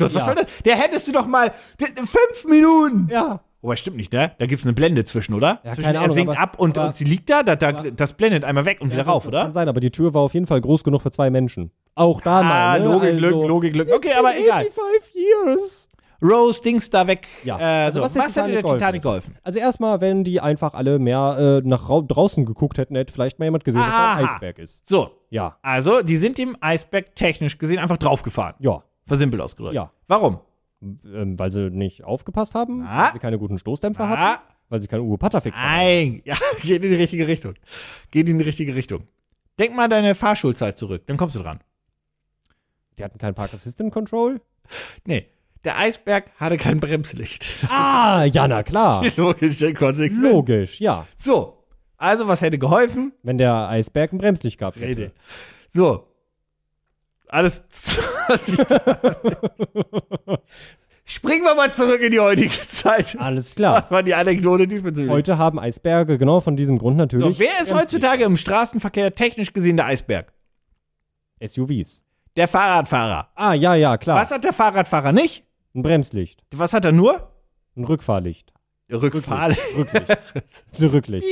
Was 0.00 0.12
Ja. 0.12 0.24
soll 0.26 0.34
das? 0.36 0.46
Der 0.64 0.76
hättest 0.76 1.08
du 1.08 1.12
doch 1.12 1.26
mal 1.26 1.52
fünf 1.78 2.44
Minuten. 2.48 3.08
Ja. 3.10 3.40
Wobei, 3.64 3.76
stimmt 3.76 3.96
nicht, 3.96 4.12
ne? 4.12 4.32
Da 4.38 4.44
gibt's 4.46 4.64
eine 4.64 4.74
Blende 4.74 5.04
zwischen, 5.04 5.32
oder? 5.34 5.60
Ja, 5.64 5.72
zwischen, 5.72 5.86
keine 5.86 5.98
er 5.98 6.04
Ahnung, 6.04 6.14
sinkt 6.14 6.30
aber- 6.32 6.38
ab 6.40 6.58
und, 6.60 6.76
aber- 6.78 6.88
und 6.88 6.96
sie 6.96 7.04
liegt 7.04 7.30
da, 7.30 7.42
da, 7.42 7.56
da 7.56 7.72
das 7.72 8.12
blendet 8.12 8.44
einmal 8.44 8.64
weg 8.66 8.78
und 8.82 8.92
wieder 8.92 9.04
rauf, 9.06 9.24
das 9.24 9.32
oder? 9.32 9.42
kann 9.44 9.52
sein, 9.54 9.68
aber 9.68 9.80
die 9.80 9.90
Tür 9.90 10.12
war 10.14 10.20
auf 10.22 10.34
jeden 10.34 10.46
Fall 10.46 10.60
groß 10.60 10.84
genug 10.84 11.00
für 11.02 11.10
zwei 11.10 11.30
Menschen. 11.30 11.70
Auch 11.94 12.20
da 12.20 12.40
Ah, 12.40 12.42
mal. 12.42 12.80
Ne? 12.80 12.86
Logik, 12.86 13.16
Glück, 13.18 13.24
also, 13.32 13.48
Logik, 13.48 13.72
Glück. 13.72 13.90
Okay, 13.94 14.10
aber 14.18 14.36
egal. 14.36 14.64
85 14.70 15.14
years. 15.14 15.88
Rose, 16.22 16.60
Dings 16.62 16.88
da 16.90 17.06
weg. 17.06 17.26
Ja. 17.44 17.58
Äh, 17.58 17.84
Also 17.86 18.00
so. 18.00 18.04
was 18.04 18.16
was, 18.16 18.36
hätte 18.36 18.52
der 18.52 18.62
Titanic 18.62 19.02
geholfen? 19.02 19.34
Also 19.42 19.58
erstmal, 19.58 20.00
wenn 20.00 20.24
die 20.24 20.40
einfach 20.40 20.72
alle 20.74 20.98
mehr 20.98 21.60
äh, 21.64 21.68
nach 21.68 21.88
rau- 21.88 22.02
draußen 22.02 22.44
geguckt 22.46 22.78
hätten, 22.78 22.96
hätte 22.96 23.12
vielleicht 23.12 23.38
mal 23.38 23.44
jemand 23.46 23.64
gesehen, 23.64 23.80
dass 23.80 23.90
da 23.90 24.12
ein 24.14 24.24
Aha. 24.24 24.34
Eisberg 24.34 24.58
ist. 24.58 24.88
So, 24.88 25.10
Ja. 25.30 25.56
also, 25.62 26.02
die 26.02 26.16
sind 26.16 26.38
dem 26.38 26.56
Eisberg 26.60 27.14
technisch 27.14 27.58
gesehen 27.58 27.78
einfach 27.78 27.96
draufgefahren. 27.98 28.54
Ja. 28.58 28.82
Versimpelt 29.06 29.42
ausgedrückt. 29.42 29.74
Ja. 29.74 29.90
Warum? 30.06 30.38
Ähm, 31.04 31.38
weil 31.38 31.50
sie 31.50 31.70
nicht 31.70 32.04
aufgepasst 32.04 32.54
haben, 32.54 32.82
Ah. 32.82 33.06
weil 33.06 33.12
sie 33.14 33.18
keine 33.18 33.38
guten 33.38 33.58
Stoßdämpfer 33.58 34.04
Ah. 34.04 34.08
hatten, 34.08 34.42
weil 34.68 34.80
sie 34.80 34.86
keinen 34.88 35.00
Uwe 35.02 35.16
Patterfix 35.18 35.58
hatten. 35.58 35.68
Nein, 35.68 36.22
ja, 36.24 36.36
geht 36.62 36.84
in 36.84 36.90
die 36.90 36.96
richtige 36.96 37.26
Richtung. 37.26 37.54
Geht 38.10 38.28
in 38.28 38.38
die 38.38 38.44
richtige 38.44 38.74
Richtung. 38.74 39.04
Denk 39.58 39.74
mal 39.76 39.88
deine 39.88 40.14
Fahrschulzeit 40.14 40.76
zurück, 40.76 41.02
dann 41.06 41.16
kommst 41.16 41.36
du 41.36 41.40
dran. 41.40 41.60
Die 42.98 43.04
hatten 43.04 43.18
kein 43.18 43.34
Park 43.34 43.52
Assistant 43.52 43.92
Control. 43.92 44.40
Nee, 45.06 45.26
der 45.64 45.78
Eisberg 45.78 46.30
hatte 46.38 46.56
kein 46.56 46.78
Bremslicht. 46.80 47.48
Ah, 47.68 48.24
ja, 48.24 48.46
na 48.46 48.62
klar. 48.62 49.04
Logisch, 49.16 49.58
konsequent. 49.74 50.22
Logisch, 50.22 50.80
ja. 50.80 51.06
So, 51.16 51.64
also 51.96 52.28
was 52.28 52.42
hätte 52.42 52.58
geholfen? 52.58 53.12
Wenn 53.22 53.38
der 53.38 53.68
Eisberg 53.68 54.12
ein 54.12 54.18
Bremslicht 54.18 54.58
gehabt 54.58 54.76
hätte. 54.76 54.86
Rede. 54.88 55.10
So. 55.68 56.08
Alles. 57.34 57.62
Springen 61.04 61.44
wir 61.44 61.56
mal 61.56 61.74
zurück 61.74 62.00
in 62.00 62.12
die 62.12 62.20
heutige 62.20 62.54
Zeit. 62.60 63.16
Alles 63.18 63.56
klar. 63.56 63.80
Das 63.80 63.90
war 63.90 64.04
die 64.04 64.14
Anekdote 64.14 64.68
diesbezüglich. 64.68 65.10
Heute 65.10 65.36
haben 65.36 65.58
Eisberge 65.58 66.16
genau 66.16 66.38
von 66.38 66.56
diesem 66.56 66.78
Grund 66.78 66.96
natürlich. 66.96 67.36
so, 67.36 67.40
wer 67.40 67.60
ist 67.60 67.74
heutzutage 67.74 68.22
im 68.22 68.36
Straßenverkehr 68.36 69.16
technisch 69.16 69.52
gesehen 69.52 69.76
der 69.76 69.86
Eisberg? 69.86 70.32
SUVs. 71.44 72.04
Der 72.36 72.46
Fahrradfahrer. 72.46 73.28
Ah, 73.34 73.54
ja, 73.54 73.74
ja, 73.74 73.96
klar. 73.96 74.20
Was 74.20 74.30
hat 74.30 74.44
der 74.44 74.52
Fahrradfahrer 74.52 75.10
nicht? 75.10 75.42
Ein 75.74 75.82
Bremslicht. 75.82 76.40
Was 76.54 76.72
hat 76.72 76.84
er 76.84 76.92
nur? 76.92 77.32
Ein 77.76 77.82
Rückfahrlicht. 77.82 78.52
Rückfahrlicht. 78.92 79.60
Rücklicht. 79.76 80.80
Rücklicht. 80.80 81.26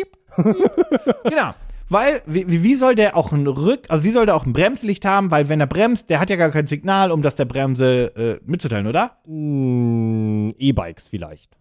genau. 1.22 1.54
Weil, 1.92 2.22
wie, 2.26 2.62
wie 2.62 2.74
soll 2.74 2.94
der 2.94 3.16
auch 3.16 3.32
ein 3.32 3.46
Rück, 3.46 3.84
also 3.88 4.04
wie 4.04 4.10
soll 4.10 4.26
der 4.26 4.34
auch 4.34 4.46
ein 4.46 4.52
Bremslicht 4.52 5.04
haben? 5.04 5.30
Weil 5.30 5.48
wenn 5.48 5.60
er 5.60 5.66
bremst, 5.66 6.10
der 6.10 6.20
hat 6.20 6.30
ja 6.30 6.36
gar 6.36 6.50
kein 6.50 6.66
Signal, 6.66 7.10
um 7.10 7.22
das 7.22 7.34
der 7.34 7.44
Bremse 7.44 8.14
äh, 8.16 8.40
mitzuteilen, 8.44 8.86
oder? 8.86 9.18
Mm, 9.26 10.50
E-Bikes 10.58 11.08
vielleicht. 11.08 11.56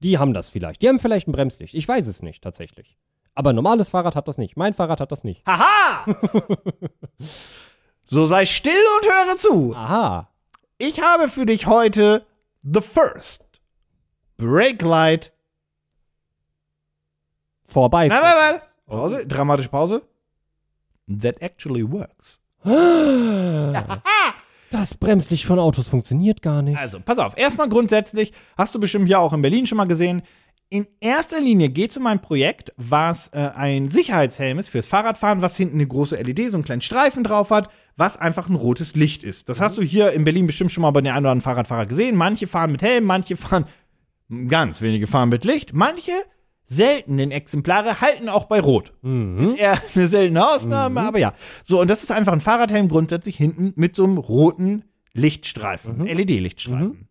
Die 0.00 0.18
haben 0.18 0.34
das 0.34 0.48
vielleicht. 0.48 0.82
Die 0.82 0.88
haben 0.88 1.00
vielleicht 1.00 1.28
ein 1.28 1.32
Bremslicht. 1.32 1.74
Ich 1.74 1.88
weiß 1.88 2.06
es 2.06 2.22
nicht, 2.22 2.44
tatsächlich. 2.44 2.96
Aber 3.34 3.52
normales 3.52 3.88
Fahrrad 3.88 4.16
hat 4.16 4.28
das 4.28 4.38
nicht. 4.38 4.56
Mein 4.56 4.74
Fahrrad 4.74 5.00
hat 5.00 5.12
das 5.12 5.24
nicht. 5.24 5.42
Haha! 5.46 6.04
so 8.04 8.26
sei 8.26 8.46
still 8.46 8.72
und 8.72 9.06
höre 9.06 9.36
zu. 9.36 9.74
Aha. 9.74 10.28
Ich 10.76 11.00
habe 11.00 11.28
für 11.28 11.46
dich 11.46 11.66
heute 11.66 12.26
The 12.62 12.80
First 12.80 13.44
Brake 14.36 14.84
Light. 14.84 15.32
Vorbei. 17.68 18.08
Nein, 18.08 18.18
warte, 18.22 18.38
warte. 18.38 18.64
Pause, 18.86 19.26
dramatische 19.26 19.68
Pause. 19.68 20.02
That 21.06 21.40
actually 21.40 21.84
works. 21.88 22.40
Das 24.70 24.94
Bremslicht 24.94 25.46
von 25.46 25.58
Autos 25.58 25.88
funktioniert 25.88 26.42
gar 26.42 26.60
nicht. 26.60 26.78
Also, 26.78 27.00
pass 27.00 27.16
auf. 27.18 27.38
Erstmal 27.38 27.70
grundsätzlich, 27.70 28.34
hast 28.58 28.74
du 28.74 28.78
bestimmt 28.78 29.08
ja 29.08 29.18
auch 29.18 29.32
in 29.32 29.40
Berlin 29.40 29.64
schon 29.64 29.78
mal 29.78 29.86
gesehen. 29.86 30.20
In 30.68 30.86
erster 31.00 31.40
Linie 31.40 31.70
geht 31.70 31.90
es 31.90 31.96
um 31.96 32.06
ein 32.06 32.20
Projekt, 32.20 32.74
was 32.76 33.28
äh, 33.28 33.38
ein 33.54 33.90
Sicherheitshelm 33.90 34.58
ist 34.58 34.68
fürs 34.68 34.86
Fahrradfahren, 34.86 35.40
was 35.40 35.56
hinten 35.56 35.76
eine 35.76 35.86
große 35.86 36.16
LED, 36.16 36.50
so 36.50 36.58
einen 36.58 36.64
kleinen 36.64 36.82
Streifen 36.82 37.24
drauf 37.24 37.48
hat, 37.48 37.70
was 37.96 38.18
einfach 38.18 38.50
ein 38.50 38.54
rotes 38.56 38.94
Licht 38.94 39.24
ist. 39.24 39.48
Das 39.48 39.58
hast 39.62 39.78
du 39.78 39.82
hier 39.82 40.12
in 40.12 40.24
Berlin 40.24 40.46
bestimmt 40.46 40.70
schon 40.70 40.82
mal 40.82 40.90
bei 40.90 41.00
den 41.00 41.08
einen 41.12 41.24
oder 41.24 41.30
anderen 41.30 41.40
Fahrradfahrer 41.40 41.86
gesehen. 41.86 42.16
Manche 42.16 42.46
fahren 42.46 42.72
mit 42.72 42.82
Helm, 42.82 43.04
manche 43.04 43.38
fahren, 43.38 43.64
ganz 44.48 44.82
wenige 44.82 45.06
fahren 45.06 45.30
mit 45.30 45.46
Licht, 45.46 45.72
manche 45.72 46.12
seltenen 46.70 47.30
Exemplare 47.30 48.00
halten 48.00 48.28
auch 48.28 48.44
bei 48.44 48.60
Rot. 48.60 48.92
Ist 49.02 49.56
eher 49.56 49.80
eine 49.94 50.06
seltene 50.06 50.48
Ausnahme, 50.48 51.00
aber 51.00 51.18
ja. 51.18 51.32
So, 51.64 51.80
und 51.80 51.88
das 51.88 52.02
ist 52.02 52.12
einfach 52.12 52.32
ein 52.34 52.40
Fahrradhelm 52.42 52.88
grundsätzlich 52.88 53.36
hinten 53.36 53.72
mit 53.74 53.96
so 53.96 54.04
einem 54.04 54.18
roten 54.18 54.84
Lichtstreifen, 55.14 56.06
LED-Lichtstreifen. 56.06 57.08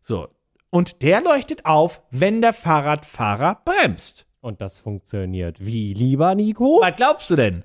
So. 0.00 0.28
Und 0.70 1.02
der 1.02 1.22
leuchtet 1.22 1.66
auf, 1.66 2.02
wenn 2.10 2.40
der 2.40 2.52
Fahrradfahrer 2.52 3.62
bremst. 3.64 4.26
Und 4.40 4.60
das 4.60 4.78
funktioniert 4.78 5.64
wie, 5.64 5.92
lieber 5.92 6.34
Nico? 6.34 6.80
Was 6.80 6.96
glaubst 6.96 7.30
du 7.30 7.36
denn? 7.36 7.64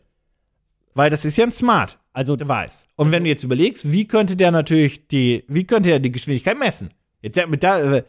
Weil 0.96 1.10
das 1.10 1.26
ist 1.26 1.38
ja 1.38 1.46
ein 1.46 1.52
Smart 1.52 2.00
Also, 2.14 2.36
Device. 2.36 2.88
Und 2.96 3.12
wenn 3.12 3.24
du 3.24 3.30
jetzt 3.30 3.44
überlegst, 3.44 3.92
wie 3.92 4.08
könnte 4.08 4.36
der 4.36 4.52
natürlich 4.52 5.08
die, 5.08 5.44
wie 5.48 5.66
könnte 5.66 5.92
er 5.92 6.00
die 6.00 6.12
Geschwindigkeit 6.12 6.58
messen? 6.58 6.92
Jetzt 7.22 7.40
mit 7.48 7.64
da, 7.64 7.80
äh, 7.80 8.04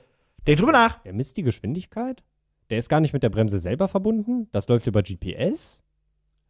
denk 0.46 0.58
drüber 0.58 0.72
nach. 0.72 1.00
der 1.02 1.12
misst 1.12 1.36
die 1.36 1.42
Geschwindigkeit? 1.42 2.22
Der 2.70 2.78
ist 2.78 2.88
gar 2.88 3.00
nicht 3.00 3.12
mit 3.12 3.22
der 3.22 3.30
Bremse 3.30 3.58
selber 3.58 3.88
verbunden? 3.88 4.48
Das 4.52 4.68
läuft 4.68 4.86
über 4.86 5.02
GPS? 5.02 5.84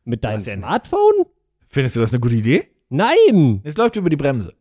Mit 0.04 0.24
deinem? 0.24 0.42
Smartphone? 0.42 1.26
Findest 1.66 1.96
du 1.96 2.00
das 2.00 2.10
eine 2.10 2.20
gute 2.20 2.36
Idee? 2.36 2.68
Nein! 2.88 3.60
Es 3.64 3.76
läuft 3.76 3.96
über 3.96 4.10
die 4.10 4.16
Bremse. 4.16 4.54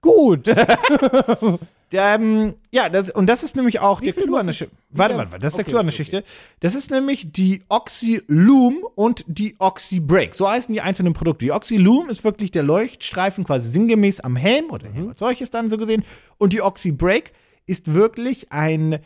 Gut! 0.00 0.46
Der, 1.92 2.14
ähm, 2.14 2.54
ja, 2.70 2.88
das, 2.88 3.10
und 3.10 3.26
das 3.26 3.42
ist 3.42 3.54
nämlich 3.54 3.80
auch 3.80 4.00
der 4.00 4.14
Clou 4.14 4.36
an 4.36 4.46
der 4.46 4.54
Geschichte. 4.54 4.74
Warte, 4.88 5.14
warte, 5.14 5.32
warte, 5.32 5.42
das 5.42 5.52
ist 5.52 5.58
der 5.58 5.64
okay, 5.64 5.70
Clou 5.72 5.80
an 5.80 5.86
der 5.86 5.92
okay, 5.92 6.04
Geschichte. 6.04 6.24
Das 6.60 6.74
ist 6.74 6.90
nämlich 6.90 7.32
die 7.32 7.62
Oxy-Loom 7.68 8.86
und 8.94 9.24
die 9.28 9.56
Oxy-Brake. 9.58 10.34
So 10.34 10.48
heißen 10.50 10.72
die 10.72 10.80
einzelnen 10.80 11.12
Produkte. 11.12 11.44
Die 11.44 11.52
Oxy-Loom 11.52 12.08
ist 12.08 12.24
wirklich 12.24 12.50
der 12.50 12.62
Leuchtstreifen 12.62 13.44
quasi 13.44 13.70
sinngemäß 13.70 14.20
am 14.20 14.36
Helm 14.36 14.70
oder 14.70 14.88
Mhm. 14.88 15.10
Als 15.10 15.18
solches 15.18 15.50
dann 15.50 15.68
so 15.68 15.76
gesehen. 15.76 16.02
Und 16.38 16.54
die 16.54 16.62
Oxy-Brake 16.62 17.32
ist 17.66 17.92
wirklich 17.92 18.50
ein, 18.52 18.98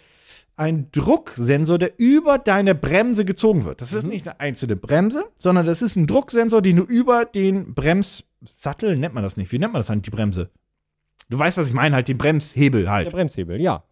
ein 0.56 0.90
Drucksensor, 0.90 1.78
der 1.78 1.92
über 1.98 2.38
deine 2.38 2.74
Bremse 2.74 3.24
gezogen 3.24 3.64
wird. 3.64 3.80
Das 3.80 3.92
ist 3.92 4.04
Mhm. 4.04 4.10
nicht 4.10 4.26
eine 4.28 4.40
einzelne 4.40 4.76
Bremse, 4.76 5.24
sondern 5.38 5.66
das 5.66 5.82
ist 5.82 5.96
ein 5.96 6.06
Drucksensor, 6.06 6.62
den 6.62 6.76
du 6.76 6.82
über 6.84 7.24
den 7.26 7.74
Bremssattel, 7.74 8.96
nennt 8.98 9.14
man 9.14 9.22
das 9.22 9.36
nicht. 9.36 9.52
Wie 9.52 9.58
nennt 9.58 9.72
man 9.72 9.80
das 9.80 9.90
eigentlich, 9.90 10.02
die 10.04 10.10
Bremse? 10.10 10.50
Du 11.28 11.38
weißt, 11.38 11.58
was 11.58 11.68
ich 11.68 11.74
meine, 11.74 11.94
halt 11.96 12.08
den 12.08 12.18
Bremshebel 12.18 12.90
halt. 12.90 13.06
Der 13.06 13.10
Bremshebel, 13.10 13.60
ja. 13.60 13.84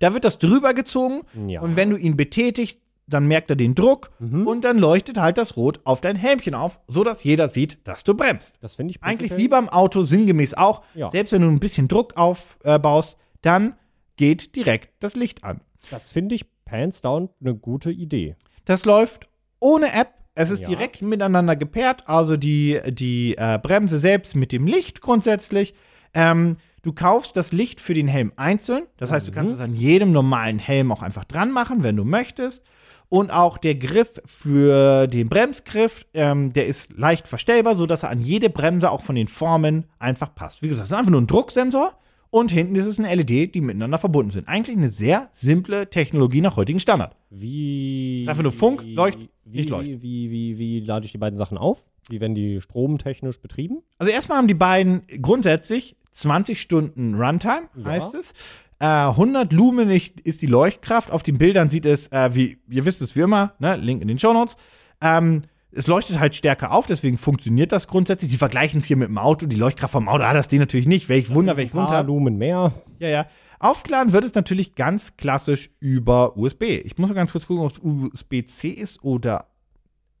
Da 0.00 0.12
wird 0.12 0.24
das 0.24 0.38
drüber 0.38 0.74
gezogen 0.74 1.20
Ja. 1.46 1.60
und 1.60 1.76
wenn 1.76 1.90
du 1.90 1.96
ihn 1.96 2.16
betätigst, 2.16 2.78
dann 3.06 3.26
merkt 3.26 3.48
er 3.50 3.56
den 3.56 3.74
Druck 3.74 4.10
Mhm. 4.18 4.46
und 4.46 4.64
dann 4.64 4.76
leuchtet 4.78 5.16
halt 5.18 5.38
das 5.38 5.56
Rot 5.56 5.80
auf 5.84 6.00
dein 6.00 6.16
Helmchen 6.16 6.54
auf, 6.54 6.80
sodass 6.88 7.24
jeder 7.24 7.48
sieht, 7.48 7.78
dass 7.84 8.04
du 8.04 8.14
bremst. 8.14 8.56
Das 8.60 8.74
finde 8.74 8.90
ich 8.90 9.02
Eigentlich 9.02 9.36
wie 9.36 9.48
beim 9.48 9.68
Auto 9.68 10.02
sinngemäß 10.02 10.54
auch. 10.54 10.82
Ja. 10.94 11.08
Selbst 11.10 11.32
wenn 11.32 11.42
du 11.42 11.48
ein 11.48 11.60
bisschen 11.60 11.88
Druck 11.88 12.16
aufbaust, 12.16 13.16
dann 13.40 13.74
geht 14.16 14.56
direkt 14.56 14.90
das 15.00 15.14
Licht 15.14 15.44
an. 15.44 15.60
Das 15.90 16.10
finde 16.10 16.34
ich 16.34 16.46
hands 16.70 17.00
down 17.00 17.28
eine 17.40 17.54
gute 17.54 17.90
Idee. 17.90 18.36
Das 18.64 18.84
läuft 18.84 19.28
ohne 19.60 19.92
App. 19.94 20.14
Es 20.34 20.50
ist 20.50 20.60
Ja. 20.62 20.68
direkt 20.68 21.02
miteinander 21.02 21.56
gepaart, 21.56 22.08
also 22.08 22.36
die, 22.36 22.78
die 22.88 23.36
äh, 23.36 23.58
Bremse 23.60 23.98
selbst 23.98 24.36
mit 24.36 24.52
dem 24.52 24.66
Licht 24.66 25.00
grundsätzlich. 25.00 25.74
Ähm, 26.14 26.56
du 26.82 26.92
kaufst 26.92 27.36
das 27.36 27.50
Licht 27.50 27.80
für 27.80 27.94
den 27.94 28.06
Helm 28.06 28.32
einzeln. 28.36 28.84
Das 28.98 29.10
heißt, 29.10 29.26
du 29.26 29.32
kannst 29.32 29.54
es 29.54 29.60
an 29.60 29.74
jedem 29.74 30.12
normalen 30.12 30.58
Helm 30.60 30.92
auch 30.92 31.02
einfach 31.02 31.24
dran 31.24 31.50
machen, 31.50 31.82
wenn 31.82 31.96
du 31.96 32.04
möchtest. 32.04 32.62
Und 33.08 33.32
auch 33.32 33.56
der 33.58 33.74
Griff 33.74 34.20
für 34.26 35.06
den 35.08 35.28
Bremsgriff, 35.30 36.04
ähm, 36.14 36.52
der 36.52 36.66
ist 36.66 36.92
leicht 36.96 37.26
verstellbar, 37.26 37.74
sodass 37.74 38.02
er 38.02 38.10
an 38.10 38.20
jede 38.20 38.50
Bremse 38.50 38.90
auch 38.90 39.02
von 39.02 39.16
den 39.16 39.28
Formen 39.28 39.86
einfach 39.98 40.34
passt. 40.34 40.62
Wie 40.62 40.68
gesagt, 40.68 40.84
es 40.84 40.92
ist 40.92 40.96
einfach 40.98 41.10
nur 41.10 41.20
ein 41.22 41.26
Drucksensor 41.26 41.94
und 42.30 42.50
hinten 42.50 42.74
ist 42.76 42.86
es 42.86 42.98
eine 42.98 43.14
LED, 43.14 43.54
die 43.54 43.60
miteinander 43.60 43.98
verbunden 43.98 44.30
sind. 44.30 44.48
Eigentlich 44.48 44.76
eine 44.76 44.90
sehr 44.90 45.28
simple 45.32 45.88
Technologie 45.90 46.40
nach 46.40 46.56
heutigem 46.56 46.80
Standard. 46.80 47.16
Wie. 47.30 48.22
Ist 48.22 48.28
einfach 48.28 48.42
nur 48.42 48.52
Funk, 48.52 48.82
Leucht, 48.84 49.18
wie, 49.44 49.58
nicht 49.58 49.70
Leucht. 49.70 49.86
Wie, 49.86 50.02
wie, 50.02 50.30
wie, 50.30 50.58
wie 50.58 50.80
lade 50.80 51.06
ich 51.06 51.12
die 51.12 51.18
beiden 51.18 51.36
Sachen 51.36 51.58
auf? 51.58 51.88
Wie 52.08 52.20
werden 52.20 52.34
die 52.34 52.60
stromtechnisch 52.60 53.40
betrieben? 53.40 53.78
Also 53.98 54.12
erstmal 54.12 54.38
haben 54.38 54.48
die 54.48 54.54
beiden 54.54 55.02
grundsätzlich 55.20 55.96
20 56.12 56.60
Stunden 56.60 57.14
Runtime, 57.14 57.68
Ja. 57.76 57.84
heißt 57.84 58.14
es. 58.14 58.32
Äh, 58.80 58.86
100 58.86 59.52
Lumen 59.52 59.90
ist 59.90 60.40
die 60.42 60.46
Leuchtkraft. 60.46 61.10
Auf 61.10 61.22
den 61.22 61.36
Bildern 61.38 61.68
sieht 61.68 61.84
es, 61.84 62.08
äh, 62.08 62.34
wie 62.34 62.58
ihr 62.70 62.84
wisst 62.84 63.02
es 63.02 63.16
wie 63.16 63.20
immer, 63.20 63.54
ne? 63.58 63.76
Link 63.76 64.02
in 64.02 64.08
den 64.08 64.18
Shownotes. 64.18 64.56
Ähm, 65.00 65.42
es 65.78 65.86
leuchtet 65.86 66.18
halt 66.18 66.34
stärker 66.34 66.72
auf, 66.72 66.86
deswegen 66.86 67.18
funktioniert 67.18 67.70
das 67.70 67.86
grundsätzlich. 67.86 68.32
Sie 68.32 68.36
vergleichen 68.36 68.80
es 68.80 68.86
hier 68.86 68.96
mit 68.96 69.08
dem 69.08 69.16
Auto. 69.16 69.46
Die 69.46 69.54
Leuchtkraft 69.54 69.92
vom 69.92 70.08
Auto 70.08 70.24
hat 70.24 70.34
das 70.34 70.48
Ding 70.48 70.58
natürlich 70.58 70.88
nicht. 70.88 71.08
Welch 71.08 71.30
Wunder, 71.30 71.56
welch 71.56 71.68
Ein 71.68 71.86
paar 71.86 71.86
Wunder. 71.86 72.02
Lumen 72.02 72.36
mehr. 72.36 72.72
Ja, 72.98 73.08
ja. 73.08 73.26
Aufgeladen 73.60 74.12
wird 74.12 74.24
es 74.24 74.34
natürlich 74.34 74.74
ganz 74.74 75.16
klassisch 75.16 75.70
über 75.78 76.36
USB. 76.36 76.62
Ich 76.62 76.98
muss 76.98 77.08
mal 77.08 77.14
ganz 77.14 77.30
kurz 77.30 77.46
gucken, 77.46 77.64
ob 77.64 77.72
es 77.72 77.78
USB-C 77.78 78.70
ist 78.70 79.04
oder 79.04 79.46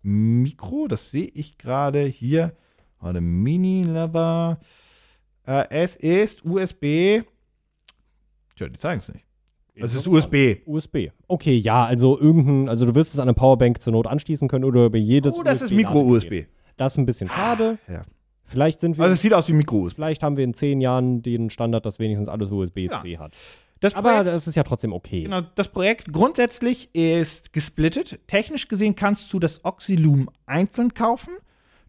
Mikro. 0.02 0.86
Das 0.86 1.10
sehe 1.10 1.28
ich 1.34 1.58
gerade 1.58 2.04
hier. 2.04 2.56
Warte, 3.00 3.20
Mini-Lever. 3.20 4.60
Äh, 5.44 5.64
es 5.70 5.96
ist 5.96 6.44
USB. 6.44 7.22
Tja, 8.54 8.68
die 8.68 8.78
zeigen 8.78 9.00
es 9.00 9.12
nicht. 9.12 9.24
Es 9.80 9.94
ist 9.94 10.06
USB. 10.08 10.58
USB. 10.66 10.96
Okay, 11.26 11.56
ja, 11.56 11.84
also 11.84 12.18
irgendein, 12.18 12.68
also 12.68 12.86
du 12.86 12.94
wirst 12.94 13.14
es 13.14 13.18
an 13.20 13.28
eine 13.28 13.34
Powerbank 13.34 13.80
zur 13.80 13.92
Not 13.92 14.06
anschließen 14.06 14.48
können 14.48 14.64
oder 14.64 14.86
über 14.86 14.98
jedes 14.98 15.38
Oh, 15.38 15.42
das 15.42 15.62
ist 15.62 15.72
USB-Ladegerät. 15.72 15.94
Micro-USB. 15.94 16.46
Das 16.76 16.92
ist 16.92 16.98
ein 16.98 17.06
bisschen 17.06 17.28
schade. 17.28 17.78
Ja. 17.88 18.02
Vielleicht 18.44 18.80
sind 18.80 18.96
wir, 18.96 19.04
Also 19.04 19.14
es 19.14 19.20
sieht 19.22 19.34
aus 19.34 19.48
wie 19.48 19.52
Micro-USB. 19.52 19.94
vielleicht 19.96 20.22
haben 20.22 20.36
wir 20.36 20.44
in 20.44 20.54
zehn 20.54 20.80
Jahren 20.80 21.22
den 21.22 21.50
Standard, 21.50 21.84
dass 21.84 21.98
wenigstens 21.98 22.28
alles 22.28 22.50
USB-C 22.50 23.18
hat. 23.18 23.32
Das 23.80 23.94
Aber 23.94 24.08
Projekt- 24.10 24.26
das 24.28 24.46
ist 24.48 24.54
ja 24.56 24.62
trotzdem 24.64 24.92
okay. 24.92 25.22
Genau, 25.24 25.40
das 25.54 25.68
Projekt 25.68 26.12
grundsätzlich 26.12 26.92
ist 26.94 27.52
gesplittet. 27.52 28.18
Technisch 28.26 28.66
gesehen 28.68 28.96
kannst 28.96 29.32
du 29.32 29.38
das 29.38 29.64
Oxyloom 29.64 30.28
einzeln 30.46 30.94
kaufen. 30.94 31.34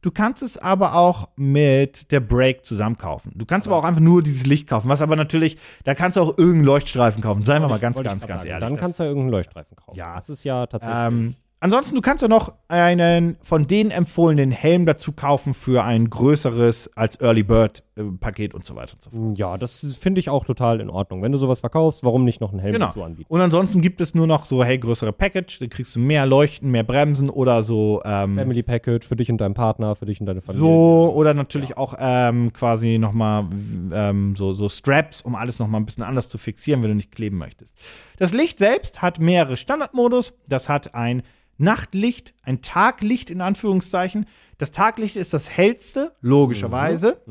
Du 0.01 0.11
kannst 0.11 0.43
es 0.43 0.57
aber 0.57 0.95
auch 0.95 1.29
mit 1.35 2.11
der 2.11 2.19
Brake 2.19 2.61
zusammen 2.61 2.97
kaufen. 2.97 3.31
Du 3.35 3.45
kannst 3.45 3.67
aber 3.67 3.77
auch 3.77 3.83
einfach 3.83 4.01
nur 4.01 4.23
dieses 4.23 4.45
Licht 4.45 4.67
kaufen, 4.67 4.87
was 4.87 5.01
aber 5.01 5.15
natürlich, 5.15 5.57
da 5.83 5.93
kannst 5.95 6.17
du 6.17 6.21
auch 6.21 6.37
irgendeinen 6.37 6.63
Leuchtstreifen 6.65 7.21
kaufen. 7.21 7.43
Seien 7.43 7.61
wir 7.61 7.67
mal 7.67 7.79
ganz, 7.79 7.97
ganz, 7.97 8.25
ganz 8.25 8.43
sagen. 8.43 8.47
ehrlich. 8.47 8.67
Dann 8.67 8.77
kannst 8.77 8.99
du 8.99 9.03
ja 9.03 9.09
irgendeinen 9.09 9.31
Leuchtstreifen 9.31 9.75
kaufen. 9.75 9.97
Ja. 9.97 10.15
Das 10.15 10.29
ist 10.29 10.43
ja 10.43 10.65
tatsächlich. 10.67 11.07
ähm, 11.07 11.35
ansonsten, 11.59 11.95
du 11.95 12.01
kannst 12.01 12.21
ja 12.21 12.27
noch 12.27 12.53
einen 12.67 13.37
von 13.41 13.67
denen 13.67 13.91
empfohlenen 13.91 14.51
Helm 14.51 14.85
dazu 14.85 15.11
kaufen 15.11 15.53
für 15.53 15.83
ein 15.83 16.09
größeres 16.09 16.95
als 16.95 17.19
Early 17.19 17.43
Bird 17.43 17.83
äh, 17.99 18.03
Paket 18.19 18.53
und 18.53 18.65
so 18.65 18.75
weiter 18.75 18.93
und 18.93 19.01
so 19.03 19.09
fort. 19.09 19.37
ja, 19.37 19.57
das 19.57 19.97
finde 19.99 20.19
ich 20.19 20.29
auch 20.29 20.45
total 20.45 20.79
in 20.79 20.89
Ordnung. 20.89 21.21
Wenn 21.21 21.31
du 21.31 21.37
sowas 21.37 21.59
verkaufst, 21.59 22.03
warum 22.03 22.23
nicht 22.25 22.41
noch 22.41 22.51
einen 22.51 22.59
Helm 22.59 22.73
Genau. 22.73 22.87
dazu 22.87 23.03
anbieten? 23.03 23.31
Und 23.31 23.41
ansonsten 23.41 23.81
gibt 23.81 24.01
es 24.01 24.15
nur 24.15 24.25
noch 24.27 24.45
so, 24.45 24.63
hey, 24.63 24.77
größere 24.79 25.13
Package, 25.13 25.59
da 25.59 25.67
kriegst 25.67 25.95
du 25.95 25.99
mehr 25.99 26.25
Leuchten, 26.25 26.71
mehr 26.71 26.83
Bremsen 26.83 27.29
oder 27.29 27.63
so 27.63 28.01
ähm, 28.05 28.35
Family 28.35 28.63
Package 28.63 29.05
für 29.07 29.15
dich 29.15 29.29
und 29.29 29.39
deinen 29.41 29.53
Partner, 29.53 29.95
für 29.95 30.05
dich 30.05 30.19
und 30.19 30.25
deine 30.25 30.41
Familie. 30.41 30.61
So, 30.67 31.13
oder 31.15 31.33
natürlich 31.33 31.77
auch 31.77 31.95
ähm, 31.99 32.53
quasi 32.53 32.97
nochmal 32.97 33.45
ähm, 33.93 34.35
so, 34.37 34.53
so 34.53 34.69
Straps, 34.69 35.21
um 35.21 35.35
alles 35.35 35.59
nochmal 35.59 35.81
ein 35.81 35.85
bisschen 35.85 36.03
anders 36.03 36.29
zu 36.29 36.37
fixieren, 36.37 36.81
wenn 36.83 36.89
du 36.89 36.95
nicht 36.95 37.11
kleben 37.11 37.37
möchtest. 37.37 37.73
Das 38.17 38.33
Licht 38.33 38.59
selbst 38.59 39.01
hat 39.01 39.19
mehrere 39.19 39.57
Standardmodus. 39.57 40.33
Das 40.47 40.69
hat 40.69 40.95
ein 40.95 41.23
Nachtlicht, 41.57 42.33
ein 42.43 42.61
Taglicht 42.61 43.29
in 43.29 43.41
Anführungszeichen. 43.41 44.25
Das 44.59 44.71
Taglicht 44.71 45.15
ist 45.15 45.33
das 45.33 45.49
hellste, 45.49 46.11
logischerweise. 46.21 47.21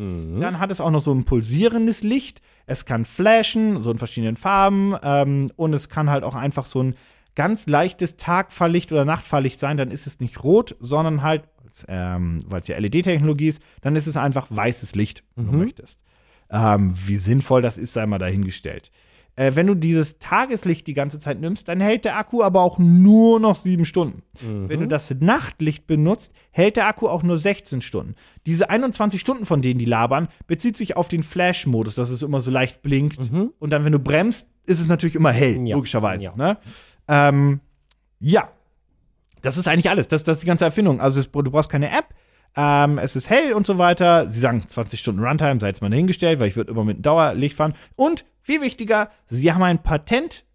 Dann 0.41 0.59
hat 0.59 0.71
es 0.71 0.81
auch 0.81 0.91
noch 0.91 1.03
so 1.03 1.13
ein 1.13 1.25
pulsierendes 1.25 2.03
Licht. 2.03 2.41
es 2.67 2.85
kann 2.85 3.05
flashen, 3.05 3.83
so 3.85 3.91
in 3.91 3.99
verschiedenen 3.99 4.37
Farben, 4.37 4.95
ähm, 5.03 5.53
und 5.57 5.73
es 5.75 5.89
kann 5.89 6.11
halt 6.11 6.25
auch 6.25 6.35
einfach 6.35 6.67
so 6.67 6.83
ein 6.83 6.97
ganz 7.35 7.67
leichtes 7.67 8.17
Tagfahrlicht 8.17 8.93
oder 8.93 9.05
Nachtfahrlicht 9.05 9.61
sein. 9.61 9.77
Dann 9.77 9.91
ist 9.91 10.07
es 10.07 10.21
nicht 10.21 10.43
rot, 10.43 10.75
sondern 10.81 11.23
halt, 11.23 11.45
ähm, 11.87 12.43
weil 12.47 12.61
es 12.61 12.69
ja 12.69 12.79
LED-Technologie 12.79 13.49
ist, 13.49 13.63
dann 13.83 13.95
ist 13.95 14.07
es 14.07 14.17
einfach 14.17 14.47
weißes 14.51 14.95
Licht, 14.95 15.23
wenn 15.37 15.47
du 15.47 15.53
möchtest. 15.59 16.01
Ähm, 16.51 16.95
wie 17.07 17.17
sinnvoll 17.17 17.61
das 17.63 17.77
ist, 17.79 17.93
sei 17.93 18.07
mal 18.07 18.19
dahingestellt. 18.19 18.91
Äh, 19.39 19.55
wenn 19.55 19.69
du 19.69 19.77
dieses 19.77 20.19
Tageslicht 20.19 20.89
die 20.89 20.95
ganze 20.95 21.21
Zeit 21.21 21.41
nimmst, 21.41 21.69
dann 21.69 21.79
hält 21.81 22.05
der 22.05 22.17
Akku 22.19 22.43
aber 22.43 22.61
auch 22.63 22.79
nur 22.79 23.39
noch 23.39 23.55
sieben 23.55 23.85
Stunden. 23.85 24.23
Wenn 24.41 24.81
du 24.81 24.89
das 24.89 25.15
Nachtlicht 25.21 25.87
benutzt, 25.87 26.33
hält 26.51 26.77
der 26.77 26.89
Akku 26.89 27.07
auch 27.07 27.23
nur 27.23 27.39
16 27.39 27.81
Stunden. 27.81 28.17
Diese 28.47 28.69
21 28.69 29.21
Stunden, 29.21 29.47
von 29.47 29.63
denen 29.63 29.79
die 29.79 29.85
labern, 29.85 30.27
bezieht 30.49 30.77
sich 30.77 30.97
auf 30.97 31.07
den 31.07 31.23
Flash-Modus, 31.23 31.95
dass 31.95 32.11
es 32.11 32.23
immer 32.23 32.41
so 32.41 32.51
leicht 32.51 32.83
blinkt. 32.83 33.17
Und 33.61 33.71
dann, 33.71 33.85
wenn 33.85 33.93
du 33.93 34.01
bremst, 34.01 34.49
ist 34.67 34.81
es 34.81 34.89
natürlich 34.89 35.15
immer 35.15 35.31
hell, 35.31 35.57
Ja. 35.65 35.77
logischerweise. 35.77 36.25
Ja. 36.25 36.35
Ne? 36.35 36.59
Ähm, 37.07 37.61
ja, 38.19 38.51
das 39.43 39.57
ist 39.57 39.69
eigentlich 39.69 39.89
alles. 39.89 40.09
Das, 40.09 40.25
das 40.25 40.39
ist 40.39 40.43
die 40.43 40.47
ganze 40.49 40.65
Erfindung. 40.65 41.01
Also 41.01 41.21
es, 41.21 41.31
du 41.31 41.43
brauchst 41.45 41.71
keine 41.71 41.91
App. 41.97 42.07
Ähm, 42.57 42.99
es 42.99 43.15
ist 43.15 43.31
hell 43.31 43.53
und 43.53 43.69
so 43.69 43.79
weiter. 43.79 44.29
Sie 44.31 44.41
sagen 44.41 44.65
20 44.67 44.99
Stunden 44.99 45.23
Runtime, 45.25 45.61
sei 45.61 45.69
jetzt 45.69 45.81
mal 45.81 45.91
dahingestellt, 45.91 46.41
weil 46.41 46.49
ich 46.49 46.57
würde 46.57 46.73
immer 46.73 46.83
mit 46.85 47.07
Dauerlicht 47.07 47.55
fahren. 47.57 47.75
Und 47.95 48.25
viel 48.49 48.63
wichtiger, 48.63 49.11
sie 49.27 49.53
haben 49.53 49.63
ein 49.63 49.83
Patent. 49.83 50.47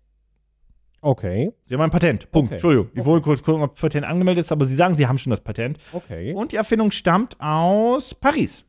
Okay, 0.99 1.51
Sie 1.67 1.75
haben 1.75 1.81
ein 1.81 1.91
Patent. 1.91 2.31
Punkt. 2.31 2.47
Okay. 2.47 2.53
Entschuldigung. 2.55 2.89
Ich 2.95 3.05
wollte 3.05 3.23
kurz 3.23 3.43
gucken, 3.43 3.61
ob 3.61 3.75
das 3.75 3.81
Patent 3.81 4.03
angemeldet 4.05 4.45
ist, 4.45 4.51
aber 4.51 4.65
sie 4.65 4.73
sagen, 4.73 4.97
sie 4.97 5.05
haben 5.05 5.19
schon 5.19 5.29
das 5.29 5.41
Patent. 5.41 5.77
okay. 5.91 6.33
Und 6.33 6.53
die 6.53 6.55
Erfindung 6.55 6.89
stammt 6.91 7.39
aus 7.39 8.15
Paris. 8.15 8.65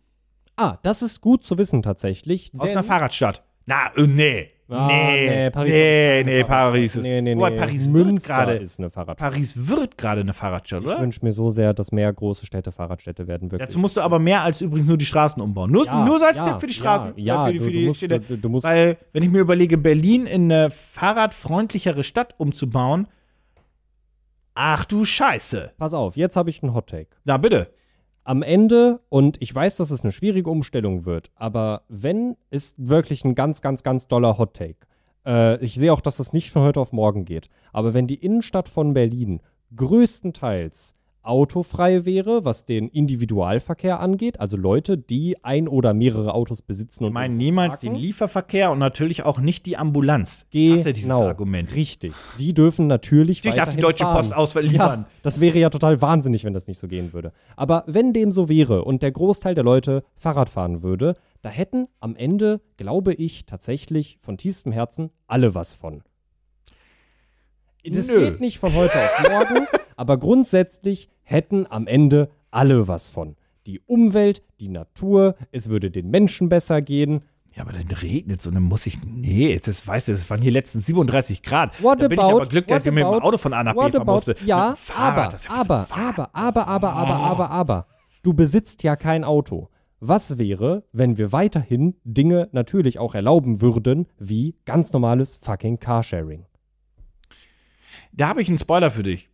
Ah, 0.56 0.76
das 0.82 1.00
ist 1.00 1.22
gut 1.22 1.42
zu 1.44 1.56
wissen 1.56 1.82
tatsächlich. 1.82 2.52
Aus 2.58 2.70
einer 2.70 2.84
Fahrradstadt. 2.84 3.42
Na, 3.64 3.86
äh, 3.96 4.06
nee. 4.06 4.50
Ah, 4.74 4.86
nee, 4.88 5.50
Paris 5.50 5.72
nee, 5.72 6.22
nee, 6.24 6.44
Paris 6.44 6.96
ist. 6.96 7.02
Fahrradstadt. 7.02 7.02
Nee, 7.04 7.20
nee, 7.22 7.36
Wobei 7.36 7.50
nee. 7.50 7.56
Paris 7.56 7.92
wird 7.92 8.22
gerade. 8.24 8.52
ist 8.54 8.78
eine 8.78 8.90
Fahrradstadt. 8.90 9.32
Paris 9.32 9.68
wird 9.68 9.98
gerade 9.98 10.20
eine 10.22 10.32
Fahrradstadt, 10.32 10.80
Ich 10.82 10.86
oder? 10.88 11.00
wünsche 11.00 11.20
mir 11.22 11.32
so 11.32 11.50
sehr, 11.50 11.72
dass 11.74 11.92
mehr 11.92 12.12
große 12.12 12.46
Städte 12.46 12.72
Fahrradstädte 12.72 13.26
werden, 13.26 13.50
wirklich. 13.50 13.68
Dazu 13.68 13.78
musst 13.78 13.96
du 13.96 14.00
aber 14.00 14.18
mehr 14.18 14.42
als 14.42 14.60
übrigens 14.60 14.88
nur 14.88 14.98
die 14.98 15.06
Straßen 15.06 15.40
umbauen. 15.42 15.70
Nur, 15.70 15.86
Ja, 15.86 16.04
nur 16.04 16.18
so 16.18 16.24
als 16.24 16.36
ja, 16.36 16.44
Tipp 16.48 16.60
für 16.60 16.66
die 16.66 16.74
Straßen. 16.74 17.12
Ja, 17.16 17.22
äh, 17.24 17.24
ja 17.26 17.46
für 17.46 17.52
die, 17.52 17.58
du, 17.58 17.64
für 17.64 17.70
du, 17.70 17.78
die 17.78 17.86
musst, 17.86 17.98
Städte. 17.98 18.20
du, 18.20 18.36
du 18.38 18.48
musst. 18.48 18.64
Weil, 18.66 18.96
wenn 19.12 19.22
ich 19.22 19.30
mir 19.30 19.40
überlege, 19.40 19.78
Berlin 19.78 20.26
in 20.26 20.50
eine 20.52 20.70
fahrradfreundlichere 20.70 22.04
Stadt 22.04 22.34
umzubauen, 22.38 23.06
ach 24.54 24.84
du 24.84 25.04
Scheiße. 25.04 25.72
pass 25.78 25.94
auf, 25.94 26.16
jetzt 26.16 26.36
habe 26.36 26.50
ich 26.50 26.62
einen 26.62 26.74
Hot 26.74 26.88
Take. 26.88 27.08
Na 27.24 27.36
bitte. 27.36 27.68
Am 28.26 28.42
Ende, 28.42 29.00
und 29.10 29.40
ich 29.42 29.54
weiß, 29.54 29.76
dass 29.76 29.90
es 29.90 30.02
eine 30.02 30.12
schwierige 30.12 30.48
Umstellung 30.48 31.04
wird, 31.04 31.30
aber 31.34 31.82
wenn, 31.88 32.36
ist 32.50 32.76
wirklich 32.78 33.22
ein 33.24 33.34
ganz, 33.34 33.60
ganz, 33.60 33.82
ganz 33.82 34.08
doller 34.08 34.38
Hot 34.38 34.54
Take. 34.54 34.86
Äh, 35.26 35.62
ich 35.62 35.74
sehe 35.74 35.92
auch, 35.92 36.00
dass 36.00 36.16
das 36.16 36.32
nicht 36.32 36.50
von 36.50 36.62
heute 36.62 36.80
auf 36.80 36.92
morgen 36.92 37.26
geht. 37.26 37.50
Aber 37.72 37.92
wenn 37.92 38.06
die 38.06 38.14
Innenstadt 38.14 38.70
von 38.70 38.94
Berlin 38.94 39.40
größtenteils 39.76 40.94
autofrei 41.24 42.04
wäre, 42.04 42.44
was 42.44 42.64
den 42.64 42.88
Individualverkehr 42.88 44.00
angeht, 44.00 44.40
also 44.40 44.56
Leute, 44.56 44.98
die 44.98 45.42
ein 45.44 45.68
oder 45.68 45.94
mehrere 45.94 46.34
Autos 46.34 46.62
besitzen 46.62 47.04
und 47.04 47.10
Ich 47.10 47.14
meine 47.14 47.34
niemals 47.34 47.70
parken. 47.74 47.86
den 47.86 47.94
Lieferverkehr 47.96 48.70
und 48.70 48.78
natürlich 48.78 49.24
auch 49.24 49.38
nicht 49.38 49.66
die 49.66 49.76
Ambulanz. 49.76 50.46
Das 50.52 50.60
ist 50.80 50.86
ja 50.86 50.92
dieses 50.92 51.08
Genau, 51.08 51.26
Argument. 51.26 51.74
richtig. 51.74 52.12
Die 52.38 52.52
dürfen 52.54 52.86
natürlich 52.86 53.38
Natürlich 53.44 53.56
darf 53.64 53.74
die 53.74 53.80
Deutsche 53.80 54.04
fahren. 54.04 54.16
Post 54.16 54.34
Auswahl 54.34 54.62
liefern. 54.64 55.00
Ja, 55.00 55.08
das 55.22 55.40
wäre 55.40 55.58
ja 55.58 55.70
total 55.70 56.00
wahnsinnig, 56.00 56.44
wenn 56.44 56.54
das 56.54 56.66
nicht 56.66 56.78
so 56.78 56.88
gehen 56.88 57.12
würde. 57.12 57.32
Aber 57.56 57.84
wenn 57.86 58.12
dem 58.12 58.30
so 58.32 58.48
wäre 58.48 58.84
und 58.84 59.02
der 59.02 59.12
Großteil 59.12 59.54
der 59.54 59.64
Leute 59.64 60.04
Fahrrad 60.16 60.48
fahren 60.50 60.82
würde, 60.82 61.16
da 61.42 61.48
hätten 61.50 61.88
am 62.00 62.16
Ende, 62.16 62.60
glaube 62.76 63.12
ich, 63.14 63.44
tatsächlich 63.46 64.16
von 64.20 64.36
tiefstem 64.36 64.72
Herzen 64.72 65.10
alle 65.26 65.54
was 65.54 65.74
von. 65.74 66.02
Das 67.86 68.08
Nö. 68.08 68.18
geht 68.30 68.40
nicht 68.40 68.58
von 68.58 68.74
heute 68.74 68.94
auf 68.98 69.28
morgen, 69.28 69.66
aber 69.96 70.16
grundsätzlich 70.18 71.08
hätten 71.24 71.66
amEnde 71.66 72.30
alle 72.50 72.88
was 72.88 73.08
von. 73.08 73.36
Die 73.66 73.80
Umwelt, 73.80 74.42
die 74.60 74.68
Natur, 74.68 75.34
es 75.50 75.68
würde 75.70 75.90
den 75.90 76.10
Menschen 76.10 76.48
besser 76.48 76.82
gehen. 76.82 77.22
Ja, 77.54 77.62
aber 77.62 77.72
dann 77.72 77.86
regnet 77.88 78.40
es 78.40 78.46
und 78.46 78.54
dann 78.54 78.64
muss 78.64 78.84
ich. 78.86 78.98
Nee, 79.04 79.60
das 79.64 79.86
weißt 79.86 80.08
du, 80.08 80.12
das 80.12 80.28
waren 80.28 80.42
hier 80.42 80.50
letztens 80.50 80.86
37 80.86 81.42
Grad. 81.42 81.82
What 81.82 82.02
da 82.02 82.08
bin 82.08 82.18
about, 82.18 82.28
ich 82.28 82.34
aber 82.36 82.46
glücklich, 82.46 82.76
dass 82.76 82.86
ich 82.86 82.92
mit 82.92 83.04
dem 83.04 83.06
Auto 83.06 83.38
von 83.38 83.52
A 83.52 83.62
nach 83.62 83.74
B 83.74 83.92
fahren 83.92 84.06
musste. 84.06 84.36
Ja, 84.44 84.74
Fahrrad, 84.76 85.12
aber, 85.12 85.30
das 85.30 85.44
ist 85.44 85.50
ja 85.50 85.60
aber, 85.60 85.86
aber, 85.90 86.30
aber, 86.34 86.68
aber, 86.68 86.92
aber, 86.92 87.14
aber, 87.14 87.50
aber, 87.50 87.86
du 88.22 88.34
besitzt 88.34 88.82
ja 88.82 88.96
kein 88.96 89.24
Auto. 89.24 89.68
Was 90.00 90.36
wäre, 90.36 90.84
wenn 90.92 91.16
wir 91.16 91.32
weiterhin 91.32 91.94
Dinge 92.04 92.48
natürlich 92.52 92.98
auch 92.98 93.14
erlauben 93.14 93.62
würden, 93.62 94.06
wie 94.18 94.56
ganz 94.64 94.92
normales 94.92 95.36
fucking 95.36 95.78
Carsharing? 95.78 96.44
Da 98.12 98.28
habe 98.28 98.42
ich 98.42 98.48
einen 98.48 98.58
Spoiler 98.58 98.90
für 98.90 99.02
dich. 99.02 99.30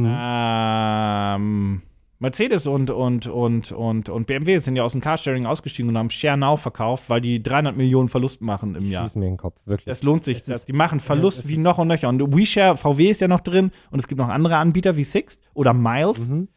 Mhm. 0.00 0.12
Ähm, 0.16 1.82
Mercedes 2.18 2.66
und, 2.66 2.90
und, 2.90 3.26
und, 3.26 3.72
und, 3.72 4.08
und 4.08 4.26
BMW 4.26 4.58
sind 4.60 4.76
ja 4.76 4.82
aus 4.82 4.92
dem 4.92 5.00
Carsharing 5.00 5.46
ausgestiegen 5.46 5.90
und 5.90 5.98
haben 5.98 6.10
Share 6.10 6.36
Now 6.36 6.56
verkauft, 6.56 7.04
weil 7.08 7.20
die 7.20 7.42
300 7.42 7.76
Millionen 7.76 8.08
Verlust 8.08 8.40
machen 8.40 8.74
im 8.74 8.90
Jahr. 8.90 9.04
Schieß 9.04 9.16
mir 9.16 9.26
in 9.26 9.32
den 9.32 9.38
Kopf, 9.38 9.60
wirklich. 9.66 9.86
Das 9.86 10.02
lohnt 10.02 10.24
sich. 10.24 10.42
Das, 10.42 10.64
die 10.64 10.72
machen 10.72 11.00
Verlust 11.00 11.38
es 11.38 11.48
wie 11.48 11.58
noch 11.58 11.78
und 11.78 11.88
nöcher. 11.88 12.08
Und 12.08 12.34
WeShare, 12.34 12.76
VW 12.76 13.10
ist 13.10 13.20
ja 13.20 13.28
noch 13.28 13.40
drin 13.40 13.72
und 13.90 13.98
es 13.98 14.08
gibt 14.08 14.18
noch 14.18 14.28
andere 14.28 14.56
Anbieter 14.56 14.96
wie 14.96 15.04
Sixt 15.04 15.40
oder 15.52 15.74
Miles. 15.74 16.28
Mhm. 16.28 16.48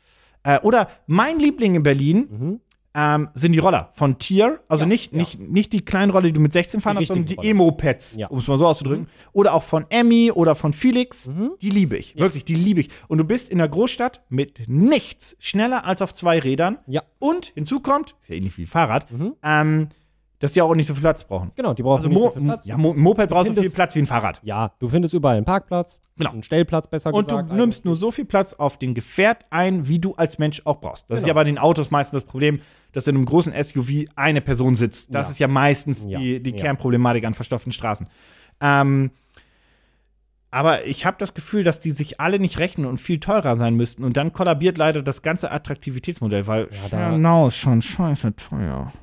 Äh, 0.43 0.59
oder 0.61 0.87
mein 1.05 1.39
Liebling 1.39 1.75
in 1.75 1.83
Berlin 1.83 2.27
Mhm. 2.29 2.59
Ähm, 2.99 3.29
sind 3.35 3.51
die 3.51 3.59
Roller 3.59 3.91
von 3.93 4.17
Tier. 4.17 4.59
Also 4.67 4.81
Ja, 4.83 4.87
nicht, 4.87 5.11
ja. 5.13 5.19
nicht, 5.19 5.39
nicht 5.39 5.71
die 5.71 5.81
kleinen 5.85 6.09
Roller, 6.11 6.25
die 6.25 6.33
du 6.33 6.39
mit 6.39 6.51
16 6.51 6.81
fahren 6.81 6.97
Die 6.97 7.03
hast, 7.03 7.09
sondern 7.09 7.27
die 7.27 7.47
Emo-Pads, 7.47 8.15
Ja. 8.17 8.27
um 8.27 8.39
es 8.39 8.47
mal 8.47 8.57
so 8.57 8.65
auszudrücken. 8.65 9.07
Oder 9.33 9.53
auch 9.53 9.63
von 9.63 9.85
Emmy 9.89 10.31
oder 10.31 10.55
von 10.55 10.73
Felix. 10.73 11.27
Mhm. 11.27 11.51
Die 11.61 11.69
liebe 11.69 11.95
ich. 11.95 12.15
Wirklich, 12.17 12.43
die 12.43 12.55
liebe 12.55 12.81
ich. 12.81 12.89
Und 13.07 13.19
du 13.19 13.23
bist 13.23 13.49
in 13.49 13.59
der 13.59 13.69
Großstadt 13.69 14.21
mit 14.29 14.63
nichts 14.67 15.35
schneller 15.39 15.85
als 15.85 16.01
auf 16.01 16.11
zwei 16.13 16.39
Rädern. 16.39 16.79
Ja, 16.87 17.03
Und 17.19 17.47
hinzu 17.53 17.79
kommt, 17.81 18.15
ist 18.21 18.29
ja 18.29 18.35
ähnlich 18.35 18.57
wie 18.57 18.65
Fahrrad, 18.65 19.11
Mhm. 19.11 19.35
ähm, 19.43 19.87
dass 20.39 20.51
die 20.53 20.61
auch 20.61 20.75
nicht 20.75 20.85
so 20.87 20.93
viel 20.93 21.01
Platz 21.01 21.23
brauchen. 21.23 21.51
genau, 21.55 21.73
die 21.73 21.81
brauchen 21.83 21.97
Also 21.97 22.09
nicht 22.09 22.19
so 22.19 22.29
viel 22.31 22.41
Platz. 22.43 22.65
ja, 22.67 22.77
Mo 22.77 22.93
Moped 22.93 23.29
braucht 23.29 23.39
so 23.47 23.53
viel 23.53 23.55
findest- 23.55 23.75
Platz 23.75 23.95
wie 23.95 23.99
ein 23.99 24.05
Fahrrad. 24.05 24.39
Ja, 24.43 24.71
du 24.79 24.87
findest 24.87 25.13
überall 25.13 25.37
einen 25.37 25.45
Parkplatz, 25.45 25.99
Genau. 26.17 26.31
einen 26.31 26.43
Stellplatz 26.43 26.87
besser 26.87 27.13
Und 27.13 27.27
gesagt. 27.27 27.49
du 27.49 27.55
nimmst 27.55 27.85
nur 27.85 27.95
so 27.95 28.11
viel 28.11 28.25
Platz 28.25 28.53
auf 28.53 28.77
den 28.77 28.93
Gefährt 28.93 29.45
ein, 29.49 29.87
wie 29.87 29.99
du 29.99 30.13
als 30.15 30.37
Mensch 30.37 30.61
auch 30.65 30.79
brauchst. 30.79 31.05
Das 31.09 31.19
ist 31.19 31.23
Genau. 31.23 31.29
ja 31.29 31.33
bei 31.33 31.43
den 31.43 31.57
Autos 31.57 31.89
meistens 31.91 32.21
das 32.21 32.29
Problem, 32.29 32.59
dass 32.91 33.07
in 33.07 33.15
einem 33.15 33.25
großen 33.25 33.51
SUV 33.53 34.05
eine 34.15 34.41
Person 34.41 34.75
sitzt. 34.75 35.13
Das 35.13 35.27
Ja. 35.27 35.31
ist 35.31 35.39
ja 35.39 35.47
meistens 35.47 36.05
Ja. 36.07 36.19
die, 36.19 36.41
die 36.41 36.51
Ja. 36.51 36.57
Kernproblematik 36.57 37.25
an 37.25 37.33
verstopften 37.33 37.71
Straßen. 37.73 38.07
Ähm, 38.61 39.11
aber 40.49 40.85
ich 40.85 41.05
habe 41.05 41.17
das 41.19 41.33
Gefühl, 41.33 41.63
dass 41.63 41.79
die 41.79 41.91
sich 41.91 42.19
alle 42.21 42.39
nicht 42.39 42.57
rechnen 42.59 42.85
und 42.85 42.99
viel 43.01 43.19
teurer 43.19 43.57
sein 43.57 43.75
müssten. 43.75 44.03
Und 44.03 44.17
dann 44.17 44.33
kollabiert 44.33 44.77
leider 44.77 45.01
das 45.03 45.21
ganze 45.21 45.51
Attraktivitätsmodell, 45.51 46.47
weil 46.47 46.69
Ja, 46.71 46.89
da- 46.89 47.09
genau 47.11 47.47
ist 47.47 47.57
schon 47.57 47.81
scheiße 47.81 48.35
teuer. 48.35 48.93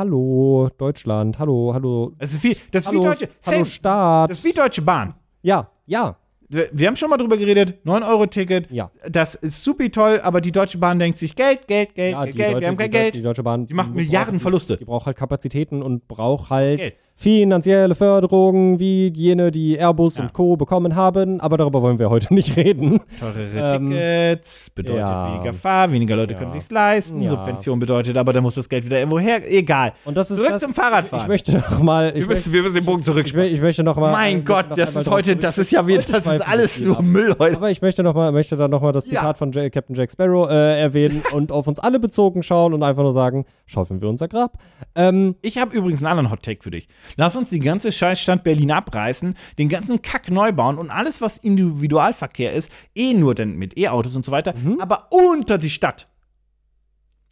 Hallo, 0.00 0.70
Deutschland, 0.78 1.38
hallo, 1.38 1.72
hallo. 1.74 2.14
Das 2.18 2.32
ist 2.32 2.42
wie, 2.42 2.56
das 2.70 2.84
ist 2.84 2.88
hallo, 2.88 3.02
wie 3.02 3.04
Deutsche, 3.04 3.28
hallo 3.44 3.56
Sam, 3.58 3.64
Staat. 3.66 4.30
das 4.30 4.38
ist 4.38 4.44
wie 4.46 4.52
Deutsche 4.54 4.80
Bahn. 4.80 5.12
ja, 5.42 5.68
ja, 5.84 6.16
Wir, 6.48 6.70
wir 6.72 6.86
haben 6.86 6.96
schon 6.96 7.10
mal 7.10 7.18
drüber 7.18 7.36
geredet, 7.36 7.84
9-Euro-Ticket. 7.84 8.70
Ja. 8.70 8.90
Das 9.10 9.34
ist 9.34 9.62
supi 9.62 9.90
toll, 9.90 10.18
aber 10.22 10.40
die 10.40 10.52
Deutsche 10.52 10.78
Bahn 10.78 10.98
denkt 10.98 11.18
sich, 11.18 11.36
Geld, 11.36 11.66
Geld, 11.66 11.94
Geld, 11.94 12.12
Ja, 12.12 12.24
Geld, 12.24 12.38
Deutsche, 12.38 12.60
wir 12.62 12.68
haben 12.68 12.76
kein 12.78 12.90
die, 12.90 12.96
Geld. 12.96 13.14
Die 13.14 13.20
Deutsche 13.20 13.42
Bahn. 13.42 13.66
Die 13.66 13.74
macht 13.74 13.94
Milliarden 13.94 14.40
Verluste. 14.40 14.78
Die 14.78 14.86
braucht 14.86 15.04
halt 15.04 15.18
Kapazitäten 15.18 15.82
und 15.82 16.08
braucht 16.08 16.48
halt 16.48 16.78
Geld. 16.78 16.96
Finanzielle 17.24 17.94
Förderungen, 17.94 18.78
wie 18.78 19.12
jene, 19.14 19.50
die 19.50 19.76
Airbus 19.78 20.16
Ja. 20.16 20.22
und 20.22 20.32
Co. 20.32 20.56
bekommen 20.56 20.96
haben. 20.96 21.38
Aber 21.40 21.58
darüber 21.58 21.82
wollen 21.82 21.98
wir 21.98 22.08
heute 22.08 22.32
nicht 22.34 22.56
reden. 22.56 22.98
Teurere 23.18 23.76
Ähm, 23.76 23.90
Tickets 23.90 24.70
bedeutet 24.70 25.00
ja. 25.00 25.34
weniger 25.34 25.52
Fahr, 25.52 25.92
weniger 25.92 26.16
Leute 26.16 26.32
Ja. 26.32 26.38
können 26.38 26.52
sich's 26.52 26.70
leisten. 26.70 27.20
Ja. 27.20 27.28
Subvention 27.28 27.78
bedeutet 27.78 28.16
aber, 28.16 28.32
dann 28.32 28.42
muss 28.42 28.54
das 28.54 28.70
Geld 28.70 28.86
wieder 28.86 28.98
irgendwo 28.98 29.18
her. 29.18 29.40
Egal. 29.52 29.92
Und 30.06 30.16
das 30.16 30.30
ist 30.30 30.38
Zurück 30.38 30.52
das, 30.52 30.62
zum 30.62 30.72
Fahrradfahren. 30.72 31.22
Ich 31.24 31.28
möchte 31.28 31.52
noch 31.52 31.80
mal. 31.82 32.08
Ich, 32.14 32.20
wir, 32.22 32.26
müssen, 32.28 32.52
wir 32.54 32.62
müssen 32.62 32.76
den 32.76 32.84
Bogen 32.86 33.00
ich, 33.00 33.04
mö- 33.06 33.10
zurückspannen. 33.10 33.52
ich 33.52 33.60
möchte 33.60 33.82
noch 33.82 33.96
mal. 33.96 34.12
Mein 34.12 34.38
ich 34.38 34.44
Gott, 34.46 34.66
das 34.74 34.96
ist 34.96 35.10
heute, 35.10 35.36
das 35.36 35.58
ist 35.58 35.70
ja 35.72 35.86
wieder, 35.86 36.02
das 36.02 36.26
ist 36.26 36.48
alles 36.48 36.80
nur. 36.80 37.02
Müll 37.02 37.34
heute. 37.38 37.56
Aber 37.56 37.70
ich 37.70 37.82
möchte 37.82 38.02
noch 38.02 38.14
mal, 38.14 38.32
möchte 38.32 38.56
dann 38.56 38.70
noch 38.70 38.80
mal 38.80 38.92
das 38.92 39.10
Ja. 39.10 39.20
Zitat 39.20 39.36
von 39.36 39.52
J 39.52 39.70
Captain 39.70 39.94
Jack 39.94 40.10
Sparrow 40.10 40.48
äh, 40.48 40.80
erwähnen 40.80 41.22
und 41.34 41.52
auf 41.52 41.66
uns 41.66 41.78
alle 41.80 42.00
bezogen 42.00 42.42
schauen 42.42 42.72
und 42.72 42.82
einfach 42.82 43.02
nur 43.02 43.12
sagen, 43.12 43.44
schaufeln 43.66 44.00
wir 44.00 44.08
unser 44.08 44.26
Grab. 44.28 44.54
Ähm, 44.94 45.34
Ich 45.42 45.58
habe 45.58 45.76
übrigens 45.76 46.00
einen 46.00 46.06
anderen 46.10 46.30
Hot 46.30 46.42
Take 46.42 46.62
für 46.62 46.70
dich. 46.70 46.88
Lass 47.16 47.36
uns 47.36 47.50
die 47.50 47.60
ganze 47.60 47.92
Scheißstadt 47.92 48.42
Berlin 48.44 48.70
abreißen, 48.72 49.34
den 49.58 49.68
ganzen 49.68 50.02
Kack 50.02 50.30
neu 50.30 50.52
bauen 50.52 50.78
und 50.78 50.90
alles, 50.90 51.20
was 51.20 51.36
Individualverkehr 51.36 52.52
ist, 52.52 52.70
eh 52.94 53.14
nur 53.14 53.34
denn 53.34 53.56
mit 53.56 53.76
E-Autos 53.78 54.16
und 54.16 54.24
so 54.24 54.32
weiter, 54.32 54.54
Mhm. 54.54 54.80
aber 54.80 55.08
unter 55.10 55.58
die 55.58 55.70
Stadt. 55.70 56.08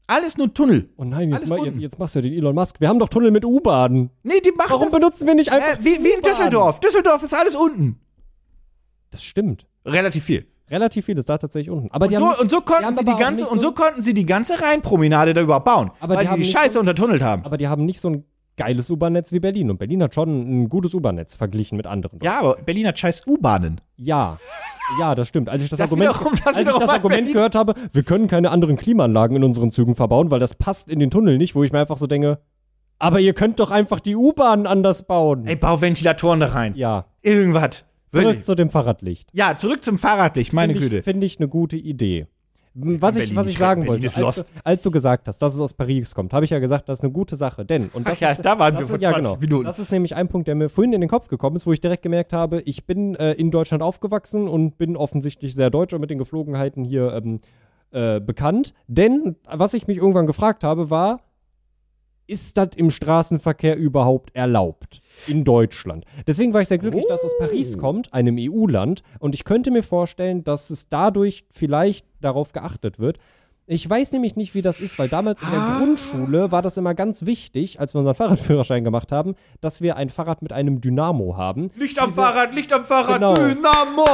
Alles 0.07 0.39
nur 0.39 0.55
Tunnel. 0.55 0.89
oh 0.97 1.05
nein, 1.05 1.29
jetzt, 1.31 1.49
mal, 1.49 1.59
jetzt, 1.65 1.79
jetzt 1.79 1.99
machst 1.99 2.15
du 2.15 2.21
ja 2.21 2.23
den 2.23 2.33
Elon 2.33 2.55
Musk. 2.55 2.81
Wir 2.81 2.89
haben 2.89 2.99
doch 2.99 3.11
Tunnel 3.11 3.31
mit 3.31 3.45
U-Bahnen. 3.45 4.09
Nee, 4.23 4.41
die 4.43 4.53
machen 4.53 4.71
Warum 4.71 4.85
das, 4.85 4.93
benutzen 4.93 5.27
wir 5.27 5.35
nicht 5.35 5.53
einfach 5.53 5.79
äh, 5.79 5.85
wie, 5.85 6.03
wie 6.03 6.13
in? 6.13 6.23
Düsseldorf. 6.23 6.81
Düsseldorf 6.81 7.23
ist 7.23 7.35
alles 7.35 7.55
unten. 7.55 8.01
Das 9.11 9.23
stimmt. 9.23 9.67
Relativ 9.85 10.25
viel. 10.25 10.47
Relativ 10.71 11.05
viel 11.05 11.19
ist 11.19 11.29
da 11.29 11.37
tatsächlich 11.37 11.71
unten. 11.71 11.91
Aber 11.93 12.09
die 12.09 12.17
Und 12.17 12.23
so, 12.23 12.29
nicht, 12.29 12.41
und 12.41 12.51
so 12.51 12.59
die 12.61 12.65
konnten 12.65 12.95
sie 12.95 13.05
die 13.05 13.17
ganze 13.19 13.47
und 13.47 13.61
so 13.61 13.73
konnten 13.73 14.01
sie 14.03 14.15
die 14.15 14.25
ganze 14.27 14.61
Rheinpromenade 14.61 15.35
da 15.35 15.41
überhaupt 15.43 15.65
bauen, 15.67 15.91
Aber 16.01 16.15
weil 16.15 16.21
die 16.21 16.25
die 16.25 16.29
haben 16.31 16.43
die 16.43 16.49
Scheiße 16.51 16.75
so- 16.75 16.81
untertunnelt 16.81 17.23
haben. 17.23 17.45
aber 17.45 17.57
die 17.59 17.69
haben 17.69 17.85
nicht 17.85 18.01
so 18.01 18.09
ein 18.09 18.25
geiles 18.59 18.91
U-Bahn-Netz 18.91 19.33
wie 19.33 19.41
Berlin. 19.41 19.71
Und 19.71 19.79
Berlin 19.79 20.03
hat 20.03 20.15
schon 20.15 20.29
ein 20.65 20.69
gutes 20.69 20.93
U-Bahn-Netz 20.95 21.35
verglichen 21.35 21.77
mit 21.79 21.87
anderen. 21.87 22.19
Ja, 22.23 22.41
aber 22.41 22.57
Berlin 22.57 22.87
hat 22.87 22.99
scheiß 22.99 23.27
U-Bahnen. 23.27 23.81
Ja. 23.97 24.37
Ja, 25.01 25.15
das 25.15 25.29
stimmt. 25.29 25.49
Als 25.49 25.63
ich 25.63 25.71
das, 25.71 25.79
Das 25.79 25.91
Argument, 25.91 26.11
wiederum- 26.11 26.33
das 26.45 26.57
als 26.57 26.69
ich 26.69 26.77
das 26.77 26.89
Argument 26.91 27.21
Berlin- 27.21 27.33
gehört 27.33 27.55
habe, 27.55 27.73
wir 27.93 28.03
können 28.03 28.29
keine 28.29 28.51
anderen 28.51 28.77
Klimaanlagen 28.77 29.37
in 29.37 29.45
unseren 29.45 29.71
Zügen 29.71 29.95
verbauen, 29.95 30.31
weil 30.31 30.41
das 30.41 30.55
passt 30.55 30.91
in 30.91 30.99
den 30.99 31.11
Tunnel 31.11 31.39
nicht, 31.39 31.55
wo 31.55 31.65
ich 31.65 31.73
mir 31.73 31.79
einfach 31.81 31.97
so 31.97 32.07
denke, 32.07 32.39
aber 32.99 33.21
ihr 33.21 33.33
könnt 33.35 33.61
doch 33.61 33.71
einfach 33.71 34.01
die 34.01 34.17
U-Bahn 34.17 34.67
anders 34.67 35.07
bauen. 35.07 35.47
Ey, 35.47 35.57
bau 35.57 35.81
Ventilatoren 35.81 36.41
da 36.41 36.47
rein. 36.49 36.75
Ja. 36.75 37.07
Irgendwas. 37.23 37.85
Zurück 38.11 38.27
Wirklich. 38.27 38.45
zu 38.45 38.55
dem 38.55 38.71
Fahrradlicht. 38.71 39.29
Ja, 39.33 39.55
zurück 39.57 39.85
zum 39.85 39.99
Fahrradlicht, 39.99 40.53
meine 40.55 40.73
Finde 40.73 40.87
ich, 40.87 40.91
Güte. 40.91 41.03
find 41.03 41.23
ich 41.25 41.39
eine 41.39 41.49
gute 41.49 41.77
Idee. 41.77 42.27
Was 42.81 43.17
ich, 43.17 43.23
Berlin 43.23 43.37
was 43.37 43.47
ich 43.49 43.59
sagen 43.59 43.83
Berlin 43.83 44.03
wollte, 44.03 44.07
ist 44.07 44.17
als 44.17 44.37
du, 44.37 44.43
als 44.63 44.83
du 44.83 44.91
gesagt 44.91 45.27
hast, 45.27 45.41
dass 45.41 45.55
es 45.55 45.61
aus 45.61 45.75
Paris 45.75 46.15
kommt, 46.15 46.33
habe 46.33 46.45
ich 46.45 46.51
ja 46.51 46.59
gesagt, 46.59 46.89
das 46.89 47.01
ist 47.01 47.03
eine 47.03 47.13
gute 47.13 47.35
Sache. 47.35 47.65
Denn, 47.65 47.89
und 47.93 48.07
das 48.07 48.19
Ach 48.19 48.21
ja, 48.21 48.31
ist, 48.33 48.45
da 48.45 48.59
waren 48.59 48.75
das 48.75 48.85
wir 48.85 48.89
vor 48.89 48.99
ja, 49.01 49.11
20 49.11 49.25
genau, 49.25 49.41
Minuten. 49.41 49.65
Das 49.65 49.79
ist 49.79 49.91
nämlich 49.91 50.15
ein 50.15 50.29
Punkt, 50.29 50.47
der 50.47 50.55
mir 50.55 50.69
vorhin 50.69 50.93
in 50.93 51.01
den 51.01 51.11
Kopf 51.11 51.29
gekommen 51.29 51.57
ist, 51.57 51.67
wo 51.67 51.73
ich 51.73 51.81
direkt 51.81 52.03
gemerkt 52.03 52.33
habe, 52.33 52.61
ich 52.61 52.87
bin 52.87 53.17
äh, 53.17 53.33
in 53.33 53.51
Deutschland 53.51 53.83
aufgewachsen 53.83 54.49
und 54.49 54.79
bin 54.79 54.97
offensichtlich 54.97 55.55
sehr 55.55 55.71
deutsch 55.71 55.93
und 55.93 56.01
mit 56.01 56.11
den 56.11 56.19
Geflogenheiten 56.19 56.85
hier 56.85 57.15
ähm, 57.15 57.41
äh, 57.91 58.21
bekannt. 58.21 58.75
Denn, 58.87 59.37
was 59.51 59.75
ich 59.75 59.87
mich 59.87 59.97
irgendwann 59.97 60.27
gefragt 60.27 60.63
habe, 60.63 60.91
war, 60.91 61.21
ist 62.29 62.57
das 62.57 62.69
im 62.77 62.91
Straßenverkehr 62.91 63.77
überhaupt 63.77 64.31
erlaubt? 64.37 65.01
In 65.27 65.43
Deutschland. 65.43 66.05
Deswegen 66.29 66.55
war 66.55 66.61
ich 66.61 66.69
sehr 66.69 66.79
glücklich, 66.79 67.05
dass 67.09 67.25
es 67.25 67.33
aus 67.33 67.39
Paris 67.41 67.77
kommt, 67.79 68.15
einem 68.15 68.37
EU-Land. 68.39 69.03
Und 69.19 69.35
ich 69.35 69.43
könnte 69.45 69.73
mir 69.73 69.83
vorstellen, 69.83 70.45
dass 70.45 70.71
es 70.71 70.89
dadurch 70.89 71.45
vielleicht 71.51 72.07
darauf 72.21 72.53
geachtet 72.53 73.01
wird. 73.01 73.19
Ich 73.71 73.89
weiß 73.89 74.13
nämlich 74.13 74.35
nicht, 74.37 74.55
wie 74.55 74.63
das 74.63 74.81
ist, 74.81 74.99
weil 74.99 75.09
damals 75.09 75.43
in 75.43 75.51
der 75.51 75.61
Ah. 75.61 75.79
Grundschule 75.79 76.51
war 76.53 76.63
das 76.63 76.77
immer 76.79 76.95
ganz 76.95 77.27
wichtig, 77.27 77.81
als 77.81 77.95
wir 77.95 77.99
unseren 77.99 78.15
Fahrradführerschein 78.15 78.83
gemacht 78.85 79.13
haben, 79.13 79.35
dass 79.61 79.83
wir 79.83 79.97
ein 79.97 80.09
Fahrrad 80.09 80.41
mit 80.41 80.53
einem 80.55 80.81
Dynamo 80.81 81.37
haben. 81.37 81.69
Licht 81.77 81.99
am 81.99 82.11
Fahrrad, 82.11 82.55
Licht 82.55 82.73
am 82.73 82.85
Fahrrad, 82.87 83.17
Genau. 83.17 83.35
Dynamo. 83.35 84.07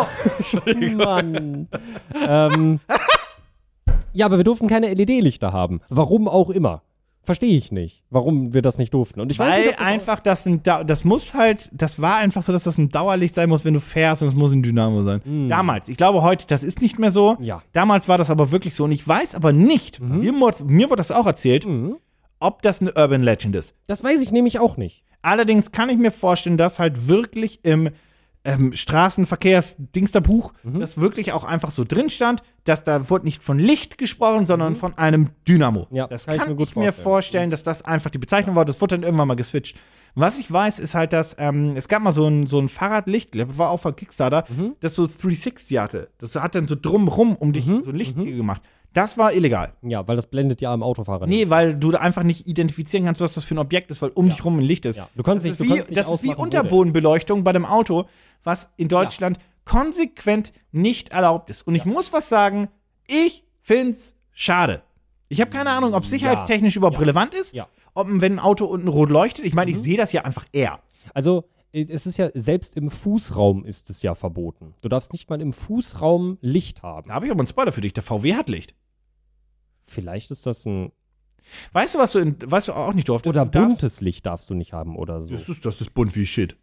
Mann. 1.05 1.69
ähm, 2.27 2.81
ja, 4.13 4.27
aber 4.27 4.39
wir 4.39 4.45
durften 4.45 4.67
keine 4.69 4.93
LED-Lichter 4.93 5.53
haben. 5.53 5.81
Warum 5.89 6.29
auch 6.29 6.51
immer. 6.51 6.83
Verstehe 7.25 7.57
ich 7.57 7.73
nicht, 7.73 8.03
warum 8.11 8.53
wir 8.55 8.63
das 8.63 8.79
nicht 8.79 8.93
durften. 8.95 9.21
Und 9.21 9.33
ich 9.33 9.39
weiß 9.39 9.49
Weil 9.51 9.61
nicht, 9.63 9.71
ob 9.71 9.77
das 9.79 9.87
einfach 9.87 10.19
das 10.21 10.47
ein, 10.47 10.63
das 10.63 11.05
muss 11.05 11.35
halt, 11.35 11.71
das 11.73 12.01
war 12.01 12.17
einfach 12.17 12.43
so, 12.43 12.53
dass 12.53 12.65
das 12.65 12.77
ein 12.79 12.91
Dauerlicht 12.91 13.35
sein 13.35 13.49
muss, 13.49 13.65
wenn 13.65 13.75
du 13.75 13.81
fährst 13.81 14.23
und 14.23 14.29
es 14.29 14.35
muss 14.35 14.53
ein 14.53 14.63
Dynamo 14.63 15.03
sein. 15.03 15.49
Damals. 15.49 15.89
Ich 15.89 15.97
glaube 15.97 16.23
heute, 16.23 16.47
das 16.47 16.63
ist 16.63 16.81
nicht 16.83 16.99
mehr 16.99 17.11
so. 17.11 17.37
Ja. 17.41 17.63
Damals 17.73 18.09
war 18.09 18.19
das 18.19 18.29
aber 18.31 18.51
wirklich 18.53 18.75
so 18.75 18.85
und 18.85 18.93
ich 18.93 19.07
weiß 19.09 19.35
aber 19.35 19.53
nicht, 19.53 20.01
mir, 20.01 20.33
wurde- 20.39 20.65
mir 20.65 20.87
wurde 20.91 21.01
das 21.01 21.11
auch 21.11 21.27
erzählt, 21.27 21.67
ob 22.41 22.63
das 22.63 22.81
eine 22.83 22.93
Urban 22.95 23.23
Legend 23.23 23.57
ist. 23.57 23.75
Das 23.87 24.05
weiß 24.05 24.21
ich 24.21 24.31
nämlich 24.31 24.59
auch 24.59 24.77
nicht. 24.77 25.03
Allerdings 25.23 25.73
kann 25.73 25.89
ich 25.89 25.97
mir 25.97 26.11
vorstellen, 26.13 26.59
dass 26.59 26.79
halt 26.79 27.09
wirklich 27.09 27.61
im 27.65 27.89
ähm, 28.45 28.73
Straßenverkehrsdingsterbuch 28.75 30.53
das 30.65 30.99
wirklich 30.99 31.33
auch 31.33 31.45
einfach 31.45 31.71
so 31.71 31.85
drin 31.85 32.11
stand, 32.11 32.43
dass 32.65 32.85
da 32.85 33.09
wurde 33.11 33.25
nicht 33.25 33.43
von 33.43 33.59
Licht 33.59 33.99
gesprochen, 33.99 34.47
sondern 34.47 34.77
von 34.77 34.97
einem 34.97 35.31
Dynamo. 35.49 35.87
Ja, 35.91 36.07
das 36.07 36.27
kann 36.27 36.37
kann, 36.37 36.47
ich 36.47 36.51
mir 36.51 36.57
gut 36.57 36.69
ich 36.69 36.77
mir 36.77 36.83
vorstellen. 36.93 37.05
vorstellen, 37.05 37.51
dass 37.51 37.63
das 37.63 37.83
einfach 37.83 38.11
die 38.11 38.19
Bezeichnung 38.19 38.55
war. 38.57 38.65
Das 38.65 38.81
wurde 38.81 38.97
dann 38.97 39.03
irgendwann 39.03 39.29
mal 39.29 39.35
geswitcht. 39.35 39.77
Was 40.15 40.39
ich 40.39 40.51
weiß, 40.51 40.79
ist 40.79 40.95
halt, 40.95 41.13
dass 41.13 41.37
ähm, 41.39 41.73
es 41.75 41.89
gab 41.89 42.03
mal 42.03 42.13
so 42.13 42.29
ein, 42.29 42.47
so 42.47 42.61
ein 42.61 42.69
Fahrradlicht, 42.69 43.35
das 43.35 43.59
war 43.59 43.71
auch 43.71 43.81
von 43.81 43.97
Kickstarter, 43.97 44.45
das 44.81 44.95
so 44.95 45.07
360 45.07 45.79
hatte. 45.79 46.09
Das 46.19 46.37
hat 46.37 46.55
dann 46.55 46.69
so 46.69 46.77
drumrum 46.81 47.35
um 47.35 47.53
dich 47.53 47.65
so 47.65 47.91
ein 47.91 47.97
Licht 47.97 48.17
gemacht. 48.17 48.63
Das 48.95 49.19
war 49.19 49.33
illegal. 49.35 49.75
Ja, 49.83 50.07
weil 50.09 50.17
das 50.17 50.29
blendet 50.29 50.61
ja 50.63 50.73
am 50.73 50.83
Autofahrer 50.83 51.27
nicht. 51.27 51.37
Nee, 51.37 51.51
weil 51.51 51.75
du 51.77 51.91
da 51.91 51.99
einfach 51.99 52.23
nicht 52.23 52.47
identifizieren 52.47 53.05
kannst, 53.05 53.21
was 53.21 53.35
das 53.35 53.45
für 53.45 53.55
ein 53.55 53.59
Objekt 53.59 53.91
ist, 53.91 54.01
weil 54.01 54.11
um 54.11 54.31
dich 54.31 54.43
rum 54.45 54.59
ein 54.59 54.63
Licht 54.65 54.87
ist. 54.87 54.97
Ja, 54.97 55.09
du 55.15 55.23
kannst 55.23 55.45
das 55.47 55.59
nicht- 55.59 55.71
du 55.71 55.75
wie, 55.75 55.79
nicht 55.81 55.97
das 55.97 56.09
ist 56.11 56.23
wie 56.23 56.35
Unterbodenbeleuchtung 56.35 57.45
bei 57.45 57.53
dem 57.53 57.67
Auto, 57.67 58.07
was 58.45 58.71
in 58.77 58.89
Deutschland 58.89 59.39
konsequent 59.65 60.53
nicht 60.73 61.11
erlaubt 61.11 61.51
ist. 61.51 61.67
Und 61.67 61.75
ich 61.75 61.85
muss 61.85 62.13
was 62.13 62.29
sagen, 62.29 62.69
ich 63.07 63.45
find's 63.61 64.15
schade. 64.33 64.83
Ich 65.29 65.41
habe 65.41 65.51
keine 65.51 65.71
Ahnung, 65.71 65.95
ob 65.95 66.05
sicherheitstechnisch 66.07 66.77
überhaupt 66.77 66.97
Ja. 66.97 67.01
relevant 67.01 67.35
ist, 67.35 67.55
Ja. 67.55 67.67
ob 67.95 68.07
wenn 68.09 68.35
ein 68.35 68.39
Auto 68.39 68.67
unten 68.67 68.89
rot 68.89 69.09
leuchtet. 69.11 69.45
Ich 69.45 69.55
meine, 69.55 69.71
ich 69.71 69.79
sehe 69.79 69.97
das 69.97 70.13
ja 70.13 70.23
einfach 70.23 70.45
eher. 70.53 70.81
Also, 71.15 71.45
es 71.73 72.07
ist 72.07 72.19
ja, 72.19 72.29
selbst 72.35 72.77
im 72.77 72.89
Fußraum 72.91 73.65
ist 73.65 73.91
es 73.91 74.03
ja 74.03 74.15
verboten. 74.15 74.75
Du 74.83 74.89
darfst 74.89 75.13
nicht 75.13 75.29
mal 75.29 75.41
im 75.41 75.53
Fußraum 75.53 76.39
Licht 76.41 76.83
haben. 76.85 77.09
Da 77.09 77.15
habe 77.15 77.27
ich 77.27 77.33
aber 77.33 77.41
einen 77.41 77.49
Spoiler 77.49 77.73
für 77.73 77.81
dich. 77.81 77.93
Der 77.95 78.05
VW 78.05 78.35
hat 78.35 78.49
Licht. 78.49 78.75
Vielleicht 79.85 80.31
ist 80.31 80.47
das 80.47 80.65
ein. 80.67 80.93
Weißt 81.73 81.95
du, 81.95 81.99
was 81.99 82.13
du 82.13 82.21
in, 82.21 82.37
weißt 82.45 82.69
du 82.69 82.73
auch 82.73 82.95
nicht 82.95 83.09
durftest? 83.09 83.37
Oder 83.37 83.45
du 83.45 83.51
darfst- 83.51 83.69
buntes 83.69 84.01
Licht 84.01 84.25
darfst 84.27 84.49
du 84.49 84.55
nicht 84.55 84.73
haben 84.73 84.97
oder 84.97 85.21
so. 85.21 85.35
Das 85.35 85.49
ist, 85.49 85.65
das 85.67 85.81
ist 85.81 85.93
bunt 85.95 86.17
wie 86.17 86.27
Shit. 86.27 86.57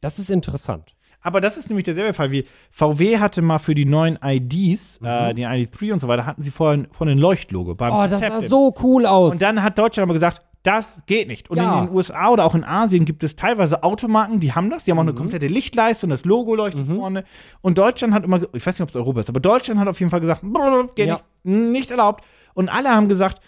Das 0.00 0.18
ist 0.18 0.30
interessant. 0.30 0.94
Aber 1.22 1.40
das 1.40 1.56
ist 1.56 1.68
nämlich 1.70 1.84
derselbe 1.84 2.12
Fall 2.14 2.30
wie 2.30 2.44
VW 2.70 3.18
hatte 3.18 3.42
mal 3.42 3.58
für 3.58 3.74
die 3.74 3.86
neuen 3.86 4.16
IDs, 4.22 5.00
äh, 5.02 5.32
Mhm. 5.32 5.36
die 5.36 5.44
ID3 5.46 5.92
und 5.94 6.00
so 6.00 6.06
weiter, 6.08 6.24
hatten 6.26 6.42
sie 6.42 6.50
vorhin 6.52 6.86
von 6.92 7.08
ein 7.08 7.18
Leuchtlogo. 7.18 7.74
Beim 7.74 7.92
Oh, 7.92 8.02
das 8.06 8.20
sah 8.20 8.26
Accepted. 8.26 8.48
so 8.50 8.72
cool 8.82 9.06
aus. 9.06 9.32
Und 9.32 9.42
dann 9.42 9.62
hat 9.62 9.76
Deutschland 9.78 10.04
aber 10.04 10.14
gesagt, 10.14 10.42
das 10.66 10.98
geht 11.06 11.28
nicht. 11.28 11.48
Und 11.50 11.58
Ja. 11.58 11.80
in 11.80 11.86
den 11.86 11.94
USA 11.94 12.30
oder 12.30 12.44
auch 12.44 12.54
in 12.54 12.64
Asien 12.64 13.04
gibt 13.04 13.22
es 13.22 13.36
teilweise 13.36 13.82
Automarken, 13.82 14.40
die 14.40 14.52
haben 14.52 14.68
das, 14.70 14.84
die 14.84 14.90
haben 14.90 14.98
auch 14.98 15.02
Mhm. 15.04 15.08
eine 15.10 15.18
komplette 15.18 15.46
Lichtleiste 15.46 16.06
und 16.06 16.10
das 16.10 16.24
Logo 16.24 16.54
leuchtet 16.54 16.86
vorne. 16.86 17.24
Und 17.60 17.78
Deutschland 17.78 18.12
hat 18.14 18.24
immer, 18.24 18.40
ich 18.52 18.66
weiß 18.66 18.78
nicht, 18.78 18.82
ob 18.82 18.88
es 18.90 18.96
Europa 18.96 19.20
ist, 19.20 19.28
aber 19.28 19.40
Deutschland 19.40 19.78
hat 19.78 19.88
auf 19.88 19.98
jeden 20.00 20.10
Fall 20.10 20.20
gesagt, 20.20 20.42
brr, 20.42 20.88
geht 20.94 21.08
Ja. 21.08 21.20
nicht, 21.44 21.70
nicht 21.72 21.90
erlaubt. 21.90 22.24
Und 22.54 22.68
alle 22.68 22.88
haben 22.90 23.08
gesagt, 23.08 23.40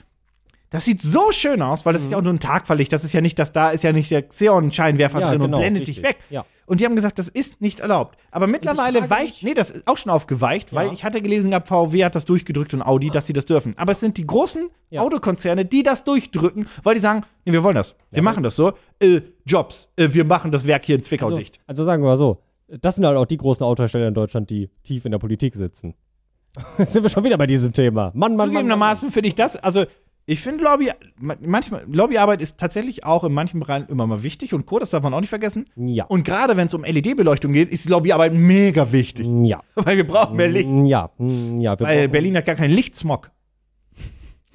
das 0.71 0.85
sieht 0.85 1.01
so 1.01 1.33
schön 1.33 1.63
aus, 1.63 1.87
weil 1.87 1.95
das 1.95 2.03
ist 2.03 2.11
ja 2.11 2.19
auch 2.19 2.23
nur 2.23 2.33
ein 2.33 2.41
Tagverlicht. 2.41 2.93
Das 2.93 3.03
ist 3.05 3.13
ja 3.15 3.21
nicht, 3.23 3.39
dass 3.39 3.53
da 3.53 3.71
ist 3.71 3.85
ja 3.85 3.93
nicht 3.93 4.11
der 4.11 4.23
Xeon-Scheinwerfer 4.29 5.21
Ja, 5.21 5.31
drin 5.31 5.41
genau, 5.41 5.57
und 5.57 5.63
blendet 5.63 5.81
richtig. 5.89 5.97
dich 5.97 6.05
weg. 6.05 6.19
Ja. 6.29 6.45
Und 6.67 6.81
die 6.81 6.85
haben 6.85 6.95
gesagt, 6.95 7.19
das 7.19 7.29
ist 7.29 7.63
nicht 7.63 7.81
erlaubt. 7.81 8.19
Aber 8.31 8.47
mittlerweile 8.47 9.09
weicht, 9.09 9.43
nee, 9.43 9.55
das 9.55 9.71
ist 9.71 9.87
auch 9.89 9.97
schon 9.97 10.13
aufgeweicht, 10.13 10.75
weil 10.75 10.93
ich 10.93 11.03
hatte 11.05 11.23
gelesen 11.23 11.51
gehabt, 11.51 11.69
VW 11.69 12.05
hat 12.05 12.15
das 12.15 12.27
durchgedrückt 12.27 12.75
und 12.75 12.83
Audi, 12.83 13.09
dass 13.09 13.27
sie 13.27 13.33
das 13.33 13.47
dürfen. 13.47 13.73
Aber 13.79 13.93
es 13.93 14.01
sind 14.01 14.19
die 14.19 14.27
großen 14.27 14.69
Ja. 14.91 15.01
Autokonzerne, 15.01 15.65
die 15.65 15.83
das 15.83 16.05
durchdrücken, 16.05 16.67
weil 16.83 16.95
die 16.95 17.01
sagen, 17.01 17.23
nee, 17.47 17.53
wir 17.53 17.63
wollen 17.65 17.77
das. 17.77 17.95
Wir 18.11 18.23
machen 18.23 18.43
das 18.43 18.55
so. 18.57 18.75
Äh, 19.01 19.23
Jobs, 19.47 19.91
äh, 19.97 20.09
wir 20.13 20.27
machen 20.27 20.51
das 20.51 20.67
Werk 20.67 20.85
hier 20.85 20.97
in 20.97 21.03
Zwickau 21.03 21.27
also, 21.27 21.39
dicht. 21.39 21.59
also 21.67 21.85
sagen 21.85 22.03
wir 22.03 22.09
mal 22.09 22.17
so, 22.17 22.43
das 22.69 22.97
sind 22.97 23.07
halt 23.07 23.17
auch 23.17 23.25
die 23.25 23.39
großen 23.39 23.65
Autohersteller 23.65 24.09
in 24.09 24.13
Deutschland, 24.15 24.51
die 24.51 24.69
tief 24.85 25.07
in 25.07 25.13
der 25.13 25.19
Politik 25.19 25.55
sitzen. 25.55 25.95
Jetzt 26.79 26.93
sind 26.93 27.03
wir 27.03 27.09
schon 27.09 27.25
wieder 27.25 27.39
bei 27.39 27.47
diesem 27.47 27.73
Thema. 27.73 28.11
Mann, 28.13 28.13
Mann, 28.13 28.19
Mann. 28.19 28.29
Mann, 28.29 28.37
Mann. 28.37 28.49
Zugegebenermaßen 28.49 29.11
finde 29.11 29.29
ich 29.29 29.35
das, 29.35 29.57
also 29.57 29.87
ich 30.31 30.43
finde 30.43 30.63
Lobby, 30.63 30.91
manchmal, 31.19 31.87
Lobbyarbeit 31.91 32.43
ist 32.43 32.61
tatsächlich 32.61 33.07
auch 33.07 33.25
in 33.25 33.33
manchen 33.33 33.61
Bereichen 33.61 33.89
immer 33.89 34.07
mal 34.07 34.23
wichtig 34.23 34.53
und 34.53 34.67
Co., 34.67 34.79
das 34.79 34.91
darf 34.91 35.03
man 35.03 35.15
auch 35.15 35.21
nicht 35.21 35.31
vergessen. 35.31 35.65
Ja. 35.75 36.05
Und 36.05 36.23
gerade 36.25 36.55
wenn 36.59 36.67
es 36.67 36.75
um 36.75 36.85
LED-Beleuchtung 36.85 37.53
geht, 37.53 37.71
ist 37.71 37.89
Lobbyarbeit 37.89 38.35
mega 38.35 38.93
wichtig. 38.93 39.27
Ja. 39.43 39.63
Weil 39.75 39.97
wir 39.97 40.07
brauchen 40.07 40.37
mehr 40.37 40.49
Licht. 40.49 40.69
Ja. 40.85 41.09
Ja. 41.19 41.81
Weil 41.81 42.11
Berlin 42.11 42.37
hat 42.37 42.45
gar 42.45 42.57
keinen 42.57 42.75
Lichtsmog. 42.75 43.31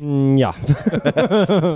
Mm, 0.04 0.38
Ja. 0.38 0.54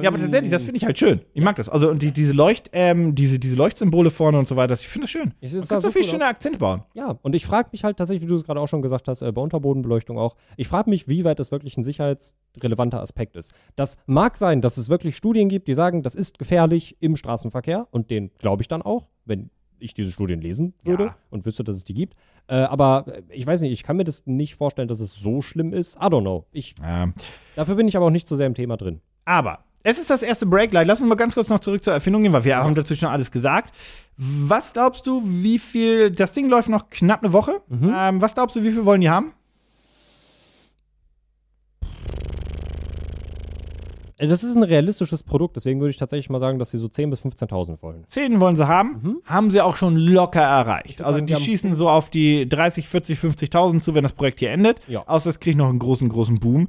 Ja, 0.01 0.09
aber 0.09 0.17
tatsächlich, 0.17 0.51
das 0.51 0.63
finde 0.63 0.78
ich 0.78 0.86
halt 0.86 0.97
schön. 0.97 1.21
Ich 1.34 1.41
mag 1.43 1.55
das. 1.55 1.69
Also 1.69 1.89
und 1.89 2.01
die, 2.01 2.11
diese 2.11 2.34
Leucht, 2.34 2.69
ähm, 2.73 3.15
diese, 3.15 3.39
diese 3.39 3.55
Leuchtsymbole 3.55 4.11
vorne 4.11 4.38
und 4.39 4.47
so 4.47 4.55
weiter, 4.55 4.69
das- 4.69 4.82
ich 4.82 4.88
finde 4.88 5.05
das 5.05 5.11
schön. 5.11 5.34
Es 5.41 5.53
ist 5.53 5.71
da 5.71 5.80
so 5.80 5.88
so 5.88 5.91
viel 5.91 6.01
cool 6.03 6.07
schöne 6.09 6.23
aus. 6.25 6.30
Akzente 6.32 6.57
bauen. 6.59 6.84
Ja, 6.93 7.17
und 7.21 7.36
ich 7.36 7.45
frage 7.45 7.69
mich 7.71 7.84
halt 7.84 7.97
tatsächlich, 7.97 8.23
wie 8.23 8.28
du 8.30 8.36
es 8.36 8.43
gerade 8.43 8.59
auch 8.59 8.67
schon 8.67 8.82
gesagt 8.82 9.07
hast, 9.07 9.21
äh, 9.21 9.32
bei 9.32 9.41
Unterbodenbeleuchtung 9.41 10.17
auch, 10.17 10.36
ich 10.57 10.67
frage 10.67 10.89
mich, 10.89 11.07
wie 11.07 11.23
weit 11.23 11.39
das 11.39 11.51
wirklich 11.51 11.78
ein 11.78 11.84
sicherheitsrelevanter 11.84 13.01
Aspekt 13.01 13.36
ist. 13.36 13.51
Das 13.75 13.97
mag 14.05 14.38
sein, 14.38 14.61
dass 14.61 14.78
es 14.78 14.89
wirklich 14.89 15.15
Studien 15.15 15.49
gibt, 15.49 15.67
die 15.67 15.73
sagen, 15.73 16.03
das 16.03 16.15
ist 16.15 16.38
gefährlich 16.39 16.97
im 16.99 17.15
Straßenverkehr 17.15 17.88
und 17.91 18.11
den 18.11 18.32
glaube 18.39 18.61
ich 18.61 18.67
dann 18.67 18.82
auch, 18.82 19.09
wenn 19.25 19.49
ich 19.80 19.93
diese 19.93 20.11
Studien 20.11 20.41
lesen 20.41 20.73
würde 20.84 21.06
Ja. 21.06 21.15
und 21.30 21.45
wüsste, 21.45 21.64
dass 21.64 21.76
es 21.76 21.84
die 21.84 21.93
gibt. 21.93 22.15
Äh, 22.47 22.56
aber 22.57 23.06
äh, 23.07 23.22
ich 23.30 23.45
weiß 23.45 23.61
nicht, 23.61 23.72
ich 23.72 23.84
kann 23.84 23.97
mir 23.97 24.03
das 24.03 24.26
nicht 24.26 24.56
vorstellen, 24.56 24.88
dass 24.88 24.99
es 24.99 25.14
so 25.15 25.41
schlimm 25.41 25.73
ist. 25.73 25.95
I 25.97 26.06
don't 26.06 26.22
know. 26.22 26.45
Ich, 26.51 26.76
Ähm, 26.84 27.14
dafür 27.56 27.76
bin 27.76 27.88
ich 27.88 27.95
aber 27.97 28.06
auch 28.07 28.11
nicht 28.11 28.27
so 28.27 28.35
sehr 28.35 28.47
im 28.47 28.53
Thema 28.53 28.77
drin. 28.77 29.01
aber 29.26 29.60
es 29.84 29.99
ist 29.99 30.10
das 30.10 30.22
erste 30.22 30.45
Breaklight. 30.45 30.85
Lass 30.85 30.99
uns 30.99 31.07
mal 31.07 31.15
ganz 31.15 31.34
kurz 31.35 31.47
noch 31.47 31.60
zurück 31.60 31.81
zur 31.81 31.93
Erfindung 31.93 32.22
gehen, 32.23 32.34
weil 32.34 32.43
wir 32.43 32.57
haben 32.57 32.76
dazu 32.76 32.93
schon 32.93 33.07
alles 33.07 33.31
gesagt. 33.31 33.73
Was 34.18 34.73
glaubst 34.73 35.07
du, 35.07 35.22
wie 35.23 35.60
viel, 35.60 36.11
das 36.11 36.34
Ding 36.34 36.49
läuft 36.49 36.68
noch 36.68 36.89
knapp 36.89 37.23
eine 37.23 37.31
Woche. 37.31 37.61
Mhm. 37.69 37.93
Ähm, 37.95 38.22
was 38.22 38.34
glaubst 38.34 38.56
du, 38.57 38.64
wie 38.64 38.72
viel 38.72 38.84
wollen 38.84 38.99
die 38.99 39.10
haben? 39.10 39.31
Das 44.19 44.44
ist 44.44 44.56
ein 44.56 44.64
realistisches 44.64 45.22
Produkt, 45.23 45.56
deswegen 45.56 45.80
würde 45.80 45.91
ich 45.91 45.98
tatsächlich 45.98 46.30
mal 46.30 46.39
sagen, 46.39 46.57
dass 46.60 46.72
sie 46.72 46.77
so 46.80 46.88
10.000 46.88 47.10
bis 47.10 47.22
15.000 47.23 47.81
wollen. 47.84 48.03
10 48.07 48.39
wollen 48.39 48.56
sie 48.56 48.68
haben. 48.68 49.19
Haben 49.26 49.52
sie 49.52 49.61
auch 49.61 49.76
schon 49.76 49.95
locker 49.95 50.41
erreicht. 50.41 51.02
Also 51.02 51.14
sagen, 51.15 51.27
die 51.27 51.35
schießen 51.35 51.76
so 51.76 51.88
auf 51.89 52.10
die 52.10 52.49
30, 52.49 52.88
40, 52.88 53.19
50.000 53.19 53.80
zu, 53.80 53.94
wenn 53.94 54.03
das 54.03 54.14
Projekt 54.14 54.39
hier 54.39 54.52
endet. 54.52 54.80
Ja. 54.88 55.03
Außer 55.07 55.30
es 55.30 55.39
kriegt 55.39 55.57
noch 55.57 55.69
einen 55.69 55.80
großen, 55.80 56.10
großen 56.10 56.39
Boom. 56.39 56.68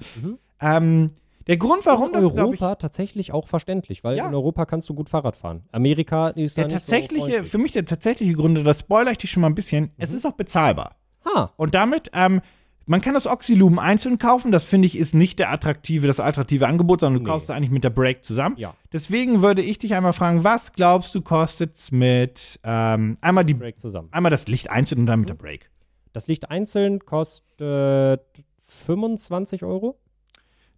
Ähm, 0.61 1.11
der 1.47 1.57
Grund, 1.57 1.87
warum 1.87 2.09
in 2.09 2.12
das, 2.12 2.20
glaub 2.35 2.53
ich, 2.53 2.61
Europa 2.61 2.75
tatsächlich 2.75 3.33
auch 3.33 3.47
verständlich, 3.47 4.05
weil 4.05 4.16
Ja. 4.19 4.29
in 4.29 4.35
Europa 4.35 4.66
kannst 4.66 4.89
du 4.91 4.95
gut 4.95 5.09
Fahrrad 5.09 5.35
fahren. 5.37 5.62
Amerika 5.73 6.29
ist 6.29 6.59
da 6.59 6.62
der 6.65 6.77
nicht 6.77 6.85
so 6.85 6.93
tatsächliche, 6.93 7.45
für 7.45 7.57
mich 7.57 7.73
der 7.73 7.87
tatsächliche 7.87 8.35
Grund, 8.35 8.66
das 8.66 8.81
spoiler 8.81 9.12
ich 9.12 9.19
dich 9.19 9.31
schon 9.31 9.41
mal 9.41 9.47
ein 9.47 9.55
bisschen, 9.55 9.91
es 9.97 10.12
ist 10.12 10.27
auch 10.27 10.33
bezahlbar. 10.33 10.97
Ha, 11.25 11.51
Und 11.57 11.75
damit, 11.75 12.11
ähm, 12.12 12.43
Man 12.89 13.01
kann 13.02 13.15
das 13.15 13.27
Oxylumen 13.27 13.78
einzeln 13.78 14.19
kaufen, 14.19 14.51
das 14.51 14.65
finde 14.65 14.86
ich 14.86 14.97
ist 14.98 15.15
nicht 15.15 15.39
der 15.39 15.51
attraktive, 15.52 16.06
das 16.06 16.20
attraktive 16.20 16.66
Angebot, 16.66 17.01
sondern 17.01 17.23
du 17.23 17.24
Nee. 17.28 17.31
kaufst 17.32 17.48
es 17.51 17.55
eigentlich 17.55 17.70
mit 17.70 17.85
der 17.85 17.90
Break 17.90 18.24
zusammen. 18.24 18.56
Ja. 18.59 18.74
Deswegen 18.93 19.43
würde 19.43 19.62
ich 19.62 19.78
dich 19.78 19.94
einmal 19.94 20.12
fragen, 20.15 20.43
was 20.43 20.73
glaubst 20.73 21.15
du 21.15 21.20
kostet's 21.20 21.93
mit 21.93 22.59
ähm, 22.65 23.19
einmal 23.20 23.44
die 23.44 23.55
Break 23.55 23.78
zusammen. 23.78 24.09
einmal 24.10 24.31
das 24.31 24.48
Licht 24.48 24.70
einzeln 24.70 25.01
und 25.01 25.06
dann 25.06 25.20
mit 25.20 25.28
der 25.28 25.35
Break. 25.35 25.70
Das 26.15 26.27
Licht 26.28 26.51
einzeln 26.51 27.01
kostet 27.01 28.23
25 28.62 29.62
Euro. 29.65 29.98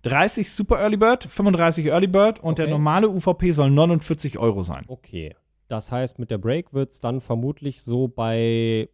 30 0.03 0.51
Super 0.51 0.81
Early 0.81 0.97
Bird, 0.97 1.25
35 1.25 1.87
Early 1.87 2.07
Bird 2.07 2.41
und 2.41 2.59
der 2.59 2.65
Okay. 2.67 2.73
normale 2.73 3.09
UVP 3.09 3.53
soll 3.53 3.71
49 3.71 4.39
Euro 4.39 4.63
sein. 4.63 4.85
Okay. 4.89 5.35
Das 5.69 5.93
heißt, 5.93 6.19
mit 6.19 6.31
der 6.31 6.39
Break 6.39 6.73
wird 6.73 6.91
es 6.91 7.01
dann 7.01 7.21
vermutlich 7.21 7.83
so 7.83 8.09
bei 8.09 8.89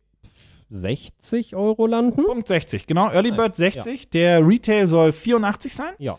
60 0.69 1.55
Euro 1.57 1.87
landen. 1.87 2.25
Punkt 2.25 2.49
60, 2.49 2.87
genau. 2.87 3.11
Early 3.11 3.31
Nice, 3.31 3.37
Bird 3.39 3.57
60. 3.57 4.11
Der 4.11 4.47
Retail 4.47 4.87
soll 4.87 5.13
84 5.13 5.75
sein. 5.75 5.93
Ja. 5.99 6.19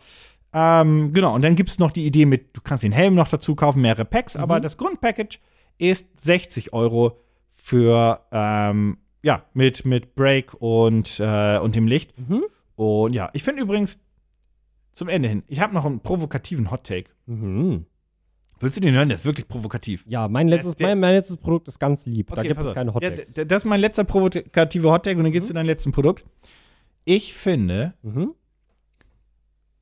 Ähm, 0.53 1.11
genau, 1.13 1.35
und 1.35 1.41
dann 1.43 1.55
gibt 1.55 1.69
es 1.69 1.77
noch 1.79 1.91
die 1.91 2.05
Idee 2.05 2.25
mit, 2.25 2.55
du 2.55 2.61
kannst 2.61 2.83
den 2.83 2.91
Helm 2.93 3.15
noch 3.15 3.27
dazu 3.27 3.55
kaufen, 3.55 3.81
mehrere 3.81 4.05
Packs, 4.05 4.35
Mhm. 4.35 4.41
aber 4.41 4.59
das 4.59 4.77
Grundpackage 4.77 5.39
ist 5.77 6.07
60 6.21 6.73
Euro 6.73 7.19
für, 7.51 8.21
ähm, 8.31 8.97
ja, 9.23 9.43
mit, 9.53 9.85
mit 9.85 10.15
Break 10.15 10.53
und, 10.55 11.19
äh, 11.19 11.57
und 11.59 11.75
dem 11.75 11.87
Licht. 11.87 12.17
Mhm. 12.17 12.43
Und 12.75 13.13
ja, 13.13 13.29
ich 13.33 13.43
finde 13.43 13.61
übrigens, 13.63 13.97
zum 14.93 15.09
Ende 15.09 15.27
hin, 15.29 15.43
ich 15.47 15.59
habe 15.59 15.73
noch 15.73 15.85
einen 15.85 15.99
provokativen 15.99 16.71
Hot-Take. 16.71 17.09
Mhm. 17.25 17.85
Willst 18.59 18.77
du 18.77 18.81
den 18.81 18.93
hören? 18.95 19.09
Der 19.09 19.15
ist 19.15 19.25
wirklich 19.25 19.47
provokativ. 19.47 20.03
Ja, 20.07 20.27
mein 20.27 20.47
letztes, 20.47 20.75
der- 20.75 20.87
mein, 20.89 20.99
mein 20.99 21.13
letztes 21.15 21.37
Produkt 21.37 21.67
ist 21.67 21.79
ganz 21.79 22.05
lieb. 22.05 22.27
da 22.29 22.37
Okay, 22.39 22.47
gibt 22.49 22.57
pass 22.59 22.67
es 22.67 22.73
keine 22.73 22.93
Hot 22.93 23.03
Ja, 23.03 23.11
das 23.11 23.35
ist 23.35 23.65
mein 23.65 23.79
letzter 23.81 24.03
provokative 24.03 24.89
Hot-Take 24.91 25.17
und 25.17 25.23
dann 25.23 25.31
geht's 25.31 25.45
Mhm. 25.45 25.49
zu 25.49 25.53
deinem 25.53 25.67
letzten 25.67 25.91
Produkt. 25.91 26.25
Ich 27.05 27.33
finde, 27.33 27.93
Mhm. 28.01 28.33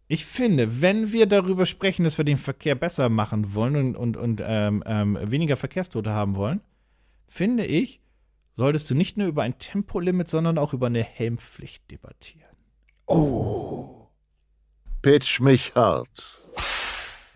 Ich 0.07 0.23
finde, 0.23 0.81
wenn 0.83 1.11
wir 1.13 1.25
darüber 1.25 1.65
sprechen, 1.65 2.03
dass 2.03 2.19
wir 2.19 2.25
den 2.25 2.37
Verkehr 2.37 2.75
besser 2.75 3.09
machen 3.09 3.55
wollen 3.55 3.75
und, 3.75 3.95
und, 3.95 4.17
und 4.17 4.39
ähm, 4.45 4.83
ähm, 4.85 5.17
weniger 5.19 5.57
Verkehrstote 5.57 6.11
haben 6.11 6.35
wollen, 6.35 6.61
finde 7.27 7.65
ich, 7.65 8.01
solltest 8.55 8.87
du 8.91 8.93
nicht 8.93 9.17
nur 9.17 9.27
über 9.27 9.41
ein 9.41 9.57
Tempolimit, 9.57 10.27
sondern 10.27 10.59
auch 10.59 10.73
über 10.73 10.85
eine 10.85 11.01
Helmpflicht 11.01 11.89
debattieren. 11.89 12.45
Pitch 15.01 15.39
mich 15.39 15.73
hart. 15.73 16.43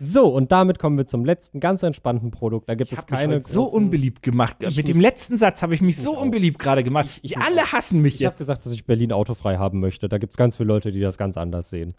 So, 0.02 0.28
und 0.28 0.50
damit 0.50 0.78
kommen 0.78 0.96
wir 0.96 1.04
zum 1.04 1.26
letzten 1.26 1.60
ganz 1.60 1.82
entspannten 1.82 2.30
Produkt. 2.30 2.70
Da 2.70 2.74
gibt 2.74 2.90
Ich 2.90 2.96
es 2.98 3.04
habe 3.04 3.12
mich 3.12 3.20
keine 3.20 3.34
heute 3.36 3.52
so 3.52 3.64
unbeliebt 3.64 4.22
gemacht. 4.22 4.56
Ich 4.60 4.68
Mit 4.76 4.86
mich- 4.86 4.94
dem 4.94 5.00
letzten 5.00 5.36
Satz 5.36 5.60
habe 5.62 5.74
ich 5.74 5.82
mich 5.82 5.98
so 5.98 6.16
auch. 6.16 6.22
unbeliebt 6.22 6.58
gerade 6.58 6.82
gemacht. 6.82 7.06
Ich- 7.22 7.32
ich 7.32 7.36
mich 7.36 7.46
alle 7.46 7.60
auch. 7.62 7.72
hassen 7.72 8.00
mich 8.00 8.14
Ich 8.14 8.24
habe 8.24 8.32
jetzt. 8.32 8.38
gesagt, 8.38 8.64
dass 8.64 8.72
ich 8.72 8.86
Berlin 8.86 9.12
autofrei 9.12 9.58
haben 9.58 9.78
möchte. 9.78 10.08
Da 10.08 10.16
gibt 10.16 10.32
es 10.32 10.36
ganz 10.38 10.56
viele 10.56 10.68
Leute, 10.68 10.90
die 10.90 11.00
das 11.00 11.18
ganz 11.18 11.36
anders 11.36 11.68
sehen. 11.68 11.92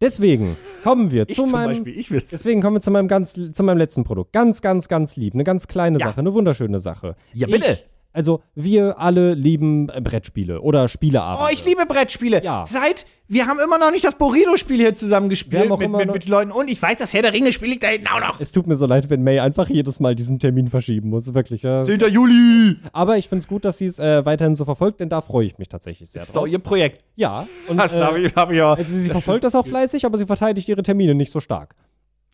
Deswegen 0.00 0.56
kommen 0.82 1.10
wir 1.10 1.24
Ich 1.28 1.36
zu 1.36 1.42
zum 1.42 1.52
meinem. 1.52 1.68
Beispiel, 1.84 1.98
ich 1.98 2.10
will's. 2.10 2.30
Deswegen 2.30 2.62
kommen 2.62 2.76
wir 2.76 2.80
zu 2.80 2.90
meinem 2.90 3.08
ganz, 3.08 3.34
zu 3.34 3.62
meinem 3.62 3.78
letzten 3.78 4.04
Produkt. 4.04 4.32
Ganz, 4.32 4.62
ganz, 4.62 4.88
ganz 4.88 5.16
lieb. 5.16 5.34
Eine 5.34 5.44
ganz 5.44 5.68
kleine 5.68 5.98
Ja. 5.98 6.06
Sache, 6.06 6.20
eine 6.20 6.32
wunderschöne 6.32 6.78
Sache. 6.78 7.14
Ja, 7.34 7.46
bitte. 7.46 7.78
Also, 8.14 8.42
wir 8.54 8.98
alle 9.00 9.34
lieben 9.34 9.88
äh, 9.88 10.00
Brettspiele 10.00 10.60
oder 10.60 10.88
Spieleabende. 10.88 11.44
Oh, 11.44 11.52
ich 11.52 11.64
liebe 11.64 11.84
Brettspiele. 11.84 12.42
Ja. 12.44 12.64
Seit, 12.64 13.06
wir 13.26 13.46
haben 13.46 13.58
immer 13.58 13.76
noch 13.76 13.90
nicht 13.90 14.04
das 14.04 14.14
Burrito-Spiel 14.14 14.76
hier 14.78 14.94
zusammen 14.94 15.28
gespielt 15.28 15.68
auch 15.68 15.80
mit, 15.80 15.90
mit, 15.90 16.12
mit 16.12 16.26
Leuten. 16.26 16.52
Und 16.52 16.70
ich 16.70 16.80
weiß, 16.80 16.96
das 16.98 17.12
Herr 17.12 17.22
der 17.22 17.32
Ringe-Spiel 17.32 17.68
liegt 17.68 17.82
da 17.82 17.88
hinten 17.88 18.06
auch 18.06 18.20
noch. 18.20 18.40
Es 18.40 18.52
tut 18.52 18.68
mir 18.68 18.76
so 18.76 18.86
leid, 18.86 19.10
wenn 19.10 19.24
May 19.24 19.40
einfach 19.40 19.68
jedes 19.68 19.98
Mal 19.98 20.14
diesen 20.14 20.38
Termin 20.38 20.68
verschieben 20.68 21.10
muss. 21.10 21.34
Wirklich. 21.34 21.62
Ja. 21.62 21.82
10. 21.82 21.98
Juli. 22.08 22.76
Aber 22.92 23.18
ich 23.18 23.28
finde 23.28 23.40
es 23.40 23.48
gut, 23.48 23.64
dass 23.64 23.78
sie 23.78 23.86
es 23.86 23.98
äh, 23.98 24.24
weiterhin 24.24 24.54
so 24.54 24.64
verfolgt, 24.64 25.00
denn 25.00 25.08
da 25.08 25.20
freue 25.20 25.46
ich 25.46 25.58
mich 25.58 25.68
tatsächlich 25.68 26.08
sehr 26.08 26.20
Das 26.20 26.28
ist 26.28 26.36
drauf. 26.36 26.44
doch 26.44 26.52
ihr 26.52 26.60
Projekt. 26.60 27.02
Ja. 27.16 27.48
Und, 27.68 27.78
Das 27.78 27.94
äh, 27.94 28.00
habe 28.00 28.20
ich, 28.20 28.34
hab 28.36 28.50
ich 28.52 28.58
ja. 28.58 28.74
also 28.74 28.94
sie 28.96 29.10
verfolgt 29.10 29.42
das 29.42 29.56
auch 29.56 29.66
fleißig, 29.66 30.06
aber 30.06 30.18
sie 30.18 30.26
verteidigt 30.26 30.68
ihre 30.68 30.84
Termine 30.84 31.16
nicht 31.16 31.32
so 31.32 31.40
stark. 31.40 31.74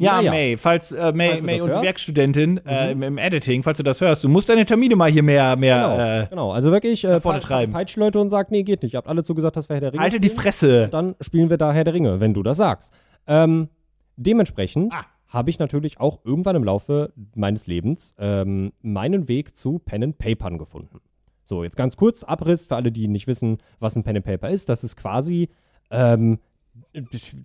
Ja, 0.01 0.17
Naja. 0.17 0.31
May, 0.31 0.57
falls 0.57 0.93
äh, 0.93 1.13
May, 1.13 1.29
Falls 1.29 1.41
du 1.41 1.47
May 1.47 1.55
unsere 1.55 1.69
hörst. 1.71 1.81
Mhm. 1.83 1.87
Werkstudentin 1.87 2.67
äh, 2.67 2.93
im, 2.93 3.03
im 3.03 3.19
Editing, 3.19 3.63
falls 3.63 3.77
du 3.77 3.83
das 3.85 4.01
hörst, 4.01 4.25
du 4.25 4.29
musst 4.29 4.49
deine 4.49 4.65
Termine 4.65 4.97
mal 4.97 5.11
hier 5.11 5.23
mehr, 5.23 5.55
Genau, 5.57 5.97
mehr 5.97 6.27
genau. 6.31 6.53
Also 6.53 6.73
wirklich 6.73 7.05
äh, 7.05 7.21
vorne 7.21 7.41
treiben. 7.41 7.73
peitscht 7.73 7.97
Leute 7.97 8.19
und 8.19 8.31
sagt, 8.31 8.51
nee, 8.51 8.63
geht 8.63 8.83
nicht. 8.83 8.95
Ihr 8.95 8.99
habt 8.99 9.09
alle 9.09 9.23
zugesagt, 9.23 9.57
dass 9.57 9.69
wir 9.69 9.75
Herr 9.75 9.81
der 9.81 9.89
äh, 9.91 9.93
Ringe 9.93 10.03
halte 10.03 10.21
die. 10.21 10.31
Fresse. 10.31 10.89
Dann 10.89 11.15
spielen 11.21 11.51
wir 11.51 11.59
da 11.59 11.73
Herr 11.73 11.85
der 11.85 11.95
Ringe, 11.95 12.19
wenn 12.21 12.35
du 12.35 12.43
das 12.43 12.57
sagst. 12.57 12.93
Ähm, 13.27 13.69
dementsprechend 14.17 14.93
Ah. 14.93 15.05
habe 15.29 15.51
ich 15.51 15.59
natürlich 15.59 16.01
auch 16.01 16.21
irgendwann 16.25 16.57
im 16.57 16.65
Laufe 16.65 17.13
meines 17.35 17.67
Lebens 17.67 18.15
ähm, 18.19 18.73
meinen 18.83 19.29
Weg 19.29 19.55
zu 19.57 19.79
Pen 19.79 20.03
and 20.03 20.19
Papern 20.19 20.59
gefunden. 20.59 21.01
So, 21.45 21.65
jetzt 21.65 21.77
ganz 21.77 21.97
kurz 21.97 22.23
Abriss 22.23 22.67
für 22.67 22.77
alle, 22.77 22.93
die 22.93 23.09
nicht 23.09 23.27
wissen, 23.27 23.59
was 23.81 23.97
ein 23.97 24.03
Pen 24.05 24.17
and 24.17 24.25
Paper 24.25 24.49
ist. 24.51 24.69
Das 24.69 24.85
ist 24.85 24.97
quasi 24.97 25.49
ähm, 25.91 26.39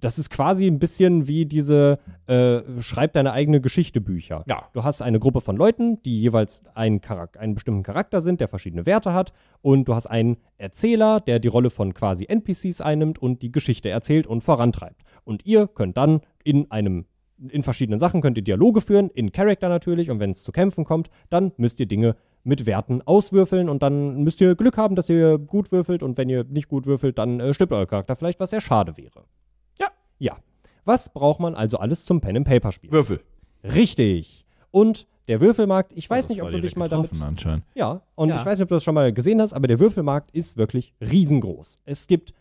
das 0.02 0.20
ist 0.20 0.30
quasi 0.30 0.68
ein 0.68 0.80
bisschen 0.80 1.28
wie 1.28 1.46
diese 1.46 2.00
äh, 2.28 2.62
Schreib 2.82 3.14
deine 3.14 3.32
eigene 3.32 3.62
Geschichte 3.62 4.02
Bücher. 4.02 4.44
Ja. 4.48 4.70
Du 4.74 4.84
hast 4.84 5.02
eine 5.02 5.20
Gruppe 5.20 5.42
von 5.42 5.56
Leuten, 5.56 6.02
die 6.04 6.22
jeweils 6.22 6.64
einen, 6.74 7.02
Charak 7.02 7.40
einen 7.40 7.54
bestimmten 7.54 7.84
Charakter 7.84 8.22
sind, 8.22 8.42
der 8.42 8.48
verschiedene 8.48 8.86
Werte 8.86 9.14
hat. 9.14 9.34
Und 9.62 9.88
du 9.88 9.96
hast 9.96 10.08
einen 10.08 10.38
Erzähler, 10.58 11.20
der 11.20 11.40
die 11.40 11.48
Rolle 11.48 11.70
von 11.70 11.94
quasi 11.94 12.26
NPCs 12.26 12.82
einnimmt 12.82 13.20
und 13.20 13.42
die 13.42 13.52
Geschichte 13.52 13.90
erzählt 13.90 14.28
und 14.28 14.42
vorantreibt. 14.42 15.02
Und 15.24 15.46
ihr 15.46 15.68
könnt 15.68 15.98
dann 15.98 16.22
in 16.44 16.70
einem 16.72 17.06
in 17.38 17.64
verschiedenen 17.64 18.00
Sachen 18.00 18.22
könnt 18.22 18.38
ihr 18.38 18.44
Dialoge 18.44 18.80
führen, 18.80 19.10
in 19.10 19.34
Charakter 19.34 19.68
natürlich, 19.68 20.10
und 20.10 20.22
wenn 20.22 20.32
es 20.32 20.44
zu 20.44 20.54
Kämpfen 20.54 20.86
kommt, 20.86 21.10
dann 21.30 21.52
müsst 21.58 21.82
ihr 21.82 21.86
Dinge 21.86 22.16
mit 22.46 22.66
Werten 22.66 23.02
auswürfeln 23.02 23.68
und 23.68 23.84
dann 23.84 24.24
müsst 24.24 24.40
ihr 24.40 24.56
Glück 24.56 24.78
haben, 24.78 24.96
dass 24.96 25.10
ihr 25.10 25.38
gut 25.38 25.72
würfelt 25.74 26.02
und 26.04 26.18
wenn 26.18 26.30
ihr 26.30 26.44
nicht 26.46 26.70
gut 26.70 26.86
würfelt, 26.86 27.18
dann 27.18 27.40
äh, 27.42 27.54
stirbt 27.54 27.74
euer 27.74 27.86
Charakter 27.86 28.16
vielleicht, 28.16 28.40
was 28.40 28.52
sehr 28.52 28.62
schade 28.62 28.96
wäre. 28.98 29.26
Ja. 29.80 29.88
Ja. 30.20 30.38
Was 30.86 31.12
braucht 31.12 31.40
man 31.40 31.56
also 31.56 31.78
alles 31.80 32.06
zum 32.06 32.22
Pen 32.22 32.38
and 32.38 32.48
Paper 32.48 32.72
Spiel? 32.72 32.92
Würfel. 32.92 33.20
Richtig. 33.64 34.46
Und 34.72 35.08
der 35.28 35.42
Würfelmarkt, 35.42 35.94
ich 35.96 36.08
weiß 36.10 36.30
nicht, 36.30 36.40
Das 36.40 36.46
ob 36.46 36.52
du 36.52 36.62
dich 36.62 36.76
mal 36.76 36.88
damit 36.88 37.10
anscheinend. 37.20 37.66
ja, 37.74 38.02
und 38.14 38.30
Ja. 38.30 38.36
ich 38.40 38.46
weiß 38.46 38.60
nicht, 38.60 38.64
ob 38.64 38.70
du 38.70 38.76
das 38.76 38.84
schon 38.84 38.94
mal 38.94 39.12
gesehen 39.12 39.42
hast, 39.42 39.54
aber 39.54 39.68
der 39.68 39.80
Würfelmarkt 39.80 40.30
ist 40.32 40.56
wirklich 40.58 40.94
riesengroß. 41.02 41.80
Es 41.86 42.06
gibt, 42.06 42.34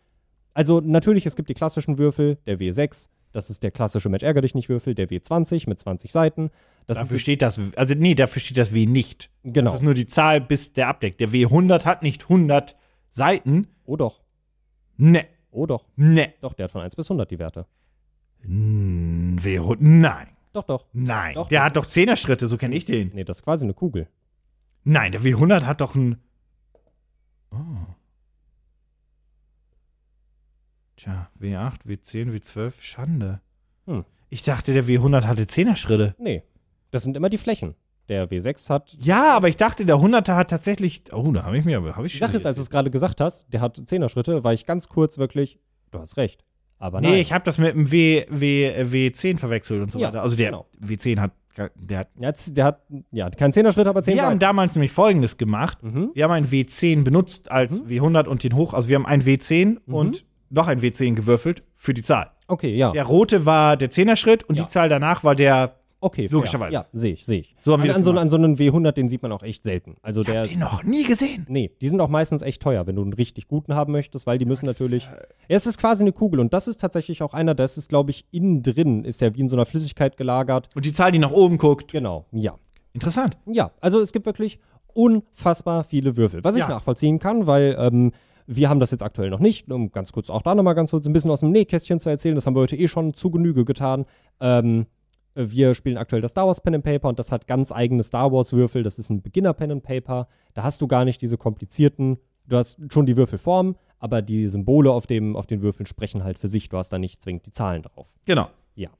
also 0.52 0.80
natürlich, 0.80 1.24
es 1.24 1.34
gibt 1.36 1.48
die 1.48 1.54
klassischen 1.54 1.96
Würfel, 1.96 2.36
der 2.46 2.58
W6, 2.58 3.08
das 3.34 3.50
ist 3.50 3.62
der 3.62 3.70
klassische 3.70 4.08
Mensch 4.08 4.22
ärger 4.22 4.40
dich 4.40 4.54
nicht 4.54 4.68
Würfel, 4.70 4.94
der 4.94 5.08
W20 5.08 5.68
mit 5.68 5.78
20 5.78 6.10
Seiten. 6.10 6.48
Das 6.86 6.96
Dafür 6.96 7.18
steht 7.18 7.42
das, 7.42 7.60
also 7.76 7.94
nee, 7.94 8.14
dafür 8.14 8.40
steht 8.40 8.56
das 8.58 8.72
W 8.72 8.86
nicht. 8.86 9.30
Genau. 9.42 9.70
Das 9.70 9.74
ist 9.80 9.82
nur 9.82 9.94
die 9.94 10.06
Zahl, 10.06 10.40
bis 10.40 10.72
der 10.72 10.88
abdeckt. 10.88 11.20
Der 11.20 11.28
W100 11.30 11.84
hat 11.84 12.02
nicht 12.02 12.22
100 12.24 12.76
Seiten. 13.10 13.68
oh 13.84 13.96
doch, 13.96 14.22
Ne, 14.96 15.26
oh 15.50 15.66
doch, 15.66 15.84
ne. 15.96 16.32
doch, 16.40 16.54
der 16.54 16.64
hat 16.64 16.70
von 16.70 16.80
1 16.82 16.96
bis 16.96 17.06
100 17.10 17.30
die 17.30 17.38
Werte. 17.38 17.66
Hm, 18.42 19.38
W100, 19.42 19.76
nein, 19.80 20.28
Doch, 20.52 20.64
doch. 20.64 20.84
nein. 20.92 21.34
Doch, 21.34 21.48
der 21.48 21.64
hat 21.64 21.76
doch 21.76 21.84
ist- 21.84 21.92
Zehner-Schritte, 21.92 22.46
so 22.48 22.56
kenne 22.56 22.74
ich 22.76 22.84
den. 22.84 23.10
Nee, 23.14 23.24
das 23.24 23.38
ist 23.38 23.42
quasi 23.44 23.64
eine 23.64 23.74
Kugel. 23.74 24.08
Nein, 24.84 25.12
der 25.12 25.22
W100 25.22 25.62
hat 25.64 25.80
doch 25.80 25.94
ein. 25.94 26.18
Oh. 27.50 27.56
Tja, 30.96 31.28
W8, 31.40 31.86
W10, 31.86 32.32
W12, 32.32 32.72
Schande. 32.80 33.40
Hm. 33.86 34.04
Ich 34.30 34.42
dachte, 34.42 34.72
der 34.72 34.84
W100 34.84 35.24
hatte 35.24 35.46
Zehner-Schritte. 35.46 36.14
Nee, 36.18 36.42
das 36.90 37.02
sind 37.04 37.16
immer 37.16 37.28
die 37.30 37.38
Flächen. 37.38 37.74
Der 38.08 38.28
W6 38.28 38.68
hat, 38.68 38.96
Ja, 39.00 39.34
aber 39.34 39.48
ich 39.48 39.56
dachte, 39.56 39.86
der 39.86 39.96
100er 39.96 40.34
hat 40.36 40.50
tatsächlich. 40.50 41.04
Oh, 41.12 41.32
da 41.32 41.44
habe 41.44 41.56
ich 41.58 41.64
mir 41.64 41.78
aber. 41.78 41.96
Hab 41.96 42.04
ich 42.04 42.12
die 42.12 42.18
Sache 42.18 42.36
ist, 42.36 42.44
als 42.46 42.56
du 42.56 42.62
es 42.62 42.68
gerade 42.70 42.90
gesagt 42.90 43.20
hast, 43.20 43.46
der 43.52 43.60
hat 43.62 43.78
10er 43.78 44.08
Schritte, 44.10 44.44
war 44.44 44.52
ich 44.52 44.66
ganz 44.66 44.88
kurz 44.88 45.16
wirklich, 45.16 45.58
du 45.90 45.98
hast 45.98 46.16
recht. 46.18 46.44
Aber 46.78 47.00
Nee, 47.00 47.10
nein. 47.12 47.18
ich 47.20 47.32
habe 47.32 47.44
das 47.44 47.56
mit 47.56 47.74
dem 47.74 47.90
w, 47.90 48.26
w, 48.28 48.82
W10 49.10 49.38
verwechselt 49.38 49.80
und 49.82 49.90
so 49.92 49.98
Ja, 49.98 50.08
weiter. 50.08 50.22
Also 50.22 50.36
der 50.36 50.50
genau. 50.50 50.66
W10 50.82 51.18
hat. 51.18 51.32
Der 51.76 51.98
hat 52.00 52.08
hat, 52.20 52.56
der 52.56 52.64
hat, 52.64 52.82
ja, 53.12 53.30
kein 53.30 53.52
10er 53.52 53.72
Schritt, 53.72 53.86
aber 53.86 54.02
10 54.02 54.16
wir 54.16 54.24
haben 54.24 54.40
damals 54.40 54.74
nämlich 54.74 54.90
folgendes 54.90 55.38
gemacht. 55.38 55.82
Mhm. 55.82 56.10
Wir 56.12 56.24
haben 56.24 56.32
einen 56.32 56.48
W10 56.48 57.04
benutzt 57.04 57.50
als 57.50 57.84
W100 57.84 58.26
und 58.26 58.42
den 58.42 58.54
hoch. 58.56 58.74
Also 58.74 58.88
wir 58.88 58.96
haben 58.96 59.06
einen 59.06 59.22
W10 59.22 59.78
Mhm. 59.86 59.94
und 59.94 60.24
noch 60.50 60.68
ein 60.68 60.80
W10 60.80 61.14
gewürfelt 61.14 61.62
für 61.74 61.94
die 61.94 62.02
Zahl. 62.02 62.30
Okay, 62.48 62.76
ja. 62.76 62.92
Der 62.92 63.04
rote 63.04 63.46
war 63.46 63.76
der 63.76 63.90
Zehner-Schritt 63.90 64.44
und 64.44 64.58
Ja. 64.58 64.64
die 64.64 64.70
Zahl 64.70 64.88
danach 64.88 65.24
war 65.24 65.34
der. 65.34 65.76
Okay, 66.00 66.28
fair. 66.28 66.36
Logischerweise. 66.36 66.72
Ja, 66.74 66.84
sehe 66.92 67.14
ich, 67.14 67.24
sehe 67.24 67.40
ich. 67.40 67.56
So 67.62 67.72
haben 67.72 67.82
wir 67.82 67.84
an, 67.84 67.88
das 67.88 67.96
an, 67.96 68.04
so, 68.04 68.10
gemacht. 68.10 68.22
an 68.24 68.28
so 68.30 68.36
einem 68.36 68.54
W100, 68.56 68.92
den 68.92 69.08
sieht 69.08 69.22
man 69.22 69.32
auch 69.32 69.42
echt 69.42 69.64
selten. 69.64 69.96
Also 70.02 70.22
der 70.22 70.42
Den 70.42 70.52
ist. 70.52 70.60
noch 70.60 70.82
nie 70.84 71.04
gesehen. 71.04 71.46
Nee, 71.48 71.70
die 71.80 71.88
sind 71.88 71.98
auch 72.02 72.10
meistens 72.10 72.42
echt 72.42 72.60
teuer, 72.60 72.86
wenn 72.86 72.96
du 72.96 73.00
einen 73.02 73.14
richtig 73.14 73.48
guten 73.48 73.74
haben 73.74 73.92
möchtest, 73.92 74.26
weil 74.26 74.36
die 74.36 74.44
müssen 74.44 74.66
natürlich. 74.66 75.04
Ja, 75.04 75.16
es 75.48 75.64
ist 75.66 75.78
quasi 75.78 76.04
eine 76.04 76.12
Kugel 76.12 76.40
und 76.40 76.52
das 76.52 76.68
ist 76.68 76.78
tatsächlich 76.82 77.22
auch 77.22 77.32
einer, 77.32 77.54
das 77.54 77.78
ist, 77.78 77.88
glaube 77.88 78.10
ich, 78.10 78.26
innen 78.32 78.62
drin, 78.62 79.04
ist 79.06 79.22
ja 79.22 79.34
wie 79.34 79.40
in 79.40 79.48
so 79.48 79.56
einer 79.56 79.64
Flüssigkeit 79.64 80.18
gelagert. 80.18 80.68
Und 80.74 80.84
die 80.84 80.92
Zahl, 80.92 81.10
die 81.10 81.18
nach 81.18 81.30
oben 81.32 81.56
guckt. 81.56 81.90
Genau, 81.92 82.26
ja. 82.32 82.54
Interessant. 82.92 83.38
Ja, 83.46 83.70
also 83.80 83.98
es 84.00 84.12
gibt 84.12 84.26
wirklich 84.26 84.58
unfassbar 84.92 85.84
viele 85.84 86.16
Würfel. 86.16 86.42
Was 86.44 86.54
ich 86.54 86.60
Ja. 86.60 86.68
nachvollziehen 86.68 87.18
kann, 87.18 87.46
weil 87.46 87.76
ähm, 87.78 88.12
wir 88.46 88.68
haben 88.68 88.80
das 88.80 88.90
jetzt 88.90 89.02
aktuell 89.02 89.30
noch 89.30 89.40
nicht, 89.40 89.70
um 89.70 89.90
ganz 89.90 90.12
kurz 90.12 90.30
auch 90.30 90.42
da 90.42 90.54
nochmal 90.54 90.74
ganz 90.74 90.90
kurz 90.90 91.06
ein 91.06 91.12
bisschen 91.12 91.30
aus 91.30 91.40
dem 91.40 91.50
Nähkästchen 91.50 91.98
zu 91.98 92.10
erzählen. 92.10 92.34
Das 92.34 92.46
haben 92.46 92.54
wir 92.54 92.60
heute 92.60 92.76
eh 92.76 92.88
schon 92.88 93.14
zu 93.14 93.30
Genüge 93.30 93.64
getan. 93.64 94.04
Ähm, 94.40 94.86
wir 95.34 95.74
spielen 95.74 95.96
aktuell 95.96 96.22
das 96.22 96.32
Star 96.32 96.46
Wars 96.46 96.60
Pen 96.60 96.76
and 96.76 96.84
Paper 96.84 97.08
und 97.08 97.18
das 97.18 97.32
hat 97.32 97.46
ganz 97.46 97.72
eigene 97.72 98.02
Star 98.02 98.32
Wars 98.32 98.52
Würfel. 98.52 98.82
Das 98.82 98.98
ist 98.98 99.10
ein 99.10 99.22
Beginner 99.22 99.52
Pen 99.52 99.72
and 99.72 99.82
Paper. 99.82 100.28
Da 100.54 100.62
hast 100.62 100.80
du 100.80 100.86
gar 100.86 101.04
nicht 101.04 101.20
diese 101.22 101.36
komplizierten, 101.36 102.18
du 102.46 102.56
hast 102.56 102.78
schon 102.92 103.06
die 103.06 103.16
Würfelform, 103.16 103.76
aber 103.98 104.22
die 104.22 104.46
Symbole 104.48 104.92
auf, 104.92 105.06
dem, 105.06 105.34
auf 105.34 105.46
den 105.46 105.62
Würfeln 105.62 105.86
sprechen 105.86 106.22
halt 106.22 106.38
für 106.38 106.48
sich. 106.48 106.68
Du 106.68 106.76
hast 106.76 106.90
da 106.90 106.98
nicht 106.98 107.22
zwingend 107.22 107.46
die 107.46 107.50
Zahlen 107.50 107.82
drauf. 107.82 108.14
Genau. 108.26 108.48
Ja. 108.74 108.90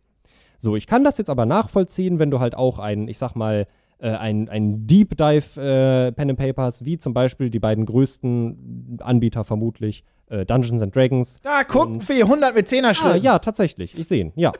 So, 0.58 0.76
ich 0.76 0.86
kann 0.86 1.04
das 1.04 1.18
jetzt 1.18 1.30
aber 1.30 1.46
nachvollziehen, 1.46 2.18
wenn 2.18 2.30
du 2.30 2.40
halt 2.40 2.56
auch 2.56 2.78
ein, 2.78 3.06
ich 3.06 3.18
sag 3.18 3.34
mal, 3.36 3.66
äh, 4.04 4.10
ein, 4.16 4.48
ein 4.50 4.86
Deep 4.86 5.16
Dive 5.16 5.60
äh, 5.60 6.12
Pen 6.12 6.30
and 6.30 6.38
Paper 6.38 6.62
hast, 6.64 6.84
wie 6.84 6.98
zum 6.98 7.14
Beispiel 7.14 7.48
die 7.50 7.58
beiden 7.58 7.86
größten 7.86 8.98
Anbieter 9.02 9.44
vermutlich, 9.44 10.04
äh, 10.28 10.44
Dungeons 10.44 10.82
and 10.82 10.94
Dragons. 10.94 11.40
Da, 11.42 11.64
guck, 11.64 12.02
für 12.02 12.12
100 12.14 12.54
mit 12.54 12.66
10er 12.68 12.90
Ah, 12.90 12.94
Schritten. 12.94 13.24
ja, 13.24 13.38
tatsächlich. 13.38 13.98
Ich 13.98 14.06
sehe 14.06 14.20
ihn, 14.20 14.32
ja. 14.36 14.52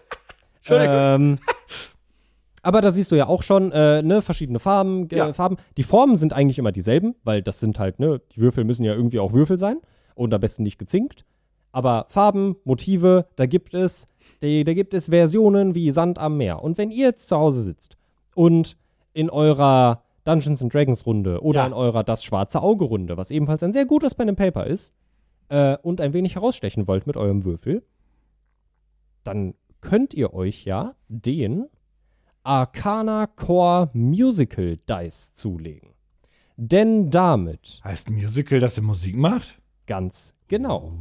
Entschuldigung. 0.56 0.94
Ähm, 0.96 1.38
aber 2.62 2.80
da 2.80 2.90
siehst 2.90 3.10
du 3.12 3.16
ja 3.16 3.26
auch 3.26 3.42
schon, 3.42 3.70
äh, 3.72 4.00
ne, 4.02 4.22
verschiedene 4.22 4.58
Farben, 4.58 5.08
Ja. 5.12 5.32
Farben. 5.34 5.56
Die 5.76 5.82
Formen 5.82 6.16
sind 6.16 6.32
eigentlich 6.32 6.58
immer 6.58 6.72
dieselben, 6.72 7.14
weil 7.22 7.42
das 7.42 7.60
sind 7.60 7.78
halt, 7.78 8.00
ne, 8.00 8.22
die 8.34 8.40
Würfel 8.40 8.64
müssen 8.64 8.84
ja 8.84 8.94
irgendwie 8.94 9.18
auch 9.20 9.34
Würfel 9.34 9.58
sein 9.58 9.76
und 10.14 10.32
am 10.32 10.40
besten 10.40 10.62
nicht 10.62 10.78
gezinkt. 10.78 11.24
Aber 11.72 12.06
Farben, 12.08 12.56
Motive, 12.64 13.26
da 13.36 13.44
gibt 13.46 13.74
es, 13.74 14.06
die, 14.40 14.64
da 14.64 14.72
gibt 14.72 14.94
es 14.94 15.08
Versionen 15.08 15.74
wie 15.74 15.90
Sand 15.90 16.18
am 16.18 16.38
Meer. 16.38 16.62
Und 16.62 16.78
wenn 16.78 16.90
ihr 16.90 17.08
jetzt 17.08 17.28
zu 17.28 17.36
Hause 17.36 17.62
sitzt 17.62 17.96
und 18.34 18.76
in 19.14 19.30
eurer 19.30 20.02
Dungeons 20.24 20.62
and 20.62 20.72
Dragons 20.72 21.06
Runde 21.06 21.40
oder 21.42 21.60
Ja. 21.60 21.66
in 21.66 21.72
eurer 21.72 22.04
Das 22.04 22.22
schwarze 22.24 22.60
Auge 22.62 22.84
Runde, 22.84 23.16
was 23.16 23.30
ebenfalls 23.30 23.62
ein 23.62 23.72
sehr 23.72 23.86
gutes 23.86 24.14
Pen 24.14 24.28
and 24.30 24.38
Paper 24.38 24.66
ist, 24.66 24.94
äh, 25.48 25.76
und 25.82 26.00
ein 26.00 26.12
wenig 26.12 26.34
herausstechen 26.34 26.86
wollt 26.86 27.06
mit 27.06 27.16
eurem 27.16 27.44
Würfel, 27.44 27.82
dann 29.22 29.54
könnt 29.80 30.14
ihr 30.14 30.32
euch 30.34 30.64
ja 30.64 30.94
den 31.08 31.66
Arcana 32.42 33.26
Core 33.26 33.90
Musical 33.94 34.78
Dice 34.88 35.32
zulegen. 35.34 35.90
Denn 36.56 37.10
damit 37.10 37.80
Heißt 37.84 38.10
Musical, 38.10 38.60
das 38.60 38.74
der 38.74 38.84
Musik 38.84 39.16
macht? 39.16 39.60
Ganz 39.86 40.34
genau. 40.48 40.92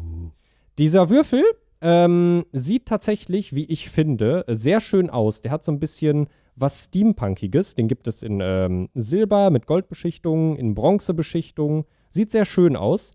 Dieser 0.77 1.10
Würfel 1.10 1.44
ähm, 1.81 2.45
sieht 2.53 2.85
tatsächlich, 2.88 3.53
wie 3.53 3.65
ich 3.65 3.90
finde, 3.90 4.45
sehr 4.48 4.81
schön 4.81 5.10
aus. 5.10 5.41
Der 5.41 5.52
hat 5.52 5.64
so 5.64 5.72
ein 5.72 5.80
bisschen 5.80 6.27
was 6.56 6.86
Steampunkiges. 6.86 7.76
Den 7.76 7.88
gibt 7.88 8.08
es 8.08 8.24
in 8.24 8.40
ähm, 8.42 8.90
Silber 8.94 9.50
mit 9.50 9.66
Goldbeschichtung, 9.66 10.56
in 10.58 10.76
Bronzebeschichtung. 10.76 11.86
Sieht 12.10 12.32
sehr 12.32 12.46
schön 12.46 12.76
aus. 12.76 13.14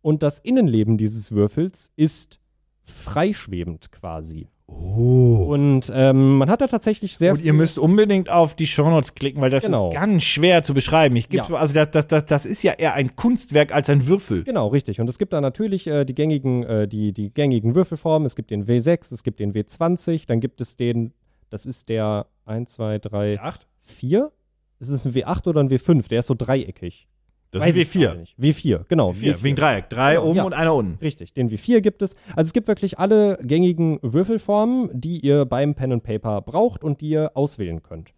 Und 0.00 0.22
das 0.22 0.40
Innenleben 0.40 0.96
dieses 0.98 1.32
Würfels 1.32 1.90
ist 1.96 2.40
freischwebend 2.82 3.92
quasi. 3.92 4.48
Oh. 4.66 5.46
Und 5.50 5.92
ähm, 5.94 6.38
man 6.38 6.48
hat 6.48 6.60
da 6.62 6.66
tatsächlich 6.66 7.16
sehr 7.18 7.32
Und 7.32 7.44
ihr 7.44 7.52
müsst 7.52 7.78
unbedingt 7.78 8.30
auf 8.30 8.54
die 8.54 8.66
Shownotes 8.66 9.14
klicken, 9.14 9.40
weil 9.42 9.50
das 9.50 9.64
Genau. 9.64 9.90
ist 9.90 9.94
ganz 9.94 10.22
schwer 10.22 10.62
zu 10.62 10.72
beschreiben. 10.72 11.14
Ich 11.16 11.28
gebe 11.28 11.44
Ja. 11.48 11.54
also 11.56 11.74
das, 11.74 11.90
das, 11.90 12.06
das, 12.06 12.24
das 12.24 12.46
ist 12.46 12.62
ja 12.62 12.72
eher 12.72 12.94
ein 12.94 13.14
Kunstwerk 13.14 13.74
als 13.74 13.90
ein 13.90 14.06
Würfel. 14.06 14.44
Genau, 14.44 14.68
richtig. 14.68 15.00
Und 15.00 15.08
es 15.10 15.18
gibt 15.18 15.32
da 15.32 15.40
natürlich 15.40 15.86
äh, 15.86 16.04
die, 16.04 16.14
gängigen, 16.14 16.62
äh, 16.64 16.88
die, 16.88 17.12
die 17.12 17.30
gängigen 17.32 17.74
Würfelformen. 17.74 18.24
Es 18.24 18.34
gibt 18.34 18.50
den 18.50 18.64
W6, 18.66 19.12
es 19.12 19.22
gibt 19.22 19.40
den 19.40 19.52
W20, 19.52 20.26
dann 20.26 20.40
gibt 20.40 20.60
es 20.60 20.76
den, 20.76 21.12
das 21.52 21.66
ist 21.66 21.88
der 21.88 22.26
1, 22.46 22.72
2, 22.72 22.98
3, 22.98 23.40
Acht? 23.40 23.66
4. 23.80 24.30
Ist 24.78 24.88
es 24.88 25.04
ein 25.06 25.12
W8 25.12 25.46
oder 25.48 25.60
ein 25.60 25.68
W5? 25.70 26.08
Der 26.08 26.20
ist 26.20 26.26
so 26.26 26.34
dreieckig. 26.34 27.06
Das 27.52 27.60
Weiß 27.62 27.76
ist 27.76 27.82
ich 27.82 27.92
gerade 27.92 28.16
W4. 28.16 28.18
nicht. 28.20 28.38
W4, 28.38 28.84
genau. 28.88 29.12
Vier, 29.12 29.42
wegen 29.42 29.56
Dreieck. 29.56 29.90
Drei 29.90 30.14
Genau, 30.14 30.26
oben 30.26 30.36
ja. 30.38 30.42
und 30.44 30.54
einer 30.54 30.74
unten. 30.74 30.98
Richtig, 31.02 31.34
den 31.34 31.50
W4 31.50 31.80
gibt 31.82 32.00
es. 32.00 32.16
Also 32.34 32.48
es 32.48 32.52
gibt 32.54 32.66
wirklich 32.66 32.98
alle 32.98 33.36
gängigen 33.42 33.98
Würfelformen, 34.02 34.88
die 34.94 35.20
ihr 35.20 35.44
beim 35.44 35.74
Pen 35.74 35.92
and 35.92 36.02
Paper 36.02 36.40
braucht 36.40 36.82
und 36.82 37.02
die 37.02 37.10
ihr 37.10 37.32
auswählen 37.34 37.82
könnt. 37.82 38.14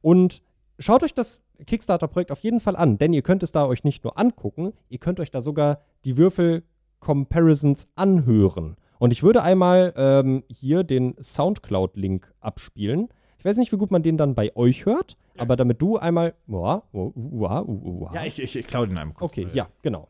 Und 0.00 0.40
schaut 0.78 1.02
euch 1.02 1.12
das 1.12 1.42
Kickstarter-Projekt 1.66 2.32
auf 2.32 2.40
jeden 2.40 2.58
Fall 2.60 2.74
an, 2.74 2.96
denn 2.96 3.12
ihr 3.12 3.20
könnt 3.22 3.42
es 3.42 3.52
da 3.52 3.66
euch 3.66 3.84
nicht 3.84 4.02
nur 4.02 4.18
angucken, 4.18 4.72
ihr 4.88 4.98
könnt 4.98 5.20
euch 5.20 5.30
da 5.30 5.42
sogar 5.42 5.82
die 6.06 6.16
Würfel-Comparisons 6.16 7.86
anhören. 7.96 8.76
Und 9.00 9.14
ich 9.14 9.22
würde 9.22 9.42
einmal 9.42 9.94
ähm, 9.96 10.44
hier 10.48 10.84
den 10.84 11.14
Soundcloud-Link 11.18 12.34
abspielen. 12.40 13.08
Ich 13.38 13.46
weiß 13.46 13.56
nicht, 13.56 13.72
wie 13.72 13.78
gut 13.78 13.90
man 13.90 14.02
den 14.02 14.18
dann 14.18 14.34
bei 14.34 14.54
euch 14.54 14.84
hört, 14.84 15.16
aber 15.38 15.56
damit 15.56 15.80
du 15.80 15.96
einmal. 15.96 16.34
Uah, 16.46 16.82
uah, 16.92 17.62
uah. 17.62 18.14
Ja, 18.14 18.24
ich, 18.26 18.38
ich, 18.38 18.56
ich 18.56 18.66
klaue 18.66 18.86
den 18.86 18.98
einem 18.98 19.14
kurz. 19.14 19.32
Okay, 19.32 19.48
ja, 19.54 19.70
genau. 19.80 20.08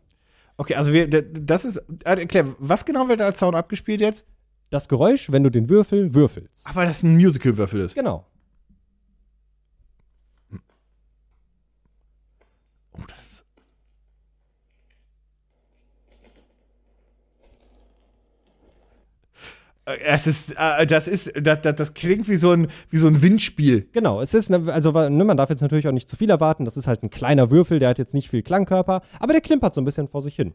Okay, 0.57 0.75
also 0.75 0.93
wir, 0.93 1.09
das 1.09 1.65
ist, 1.65 1.77
äh, 1.77 2.19
erklär, 2.19 2.57
was 2.59 2.85
genau 2.85 3.09
wird 3.09 3.23
als 3.23 3.39
Sound 3.39 3.55
abgespielt 3.55 4.01
jetzt? 4.01 4.27
Das 4.71 4.89
Geräusch, 4.89 5.31
wenn 5.31 5.45
du 5.45 5.51
den 5.51 5.69
Würfel 5.69 6.13
würfelst. 6.17 6.67
Ach, 6.69 6.75
weil 6.75 6.89
das 6.89 7.05
ein 7.05 7.15
Musical-Würfel 7.15 7.83
ist. 7.83 7.95
Genau. 7.95 8.27
Oh, 12.93 13.03
das 13.07 13.30
Es 20.05 20.27
ist, 20.27 20.55
äh, 20.57 20.87
das 20.87 21.09
ist, 21.09 21.33
das, 21.41 21.61
das, 21.63 21.77
das 21.77 21.95
klingt 21.95 22.29
wie 22.29 22.37
so 22.37 22.51
ein, 22.53 22.69
wie 22.91 22.97
so 22.99 23.07
ein 23.07 23.21
Windspiel. 23.23 23.89
Genau, 23.93 24.21
es 24.21 24.35
ist, 24.35 24.51
ne, 24.51 24.73
also 24.73 24.93
ne, 24.93 25.25
man 25.25 25.37
darf 25.37 25.51
jetzt 25.51 25.61
natürlich 25.61 25.87
auch 25.89 25.93
nicht 25.93 26.09
zu 26.09 26.17
viel 26.17 26.31
erwarten. 26.31 26.65
Das 26.65 26.77
ist 26.77 26.87
halt 26.87 27.03
ein 27.03 27.11
kleiner 27.11 27.51
Würfel, 27.51 27.79
der 27.79 27.91
hat 27.91 27.99
jetzt 27.99 28.15
nicht 28.15 28.31
viel 28.31 28.43
Klangkörper, 28.43 29.03
aber 29.19 29.33
der 29.33 29.41
klimpert 29.43 29.75
so 29.75 29.81
ein 29.81 29.85
bisschen 29.85 30.09
vor 30.09 30.23
sich 30.23 30.37
hin. 30.37 30.55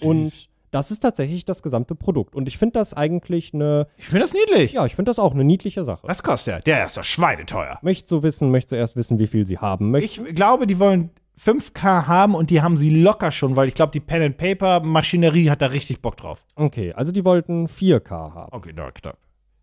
Und 0.00 0.48
das 0.70 0.90
ist 0.90 1.00
tatsächlich 1.00 1.44
das 1.44 1.62
gesamte 1.62 1.94
Produkt. 1.94 2.34
Und 2.34 2.46
ich 2.46 2.58
finde 2.58 2.74
das 2.74 2.92
eigentlich 2.94 3.54
eine, 3.54 3.86
Ich 3.96 4.06
finde 4.06 4.20
das 4.20 4.34
niedlich. 4.34 4.72
ja, 4.72 4.84
ich 4.84 4.94
finde 4.94 5.10
das 5.10 5.18
auch 5.18 5.32
eine 5.32 5.44
niedliche 5.44 5.82
Sache. 5.82 6.06
Was 6.06 6.22
kostet 6.22 6.66
der? 6.66 6.76
Der 6.78 6.86
ist 6.86 6.96
doch 6.96 7.04
schweineteuer. 7.04 7.78
Möchtest 7.82 8.12
du 8.12 8.22
wissen, 8.22 8.50
möchtest 8.50 8.72
du 8.72 8.76
erst 8.76 8.96
wissen, 8.96 9.18
wie 9.18 9.26
viel 9.26 9.46
sie 9.46 9.58
haben 9.58 9.90
möchten? 9.90 10.26
Ich 10.26 10.34
glaube, 10.34 10.66
die 10.66 10.78
wollen 10.78 11.10
5K 11.38 12.06
haben 12.06 12.34
und 12.34 12.50
die 12.50 12.62
haben 12.62 12.76
sie 12.76 12.90
locker 12.90 13.30
schon, 13.30 13.54
weil 13.56 13.68
ich 13.68 13.74
glaube, 13.74 13.92
die 13.92 14.00
Pen 14.00 14.22
and 14.22 14.36
Paper 14.36 14.80
Maschinerie 14.80 15.50
hat 15.50 15.62
da 15.62 15.66
richtig 15.66 16.02
Bock 16.02 16.16
drauf. 16.16 16.44
Okay, 16.56 16.92
also 16.92 17.12
die 17.12 17.24
wollten 17.24 17.66
4K 17.68 18.10
haben. 18.34 18.52
Okay, 18.52 18.72
na 18.74 18.90
knapp. 18.90 19.18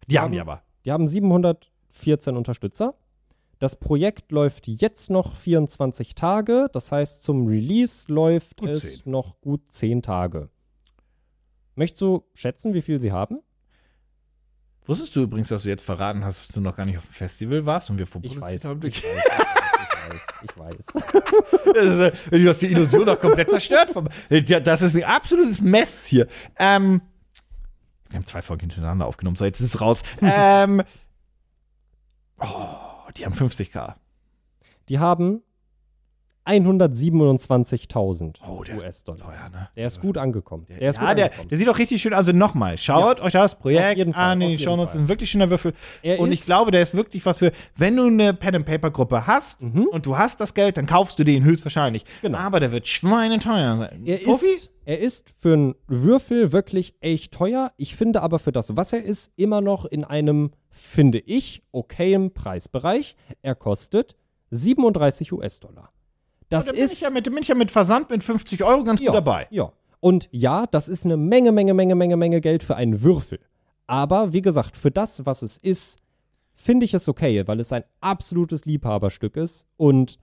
Die 0.08 0.20
haben 0.20 0.32
die 0.32 0.40
aber. 0.40 0.62
Die 0.86 0.92
haben 0.92 1.08
714 1.08 2.38
Unterstützer. 2.38 2.94
Das 3.60 3.78
Projekt 3.80 4.32
läuft 4.32 4.68
jetzt 4.68 5.10
noch 5.10 5.36
24 5.36 6.14
Tage. 6.16 6.68
Das 6.74 6.92
heißt, 6.92 7.24
zum 7.24 7.48
Release 7.48 8.12
läuft 8.12 8.58
Gut 8.60 8.70
es 8.70 9.02
zehn. 9.04 9.12
noch 9.12 9.40
gut 9.42 9.62
10 9.72 10.02
Tage. 10.02 10.50
Möchtest 11.76 12.02
du 12.02 12.24
schätzen, 12.34 12.74
wie 12.74 12.82
viel 12.82 13.02
sie 13.02 13.12
haben? 13.12 13.40
Wusstest 14.86 15.16
du 15.16 15.24
übrigens, 15.24 15.48
dass 15.48 15.64
du 15.64 15.70
jetzt 15.70 15.84
verraten 15.84 16.24
hast, 16.24 16.48
dass 16.50 16.56
du 16.56 16.62
noch 16.62 16.76
gar 16.76 16.86
nicht 16.86 16.98
auf 16.98 17.06
dem 17.06 17.14
Festival 17.14 17.66
warst 17.66 17.90
und 17.90 17.98
wir 17.98 18.06
vorproduziert 18.06 18.42
weiß. 18.44 18.66
haben? 18.66 18.86
Ich 18.86 19.04
weiß, 19.04 19.45
weiß, 20.10 20.28
ich 20.44 20.58
weiß. 20.58 20.86
Äh, 22.32 22.40
Du 22.40 22.50
hast 22.50 22.62
die 22.62 22.68
Illusion 22.68 23.06
doch 23.06 23.20
komplett 23.20 23.50
zerstört. 23.50 23.92
Vom, 23.92 24.08
Ja, 24.30 24.60
das 24.60 24.82
ist 24.82 24.96
ein 24.96 25.04
absolutes 25.04 25.62
Mess 25.62 26.06
hier. 26.06 26.28
Ähm, 26.58 27.02
wir 28.10 28.18
haben 28.20 28.26
zwei 28.26 28.42
Folgen 28.42 28.62
hintereinander 28.62 29.06
aufgenommen, 29.06 29.36
so 29.36 29.46
jetzt 29.46 29.60
ist 29.60 29.76
es 29.76 29.82
raus. 29.82 30.02
ähm, 30.22 30.84
oh, 32.40 33.10
die 33.18 33.26
haben 33.26 33.34
50k. 33.34 33.96
Die 34.90 35.00
haben 35.00 35.42
127.000 36.46 38.36
Oh, 38.48 38.64
der 38.64 38.76
ist 38.76 38.84
US-Dollar. 38.84 39.20
teuer, 39.20 39.50
ne? 39.52 39.70
Der 39.76 39.88
ist 39.88 40.02
gut 40.02 40.18
angekommen. 40.18 40.66
Der 40.70 40.82
ist 40.90 40.98
ja, 40.98 41.08
gut 41.10 41.18
der, 41.18 41.26
angekommen. 41.26 41.50
der 41.50 41.58
sieht 41.58 41.68
doch 41.68 41.80
richtig 41.80 42.02
schön 42.02 42.14
Also 42.14 42.32
nochmal, 42.32 42.78
schaut 42.78 43.20
euch 43.22 43.34
das 43.34 43.56
Projekt 43.58 44.16
an. 44.16 44.42
Jeden 44.42 44.60
Shownotes 44.60 44.94
ist 44.96 45.00
ein 45.02 45.08
wirklich 45.08 45.30
schöner 45.30 45.50
Würfel. 45.50 45.74
Er 46.02 46.20
und 46.20 46.32
ich 46.32 46.40
ist- 46.42 46.46
glaube, 46.46 46.72
der 46.72 46.82
ist 46.82 46.94
wirklich 46.96 47.26
was 47.26 47.38
für, 47.38 47.52
wenn 47.78 47.96
du 47.96 48.06
eine 48.08 48.34
Pen-and-Paper-Gruppe 48.34 49.28
hast 49.28 49.62
Mhm. 49.62 49.86
und 49.92 50.06
du 50.06 50.18
hast 50.18 50.40
das 50.40 50.54
Geld, 50.54 50.78
dann 50.78 50.86
kaufst 50.86 51.18
du 51.20 51.24
den 51.24 51.44
höchstwahrscheinlich. 51.44 52.06
Genau. 52.22 52.38
Aber 52.38 52.60
der 52.60 52.72
wird 52.72 52.88
schweineteuer 52.88 53.78
sein. 53.78 54.04
Er 54.06 54.22
ist, 54.22 54.70
er 54.86 55.00
ist 55.00 55.34
für 55.38 55.54
einen 55.54 55.76
Würfel 55.88 56.52
wirklich 56.52 56.94
echt 57.00 57.34
teuer. 57.34 57.72
Ich 57.78 57.96
finde 57.96 58.22
aber 58.22 58.40
für 58.40 58.52
das, 58.52 58.76
was 58.76 58.94
er 58.94 59.04
ist, 59.04 59.32
immer 59.36 59.62
noch 59.62 59.86
in 59.86 60.04
einem, 60.04 60.52
finde 60.70 61.20
ich, 61.20 61.64
okayen 61.72 62.34
Preisbereich. 62.34 63.16
Er 63.42 63.56
kostet 63.56 64.16
37 64.52 65.32
US-Dollar. 65.34 65.90
Das 66.50 66.66
Da 66.66 66.72
bin 66.72 66.80
ich, 66.80 66.92
ist 66.92 67.02
ja 67.02 67.10
mit, 67.10 67.24
bin 67.26 67.38
ich 67.38 67.48
ja 67.48 67.56
mit 67.56 67.72
Versand 67.72 68.10
mit 68.10 68.24
50 68.24 68.64
Euro 68.64 68.84
ganz 68.84 69.00
ja, 69.02 69.08
gut 69.08 69.16
dabei. 69.16 69.48
Ja. 69.50 69.72
Und 70.00 70.30
ja, 70.32 70.66
das 70.68 70.88
ist 70.88 71.06
eine 71.06 71.18
Menge, 71.18 71.52
Menge, 71.52 71.74
Menge, 71.74 71.96
Menge, 71.96 72.16
Menge 72.18 72.42
Geld 72.42 72.64
für 72.64 72.76
einen 72.76 73.02
Würfel. 73.02 73.40
Aber 73.88 74.34
wie 74.34 74.42
gesagt, 74.42 74.76
für 74.78 74.92
das, 74.92 75.26
was 75.26 75.42
es 75.42 75.58
ist, 75.58 76.00
finde 76.54 76.86
ich 76.86 76.94
es 76.94 77.10
okay, 77.10 77.44
weil 77.48 77.60
es 77.60 77.72
ein 77.74 77.84
absolutes 78.02 78.66
Liebhaberstück 78.66 79.36
ist. 79.38 79.68
Und 79.78 80.20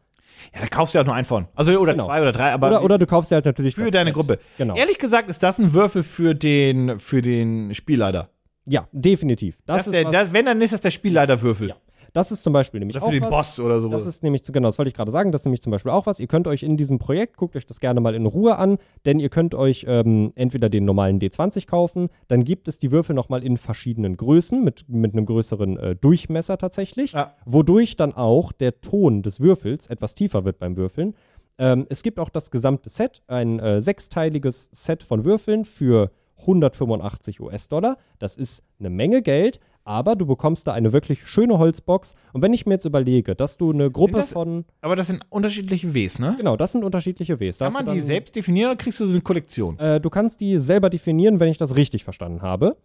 Ja, 0.55 0.61
da 0.61 0.67
kaufst 0.67 0.95
du 0.95 0.99
ja 0.99 1.03
auch 1.03 1.07
nur 1.07 1.15
einen 1.15 1.25
von. 1.25 1.47
Also 1.55 1.73
oder 1.79 1.93
Genau. 1.93 2.07
zwei 2.07 2.23
oder 2.23 2.33
drei, 2.33 2.53
aber 2.53 2.69
oder, 2.69 2.83
oder 2.85 2.99
du 2.99 3.07
kaufst 3.07 3.31
dir 3.31 3.37
halt 3.37 3.45
natürlich 3.45 3.75
für 3.75 3.91
deine 3.91 4.11
Set. 4.11 4.15
Gruppe. 4.15 4.39
Genau. 4.57 4.77
Ehrlich 4.77 4.99
gesagt 4.99 5.29
ist 5.29 5.43
das 5.43 5.59
ein 5.59 5.75
Würfel 5.75 6.03
für 6.03 6.35
den, 6.35 6.99
für 6.99 7.21
den 7.21 7.75
Spielleiter. 7.75 8.31
Ja, 8.67 8.89
definitiv. 8.93 9.59
Das, 9.67 9.79
Das 9.79 9.87
ist 9.89 9.93
der, 9.95 10.11
das, 10.11 10.33
wenn, 10.33 10.47
dann 10.47 10.61
ist 10.63 10.73
das 10.73 10.81
der 10.81 10.91
Spielleiterwürfel. 10.93 11.71
Ja. 11.71 11.77
Das 12.13 12.31
ist 12.31 12.43
zum 12.43 12.53
Beispiel 12.53 12.81
nämlich 12.81 12.97
Oder 12.97 13.07
auch 13.07 13.09
für 13.11 13.15
den 13.15 13.23
was, 13.23 13.31
Boss 13.31 13.61
oder 13.61 13.81
sowas. 13.81 14.05
Das 14.05 14.15
ist 14.15 14.23
nämlich, 14.23 14.43
genau, 14.45 14.69
das 14.69 14.79
wollte 14.79 14.89
ich 14.89 14.95
gerade 14.95 15.11
sagen, 15.11 15.33
das 15.33 15.43
ist 15.43 15.45
nämlich 15.47 15.63
zum 15.63 15.71
Beispiel 15.71 15.91
auch 15.93 16.07
was. 16.07 16.21
Ihr 16.21 16.27
könnt 16.27 16.47
euch 16.47 16.63
in 16.63 16.77
diesem 16.77 16.99
Projekt, 16.99 17.37
guckt 17.37 17.57
euch 17.57 17.67
das 17.67 17.81
gerne 17.81 18.01
mal 18.01 18.15
in 18.15 18.27
Ruhe 18.27 18.57
an, 18.57 18.79
denn 19.07 19.19
ihr 19.19 19.31
könnt 19.31 19.55
euch 19.55 19.87
ähm, 19.89 20.33
entweder 20.35 20.69
den 20.69 20.85
normalen 20.85 21.19
D20 21.21 21.67
kaufen, 21.67 22.09
dann 22.29 22.45
gibt 22.45 22.69
es 22.69 22.79
die 22.79 22.93
Würfel 22.93 23.15
nochmal 23.15 23.43
in 23.43 23.57
verschiedenen 23.57 24.17
Größen, 24.17 24.63
mit, 24.63 24.89
mit 24.89 25.15
einem 25.15 25.25
größeren 25.25 25.77
äh, 25.79 25.97
Durchmesser 25.97 26.59
tatsächlich, 26.59 27.13
Ja. 27.13 27.35
wodurch 27.47 27.97
dann 27.97 28.13
auch 28.13 28.53
der 28.53 28.81
Ton 28.83 29.23
des 29.23 29.41
Würfels 29.41 29.87
etwas 29.87 30.15
tiefer 30.15 30.45
wird 30.45 30.59
beim 30.59 30.77
Würfeln. 30.77 31.15
Ähm, 31.59 31.87
es 31.89 32.03
gibt 32.03 32.19
auch 32.19 32.29
das 32.31 32.51
gesamte 32.51 32.91
Set, 32.91 33.23
ein 33.27 33.59
äh, 33.59 33.81
sechsteiliges 33.81 34.69
Set 34.73 35.03
von 35.03 35.25
Würfeln 35.25 35.65
für 35.65 36.11
185 36.41 37.41
US-Dollar. 37.41 37.97
Das 38.19 38.37
ist 38.37 38.63
eine 38.79 38.91
Menge 38.91 39.23
Geld, 39.23 39.61
aber 39.85 40.17
du 40.17 40.27
bekommst 40.27 40.67
da 40.67 40.73
eine 40.73 40.93
wirklich 40.93 41.27
schöne 41.27 41.59
Holzbox. 41.59 42.15
Und 42.33 42.43
wenn 42.43 42.53
ich 42.53 42.67
mir 42.67 42.75
jetzt 42.75 42.85
überlege, 42.85 43.35
dass 43.35 43.57
du 43.57 43.73
eine 43.73 43.91
Gruppe 43.91 44.19
das- 44.19 44.33
von. 44.33 44.65
Aber 44.81 44.97
das 44.97 45.09
sind 45.09 45.25
unterschiedliche 45.31 45.95
Ws, 45.95 46.19
ne? 46.19 46.35
Genau, 46.39 46.57
das 46.57 46.73
sind 46.73 46.85
unterschiedliche 46.85 47.41
Ws. 47.41 47.59
Kann 47.59 47.73
man 47.73 47.87
die 47.87 47.99
dann- 47.99 48.07
selbst 48.07 48.37
definieren 48.37 48.71
oder 48.71 48.77
kriegst 48.77 49.01
du 49.01 49.07
so 49.07 49.13
eine 49.13 49.23
Kollektion? 49.23 49.79
Äh, 49.79 50.01
du 50.01 50.11
kannst 50.11 50.41
die 50.41 50.59
selber 50.59 50.91
definieren, 50.91 51.41
wenn 51.41 51.49
ich 51.49 51.59
das 51.59 51.77
richtig 51.77 52.05
verstanden 52.05 52.43
habe. 52.43 52.77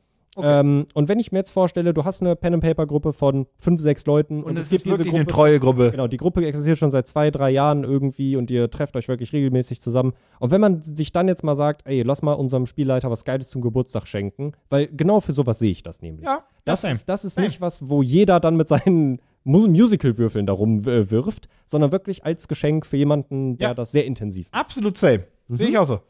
Ähm, 0.45 0.85
und 0.93 1.09
wenn 1.09 1.19
ich 1.19 1.31
mir 1.31 1.39
jetzt 1.39 1.51
vorstelle, 1.51 1.93
du 1.93 2.03
hast 2.05 2.21
eine 2.21 2.35
Pen-and-Paper-Gruppe 2.35 3.13
von 3.13 3.47
fünf, 3.57 3.81
sechs 3.81 4.05
Leuten 4.05 4.43
und, 4.43 4.51
Und 4.51 4.57
es 4.57 4.65
es 4.65 4.69
gibt 4.71 4.85
diese 4.85 5.03
Gruppe. 5.03 5.15
eine 5.17 5.27
treue 5.27 5.59
Gruppe. 5.59 5.91
Genau, 5.91 6.07
die 6.07 6.17
Gruppe 6.17 6.45
existiert 6.45 6.77
schon 6.77 6.91
seit 6.91 7.07
zwei, 7.07 7.31
drei 7.31 7.49
Jahren 7.49 7.83
irgendwie 7.83 8.35
und 8.35 8.51
ihr 8.51 8.69
trefft 8.69 8.95
euch 8.95 9.07
wirklich 9.07 9.33
regelmäßig 9.33 9.81
zusammen. 9.81 10.13
Und 10.39 10.51
wenn 10.51 10.61
man 10.61 10.81
sich 10.81 11.11
dann 11.11 11.27
jetzt 11.27 11.43
mal 11.43 11.55
sagt, 11.55 11.81
ey, 11.85 12.03
lass 12.03 12.21
mal 12.21 12.33
unserem 12.33 12.65
Spielleiter 12.65 13.09
was 13.09 13.25
Geiles 13.25 13.49
zum 13.49 13.61
Geburtstag 13.61 14.07
schenken, 14.07 14.53
weil 14.69 14.87
genau 14.87 15.19
für 15.21 15.33
sowas 15.33 15.59
sehe 15.59 15.71
ich 15.71 15.83
das 15.83 16.01
nämlich. 16.01 16.25
Ja, 16.25 16.43
das, 16.65 16.81
same. 16.81 16.93
ist, 16.93 17.07
das 17.09 17.25
ist 17.25 17.39
nicht 17.39 17.61
was, 17.61 17.89
wo 17.89 18.01
jeder 18.01 18.39
dann 18.39 18.55
mit 18.57 18.67
seinen 18.67 19.19
Mus- 19.43 19.67
Musical-Würfeln 19.67 20.45
darum 20.45 20.81
äh, 20.87 21.09
wirft, 21.09 21.47
sondern 21.65 21.91
wirklich 21.91 22.25
als 22.25 22.47
Geschenk 22.47 22.85
für 22.85 22.97
jemanden, 22.97 23.57
der 23.57 23.69
Ja. 23.69 23.73
das 23.73 23.91
sehr 23.91 24.05
intensiv 24.05 24.51
macht. 24.51 24.61
Absolut 24.61 24.97
same. 24.97 25.23
Sehe 25.49 25.69
ich 25.69 25.77
auch 25.77 25.87
so. 25.87 26.01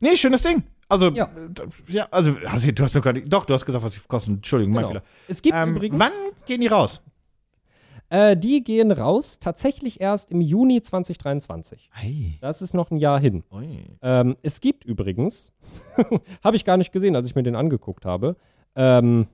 Nee, 0.00 0.16
schönes 0.16 0.42
Ding. 0.42 0.62
Also, 0.88 1.10
Ja. 1.10 1.28
ja, 1.88 2.06
also, 2.10 2.36
hast 2.46 2.64
du, 2.66 2.72
du 2.72 2.82
hast 2.84 3.00
gar 3.02 3.12
nicht, 3.12 3.32
doch, 3.32 3.44
du 3.44 3.54
hast 3.54 3.64
gesagt, 3.66 3.84
was 3.84 3.94
sie 3.94 4.00
kosten. 4.06 4.34
Entschuldigung, 4.34 4.74
mein 4.74 4.82
Genau. 4.84 4.92
Fehler. 5.00 5.04
Es 5.28 5.42
gibt 5.42 5.54
Ähm, 5.56 5.76
übrigens. 5.76 5.98
wann 5.98 6.12
gehen 6.46 6.60
die 6.60 6.68
raus? 6.68 7.00
Äh, 8.08 8.36
die 8.36 8.62
gehen 8.62 8.92
raus 8.92 9.38
tatsächlich 9.40 10.00
erst 10.00 10.30
im 10.30 10.40
Juni 10.40 10.80
2023. 10.80 11.90
Ei. 11.92 12.38
Das 12.40 12.62
ist 12.62 12.72
noch 12.72 12.92
ein 12.92 12.98
Jahr 12.98 13.18
hin. 13.18 13.42
Ähm, 14.00 14.36
es 14.42 14.60
gibt 14.60 14.84
übrigens, 14.84 15.52
habe 16.44 16.54
ich 16.54 16.64
gar 16.64 16.76
nicht 16.76 16.92
gesehen, 16.92 17.16
als 17.16 17.26
ich 17.26 17.34
mir 17.34 17.42
den 17.42 17.56
angeguckt 17.56 18.04
habe, 18.04 18.36
ähm, 18.76 19.26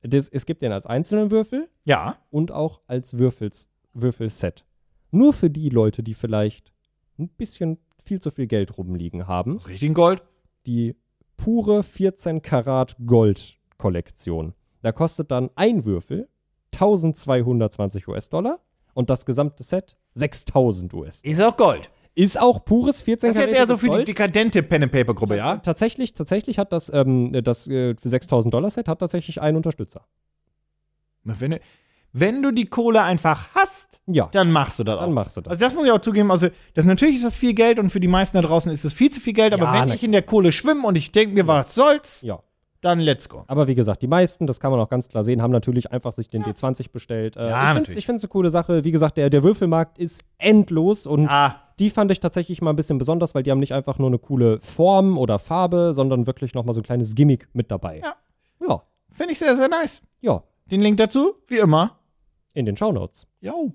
das, 0.00 0.28
es 0.28 0.46
gibt 0.46 0.62
den 0.62 0.72
als 0.72 0.86
einzelnen 0.86 1.30
Würfel 1.30 1.68
Ja. 1.84 2.16
und 2.30 2.50
auch 2.50 2.80
als 2.86 3.18
Würfels, 3.18 3.68
Würfelset. 3.92 4.64
Nur 5.10 5.32
für 5.34 5.50
die 5.50 5.68
Leute, 5.68 6.02
die 6.02 6.14
vielleicht 6.14 6.72
ein 7.18 7.28
bisschen 7.28 7.78
viel 8.04 8.20
zu 8.20 8.30
viel 8.30 8.46
Geld 8.46 8.76
rumliegen 8.78 9.26
haben, 9.26 9.56
Aus 9.56 9.68
richtigen 9.68 9.94
Gold. 9.94 10.22
die 10.66 10.94
pure 11.36 11.82
14 11.82 12.42
Karat 12.42 12.96
Gold 13.06 13.58
Kollektion. 13.78 14.54
Da 14.82 14.92
kostet 14.92 15.30
dann 15.30 15.50
ein 15.56 15.84
Würfel 15.84 16.28
1220 16.74 18.06
US-Dollar 18.08 18.56
und 18.94 19.10
das 19.10 19.24
gesamte 19.26 19.62
Set 19.62 19.96
6000 20.14 20.92
US. 20.94 21.22
Ist 21.22 21.40
auch 21.42 21.56
Gold. 21.56 21.90
Ist 22.14 22.40
auch 22.40 22.64
pures 22.64 23.00
14 23.00 23.30
Das 23.30 23.36
ist 23.36 23.42
jetzt 23.44 23.54
eher 23.56 23.62
so 23.62 23.66
Karat 23.68 23.80
für 23.80 23.86
die 23.86 23.92
Gold. 23.96 24.08
dekadente 24.08 24.62
Pen-and-Paper-Gruppe, 24.62 25.36
ja? 25.36 25.56
Tatsächlich, 25.56 26.12
tatsächlich 26.14 26.58
hat 26.60 26.72
das, 26.72 26.88
ähm, 26.94 27.32
das 27.42 27.66
äh, 27.66 27.96
für 27.96 28.08
6000 28.08 28.54
Dollar 28.54 28.70
Set 28.70 28.86
hat 28.86 29.00
tatsächlich 29.00 29.40
einen 29.42 29.56
Unterstützer. 29.56 30.06
Wenn 31.24 31.52
du, 31.52 31.60
wenn 32.16 32.42
du 32.42 32.52
die 32.52 32.66
Kohle 32.66 33.02
einfach 33.02 33.48
hast, 33.54 34.00
Ja, 34.06 34.28
dann 34.32 34.50
machst 34.52 34.78
du 34.78 34.84
das 34.84 34.98
dann 35.00 35.10
auch. 35.10 35.12
machst 35.12 35.36
du 35.36 35.40
das. 35.42 35.50
Also 35.50 35.64
das 35.64 35.74
muss 35.74 35.84
ich 35.84 35.90
auch 35.90 36.00
zugeben, 36.00 36.30
also 36.30 36.46
das 36.74 36.84
natürlich 36.84 37.16
ist 37.16 37.24
das 37.24 37.34
viel 37.34 37.52
Geld 37.54 37.78
und 37.80 37.90
für 37.90 37.98
die 38.00 38.08
meisten 38.08 38.36
da 38.36 38.42
draußen 38.42 38.70
ist 38.70 38.84
es 38.84 38.92
viel 38.92 39.10
zu 39.10 39.20
viel 39.20 39.32
Geld, 39.32 39.52
aber 39.52 39.64
Ja, 39.64 39.72
wenn 39.82 39.88
na 39.88 39.94
ich 39.94 40.04
in 40.04 40.12
der 40.12 40.22
Kohle 40.22 40.52
schwimme 40.52 40.86
und 40.86 40.96
ich 40.96 41.10
denke 41.12 41.34
mir, 41.34 41.46
was 41.48 41.74
soll's, 41.74 42.22
ja. 42.22 42.38
dann 42.80 43.00
let's 43.00 43.28
go. 43.28 43.42
Aber 43.48 43.66
wie 43.66 43.74
gesagt, 43.74 44.00
die 44.02 44.06
meisten, 44.06 44.46
das 44.46 44.60
kann 44.60 44.70
man 44.70 44.78
auch 44.78 44.88
ganz 44.88 45.08
klar 45.08 45.24
sehen, 45.24 45.42
haben 45.42 45.50
natürlich 45.50 45.90
einfach 45.90 46.12
sich 46.12 46.28
den 46.28 46.44
D20 46.44 46.92
bestellt. 46.92 47.36
Äh, 47.36 47.48
Ja, 47.50 47.68
ich 47.68 47.74
finde 47.86 48.00
find's 48.02 48.22
eine 48.24 48.28
coole 48.28 48.50
Sache. 48.50 48.84
Wie 48.84 48.92
gesagt, 48.92 49.16
der, 49.18 49.28
der 49.28 49.42
Würfelmarkt 49.42 49.98
ist 49.98 50.22
endlos 50.38 51.06
und 51.08 51.26
Ah, 51.28 51.56
die 51.80 51.90
fand 51.90 52.12
ich 52.12 52.20
tatsächlich 52.20 52.62
mal 52.62 52.70
ein 52.70 52.76
bisschen 52.76 52.98
besonders, 52.98 53.34
weil 53.34 53.42
die 53.42 53.50
haben 53.50 53.58
nicht 53.58 53.74
einfach 53.74 53.98
nur 53.98 54.06
eine 54.06 54.20
coole 54.20 54.60
Form 54.60 55.18
oder 55.18 55.40
Farbe, 55.40 55.92
sondern 55.92 56.28
wirklich 56.28 56.54
noch 56.54 56.64
mal 56.64 56.72
so 56.72 56.78
ein 56.80 56.84
kleines 56.84 57.16
Gimmick 57.16 57.48
mit 57.54 57.72
dabei. 57.72 58.00
Ja. 58.04 58.14
Ja, 58.68 58.82
finde 59.10 59.32
ich 59.32 59.38
sehr, 59.40 59.56
sehr 59.56 59.68
nice. 59.68 60.00
ja. 60.20 60.42
Den 60.70 60.80
Link 60.80 60.96
dazu, 60.96 61.34
wie 61.48 61.58
immer. 61.58 61.98
In 62.54 62.66
den 62.66 62.76
Shownotes. 62.76 63.26
Jo. 63.40 63.72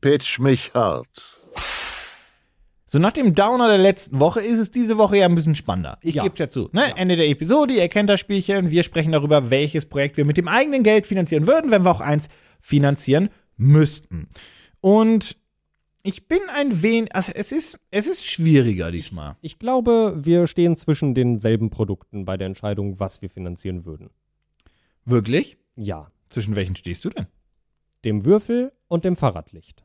Pitch 0.00 0.38
mich 0.38 0.72
hart. 0.74 1.38
So 2.86 2.98
nach 2.98 3.12
dem 3.12 3.34
Downer 3.34 3.68
der 3.68 3.78
letzten 3.78 4.20
Woche 4.20 4.40
ist 4.40 4.58
es 4.58 4.70
diese 4.70 4.98
Woche 4.98 5.16
ja 5.18 5.26
ein 5.26 5.34
bisschen 5.34 5.54
spannender. 5.54 5.98
Ich 6.02 6.14
Ja. 6.14 6.22
gebe 6.24 6.34
es 6.34 6.38
ja 6.38 6.48
zu. 6.50 6.68
Ne? 6.72 6.96
Ende 6.96 7.16
der 7.16 7.28
Episode, 7.28 7.74
ihr 7.74 7.88
kennt 7.88 8.10
das 8.10 8.20
Spielchen. 8.20 8.70
Wir 8.70 8.82
sprechen 8.82 9.12
darüber, 9.12 9.50
welches 9.50 9.86
Projekt 9.86 10.16
wir 10.16 10.24
mit 10.26 10.36
dem 10.36 10.46
eigenen 10.48 10.82
Geld 10.82 11.06
finanzieren 11.06 11.46
würden, 11.46 11.70
wenn 11.70 11.82
wir 11.84 11.90
auch 11.90 12.00
eins 12.00 12.28
finanzieren 12.60 13.30
müssten. 13.56 14.28
Und 14.80 15.36
ich 16.02 16.28
bin 16.28 16.40
ein 16.54 16.82
wenig, 16.82 17.14
also 17.14 17.32
es 17.34 17.50
ist, 17.50 17.78
es 17.90 18.06
ist 18.06 18.26
schwieriger 18.26 18.90
diesmal. 18.90 19.36
Ich 19.40 19.58
glaube, 19.58 20.14
wir 20.18 20.46
stehen 20.46 20.76
zwischen 20.76 21.14
denselben 21.14 21.70
Produkten 21.70 22.24
bei 22.24 22.36
der 22.36 22.48
Entscheidung, 22.48 23.00
was 23.00 23.22
wir 23.22 23.30
finanzieren 23.30 23.84
würden. 23.86 24.10
Wirklich? 25.04 25.56
Ja. 25.76 26.10
Zwischen 26.28 26.56
welchen 26.56 26.76
stehst 26.76 27.04
du 27.04 27.10
denn? 27.10 27.26
Dem 28.04 28.24
Würfel 28.24 28.72
und 28.88 29.04
dem 29.04 29.16
Fahrradlicht. 29.16 29.84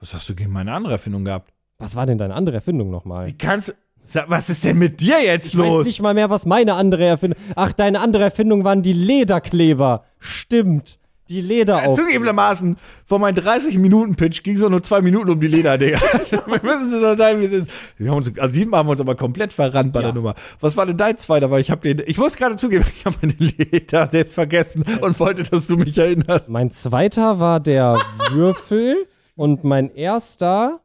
Was 0.00 0.14
hast 0.14 0.28
du 0.28 0.34
gegen 0.34 0.52
meine 0.52 0.72
andere 0.72 0.92
Erfindung 0.92 1.24
gehabt? 1.24 1.52
Was 1.78 1.96
war 1.96 2.06
denn 2.06 2.18
deine 2.18 2.34
andere 2.34 2.56
Erfindung 2.56 2.90
nochmal? 2.90 3.26
Wie 3.26 3.36
kannst 3.36 3.68
du. 3.68 3.72
Sag, 4.04 4.30
Was 4.30 4.48
ist 4.48 4.64
denn 4.64 4.78
mit 4.78 5.00
dir 5.00 5.22
jetzt 5.22 5.48
Ich 5.48 5.54
los? 5.54 5.80
weiß 5.80 5.86
nicht 5.86 6.00
mal 6.00 6.14
mehr, 6.14 6.30
was 6.30 6.46
meine 6.46 6.74
andere 6.74 7.04
Erfindung. 7.04 7.38
Ach, 7.56 7.72
deine 7.72 8.00
andere 8.00 8.22
Erfindung 8.24 8.64
waren 8.64 8.82
die 8.82 8.92
Lederkleber. 8.94 10.04
Stimmt. 10.18 10.98
Die 11.28 11.40
Leder 11.42 11.82
Ja, 11.82 11.88
auf. 11.88 11.94
Zugegebenermaßen, 11.96 12.76
vor 13.06 13.18
meinem 13.18 13.36
30-Minuten-Pitch 13.36 14.42
ging 14.42 14.56
es 14.56 14.62
nur 14.62 14.82
zwei 14.82 15.02
Minuten 15.02 15.30
um 15.30 15.38
die 15.40 15.46
Lederdinger. 15.46 15.98
wir 16.30 16.60
müssen 16.62 16.92
es 16.92 17.00
so 17.02 17.14
sein, 17.16 17.40
wir 17.40 17.50
sind. 17.50 17.70
Wir 17.98 18.10
haben 18.10 18.16
uns, 18.18 18.38
also 18.38 18.54
diesmal 18.54 18.78
haben 18.80 18.86
wir 18.88 18.92
uns 18.92 19.00
aber 19.00 19.14
komplett 19.14 19.52
verrannt 19.52 19.92
bei 19.92 20.00
Ja. 20.00 20.06
der 20.06 20.14
Nummer. 20.14 20.34
Was 20.60 20.76
war 20.76 20.86
denn 20.86 20.96
dein 20.96 21.18
zweiter? 21.18 21.50
Weil 21.50 21.60
ich 21.60 21.70
habe 21.70 21.82
den, 21.82 22.02
ich 22.06 22.16
muss 22.18 22.36
gerade 22.36 22.56
zugeben, 22.56 22.84
ich 22.96 23.04
habe 23.04 23.16
meine 23.20 23.34
Leder 23.38 24.08
selbst 24.10 24.34
vergessen 24.34 24.84
und 25.00 25.18
wollte, 25.20 25.42
dass 25.42 25.66
du 25.66 25.76
mich 25.76 25.96
erinnerst. 25.98 26.48
Mein 26.48 26.70
zweiter 26.70 27.38
war 27.40 27.60
der 27.60 27.98
Würfel 28.30 28.96
und 29.36 29.64
mein 29.64 29.94
erster 29.94 30.80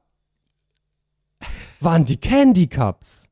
waren 1.80 2.06
die 2.06 2.18
Candy 2.18 2.68
Cups. 2.68 3.30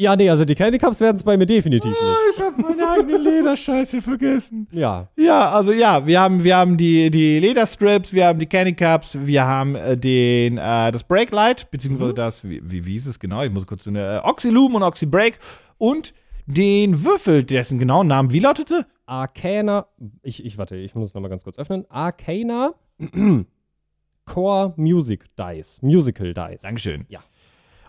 Ja, 0.00 0.16
nee, 0.16 0.30
also 0.30 0.46
die 0.46 0.54
Candy 0.54 0.78
Cups 0.78 0.98
werden 1.02 1.16
es 1.16 1.22
bei 1.22 1.36
mir 1.36 1.44
definitiv 1.44 1.90
nicht. 1.90 2.00
Ich 2.34 2.42
habe 2.42 2.62
meine 2.62 2.88
eigene 2.88 3.18
Lederscheiße 3.18 4.00
vergessen. 4.00 4.66
Ja. 4.72 5.10
Ja, 5.14 5.50
also 5.50 5.72
ja, 5.72 6.06
wir 6.06 6.18
haben, 6.18 6.42
wir 6.42 6.56
haben 6.56 6.78
die, 6.78 7.10
die 7.10 7.38
Lederstrips, 7.38 8.14
wir 8.14 8.24
haben 8.26 8.38
die 8.38 8.46
Candy 8.46 8.72
Cups, 8.72 9.18
wir 9.20 9.44
haben 9.44 9.74
äh, 9.74 9.98
den, 9.98 10.56
äh, 10.56 10.90
das 10.90 11.04
Brake 11.04 11.36
Light, 11.36 11.70
beziehungsweise 11.70 12.14
das, 12.14 12.42
wie, 12.44 12.62
wie, 12.64 12.86
wie 12.86 12.92
hieß 12.92 13.08
es 13.08 13.18
genau? 13.18 13.42
Ich 13.42 13.50
muss 13.50 13.66
kurz 13.66 13.86
eine, 13.86 14.22
äh, 14.24 14.26
Oxylume 14.26 14.76
und 14.76 14.84
Oxybreak 14.84 15.38
und 15.76 16.14
den 16.46 17.04
Würfel, 17.04 17.44
dessen 17.44 17.78
genauen 17.78 18.06
Namen 18.06 18.32
wie 18.32 18.38
lautete? 18.38 18.86
Arcana, 19.04 19.84
ich, 20.22 20.42
ich 20.46 20.56
warte, 20.56 20.76
ich 20.76 20.94
muss 20.94 21.08
es 21.08 21.14
nochmal 21.14 21.28
ganz 21.28 21.44
kurz 21.44 21.58
öffnen. 21.58 21.84
Arcana 21.90 22.72
Core 24.24 24.72
Music 24.76 25.26
Dice, 25.36 25.82
Musical 25.82 26.32
Dice. 26.32 26.62
Dankeschön. 26.62 27.04
Ja. 27.10 27.20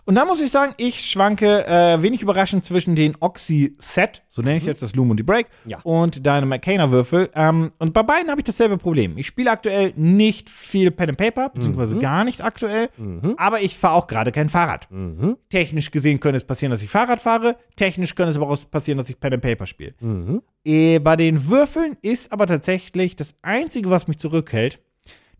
Und 0.04 0.16
da 0.16 0.24
muss 0.24 0.40
ich 0.40 0.50
sagen, 0.50 0.74
ich 0.78 1.08
schwanke 1.08 1.64
äh, 1.66 2.02
wenig 2.02 2.22
überraschend 2.22 2.64
zwischen 2.64 2.96
den 2.96 3.16
Oxy-Set, 3.20 4.22
so 4.28 4.42
nenne 4.42 4.56
ich 4.56 4.64
jetzt 4.64 4.82
das 4.82 4.94
Lume 4.96 5.12
und 5.12 5.16
die 5.16 5.22
Break, 5.22 5.46
Ja. 5.64 5.78
und 5.84 6.26
deinem 6.26 6.48
McCainer-Würfel. 6.48 7.30
Ähm, 7.34 7.70
und 7.78 7.92
bei 7.94 8.02
beiden 8.02 8.28
habe 8.30 8.40
ich 8.40 8.44
dasselbe 8.44 8.78
Problem. 8.78 9.16
Ich 9.16 9.28
spiele 9.28 9.50
aktuell 9.50 9.92
nicht 9.94 10.50
viel 10.50 10.90
Pen 10.90 11.10
and 11.10 11.18
Paper, 11.18 11.50
beziehungsweise 11.50 11.98
gar 11.98 12.24
nicht 12.24 12.42
aktuell, 12.42 12.88
aber 13.36 13.60
ich 13.60 13.76
fahre 13.76 13.94
auch 13.94 14.06
gerade 14.08 14.32
kein 14.32 14.48
Fahrrad. 14.48 14.90
Mhm. 14.90 15.36
Technisch 15.50 15.90
gesehen 15.92 16.18
könnte 16.18 16.36
es 16.38 16.44
passieren, 16.44 16.72
dass 16.72 16.82
ich 16.82 16.90
Fahrrad 16.90 17.20
fahre, 17.20 17.56
technisch 17.76 18.14
könnte 18.14 18.30
es 18.30 18.36
aber 18.36 18.48
auch 18.48 18.58
passieren, 18.70 18.98
dass 18.98 19.08
ich 19.08 19.20
Pen 19.20 19.34
and 19.34 19.42
Paper 19.42 19.66
spiele. 19.66 19.94
Mhm. 20.00 20.42
Äh, 20.64 20.98
bei 20.98 21.14
den 21.16 21.48
Würfeln 21.48 21.96
ist 22.02 22.32
aber 22.32 22.46
tatsächlich 22.46 23.14
das 23.14 23.34
Einzige, 23.42 23.88
was 23.90 24.08
mich 24.08 24.18
zurückhält, 24.18 24.80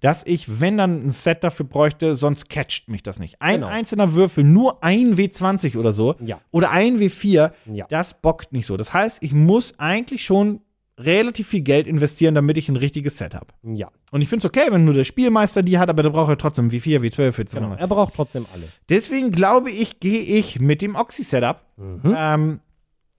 dass 0.02 0.26
ich, 0.26 0.60
wenn 0.60 0.76
dann 0.76 1.06
ein 1.06 1.12
Set 1.12 1.42
dafür 1.42 1.64
bräuchte, 1.64 2.14
sonst 2.14 2.50
catcht 2.50 2.88
mich 2.90 3.02
das 3.02 3.18
nicht. 3.18 3.40
Ein 3.40 3.60
Genau. 3.60 3.68
einzelner 3.68 4.12
Würfel, 4.14 4.44
nur 4.44 4.84
ein 4.84 5.16
W20 5.16 5.78
oder 5.78 5.92
so, 5.94 6.16
Ja. 6.22 6.40
oder 6.50 6.70
ein 6.70 6.98
W4, 6.98 7.52
Ja. 7.72 7.86
das 7.88 8.20
bockt 8.20 8.52
nicht 8.52 8.66
so. 8.66 8.76
Das 8.76 8.92
heißt, 8.92 9.22
ich 9.22 9.32
muss 9.32 9.78
eigentlich 9.78 10.24
schon 10.24 10.60
relativ 10.98 11.48
viel 11.48 11.62
Geld 11.62 11.86
investieren, 11.86 12.34
damit 12.34 12.58
ich 12.58 12.68
ein 12.68 12.76
richtiges 12.76 13.16
Set 13.16 13.34
habe. 13.34 13.46
Ja. 13.62 13.88
Und 14.10 14.20
ich 14.22 14.28
finde 14.28 14.44
es 14.46 14.50
okay, 14.50 14.66
wenn 14.70 14.84
nur 14.84 14.92
der 14.94 15.04
Spielmeister 15.04 15.62
die 15.62 15.78
hat, 15.78 15.88
aber 15.88 16.02
der 16.02 16.10
braucht 16.10 16.28
ja 16.28 16.36
trotzdem 16.36 16.70
W4, 16.70 17.00
W12, 17.00 17.38
W12. 17.38 17.54
Genau. 17.54 17.74
Er 17.76 17.88
braucht 17.88 18.14
trotzdem 18.14 18.44
alle. 18.54 18.64
Deswegen 18.88 19.30
glaube 19.30 19.70
ich, 19.70 20.00
gehe 20.00 20.20
ich 20.20 20.60
mit 20.60 20.82
dem 20.82 20.94
Oxy-Setup, 20.94 21.60
Mhm. 21.78 22.14
ähm, 22.16 22.60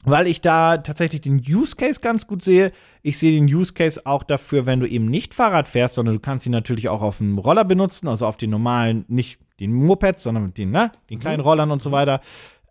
weil 0.06 0.28
ich 0.28 0.42
da 0.42 0.78
tatsächlich 0.78 1.22
den 1.22 1.38
Use 1.40 1.76
Case 1.76 2.00
ganz 2.02 2.28
gut 2.28 2.42
sehe. 2.42 2.72
Ich 3.02 3.18
sehe 3.18 3.32
den 3.32 3.46
Use 3.46 3.74
Case 3.74 4.02
auch 4.06 4.24
dafür, 4.24 4.66
wenn 4.66 4.80
du 4.80 4.88
eben 4.88 5.06
nicht 5.06 5.34
Fahrrad 5.34 5.68
fährst, 5.68 5.96
sondern 5.96 6.16
du 6.16 6.22
kannst 6.22 6.46
ihn 6.46 6.52
natürlich 6.52 6.90
auch 6.90 7.02
auf 7.02 7.18
dem 7.18 7.38
Roller 7.38 7.66
benutzen, 7.66 8.08
also 8.08 8.26
auf 8.26 8.38
den 8.38 8.50
normalen, 8.50 9.06
nicht 9.08 9.40
den 9.60 9.74
Mopeds, 9.74 10.24
sondern 10.24 10.54
den, 10.54 10.72
ne, 10.72 10.92
den 11.10 11.20
kleinen 11.20 11.42
Rollern 11.42 11.72
und 11.72 11.82
so 11.82 11.92
weiter. 11.92 12.22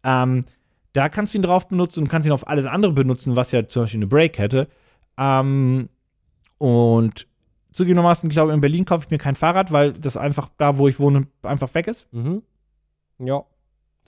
Ähm, 0.05 0.45
da 0.93 1.09
kannst 1.09 1.33
du 1.33 1.39
ihn 1.39 1.43
drauf 1.43 1.69
benutzen 1.69 2.01
und 2.01 2.09
kannst 2.09 2.27
ihn 2.27 2.33
auf 2.33 2.49
alles 2.49 2.67
andere 2.67 2.93
benutzen, 2.93 3.37
was 3.37 3.53
ja 3.53 3.67
zum 3.67 3.85
Beispiel 3.85 3.99
eine 3.99 4.07
Brake 4.09 4.43
hätte. 4.43 4.69
Ähm, 5.17 5.89
und 6.59 7.27
zugegebenermaßen, 7.73 8.29
glaube 8.29 8.51
ich, 8.51 8.55
in 8.55 8.61
Berlin 8.61 8.85
kaufe 8.85 9.05
ich 9.05 9.11
mir 9.11 9.19
kein 9.19 9.35
Fahrrad, 9.37 9.73
weil 9.73 9.93
das 9.95 10.17
einfach 10.17 10.51
da, 10.59 10.77
wo 10.79 10.89
ich 10.89 11.01
wohne, 11.01 11.27
einfach 11.43 11.73
weg 11.75 11.87
ist. 11.87 12.13
Mhm. 12.13 12.43
Ja. 13.19 13.45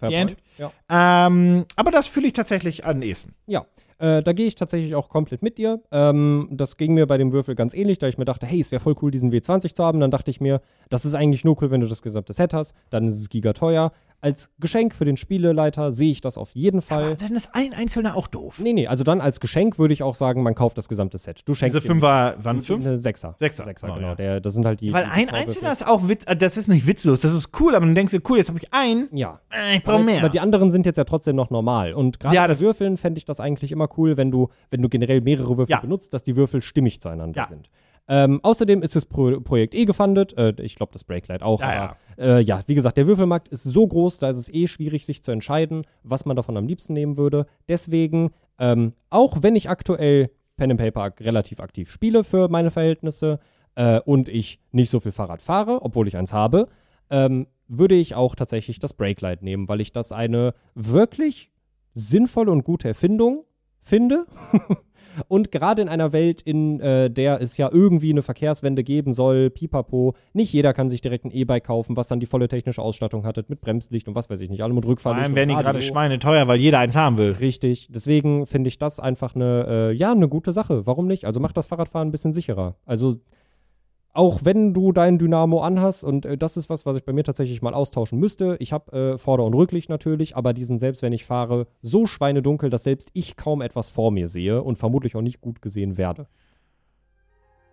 Die 0.09 0.17
point. 0.17 0.37
Ja. 0.59 1.27
Ähm, 1.27 1.65
aber 1.77 1.91
das 1.91 2.07
fühle 2.07 2.27
ich 2.27 2.33
tatsächlich 2.33 2.85
am 2.85 3.03
ehesten. 3.03 3.35
Ja, 3.47 3.67
äh, 3.99 4.23
da 4.23 4.33
gehe 4.33 4.47
ich 4.47 4.55
tatsächlich 4.55 4.95
auch 4.95 5.09
komplett 5.09 5.43
mit 5.43 5.59
dir. 5.59 5.81
Ähm, 5.91 6.49
das 6.51 6.77
ging 6.77 6.95
mir 6.95 7.07
bei 7.07 7.19
dem 7.19 7.33
Würfel 7.33 7.55
ganz 7.55 7.75
ähnlich, 7.75 7.99
da 7.99 8.09
ich 8.09 8.19
mir 8.19 8.25
dachte, 8.25 8.47
hey, 8.47 8.61
es 8.61 8.73
wäre 8.73 8.81
voll 8.81 8.95
cool, 9.03 9.11
diesen 9.11 9.33
W20 9.33 9.75
zu 9.75 9.85
haben. 9.85 10.01
Dann 10.01 10.11
dachte 10.11 10.31
ich 10.31 10.41
mir, 10.41 10.61
das 10.91 11.05
ist 11.05 11.15
eigentlich 11.15 11.45
nur 11.45 11.61
cool, 11.63 11.71
wenn 11.71 11.81
du 11.81 11.87
das 11.87 12.03
gesamte 12.03 12.33
Set 12.33 12.53
hast. 12.53 12.75
Dann 12.91 13.07
ist 13.07 13.19
es 13.19 13.29
gigateuer. 13.29 13.93
Als 14.25 14.51
Geschenk 14.59 14.95
für 14.95 15.05
den 15.05 15.19
Spieleleiter 15.19 15.93
sehe 15.93 16.11
ich 16.11 16.23
das 16.23 16.39
auf 16.39 16.55
jeden 16.55 16.81
Fall. 16.81 17.05
Aber 17.05 17.15
dann 17.17 17.33
ist 17.33 17.51
ein 17.53 17.75
einzelner 17.75 18.17
auch 18.17 18.27
doof. 18.27 18.59
Nee, 18.59 18.73
nee, 18.73 18.87
also 18.87 19.05
dann 19.05 19.21
als 19.21 19.39
Geschenk 19.39 19.79
würde 19.79 19.93
ich 19.93 20.03
auch 20.03 20.15
sagen, 20.15 20.43
man 20.43 20.55
kauft 20.55 20.79
das 20.79 20.89
gesamte 20.89 21.19
Set. 21.19 21.43
Du 21.45 21.55
schenkst 21.55 21.77
Diese 21.77 21.87
Fünfer, 21.87 22.37
waren 22.43 22.57
es 22.57 22.65
fünf? 22.67 22.85
Sechser. 22.95 23.37
Sechser. 23.39 23.65
Sechser, 23.65 23.89
Oh, 23.91 23.95
genau. 23.97 24.09
ja. 24.09 24.15
Der, 24.15 24.41
das 24.41 24.55
sind 24.55 24.65
halt 24.65 24.81
die. 24.81 24.95
Weil 24.95 25.05
die 25.05 25.11
ein 25.11 25.29
einzelner 25.29 25.73
ist 25.73 25.87
auch 25.87 26.09
witz, 26.09 26.25
äh, 26.27 26.35
das 26.35 26.57
ist 26.57 26.69
nicht 26.69 26.87
witzlos, 26.87 27.21
das 27.21 27.35
ist 27.35 27.51
cool, 27.61 27.75
aber 27.75 27.85
dann 27.85 27.95
denkst 27.95 28.13
du, 28.15 28.21
cool, 28.31 28.39
jetzt 28.39 28.49
habe 28.49 28.59
ich 28.59 28.73
einen, 28.73 29.09
Ja. 29.13 29.41
äh, 29.53 29.77
ich 29.77 29.85
brauche 29.85 30.03
mehr. 30.03 30.21
aber 30.21 30.31
die 30.31 30.41
anderen 30.41 30.71
sind 30.71 30.87
jetzt 30.87 30.97
ja 30.97 31.05
trotzdem 31.05 31.37
noch 31.37 31.51
normal. 31.51 31.93
Und 31.93 32.19
gerade 32.19 32.35
Ja, 32.35 32.43
ja, 32.43 32.49
das- 32.49 32.61
das 32.61 32.65
Würfeln 32.65 32.97
fände 32.97 33.19
ich 33.19 33.27
das 33.27 33.41
eigentlich 33.41 33.73
immer 33.73 33.89
cool, 33.99 34.17
wenn 34.17 34.31
du, 34.31 34.49
wenn 34.71 34.81
du 34.81 34.89
generell 34.89 35.21
mehrere 35.21 35.59
Würfel 35.59 35.71
Ja. 35.73 35.81
benutzt, 35.81 36.15
dass 36.15 36.23
die 36.23 36.35
Würfel 36.35 36.63
stimmig 36.63 37.03
zueinander 37.03 37.43
Ja. 37.43 37.47
sind. 37.47 37.69
Ähm, 38.07 38.41
außerdem 38.43 38.83
ist 38.83 38.95
das 38.97 39.07
Pro 39.07 39.41
Projekt 39.41 39.75
eh 39.75 39.87
gefundet. 39.87 40.37
Äh, 40.37 40.53
ich 40.61 40.77
glaube, 40.77 40.93
das 40.93 41.05
Breaklight 41.05 41.43
auch. 41.43 41.61
Ja, 41.61 41.67
aber 41.67 41.97
Äh, 42.19 42.41
ja, 42.41 42.63
wie 42.67 42.75
gesagt, 42.75 42.97
der 42.97 43.07
Würfelmarkt 43.07 43.49
ist 43.49 43.65
so 43.65 43.87
groß, 43.87 44.19
da 44.19 44.29
ist 44.29 44.37
es 44.37 44.53
eh 44.53 44.67
schwierig, 44.67 45.07
sich 45.07 45.23
zu 45.23 45.33
entscheiden, 45.33 45.87
was 46.03 46.25
man 46.25 46.37
davon 46.37 46.57
am 46.57 46.67
liebsten 46.67 46.93
nehmen 46.93 47.17
würde. 47.17 47.47
Deswegen, 47.69 48.31
ähm, 48.59 48.93
auch 49.11 49.43
wenn 49.43 49.57
ich 49.57 49.69
aktuell 49.69 50.31
Pen 50.57 50.71
and 50.71 50.81
Paper 50.81 51.13
relativ 51.25 51.61
aktiv 51.61 51.91
spiele 51.91 52.25
für 52.25 52.49
meine 52.49 52.71
Verhältnisse 52.71 53.41
äh, 53.75 54.01
und 54.01 54.29
ich 54.29 54.61
nicht 54.73 54.91
so 54.91 55.01
viel 55.01 55.13
Fahrrad 55.13 55.43
fahre, 55.43 55.83
obwohl 55.83 56.09
ich 56.09 56.17
eins 56.17 56.33
habe, 56.33 56.69
ähm, 57.11 57.47
würde 57.67 57.95
ich 57.95 58.15
auch 58.15 58.35
tatsächlich 58.35 58.79
das 58.79 58.95
Breaklight 58.95 59.43
nehmen, 59.43 59.69
weil 59.69 59.81
ich 59.81 59.93
das 59.93 60.13
eine 60.13 60.55
wirklich 60.75 61.51
sinnvolle 61.95 62.53
und 62.53 62.65
gute 62.65 62.89
Erfindung 62.89 63.45
finde. 63.81 64.27
Und 65.29 65.53
gerade 65.53 65.83
in 65.83 65.89
einer 65.89 66.13
Welt, 66.13 66.43
in 66.43 66.81
äh, 66.81 67.11
der 67.11 67.41
es 67.41 67.57
ja 67.57 67.69
irgendwie 67.73 68.11
eine 68.11 68.23
Verkehrswende 68.23 68.83
geben 68.83 69.13
soll, 69.13 69.51
pipapo, 69.51 70.15
nicht 70.33 70.53
jeder 70.53 70.73
kann 70.73 70.89
sich 70.89 71.01
direkt 71.01 71.25
ein 71.25 71.31
E-Bike 71.31 71.65
kaufen, 71.65 71.97
was 71.97 72.09
dann 72.09 72.21
die 72.21 72.27
volle 72.27 72.49
technische 72.49 72.83
Ausstattung 72.83 73.25
hat, 73.25 73.49
mit 73.49 73.61
Bremslicht 73.61 74.09
und 74.09 74.15
was 74.15 74.31
weiß 74.31 74.41
ich 74.41 74.51
nicht, 74.51 74.63
allem 74.63 74.75
mit 74.75 74.85
Vor 74.85 74.93
Rückfahrlicht. 74.93 75.27
allem 75.27 75.35
werden 75.37 75.49
die 75.51 75.55
und 75.55 75.63
gerade 75.63 75.79
Radio. 75.79 75.89
schweineteuer, 75.89 76.49
weil 76.49 76.59
jeder 76.59 76.79
eins 76.79 76.97
haben 76.97 77.17
will. 77.17 77.33
Richtig. 77.33 77.89
Deswegen 77.91 78.47
finde 78.47 78.69
ich 78.69 78.79
das 78.79 79.01
einfach 79.01 79.35
eine, 79.35 79.67
äh, 79.69 79.93
ja, 79.93 80.13
eine 80.13 80.29
gute 80.29 80.53
Sache. 80.53 80.87
Warum 80.87 81.07
nicht? 81.07 81.25
Also 81.25 81.41
macht 81.41 81.57
das 81.57 81.67
Fahrradfahren 81.67 82.09
ein 82.09 82.13
bisschen 82.13 82.33
sicherer. 82.33 82.77
Also 82.87 83.17
auch 84.15 84.41
wenn 84.45 84.73
du 84.73 84.93
dein 84.93 85.19
Dynamo 85.19 85.61
anhast 85.63 86.05
und 86.05 86.25
äh, 86.25 86.39
das 86.39 86.57
ist 86.57 86.71
was, 86.71 86.87
was 86.87 86.97
ich 86.97 87.05
bei 87.05 87.13
mir 87.13 87.25
tatsächlich 87.25 87.61
mal 87.63 87.75
austauschen 87.75 88.19
müsste. 88.19 88.57
Ich 88.61 88.73
habe 88.73 88.93
äh, 89.15 89.19
Vorder- 89.19 89.45
und 89.45 89.55
Rücklicht 89.55 89.91
natürlich, 89.91 90.37
aber 90.37 90.55
die 90.55 90.65
sind 90.65 90.79
selbst, 90.79 91.03
wenn 91.03 91.13
ich 91.13 91.25
fahre, 91.25 91.67
so 91.83 92.07
schweinedunkel, 92.07 92.71
dass 92.71 92.85
selbst 92.85 93.11
ich 93.13 93.37
kaum 93.37 93.61
etwas 93.61 93.91
vor 93.91 94.11
mir 94.13 94.29
sehe 94.29 94.63
und 94.63 94.79
vermutlich 94.79 95.17
auch 95.17 95.21
nicht 95.21 95.41
gut 95.41 95.61
gesehen 95.61 95.99
werde. 95.99 96.27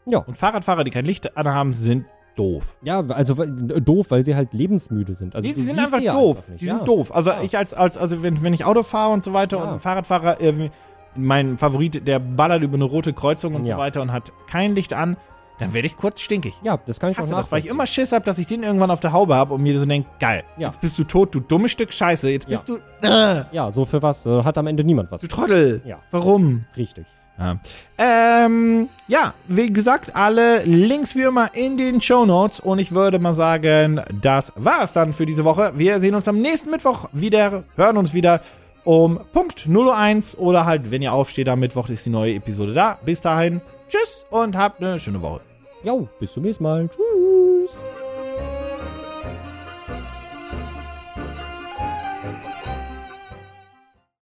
Ja, 0.08 0.20
Und 0.20 0.36
Fahrradfahrer, 0.38 0.84
die 0.84 0.92
kein 0.92 1.06
Licht 1.06 1.38
anhaben, 1.38 1.74
sind 1.74 2.06
doof. 2.36 2.76
ja, 2.82 3.02
also 3.08 3.42
äh, 3.44 3.80
doof, 3.82 4.08
weil 4.10 4.24
sie 4.24 4.36
halt 4.36 4.54
lebensmüde 4.54 5.14
sind. 5.14 5.36
Also 5.36 5.48
die, 5.48 5.54
die 5.54 5.62
sind 5.62 5.78
einfach 5.78 6.00
die 6.00 6.06
doof. 6.08 6.38
einfach 6.40 6.58
die 6.60 6.66
ja. 6.66 6.76
sind 6.78 6.88
doof. 6.88 7.14
Also 7.14 7.30
Ja. 7.30 7.42
ich 7.44 7.56
als, 7.58 7.74
als 7.74 7.98
also 7.98 8.24
wenn, 8.24 8.42
wenn 8.42 8.54
ich 8.54 8.66
Auto 8.66 8.84
fahre 8.84 9.14
und 9.14 9.24
so 9.26 9.34
weiter 9.34 9.58
Ja. 9.58 9.64
und 9.64 9.70
ein 9.74 9.80
Fahrradfahrer, 9.80 10.42
äh, 10.42 10.70
mein 11.16 11.58
Favorit, 11.58 12.08
der 12.08 12.20
ballert 12.20 12.64
über 12.64 12.76
eine 12.76 12.86
rote 12.86 13.14
Kreuzung 13.14 13.54
und 13.54 13.66
so 13.66 13.78
weiter 13.78 14.02
und 14.02 14.12
hat 14.14 14.32
kein 14.48 14.74
Licht 14.76 14.94
an, 14.94 15.18
dann 15.62 15.74
werde 15.74 15.88
ich 15.88 15.96
kurz 15.96 16.20
stinkig. 16.22 16.54
Ja, 16.64 16.78
das 16.86 17.00
kann 17.00 17.12
ich 17.12 17.18
Hasse 17.18 17.34
auch 17.34 17.40
das, 17.40 17.52
weil 17.52 17.60
ich 17.60 17.68
immer 17.68 17.88
Schiss 17.88 18.12
habe, 18.12 18.26
dass 18.26 18.38
ich 18.40 18.48
den 18.48 18.64
irgendwann 18.64 18.92
auf 18.92 19.00
der 19.00 19.14
Haube 19.14 19.36
habe 19.36 19.54
und 19.54 19.62
mir 19.64 19.80
so 19.80 19.86
denke, 19.86 20.10
geil, 20.20 20.44
Ja. 20.58 20.68
jetzt 20.68 20.82
bist 20.82 21.00
du 21.00 21.04
tot, 21.06 21.34
du 21.34 21.40
dummes 21.40 21.72
Stück 21.72 21.94
Scheiße, 21.94 22.30
jetzt 22.30 22.48
bist 22.48 22.64
Ja. 22.68 22.76
du, 23.02 23.08
äh, 23.08 23.44
Ja, 23.56 23.72
so 23.72 23.86
für 23.86 24.02
was 24.02 24.26
äh, 24.26 24.44
hat 24.44 24.58
am 24.58 24.68
Ende 24.68 24.84
niemand 24.84 25.12
was. 25.12 25.22
du 25.22 25.28
Trottel. 25.28 25.82
Ja. 25.86 26.00
Warum? 26.12 26.66
Richtig. 26.76 27.06
Ja. 27.40 27.58
Ähm, 27.98 28.90
ja, 29.08 29.34
wie 29.48 29.72
gesagt, 29.74 30.16
alle 30.16 30.64
Links 30.64 31.16
wie 31.16 31.22
immer 31.22 31.50
in 31.56 31.78
den 31.78 32.02
Show 32.02 32.26
Notes 32.26 32.60
und 32.60 32.78
ich 32.78 32.92
würde 32.92 33.18
mal 33.20 33.34
sagen, 33.34 34.02
das 34.22 34.54
war's 34.58 34.94
dann 34.94 35.14
für 35.14 35.26
diese 35.26 35.44
Woche. 35.46 35.72
Wir 35.76 36.00
sehen 36.00 36.14
uns 36.14 36.28
am 36.28 36.40
nächsten 36.40 36.70
Mittwoch 36.70 37.10
wieder, 37.14 37.64
hören 37.76 37.98
uns 37.98 38.14
wieder 38.14 38.42
um 38.84 39.20
Punkt 39.34 39.68
0.01 39.68 40.36
oder 40.38 40.66
halt, 40.66 40.92
wenn 40.92 41.02
ihr 41.02 41.14
aufsteht 41.14 41.48
am 41.50 41.60
Mittwoch, 41.60 41.90
ist 41.90 42.06
die 42.06 42.10
neue 42.12 42.36
Episode 42.36 42.74
da. 42.74 43.00
Bis 43.06 43.22
dahin, 43.22 43.62
tschüss 43.90 44.26
und 44.30 44.56
habt 44.58 44.82
eine 44.82 45.00
schöne 45.00 45.22
Woche. 45.22 45.42
Jo, 45.84 46.08
bis 46.20 46.34
zum 46.34 46.44
nächsten 46.44 46.64
Mal. 46.64 46.88
Tschüss. 46.90 47.84